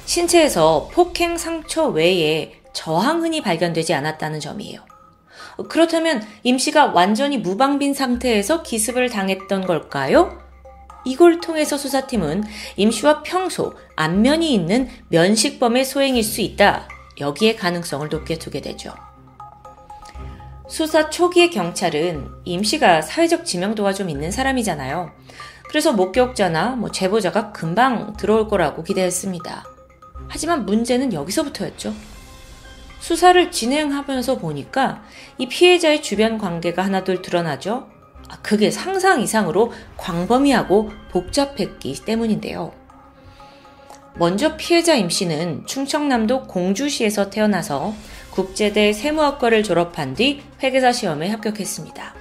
[0.06, 4.82] 신체에서 폭행 상처 외에 저항흔이 발견되지 않았다는 점이에요.
[5.69, 10.47] 그렇다면 임 씨가 완전히 무방빈 상태에서 기습을 당했던 걸까요?
[11.06, 12.43] 이걸 통해서 수사팀은
[12.76, 16.88] 임 씨와 평소 안면이 있는 면식범의 소행일 수 있다.
[17.19, 18.93] 여기에 가능성을 높게 두게 되죠.
[20.67, 25.11] 수사 초기의 경찰은 임 씨가 사회적 지명도가 좀 있는 사람이잖아요.
[25.69, 29.66] 그래서 목격자나 뭐 제보자가 금방 들어올 거라고 기대했습니다.
[30.27, 31.93] 하지만 문제는 여기서부터였죠.
[33.00, 35.03] 수사를 진행하면서 보니까
[35.38, 37.90] 이 피해자의 주변 관계가 하나둘 드러나죠.
[38.30, 42.73] 아, 그게 상상 이상으로 광범위하고 복잡했기 때문인데요.
[44.15, 47.93] 먼저 피해자 임 씨는 충청남도 공주시에서 태어나서
[48.31, 52.15] 국제대 세무학과를 졸업한 뒤 회계사 시험에 합격했습니다.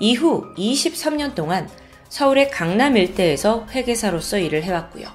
[0.00, 1.68] 이후 23년 동안
[2.08, 5.06] 서울의 강남 일대에서 회계사로서 일을 해왔고요.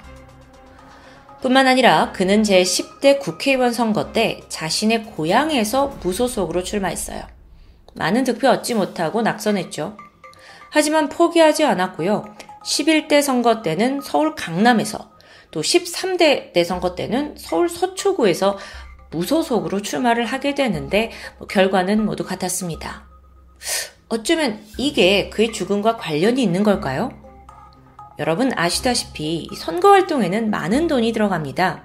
[1.42, 7.22] 뿐만 아니라 그는 제10대 국회의원 선거 때 자신의 고향에서 무소속으로 출마했어요.
[7.94, 9.96] 많은 득표 얻지 못하고 낙선했죠.
[10.70, 12.24] 하지만 포기하지 않았고요.
[12.64, 15.16] 11대 선거 때는 서울 강남에서
[15.50, 18.58] 또 13대 대선거 때는 서울 서초구에서
[19.10, 23.06] 무소속으로 출마를 하게 되는데 뭐 결과는 모두 같았습니다.
[24.08, 27.10] 어쩌면 이게 그의 죽음과 관련이 있는 걸까요?
[28.18, 31.84] 여러분 아시다시피 선거 활동에는 많은 돈이 들어갑니다.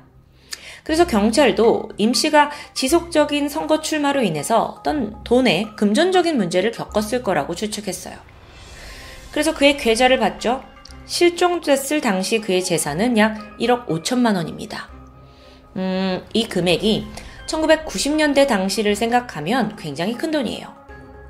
[0.83, 8.30] 그래서 경찰도 임 씨가 지속적인 선거 출마로 인해서 어떤 돈의 금전적인 문제를 겪었을 거라고 추측했어요.
[9.31, 10.63] 그래서 그의 계좌를 봤죠.
[11.05, 14.89] 실종됐을 당시 그의 재산은 약 1억 5천만 원입니다.
[15.75, 17.07] 음, 이 금액이
[17.47, 20.73] 1990년대 당시를 생각하면 굉장히 큰 돈이에요.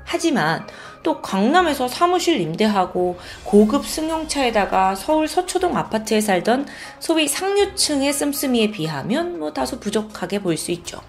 [0.04, 0.66] 하지만
[1.02, 6.66] 또 강남에서 사무실 임대하고 고급 승용차에다가 서울 서초동 아파트에 살던
[7.00, 11.00] 소위 상류층의 씀씀이에 비하면 뭐 다소 부족하게 보일 수 있죠.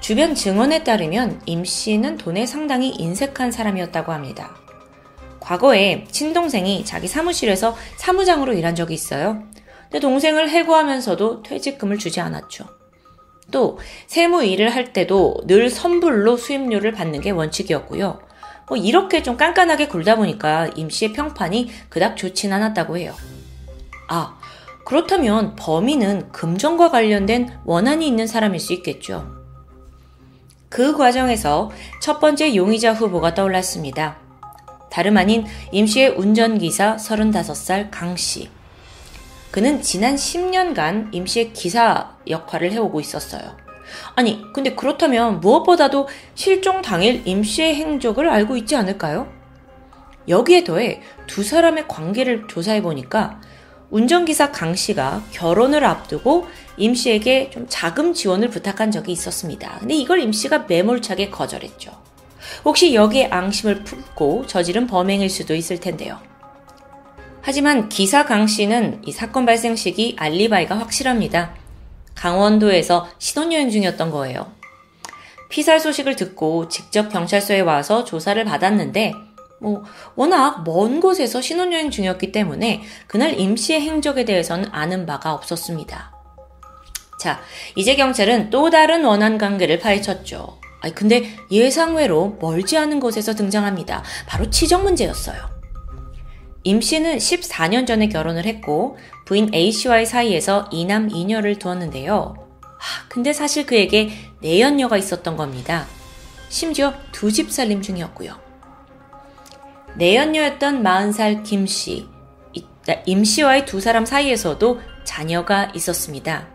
[0.00, 4.56] 주변 증언에 따르면 임 씨는 돈에 상당히 인색한 사람이었다고 합니다.
[5.50, 9.42] 과거에 친동생이 자기 사무실에서 사무장으로 일한 적이 있어요.
[9.82, 12.66] 근데 동생을 해고하면서도 퇴직금을 주지 않았죠.
[13.50, 18.20] 또 세무 일을 할 때도 늘 선불로 수임료를 받는 게 원칙이었고요.
[18.68, 23.12] 뭐 이렇게 좀 깐깐하게 굴다 보니까 임 씨의 평판이 그닥 좋진 않았다고 해요.
[24.06, 24.38] 아,
[24.84, 29.26] 그렇다면 범인은 금전과 관련된 원한이 있는 사람일 수 있겠죠.
[30.68, 34.29] 그 과정에서 첫 번째 용의자 후보가 떠올랐습니다.
[34.90, 38.50] 다름 아닌 임 씨의 운전기사 35살 강 씨.
[39.50, 43.56] 그는 지난 10년간 임 씨의 기사 역할을 해오고 있었어요.
[44.14, 49.28] 아니, 근데 그렇다면 무엇보다도 실종 당일 임 씨의 행적을 알고 있지 않을까요?
[50.28, 53.40] 여기에 더해 두 사람의 관계를 조사해 보니까
[53.90, 56.46] 운전기사 강 씨가 결혼을 앞두고
[56.76, 59.78] 임 씨에게 좀 자금 지원을 부탁한 적이 있었습니다.
[59.80, 62.09] 근데 이걸 임 씨가 매몰차게 거절했죠.
[62.64, 66.18] 혹시 여기에 앙심을 품고 저지른 범행일 수도 있을 텐데요.
[67.42, 71.54] 하지만 기사 강 씨는 이 사건 발생 시기 알리바이가 확실합니다.
[72.14, 74.52] 강원도에서 신혼여행 중이었던 거예요.
[75.48, 79.14] 피살 소식을 듣고 직접 경찰서에 와서 조사를 받았는데
[79.60, 79.82] 뭐
[80.14, 86.12] 워낙 먼 곳에서 신혼여행 중이었기 때문에 그날 임 씨의 행적에 대해서는 아는 바가 없었습니다.
[87.20, 87.40] 자,
[87.74, 90.58] 이제 경찰은 또 다른 원한 관계를 파헤쳤죠.
[90.80, 94.02] 아니, 근데 예상외로 멀지 않은 곳에서 등장합니다.
[94.26, 95.38] 바로 치정 문제였어요.
[96.62, 102.34] 임 씨는 14년 전에 결혼을 했고 부인 A 씨와의 사이에서 이남 이녀를 두었는데요.
[102.78, 104.10] 하, 근데 사실 그에게
[104.40, 105.86] 내연녀가 있었던 겁니다.
[106.48, 108.38] 심지어 두 집 살림 중이었고요.
[109.96, 112.06] 내연녀였던 40살 김 씨,
[113.06, 116.48] 임 씨와의 두 사람 사이에서도 자녀가 있었습니다.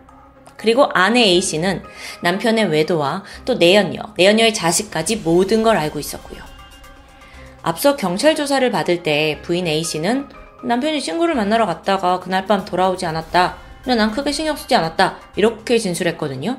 [0.56, 1.82] 그리고 아내 A 씨는
[2.22, 6.40] 남편의 외도와 또 내연녀, 내연녀의 자식까지 모든 걸 알고 있었고요.
[7.62, 10.28] 앞서 경찰 조사를 받을 때 부인 A 씨는
[10.62, 13.56] 남편이 친구를 만나러 갔다가 그날 밤 돌아오지 않았다.
[13.86, 15.18] 난 크게 신경 쓰지 않았다.
[15.36, 16.56] 이렇게 진술했거든요.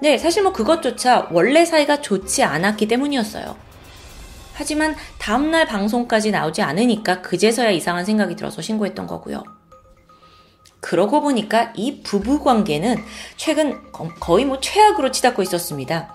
[0.00, 3.56] 네, 사실 뭐 그것조차 원래 사이가 좋지 않았기 때문이었어요.
[4.54, 9.42] 하지만 다음날 방송까지 나오지 않으니까 그제서야 이상한 생각이 들어서 신고했던 거고요.
[10.84, 13.02] 그러고 보니까 이 부부 관계는
[13.38, 13.80] 최근
[14.20, 16.14] 거의 뭐 최악으로 치닫고 있었습니다.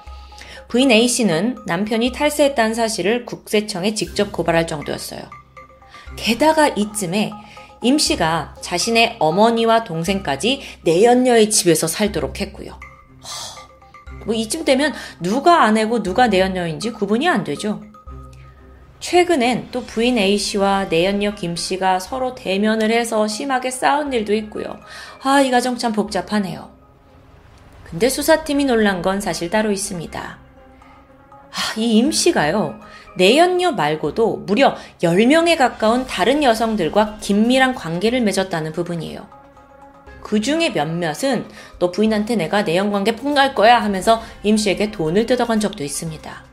[0.67, 5.21] 부인 A씨는 남편이 탈세했다는 사실을 국세청에 직접 고발할 정도였어요.
[6.15, 7.31] 게다가 이쯤에
[7.81, 12.79] 임 씨가 자신의 어머니와 동생까지 내연녀의 집에서 살도록 했고요.
[14.27, 17.81] 뭐 이쯤 되면 누가 아내고 누가 내연녀인지 구분이 안 되죠.
[18.99, 24.79] 최근엔 또 부인 A씨와 내연녀 김씨가 서로 대면을 해서 심하게 싸운 일도 있고요.
[25.23, 26.69] 아, 이 가정 참 복잡하네요.
[27.83, 30.21] 근데 수사팀이 놀란 건 사실 따로 있습니다.
[30.21, 32.79] 아, 이 임씨가요.
[33.17, 39.27] 내연녀 말고도 무려 10명에 가까운 다른 여성들과 긴밀한 관계를 맺었다는 부분이에요.
[40.21, 41.47] 그 중에 몇몇은
[41.79, 46.48] 너 부인한테 내가 내연관계 폭로할 거야 하면서 임씨에게 돈을 뜯어간 적도 있습니다.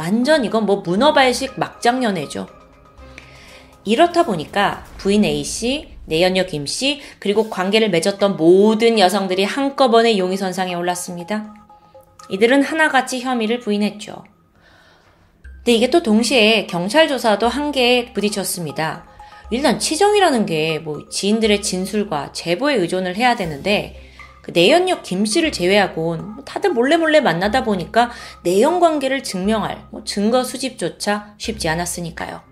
[0.00, 2.46] 완전 이건 뭐 문어발식 막장 연애죠.
[3.84, 11.54] 이렇다 보니까 부인 A씨, 내연녀 김씨, 그리고 관계를 맺었던 모든 여성들이 한꺼번에 용의선상에 올랐습니다.
[12.30, 14.24] 이들은 하나같이 혐의를 부인했죠.
[15.56, 19.06] 근데 이게 또 동시에 경찰 조사도 한계에 부딪혔습니다.
[19.50, 24.09] 일단 치정이라는 게 뭐 지인들의 진술과 제보에 의존을 해야 되는데
[24.42, 28.10] 그 내연녀 김 씨를 제외하곤 뭐 다들 몰래 몰래 만나다 보니까
[28.42, 32.42] 내연 관계를 증명할 뭐 증거 수집조차 쉽지 않았으니까요.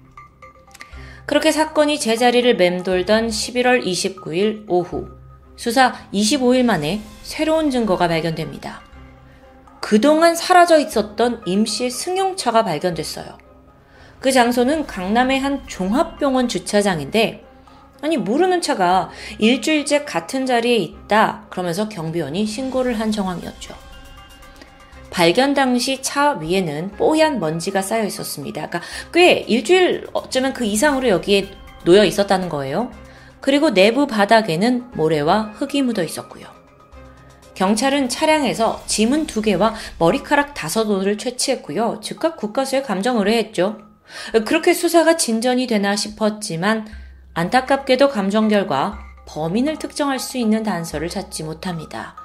[1.27, 5.09] 그렇게 사건이 제자리를 맴돌던 11월 29일 오후
[5.57, 8.81] 수사 25일 만에 새로운 증거가 발견됩니다.
[9.81, 13.39] 그동안 사라져 있었던 임 씨의 승용차가 발견됐어요.
[14.21, 17.45] 그 장소는 강남의 한 종합병원 주차장인데
[18.01, 23.75] 아니 모르는 차가 일주일째 같은 자리에 있다 그러면서 경비원이 신고를 한 정황이었죠.
[25.11, 28.69] 발견 당시 차 위에는 뽀얀 먼지가 쌓여 있었습니다.
[28.69, 28.81] 그러니까
[29.13, 31.49] 꽤 일주일 어쩌면 그 이상으로 여기에
[31.85, 32.93] 놓여 있었다는 거예요.
[33.41, 36.47] 그리고 내부 바닥에는 모래와 흙이 묻어 있었고요.
[37.55, 41.99] 경찰은 차량에서 지문 두 개와 머리카락 다섯 옷을 채취했고요.
[42.01, 43.79] 즉각 국가수에 감정 의뢰했죠.
[44.47, 46.87] 그렇게 수사가 진전이 되나 싶었지만
[47.39, 52.17] 안타깝게도 감정 결과 범인을 특정할 수 있는 단서를 찾지 못합니다.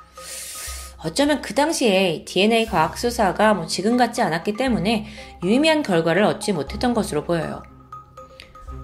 [1.05, 5.05] 어쩌면 그 당시에 DNA 과학 수사가 뭐 지금 같지 않았기 때문에
[5.43, 7.61] 유의미한 결과를 얻지 못했던 것으로 보여요.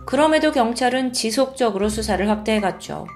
[0.06, 3.08] 그럼에도 경찰은 지속적으로 수사를 확대해갔죠.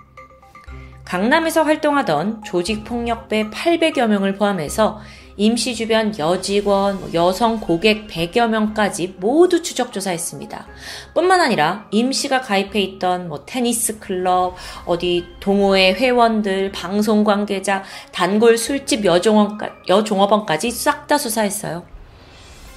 [1.06, 5.00] 강남에서 활동하던 조직폭력배 800여 명을 포함해서
[5.38, 10.68] 임시 주변 여직원, 뭐 여성 고객 100여 명까지 모두 추적 조사했습니다.
[11.14, 14.56] 뿐만 아니라 임시가 가입해 있던 뭐 테니스 클럽,
[14.86, 21.86] 어디 동호회 회원들, 방송 관계자, 단골 술집 여종업원까지 싹 다 수사했어요.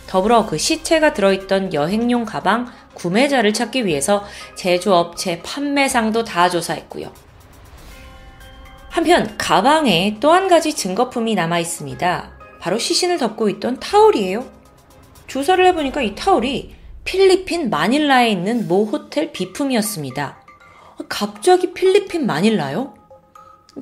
[0.09, 4.25] 더불어 그 시체가 들어있던 여행용 가방 구매자를 찾기 위해서
[4.57, 7.13] 제조업체 판매상도 다 조사했고요.
[8.89, 12.36] 한편 가방에 또 한 가지 증거품이 남아 있습니다.
[12.61, 14.45] 바로 시신을 덮고 있던 타올이에요.
[15.27, 20.39] 조사를 해보니까 이 타올이 필리핀 마닐라에 있는 모 호텔 비품이었습니다.
[21.09, 22.95] 갑자기 필리핀 마닐라요?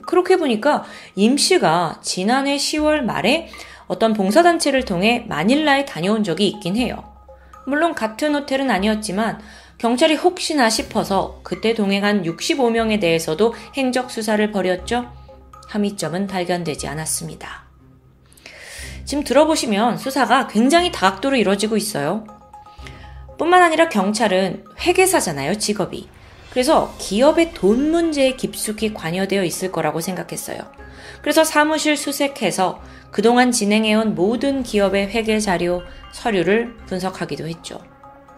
[0.03, 3.49] 그렇게 보니까 임 씨가 지난해 10월 말에
[3.87, 7.13] 어떤 봉사단체를 통해 마닐라에 다녀온 적이 있긴 해요.
[7.67, 9.41] 물론 같은 호텔은 아니었지만
[9.79, 15.11] 경찰이 혹시나 싶어서 그때 동행한 65명에 대해서도 행적 수사를 벌였죠.
[15.69, 17.64] 함의점은 발견되지 않았습니다.
[19.05, 22.27] 지금 들어보시면 수사가 굉장히 다각도로 이루어지고 있어요.
[23.39, 26.09] 뿐만 아니라 경찰은 회계사잖아요, 직업이.
[26.51, 30.59] 그래서 기업의 돈 문제에 깊숙이 관여되어 있을 거라고 생각했어요.
[31.21, 37.81] 그래서 사무실 수색해서 그동안 진행해온 모든 기업의 회계 자료, 서류를 분석하기도 했죠.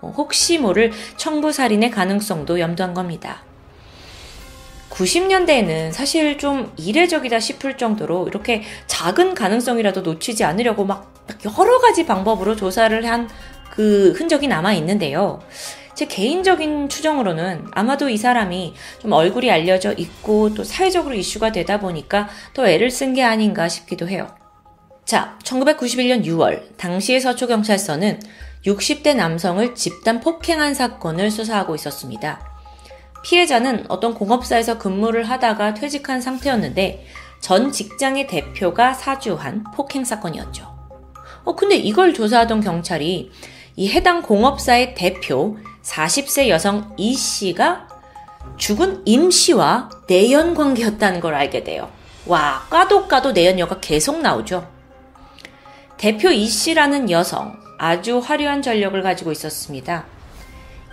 [0.00, 3.42] 뭐 혹시 모를 청부살인의 가능성도 염두한 겁니다.
[4.96, 11.12] 90년대에는 사실 좀 이례적이다 싶을 정도로 이렇게 작은 가능성이라도 놓치지 않으려고 막
[11.44, 13.28] 여러 가지 방법으로 조사를 한
[13.76, 15.40] 그 흔적이 남아 있는데요.
[15.94, 22.28] 제 개인적인 추정으로는 아마도 이 사람이 좀 얼굴이 알려져 있고 또 사회적으로 이슈가 되다 보니까
[22.54, 24.34] 더 애를 쓴 게 아닌가 싶기도 해요.
[25.04, 28.20] 자, 1991년 6월, 당시의 서초경찰서는
[28.64, 32.55] 60대 남성을 집단 폭행한 사건을 수사하고 있었습니다.
[33.26, 37.04] 피해자는 어떤 공업사에서 근무를 하다가 퇴직한 상태였는데
[37.40, 40.72] 전 직장의 대표가 사주한 폭행 사건이었죠.
[41.42, 43.32] 어, 근데 이걸 조사하던 경찰이
[43.74, 47.88] 이 해당 공업사의 대표 40세 여성 이 씨가
[48.58, 51.90] 죽은 임 씨와 내연 관계였다는 걸 알게 돼요.
[52.26, 54.70] 와, 까도 까도 내연녀가 계속 나오죠.
[55.96, 60.04] 대표 이 씨라는 여성, 아주 화려한 전력을 가지고 있었습니다.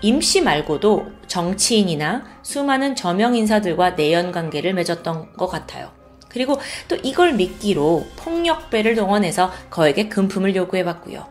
[0.03, 5.91] 임씨 말고도 정치인이나 수많은 저명 인사들과 내연 관계를 맺었던 것 같아요.
[6.27, 6.59] 그리고
[6.89, 11.25] 또 이걸 미끼로 폭력배를 동원해서 거액의 금품을 요구해봤고요.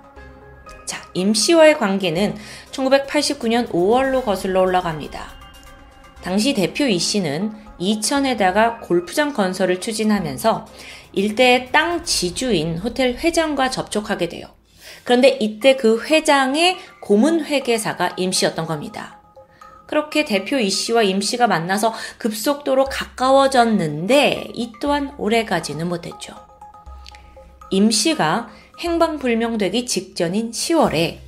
[0.87, 2.35] 자, 임 씨와의 관계는
[2.71, 5.23] 1989년 5월로 거슬러 올라갑니다.
[6.23, 10.67] 당시 대표 이 씨는 이천에다가 골프장 건설을 추진하면서
[11.13, 14.47] 일대의 땅 지주인 호텔 회장과 접촉하게 돼요.
[15.05, 19.21] 그런데 이때 그 회장의 고문 회계사가 임 씨였던 겁니다.
[19.87, 26.35] 그렇게 대표 이 씨와 임 씨가 만나서 급속도로 가까워졌는데 이 또한 오래 가지는 못했죠.
[27.71, 28.49] 임 씨가
[28.79, 31.19] 행방불명되기 직전인 10월에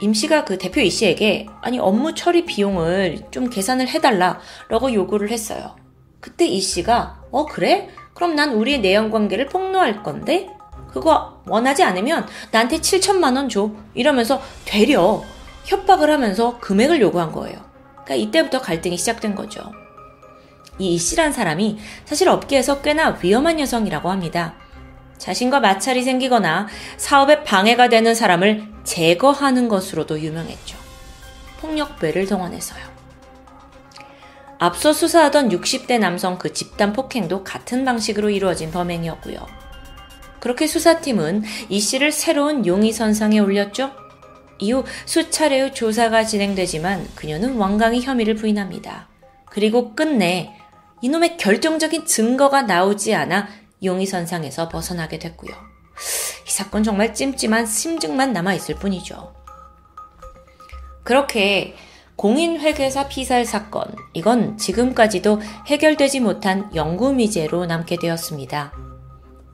[0.00, 5.76] 임 씨가 그 대표 이 씨에게 아니 업무 처리 비용을 좀 계산을 해달라라고 요구를 했어요.
[6.20, 7.88] 그때 이 씨가 어 그래?
[8.14, 10.48] 그럼 난 우리의 내연 관계를 폭로할 건데
[10.92, 13.70] 그거 원하지 않으면 나한테 7천만 원 줘.
[13.94, 15.22] 이러면서 되려
[15.64, 17.58] 협박을 하면서 금액을 요구한 거예요.
[18.04, 19.60] 그러니까 이때부터 갈등이 시작된 거죠.
[20.78, 24.54] 이 이씨란 사람이 사실 업계에서 꽤나 위험한 여성이라고 합니다.
[25.18, 30.78] 자신과 마찰이 생기거나 사업에 방해가 되는 사람을 제거하는 것으로도 유명했죠.
[31.60, 32.98] 폭력배를 동원해서요.
[34.60, 39.67] 앞서 수사하던 60대 남성 그 집단 폭행도 같은 방식으로 이루어진 범행이었고요.
[40.40, 43.90] 그렇게 수사팀은 이 씨를 새로운 용의선상에 올렸죠.
[44.60, 49.08] 이후 수차례의 조사가 진행되지만 그녀는 완강히 혐의를 부인합니다.
[49.46, 50.54] 그리고 끝내
[51.00, 53.48] 이놈의 결정적인 증거가 나오지 않아
[53.82, 55.52] 용의선상에서 벗어나게 됐고요.
[56.46, 59.34] 이 사건 정말 찜찜한 심증만 남아있을 뿐이죠.
[61.04, 61.74] 그렇게
[62.16, 68.72] 공인회계사 피살 사건, 이건 지금까지도 해결되지 못한 영구미제로 남게 되었습니다.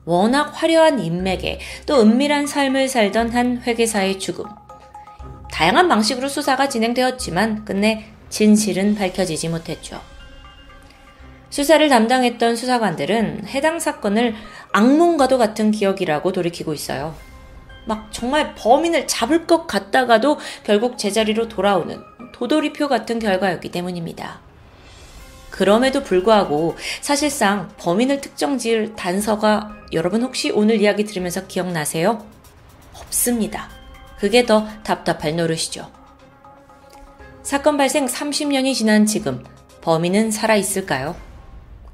[0.05, 4.45] 워낙 화려한 인맥에 또 은밀한 삶을 살던 한 회계사의 죽음.
[5.51, 10.01] 다양한 방식으로 수사가 진행되었지만 끝내 진실은 밝혀지지 못했죠.
[11.49, 14.35] 수사를 담당했던 수사관들은 해당 사건을
[14.73, 17.15] 악몽과도 같은 기억이라고 돌이키고 있어요.
[17.85, 22.01] 막 정말 범인을 잡을 것 같다가도 결국 제자리로 돌아오는
[22.33, 24.44] 도돌이표 같은 결과였기 때문입니다.
[25.55, 32.27] 그럼에도 불구하고 사실상 범인을 특정 지을 단서가 여러분 혹시 오늘 이야기 들으면서 기억나세요?
[32.93, 33.69] 없습니다.
[34.19, 35.89] 그게 더 답답할 노릇이죠.
[37.41, 39.45] 사건 발생 30년이 지난 지금
[39.79, 41.15] 범인은 살아있을까요?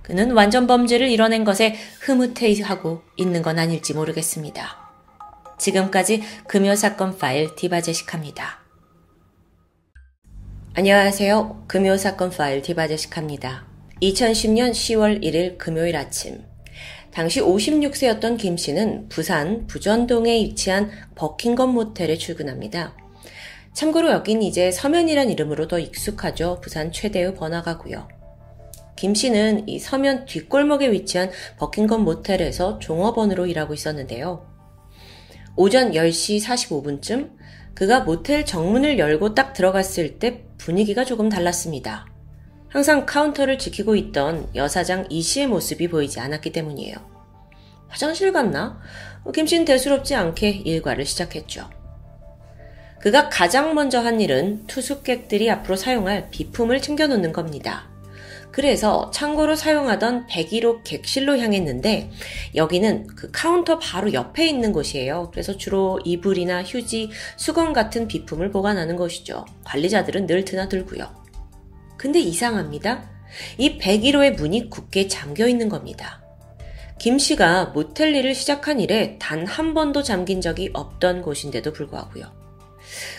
[0.01, 4.89] 그는 완전 범죄를 이뤄낸 것에 흐뭇해하고 있는 건 아닐지 모르겠습니다.
[5.59, 8.60] 지금까지 금요 사건 파일 디바제식합니다.
[10.73, 11.65] 안녕하세요.
[11.67, 13.67] 금요 사건 파일 디바제식합니다.
[14.01, 16.45] 2010년 10월 1일 금요일 아침.
[17.11, 22.95] 당시 56세였던 김 씨는 부산 부전동에 위치한 버킹건 모텔에 출근합니다.
[23.73, 26.61] 참고로 여긴 이제 서면이란 이름으로 더 익숙하죠.
[26.61, 28.07] 부산 최대의 번화가고요.
[28.95, 34.49] 김 씨는 이 서면 뒷골목에 위치한 버킹검 모텔에서 종업원으로 일하고 있었는데요.
[35.57, 37.40] 오전 10시 45분쯤
[37.73, 42.05] 그가 모텔 정문을 열고 딱 들어갔을 때 분위기가 조금 달랐습니다.
[42.67, 46.95] 항상 카운터를 지키고 있던 여사장 이 씨의 모습이 보이지 않았기 때문이에요.
[47.89, 48.79] 화장실 갔나?
[49.33, 51.69] 김 씨는 대수롭지 않게 일과를 시작했죠.
[53.01, 57.90] 그가 가장 먼저 한 일은 투숙객들이 앞으로 사용할 비품을 챙겨놓는 겁니다.
[58.51, 62.11] 그래서 창고로 사용하던 101호 객실로 향했는데
[62.55, 65.29] 여기는 그 카운터 바로 옆에 있는 곳이에요.
[65.31, 69.45] 그래서 주로 이불이나 휴지, 수건 같은 비품을 보관하는 곳이죠.
[69.63, 71.09] 관리자들은 늘 드나들고요.
[71.97, 73.09] 근데 이상합니다.
[73.57, 76.21] 이 101호의 문이 굳게 잠겨 있는 겁니다.
[76.99, 82.40] 김 씨가 모텔 일을 시작한 이래 단 한 번도 잠긴 적이 없던 곳인데도 불구하고요.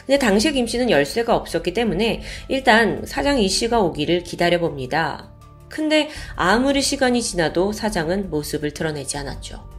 [0.07, 5.31] 근데 당시 김 씨는 열쇠가 없었기 때문에 일단 사장 이 씨가 오기를 기다려 봅니다.
[5.69, 9.73] 근데 아무리 시간이 지나도 사장은 모습을 드러내지 않았죠.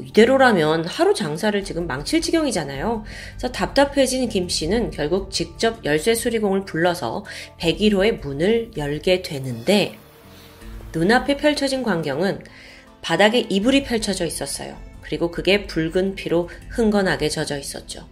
[0.00, 3.04] 이대로라면 하루 장사를 지금 망칠 지경이잖아요.
[3.30, 7.24] 그래서 답답해진 김 씨는 결국 직접 열쇠 수리공을 불러서
[7.58, 9.98] 101호의 문을 열게 되는데
[10.92, 12.44] 눈앞에 펼쳐진 광경은
[13.02, 14.76] 바닥에 이불이 펼쳐져 있었어요.
[15.02, 18.08] 그리고 그게 붉은 피로 흥건하게 젖어 있었죠.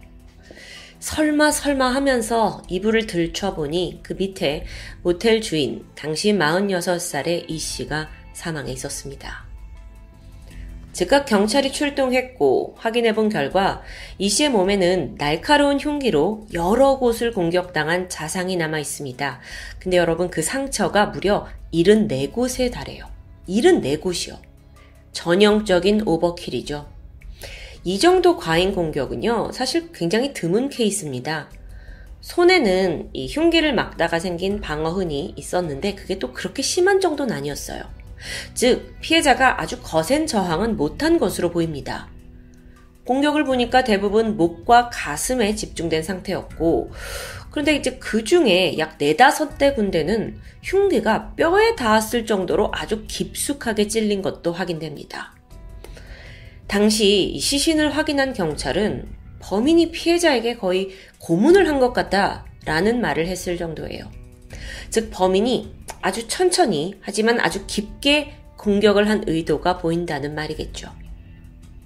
[0.99, 4.65] 설마 설마 하면서 이불을 들춰보니 그 밑에
[5.03, 9.45] 모텔 주인, 당시 46살의 이 씨가 사망해 있었습니다.
[10.93, 13.83] 즉각 경찰이 출동했고 확인해 본 결과
[14.17, 19.39] 이 씨의 몸에는 날카로운 흉기로 여러 곳을 공격당한 자상이 남아 있습니다.
[19.77, 23.05] 근데 여러분 그 상처가 무려 74곳에 달해요.
[23.47, 24.39] 74곳이요.
[25.11, 26.96] 전형적인 오버킬이죠.
[27.87, 31.49] 이 정도 과잉 공격은요, 사실 굉장히 드문 케이스입니다.
[32.19, 37.81] 손에는 이 흉기를 막다가 생긴 방어흔이 있었는데 그게 또 그렇게 심한 정도는 아니었어요.
[38.53, 42.09] 즉, 피해자가 아주 거센 저항은 못한 것으로 보입니다.
[43.05, 46.91] 공격을 보니까 대부분 목과 가슴에 집중된 상태였고,
[47.51, 54.21] 그런데 이제 그 중에 약 네다섯 대 군데는 흉기가 뼈에 닿았을 정도로 아주 깊숙하게 찔린
[54.21, 55.36] 것도 확인됩니다.
[56.67, 59.07] 당시 시신을 확인한 경찰은
[59.39, 60.89] 범인이 피해자에게 거의
[61.19, 64.11] 고문을 한 것 같다라는 말을 했을 정도예요.
[64.89, 70.89] 즉, 범인이 아주 천천히 하지만 아주 깊게 공격을 한 의도가 보인다는 말이겠죠.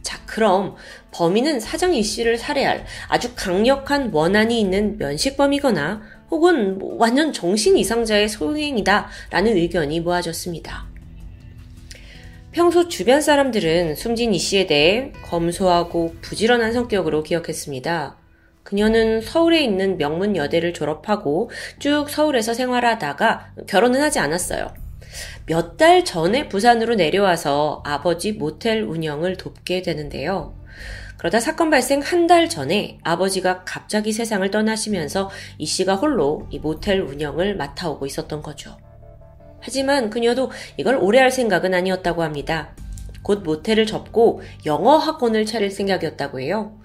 [0.01, 0.75] 자, 그럼
[1.11, 6.01] 범인은 사장 이 씨를 살해할 아주 강력한 원한이 있는 면식범이거나
[6.31, 10.90] 혹은 뭐 완전 정신 이상자의 소행이다 라는 의견이 모아졌습니다.
[12.51, 18.17] 평소 주변 사람들은 숨진 이 씨에 대해 검소하고 부지런한 성격으로 기억했습니다.
[18.63, 21.49] 그녀는 서울에 있는 명문 여대를 졸업하고
[21.79, 24.73] 쭉 서울에서 생활하다가 결혼은 하지 않았어요.
[25.45, 30.53] 몇 달 전에 부산으로 내려와서 아버지 모텔 운영을 돕게 되는데요.
[31.17, 37.01] 그러다 사건 발생 한 달 전에 아버지가 갑자기 세상을 떠나시면서 이 씨가 홀로 이 모텔
[37.01, 38.77] 운영을 맡아오고 있었던 거죠.
[39.61, 42.75] 하지만 그녀도 이걸 오래 할 생각은 아니었다고 합니다.
[43.23, 46.79] 곧 모텔을 접고 영어 학원을 차릴 생각이었다고 해요.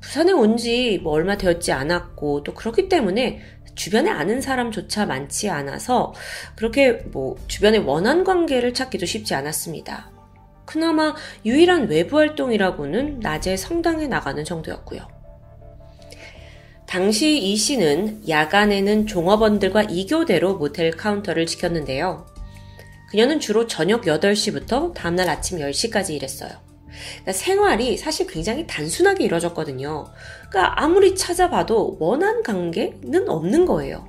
[0.00, 3.40] 부산에 온 지 뭐 얼마 되었지 않았고 또 그렇기 때문에
[3.74, 6.12] 주변에 아는 사람조차 많지 않아서
[6.56, 10.10] 그렇게 뭐 주변에 원한 관계를 찾기도 쉽지 않았습니다.
[10.66, 15.19] 그나마 유일한 외부 활동이라고는 낮에 성당에 나가는 정도였고요.
[16.90, 22.26] 당시 이 씨는 야간에는 종업원들과 이교대로 모텔 카운터를 지켰는데요.
[23.08, 26.50] 그녀는 주로 저녁 8시부터 다음날 아침 10시까지 일했어요.
[26.88, 30.08] 그러니까 생활이 사실 굉장히 단순하게 이루어졌거든요.
[30.48, 34.08] 그러니까 아무리 찾아봐도 원한 관계는 없는 거예요.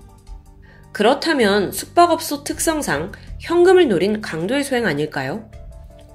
[0.92, 3.11] 그렇다면 숙박업소 특성상
[3.42, 5.51] 현금을 노린 강도의 소행 아닐까요?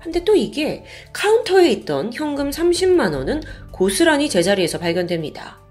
[0.02, 5.64] 근데 또 이게 카운터에 있던 현금 30만원은 고스란히 제자리에서 발견됩니다.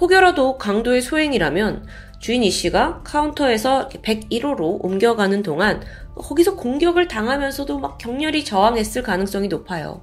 [0.00, 1.86] 혹여라도 강도의 소행이라면
[2.18, 5.82] 주인 이 씨가 카운터에서 101호로 옮겨가는 동안
[6.14, 10.02] 거기서 공격을 당하면서도 막 격렬히 저항했을 가능성이 높아요.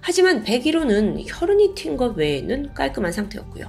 [0.00, 3.68] 하지만 101호는 혈흔이 튄 것 외에는 깔끔한 상태였고요.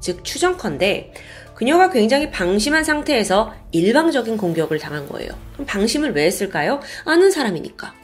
[0.00, 1.12] 즉 추정컨대
[1.54, 5.32] 그녀가 굉장히 방심한 상태에서 일방적인 공격을 당한 거예요.
[5.52, 6.80] 그럼 방심을 왜 했을까요?
[7.04, 7.94] 아는 사람이니까.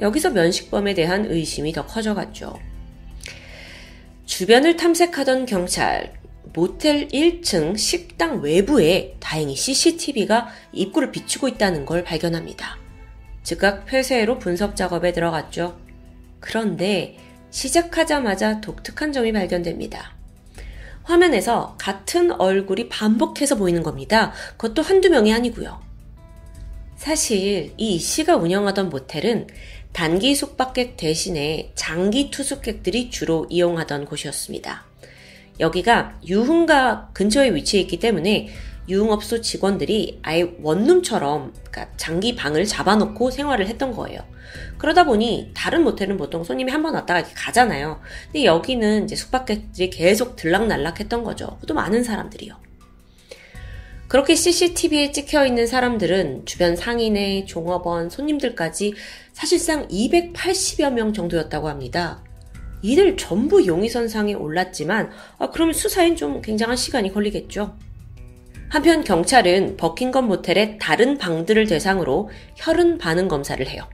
[0.00, 2.58] 여기서 면식범에 대한 의심이 더 커져갔죠.
[4.28, 6.12] 주변을 탐색하던 경찰,
[6.52, 12.76] 모텔 1층 식당 외부에 다행히 CCTV가 입구를 비추고 있다는 걸 발견합니다.
[13.42, 15.80] 즉각 폐쇄로 분석 작업에 들어갔죠.
[16.40, 17.16] 그런데
[17.50, 20.14] 시작하자마자 독특한 점이 발견됩니다.
[21.04, 24.32] 화면에서 같은 얼굴이 반복해서 보이는 겁니다.
[24.58, 25.80] 그것도 한두 명이 아니고요.
[26.96, 29.46] 사실 이 씨가 운영하던 모텔은
[29.98, 34.84] 단기 숙박객 대신에 장기 투숙객들이 주로 이용하던 곳이었습니다.
[35.58, 38.48] 여기가 유흥가 근처에 위치해 있기 때문에
[38.88, 44.20] 유흥업소 직원들이 아예 원룸처럼 그러니까 장기 방을 잡아놓고 생활을 했던 거예요.
[44.78, 48.00] 그러다 보니 다른 모텔은 보통 손님이 한 번 왔다가 이렇게 가잖아요.
[48.26, 51.58] 근데 여기는 이제 숙박객들이 계속 들락날락 했던 거죠.
[51.66, 52.67] 또 많은 사람들이요.
[54.08, 58.94] 그렇게 CCTV에 찍혀 있는 사람들은 주변 상인의 종업원, 손님들까지
[59.34, 62.24] 사실상 280여 명 정도였다고 합니다.
[62.80, 67.76] 이들 전부 용의선상에 올랐지만, 아, 그럼 수사엔 좀 굉장한 시간이 걸리겠죠.
[68.70, 73.88] 한편 경찰은 버킹엄 모텔의 다른 방들을 대상으로 혈흔 반응 검사를 해요.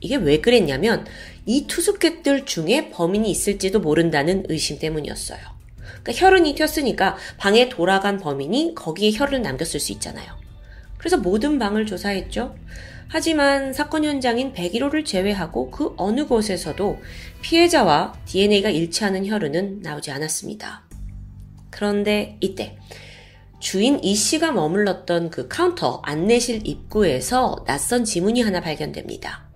[0.00, 1.04] 이게 왜 그랬냐면
[1.44, 5.57] 이 투숙객들 중에 범인이 있을지도 모른다는 의심 때문이었어요.
[6.08, 10.32] 그러니까 혈흔이 튀었으니까 방에 돌아간 범인이 거기에 혈을 남겼을 수 있잖아요.
[10.96, 12.56] 그래서 모든 방을 조사했죠.
[13.08, 16.98] 하지만 사건 현장인 101호를 제외하고 그 어느 곳에서도
[17.42, 20.84] 피해자와 DNA가 일치하는 혈흔은 나오지 않았습니다.
[21.70, 22.78] 그런데 이때
[23.60, 29.46] 주인 이 씨가 머물렀던 그 카운터 안내실 입구에서 낯선 지문이 하나 발견됩니다.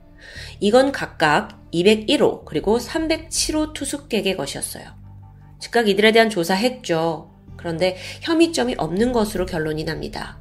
[0.61, 5.02] 이건 각각 201호 그리고 307호 투숙객의 것이었어요.
[5.63, 7.31] 즉각 이들에 대한 조사했죠.
[7.57, 10.39] 그런데 혐의점이 없는 것으로 결론이 납니다.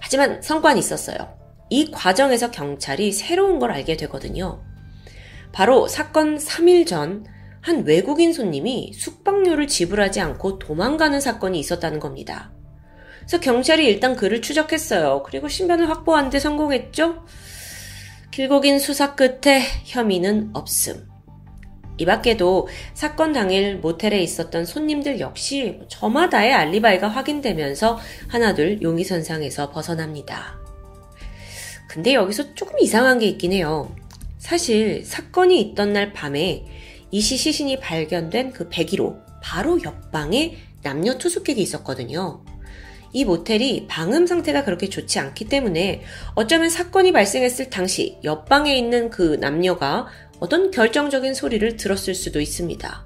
[0.00, 1.36] 하지만 성과는 있었어요.
[1.70, 4.64] 이 과정에서 경찰이 새로운 걸 알게 되거든요.
[5.52, 12.50] 바로 사건 3일 전 한 외국인 손님이 숙박료를 지불하지 않고 도망가는 사건이 있었다는 겁니다.
[13.18, 15.22] 그래서 경찰이 일단 그를 추적했어요.
[15.24, 17.26] 그리고 신변을 확보하는데 성공했죠?
[18.30, 21.08] 길고 긴 수사 끝에 혐의는 없음.
[21.98, 30.58] 이 밖에도 사건 당일 모텔에 있었던 손님들 역시 저마다의 알리바이가 확인되면서 하나둘 용의선상에서 벗어납니다.
[31.88, 33.94] 근데 여기서 조금 이상한 게 있긴 해요.
[34.38, 36.64] 사실 사건이 있던 날 밤에
[37.10, 42.44] 이시 시신이 발견된 그 101호 바로 옆방에 남녀 투숙객이 있었거든요.
[43.12, 46.02] 이 모텔이 방음 상태가 그렇게 좋지 않기 때문에
[46.34, 50.06] 어쩌면 사건이 발생했을 당시 옆방에 있는 그 남녀가
[50.40, 53.04] 어떤 결정적인 소리를 들었을 수도 있습니다.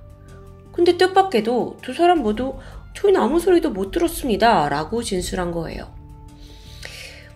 [0.72, 2.54] 근데 뜻밖에도 두 사람 모두
[2.94, 4.68] 저희는 아무 소리도 못 들었습니다.
[4.68, 5.92] 라고 진술한 거예요.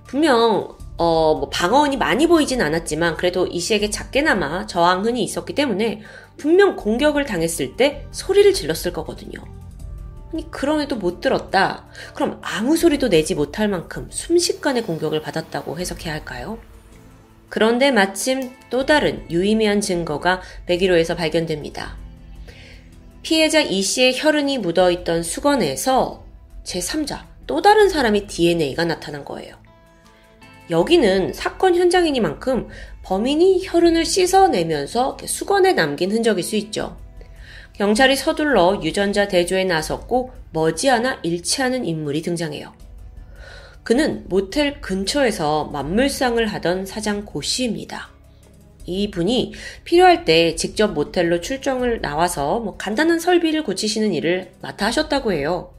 [0.06, 6.02] 분명, 어, 뭐 방어원이 많이 보이진 않았지만 그래도 이 씨에게 작게나마 저항흔이 있었기 때문에
[6.36, 9.40] 분명 공격을 당했을 때 소리를 질렀을 거거든요.
[10.32, 11.86] 아니, 그럼에도 못 들었다.
[12.14, 16.58] 그럼 아무 소리도 내지 못할 만큼 순식간에 공격을 받았다고 해석해야 할까요?
[17.48, 21.96] 그런데 마침 또 다른 유의미한 증거가 101호에서 발견됩니다.
[23.22, 26.24] 피해자 이 씨의 혈흔이 묻어있던 수건에서
[26.64, 29.56] 제3자, 또 다른 사람의 DNA가 나타난 거예요.
[30.70, 32.68] 여기는 사건 현장이니만큼
[33.04, 36.96] 범인이 혈흔을 씻어내면서 수건에 남긴 흔적일 수 있죠.
[37.74, 42.72] 경찰이 서둘러 유전자 대조에 나섰고 머지않아 일치하는 인물이 등장해요.
[43.86, 48.10] 그는 모텔 근처에서 만물상을 하던 사장 고 씨입니다.
[48.84, 49.52] 이분이
[49.84, 55.72] 필요할 때 직접 모텔로 출정을 나와서 뭐 간단한 설비를 고치시는 일을 맡아 하셨다고 해요.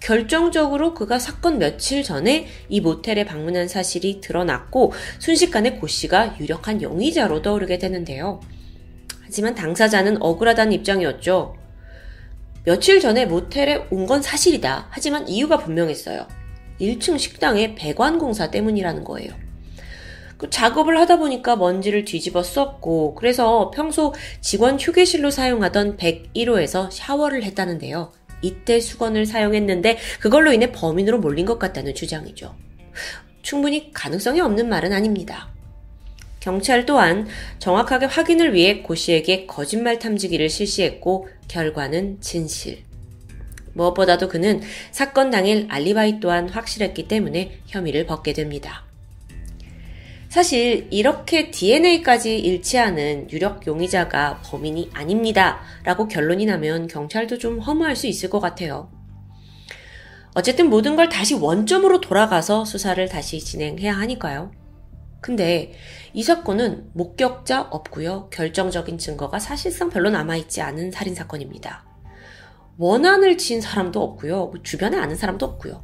[0.00, 7.42] 결정적으로 그가 사건 며칠 전에 이 모텔에 방문한 사실이 드러났고 순식간에 고 씨가 유력한 용의자로
[7.42, 8.40] 떠오르게 되는데요.
[9.20, 11.54] 하지만 당사자는 억울하다는 입장이었죠.
[12.64, 14.86] 며칠 전에 모텔에 온 건 사실이다.
[14.88, 16.45] 하지만 이유가 분명했어요.
[16.80, 19.32] 1층 식당의 배관 공사 때문이라는 거예요.
[20.36, 28.12] 그 작업을 하다 보니까 먼지를 뒤집어 썼고, 그래서 평소 직원 휴게실로 사용하던 101호에서 샤워를 했다는데요.
[28.42, 32.54] 이때 수건을 사용했는데 그걸로 인해 범인으로 몰린 것 같다는 주장이죠.
[33.42, 35.48] 충분히 가능성이 없는 말은 아닙니다.
[36.40, 37.26] 경찰 또한
[37.58, 42.85] 정확하게 확인을 위해 고 씨에게 거짓말 탐지기를 실시했고 결과는 진실.
[43.76, 48.84] 무엇보다도 그는 사건 당일 알리바이 또한 확실했기 때문에 혐의를 벗게 됩니다.
[50.28, 55.60] 사실 이렇게 DNA까지 일치하는 유력 용의자가 범인이 아닙니다.
[55.84, 58.90] 라고 결론이 나면 경찰도 좀 허무할 수 있을 것 같아요.
[60.34, 64.52] 어쨌든 모든 걸 다시 원점으로 돌아가서 수사를 다시 진행해야 하니까요.
[65.22, 65.72] 근데
[66.12, 68.28] 이 사건은 목격자 없고요.
[68.30, 71.85] 결정적인 증거가 사실상 별로 남아있지 않은 살인사건입니다.
[72.78, 74.46] 원한을 친 사람도 없고요.
[74.46, 75.82] 뭐 주변에 아는 사람도 없고요.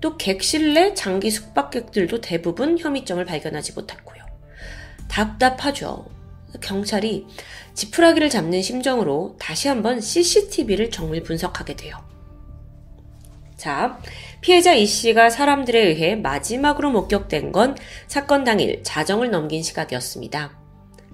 [0.00, 4.22] 또 객실 내 장기 숙박객들도 대부분 혐의점을 발견하지 못했고요.
[5.08, 6.06] 답답하죠.
[6.60, 7.26] 경찰이
[7.74, 11.96] 지푸라기를 잡는 심정으로 다시 한번 CCTV를 정밀 분석하게 돼요.
[13.56, 13.98] 자,
[14.40, 17.76] 피해자 이 씨가 사람들에 의해 마지막으로 목격된 건
[18.08, 20.58] 사건 당일 자정을 넘긴 시각이었습니다.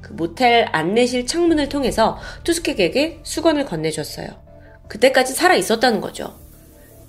[0.00, 4.47] 그 모텔 안내실 창문을 통해서 투스객에게 수건을 건네줬어요.
[4.88, 6.38] 그때까지 살아 있었다는 거죠.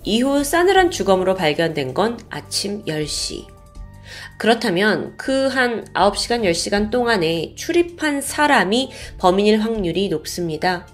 [0.03, 3.45] 이후 싸늘한 주검으로 발견된 건 아침 10시.
[4.37, 10.87] 그렇다면 그 한 9시간, 10시간 동안에 출입한 사람이 범인일 확률이 높습니다.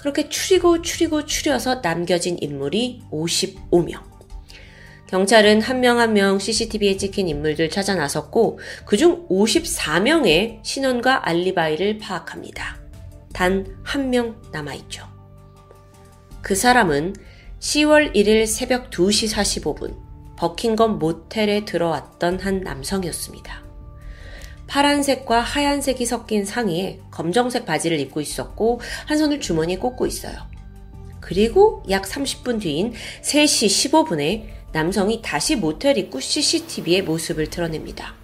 [0.00, 4.02] 그렇게 추리고 추리고 추려서 남겨진 인물이 55명.
[5.08, 12.80] 경찰은 한 명 한명 CCTV에 찍힌 인물들 찾아 나섰고 그중 54명의 신원과 알리바이를 파악합니다.
[13.32, 15.13] 단 한 명 남아있죠.
[16.44, 17.16] 그 사람은
[17.58, 19.96] 10월 1일 새벽 2시 45분
[20.36, 23.64] 버킹엄 모텔에 들어왔던 한 남성이었습니다.
[24.66, 30.36] 파란색과 하얀색이 섞인 상의에 검정색 바지를 입고 있었고 한 손을 주머니에 꽂고 있어요.
[31.20, 32.92] 그리고 약 30분 뒤인
[33.22, 38.16] 3시 15분에 남성이 다시 모텔 입구 CCTV의 모습을 드러냅니다.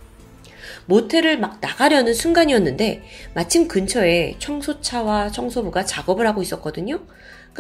[0.85, 7.01] 모텔을 막 나가려는 순간이었는데 마침 근처에 청소차와 청소부가 작업을 하고 있었거든요.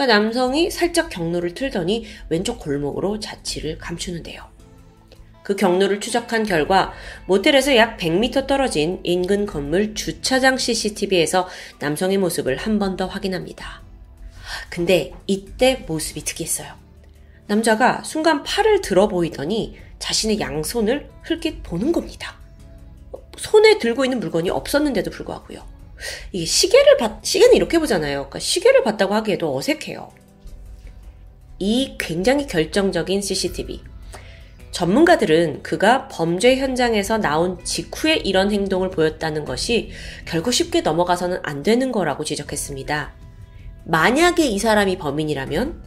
[0.00, 4.42] 그러니까 남성이 살짝 경로를 틀더니 왼쪽 골목으로 자취를 감추는데요.
[5.42, 6.94] 그 경로를 추적한 결과
[7.26, 11.48] 모텔에서 약 100m 떨어진 인근 건물 주차장 CCTV에서
[11.80, 13.82] 남성의 모습을 한 번 더 확인합니다.
[14.70, 16.72] 근데 이때 모습이 특이했어요.
[17.46, 22.38] 남자가 순간 팔을 들어 보이더니 자신의 양손을 흘끗 보는 겁니다.
[23.36, 25.69] 손에 들고 있는 물건이 없었는데도 불구하고요.
[26.32, 28.18] 이게 시계를 봤, 시계는 이렇게 보잖아요.
[28.18, 30.10] 그러니까 시계를 봤다고 하기에도 어색해요.
[31.58, 33.82] 이 굉장히 결정적인 CCTV.
[34.70, 39.90] 전문가들은 그가 범죄 현장에서 나온 직후에 이런 행동을 보였다는 것이
[40.26, 43.12] 결코 쉽게 넘어가서는 안 되는 거라고 지적했습니다.
[43.84, 45.82] 만약에 이 사람이 범인이라면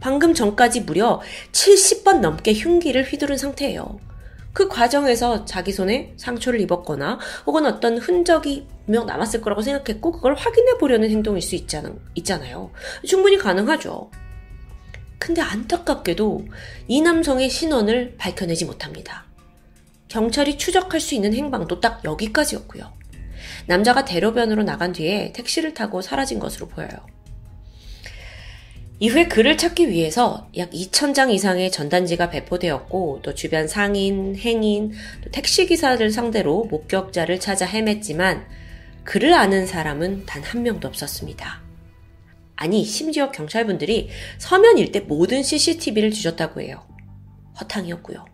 [0.00, 1.20] 방금 전까지 무려
[1.52, 3.98] 70번 넘게 흉기를 휘두른 상태예요.
[4.56, 10.78] 그 과정에서 자기 손에 상처를 입었거나 혹은 어떤 흔적이 분명 남았을 거라고 생각했고 그걸 확인해
[10.78, 12.70] 보려는 행동일 수 있잖아, 있잖아요.
[13.04, 14.10] 충분히 가능하죠.
[15.18, 16.46] 근데 안타깝게도
[16.88, 19.26] 이 남성의 신원을 밝혀내지 못합니다.
[20.08, 22.90] 경찰이 추적할 수 있는 행방도 딱 여기까지였고요.
[23.66, 27.15] 남자가 대로변으로 나간 뒤에 택시를 타고 사라진 것으로 보여요.
[28.98, 34.92] 이후에 그를 찾기 위해서 약 2,000장 이상의 전단지가 배포되었고 또 주변 상인, 행인,
[35.22, 38.44] 또 택시기사를 상대로 목격자를 찾아 헤맸지만
[39.04, 41.62] 그를 아는 사람은 단 한 명도 없었습니다.
[42.56, 44.08] 아니, 심지어 경찰분들이
[44.38, 46.86] 서면 일대 모든 CCTV를 뒤졌다고 해요.
[47.60, 48.24] 허탕이었고요.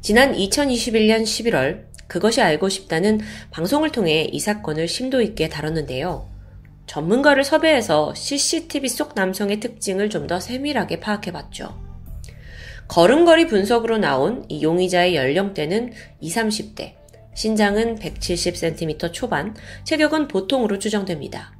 [0.00, 3.20] 지난 2021년 11월 그것이 알고 싶다는
[3.52, 6.33] 방송을 통해 이 사건을 심도 있게 다뤘는데요.
[6.86, 11.82] 전문가를 섭외해서 CCTV 속 남성의 특징을 좀 더 세밀하게 파악해봤죠.
[12.88, 16.94] 걸음걸이 분석으로 나온 이 용의자의 연령대는 20, 30대,
[17.34, 19.54] 신장은 170cm 초반,
[19.84, 21.56] 체격은 보통으로 추정됩니다.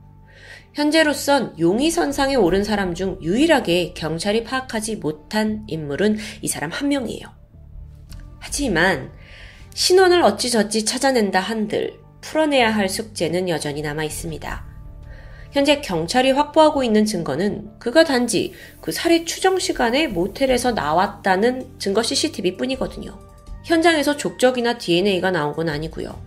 [0.74, 7.26] 현재로선 용의선상에 오른 사람 중 유일하게 경찰이 파악하지 못한 인물은 이 사람 한 명이에요.
[8.40, 9.12] 하지만
[9.74, 14.73] 신원을 어찌저찌 찾아낸다 한들 풀어내야 할 숙제는 여전히 남아 있습니다.
[15.54, 22.56] 현재 경찰이 확보하고 있는 증거는 그가 단지 그 살해 추정 시간에 모텔에서 나왔다는 증거 CCTV
[22.56, 23.16] 뿐이거든요.
[23.62, 26.20] 현장에서 족적이나 DNA가 나온 건 아니고요.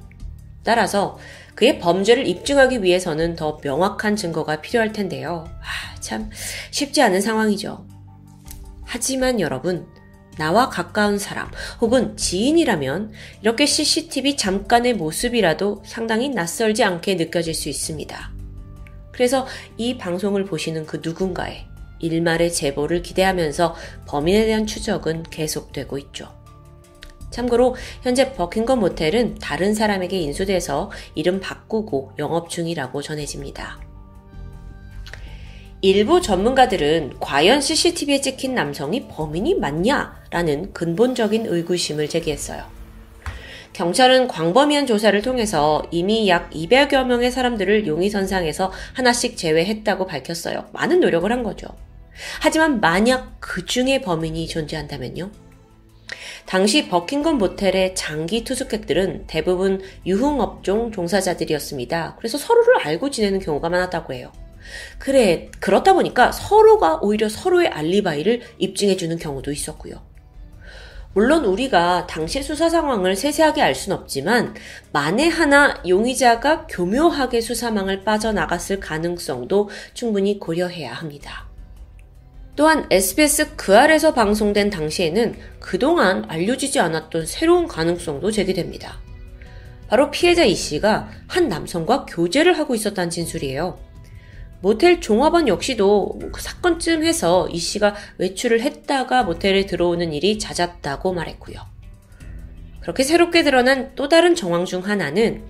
[0.63, 1.19] 따라서
[1.55, 5.43] 그의 범죄를 입증하기 위해서는 더 명확한 증거가 필요할 텐데요.
[5.59, 6.29] 아, 참
[6.71, 7.85] 쉽지 않은 상황이죠.
[8.85, 9.85] 하지만 여러분,
[10.37, 18.36] 나와 가까운 사람 혹은 지인이라면 이렇게 CCTV 잠깐의 모습이라도 상당히 낯설지 않게 느껴질 수 있습니다.
[19.17, 19.47] 그래서
[19.77, 21.65] 이 방송을 보시는 그 누군가의
[21.99, 26.31] 일말의 제보를 기대하면서 범인에 대한 추적은 계속되고 있죠.
[27.31, 33.81] 참고로 현재 버킹엄 모텔은 다른 사람에게 인수돼서 이름 바꾸고 영업 중이라고 전해집니다.
[35.81, 42.76] 일부 전문가들은 과연 CCTV에 찍힌 남성이 범인이 맞냐라는 근본적인 의구심을 제기했어요.
[43.77, 50.65] 경찰은 광범위한 조사를 통해서 이미 약 200여 명의 사람들을 용의선상에서 하나씩 제외했다고 밝혔어요.
[50.73, 51.67] 많은 노력을 한 거죠.
[52.41, 55.29] 하지만 만약 그 중에 범인이 존재한다면요?
[56.47, 62.15] 당시 버킹엄 모텔의 장기 투숙객들은 대부분 유흥업종 종사자들이었습니다.
[62.17, 64.31] 그래서 서로를 알고 지내는 경우가 많았다고 해요.
[64.97, 70.06] 그래, 그렇다 보니까 서로가 오히려 서로의 알리바이를 입증해주는 경우도 있었고요.
[71.17, 74.53] 물론 우리가 당시 수사 상황을 세세하게 알 수는 없지만
[74.91, 81.47] 만에 하나 용의자가 교묘하게 수사망을 빠져나갔을 가능성도 충분히 고려해야 합니다.
[82.55, 88.99] 또한 SBS 그 아래서 방송된 당시에는 그동안 알려지지 않았던 새로운 가능성도 제기됩니다.
[89.87, 93.86] 바로 피해자 이 씨가 한 남성과 교제를 하고 있었다는 진술이에요.
[94.61, 101.57] 모텔 종업원 역시도 그 사건쯤 해서 이 씨가 외출을 했다가 모텔에 들어오는 일이 잦았다고 말했고요.
[102.81, 105.43] 그렇게 새롭게 드러난 또 다른 정황 중 하나는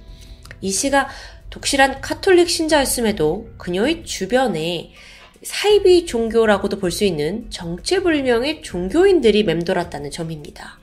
[0.59, 1.07] 이 씨가
[1.49, 4.91] 독실한 카톨릭 신자였음에도 그녀의 주변에
[5.43, 10.79] 사이비 종교라고도 볼 수 있는 정체불명의 종교인들이 맴돌았다는 점입니다.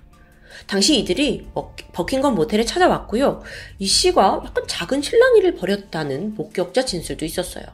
[0.66, 1.48] 당시 이들이
[1.92, 3.42] 버킹건 모텔에 찾아왔고요.
[3.78, 7.64] 이 씨가 약간 작은 실랑이를 벌였다는 목격자 진술도 있었어요.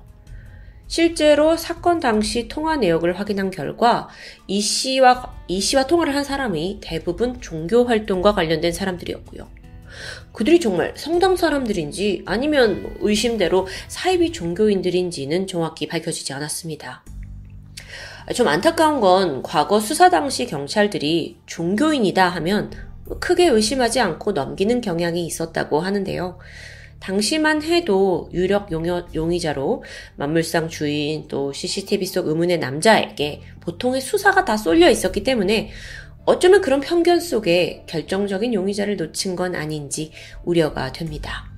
[0.90, 4.08] 실제로 사건 당시 통화 내역을 확인한 결과
[4.48, 9.48] 이 씨와 이 씨와 통화를 한 사람이 대부분 종교 활동과 관련된 사람들이었고요.
[10.32, 17.04] 그들이 정말 성당 사람들인지 아니면 의심대로 사이비 종교인들인지는 정확히 밝혀지지 않았습니다.
[18.34, 22.72] 좀 안타까운 건 과거 수사 당시 경찰들이 종교인이다 하면
[23.20, 26.40] 크게 의심하지 않고 넘기는 경향이 있었다고 하는데요.
[27.00, 29.82] 당시만 해도 유력 용의자로
[30.16, 35.70] 만물상 주인 또 CCTV 속 의문의 남자에게 보통의 수사가 다 쏠려 있었기 때문에
[36.26, 40.12] 어쩌면 그런 편견 속에 결정적인 용의자를 놓친 건 아닌지
[40.44, 41.50] 우려가 됩니다.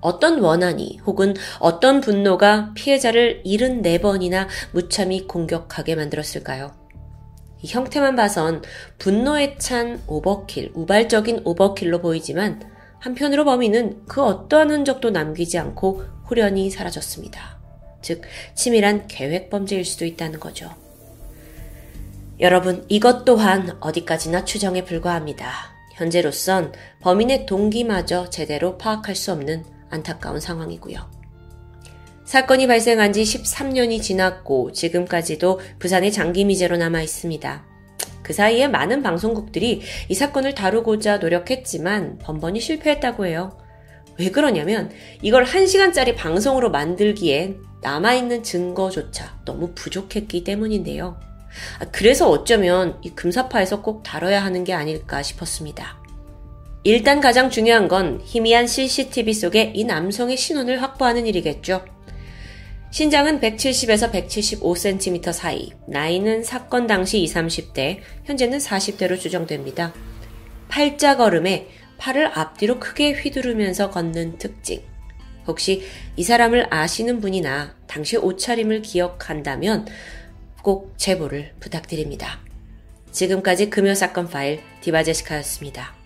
[0.00, 6.72] 어떤 원한이 혹은 어떤 분노가 피해자를 74번이나 무참히 공격하게 만들었을까요?
[7.62, 8.62] 이 형태만 봐선
[8.98, 17.58] 분노에 찬 오버킬, 우발적인 오버킬로 보이지만 한편으로 범인은 그 어떠한 흔적도 남기지 않고 후련히 사라졌습니다.
[18.02, 18.22] 즉,
[18.54, 20.70] 치밀한 계획 범죄일 수도 있다는 거죠.
[22.40, 25.78] 여러분, 이것 또한 어디까지나 추정에 불과합니다.
[25.94, 31.18] 현재로선 범인의 동기마저 제대로 파악할 수 없는 안타까운 상황이고요.
[32.24, 37.67] 사건이 발생한 지 13년이 지났고 지금까지도 부산의 장기 미제로 남아 있습니다.
[38.28, 43.56] 그 사이에 많은 방송국들이 이 사건을 다루고자 노력했지만 번번이 실패했다고 해요.
[44.18, 44.90] 왜 그러냐면
[45.22, 51.18] 이걸 1시간짜리 방송으로 만들기엔 남아있는 증거조차 너무 부족했기 때문인데요.
[51.80, 55.96] 아, 그래서 어쩌면 이 금사파에서 꼭 다뤄야 하는 게 아닐까 싶었습니다.
[56.84, 61.82] 일단 가장 중요한 건 희미한 CCTV 속에 이 남성의 신원을 확보하는 일이겠죠.
[62.90, 69.92] 신장은 170에서 175cm 사이, 나이는 사건 당시 20, 30대, 현재는 40대로 추정됩니다.
[70.68, 71.68] 팔자 걸음에
[71.98, 74.82] 팔을 앞뒤로 크게 휘두르면서 걷는 특징.
[75.46, 75.82] 혹시
[76.16, 79.86] 이 사람을 아시는 분이나 당시 옷차림을 기억한다면
[80.62, 82.40] 꼭 제보를 부탁드립니다.
[83.12, 85.97] 지금까지 금요사건 파일 디바제시카였습니다.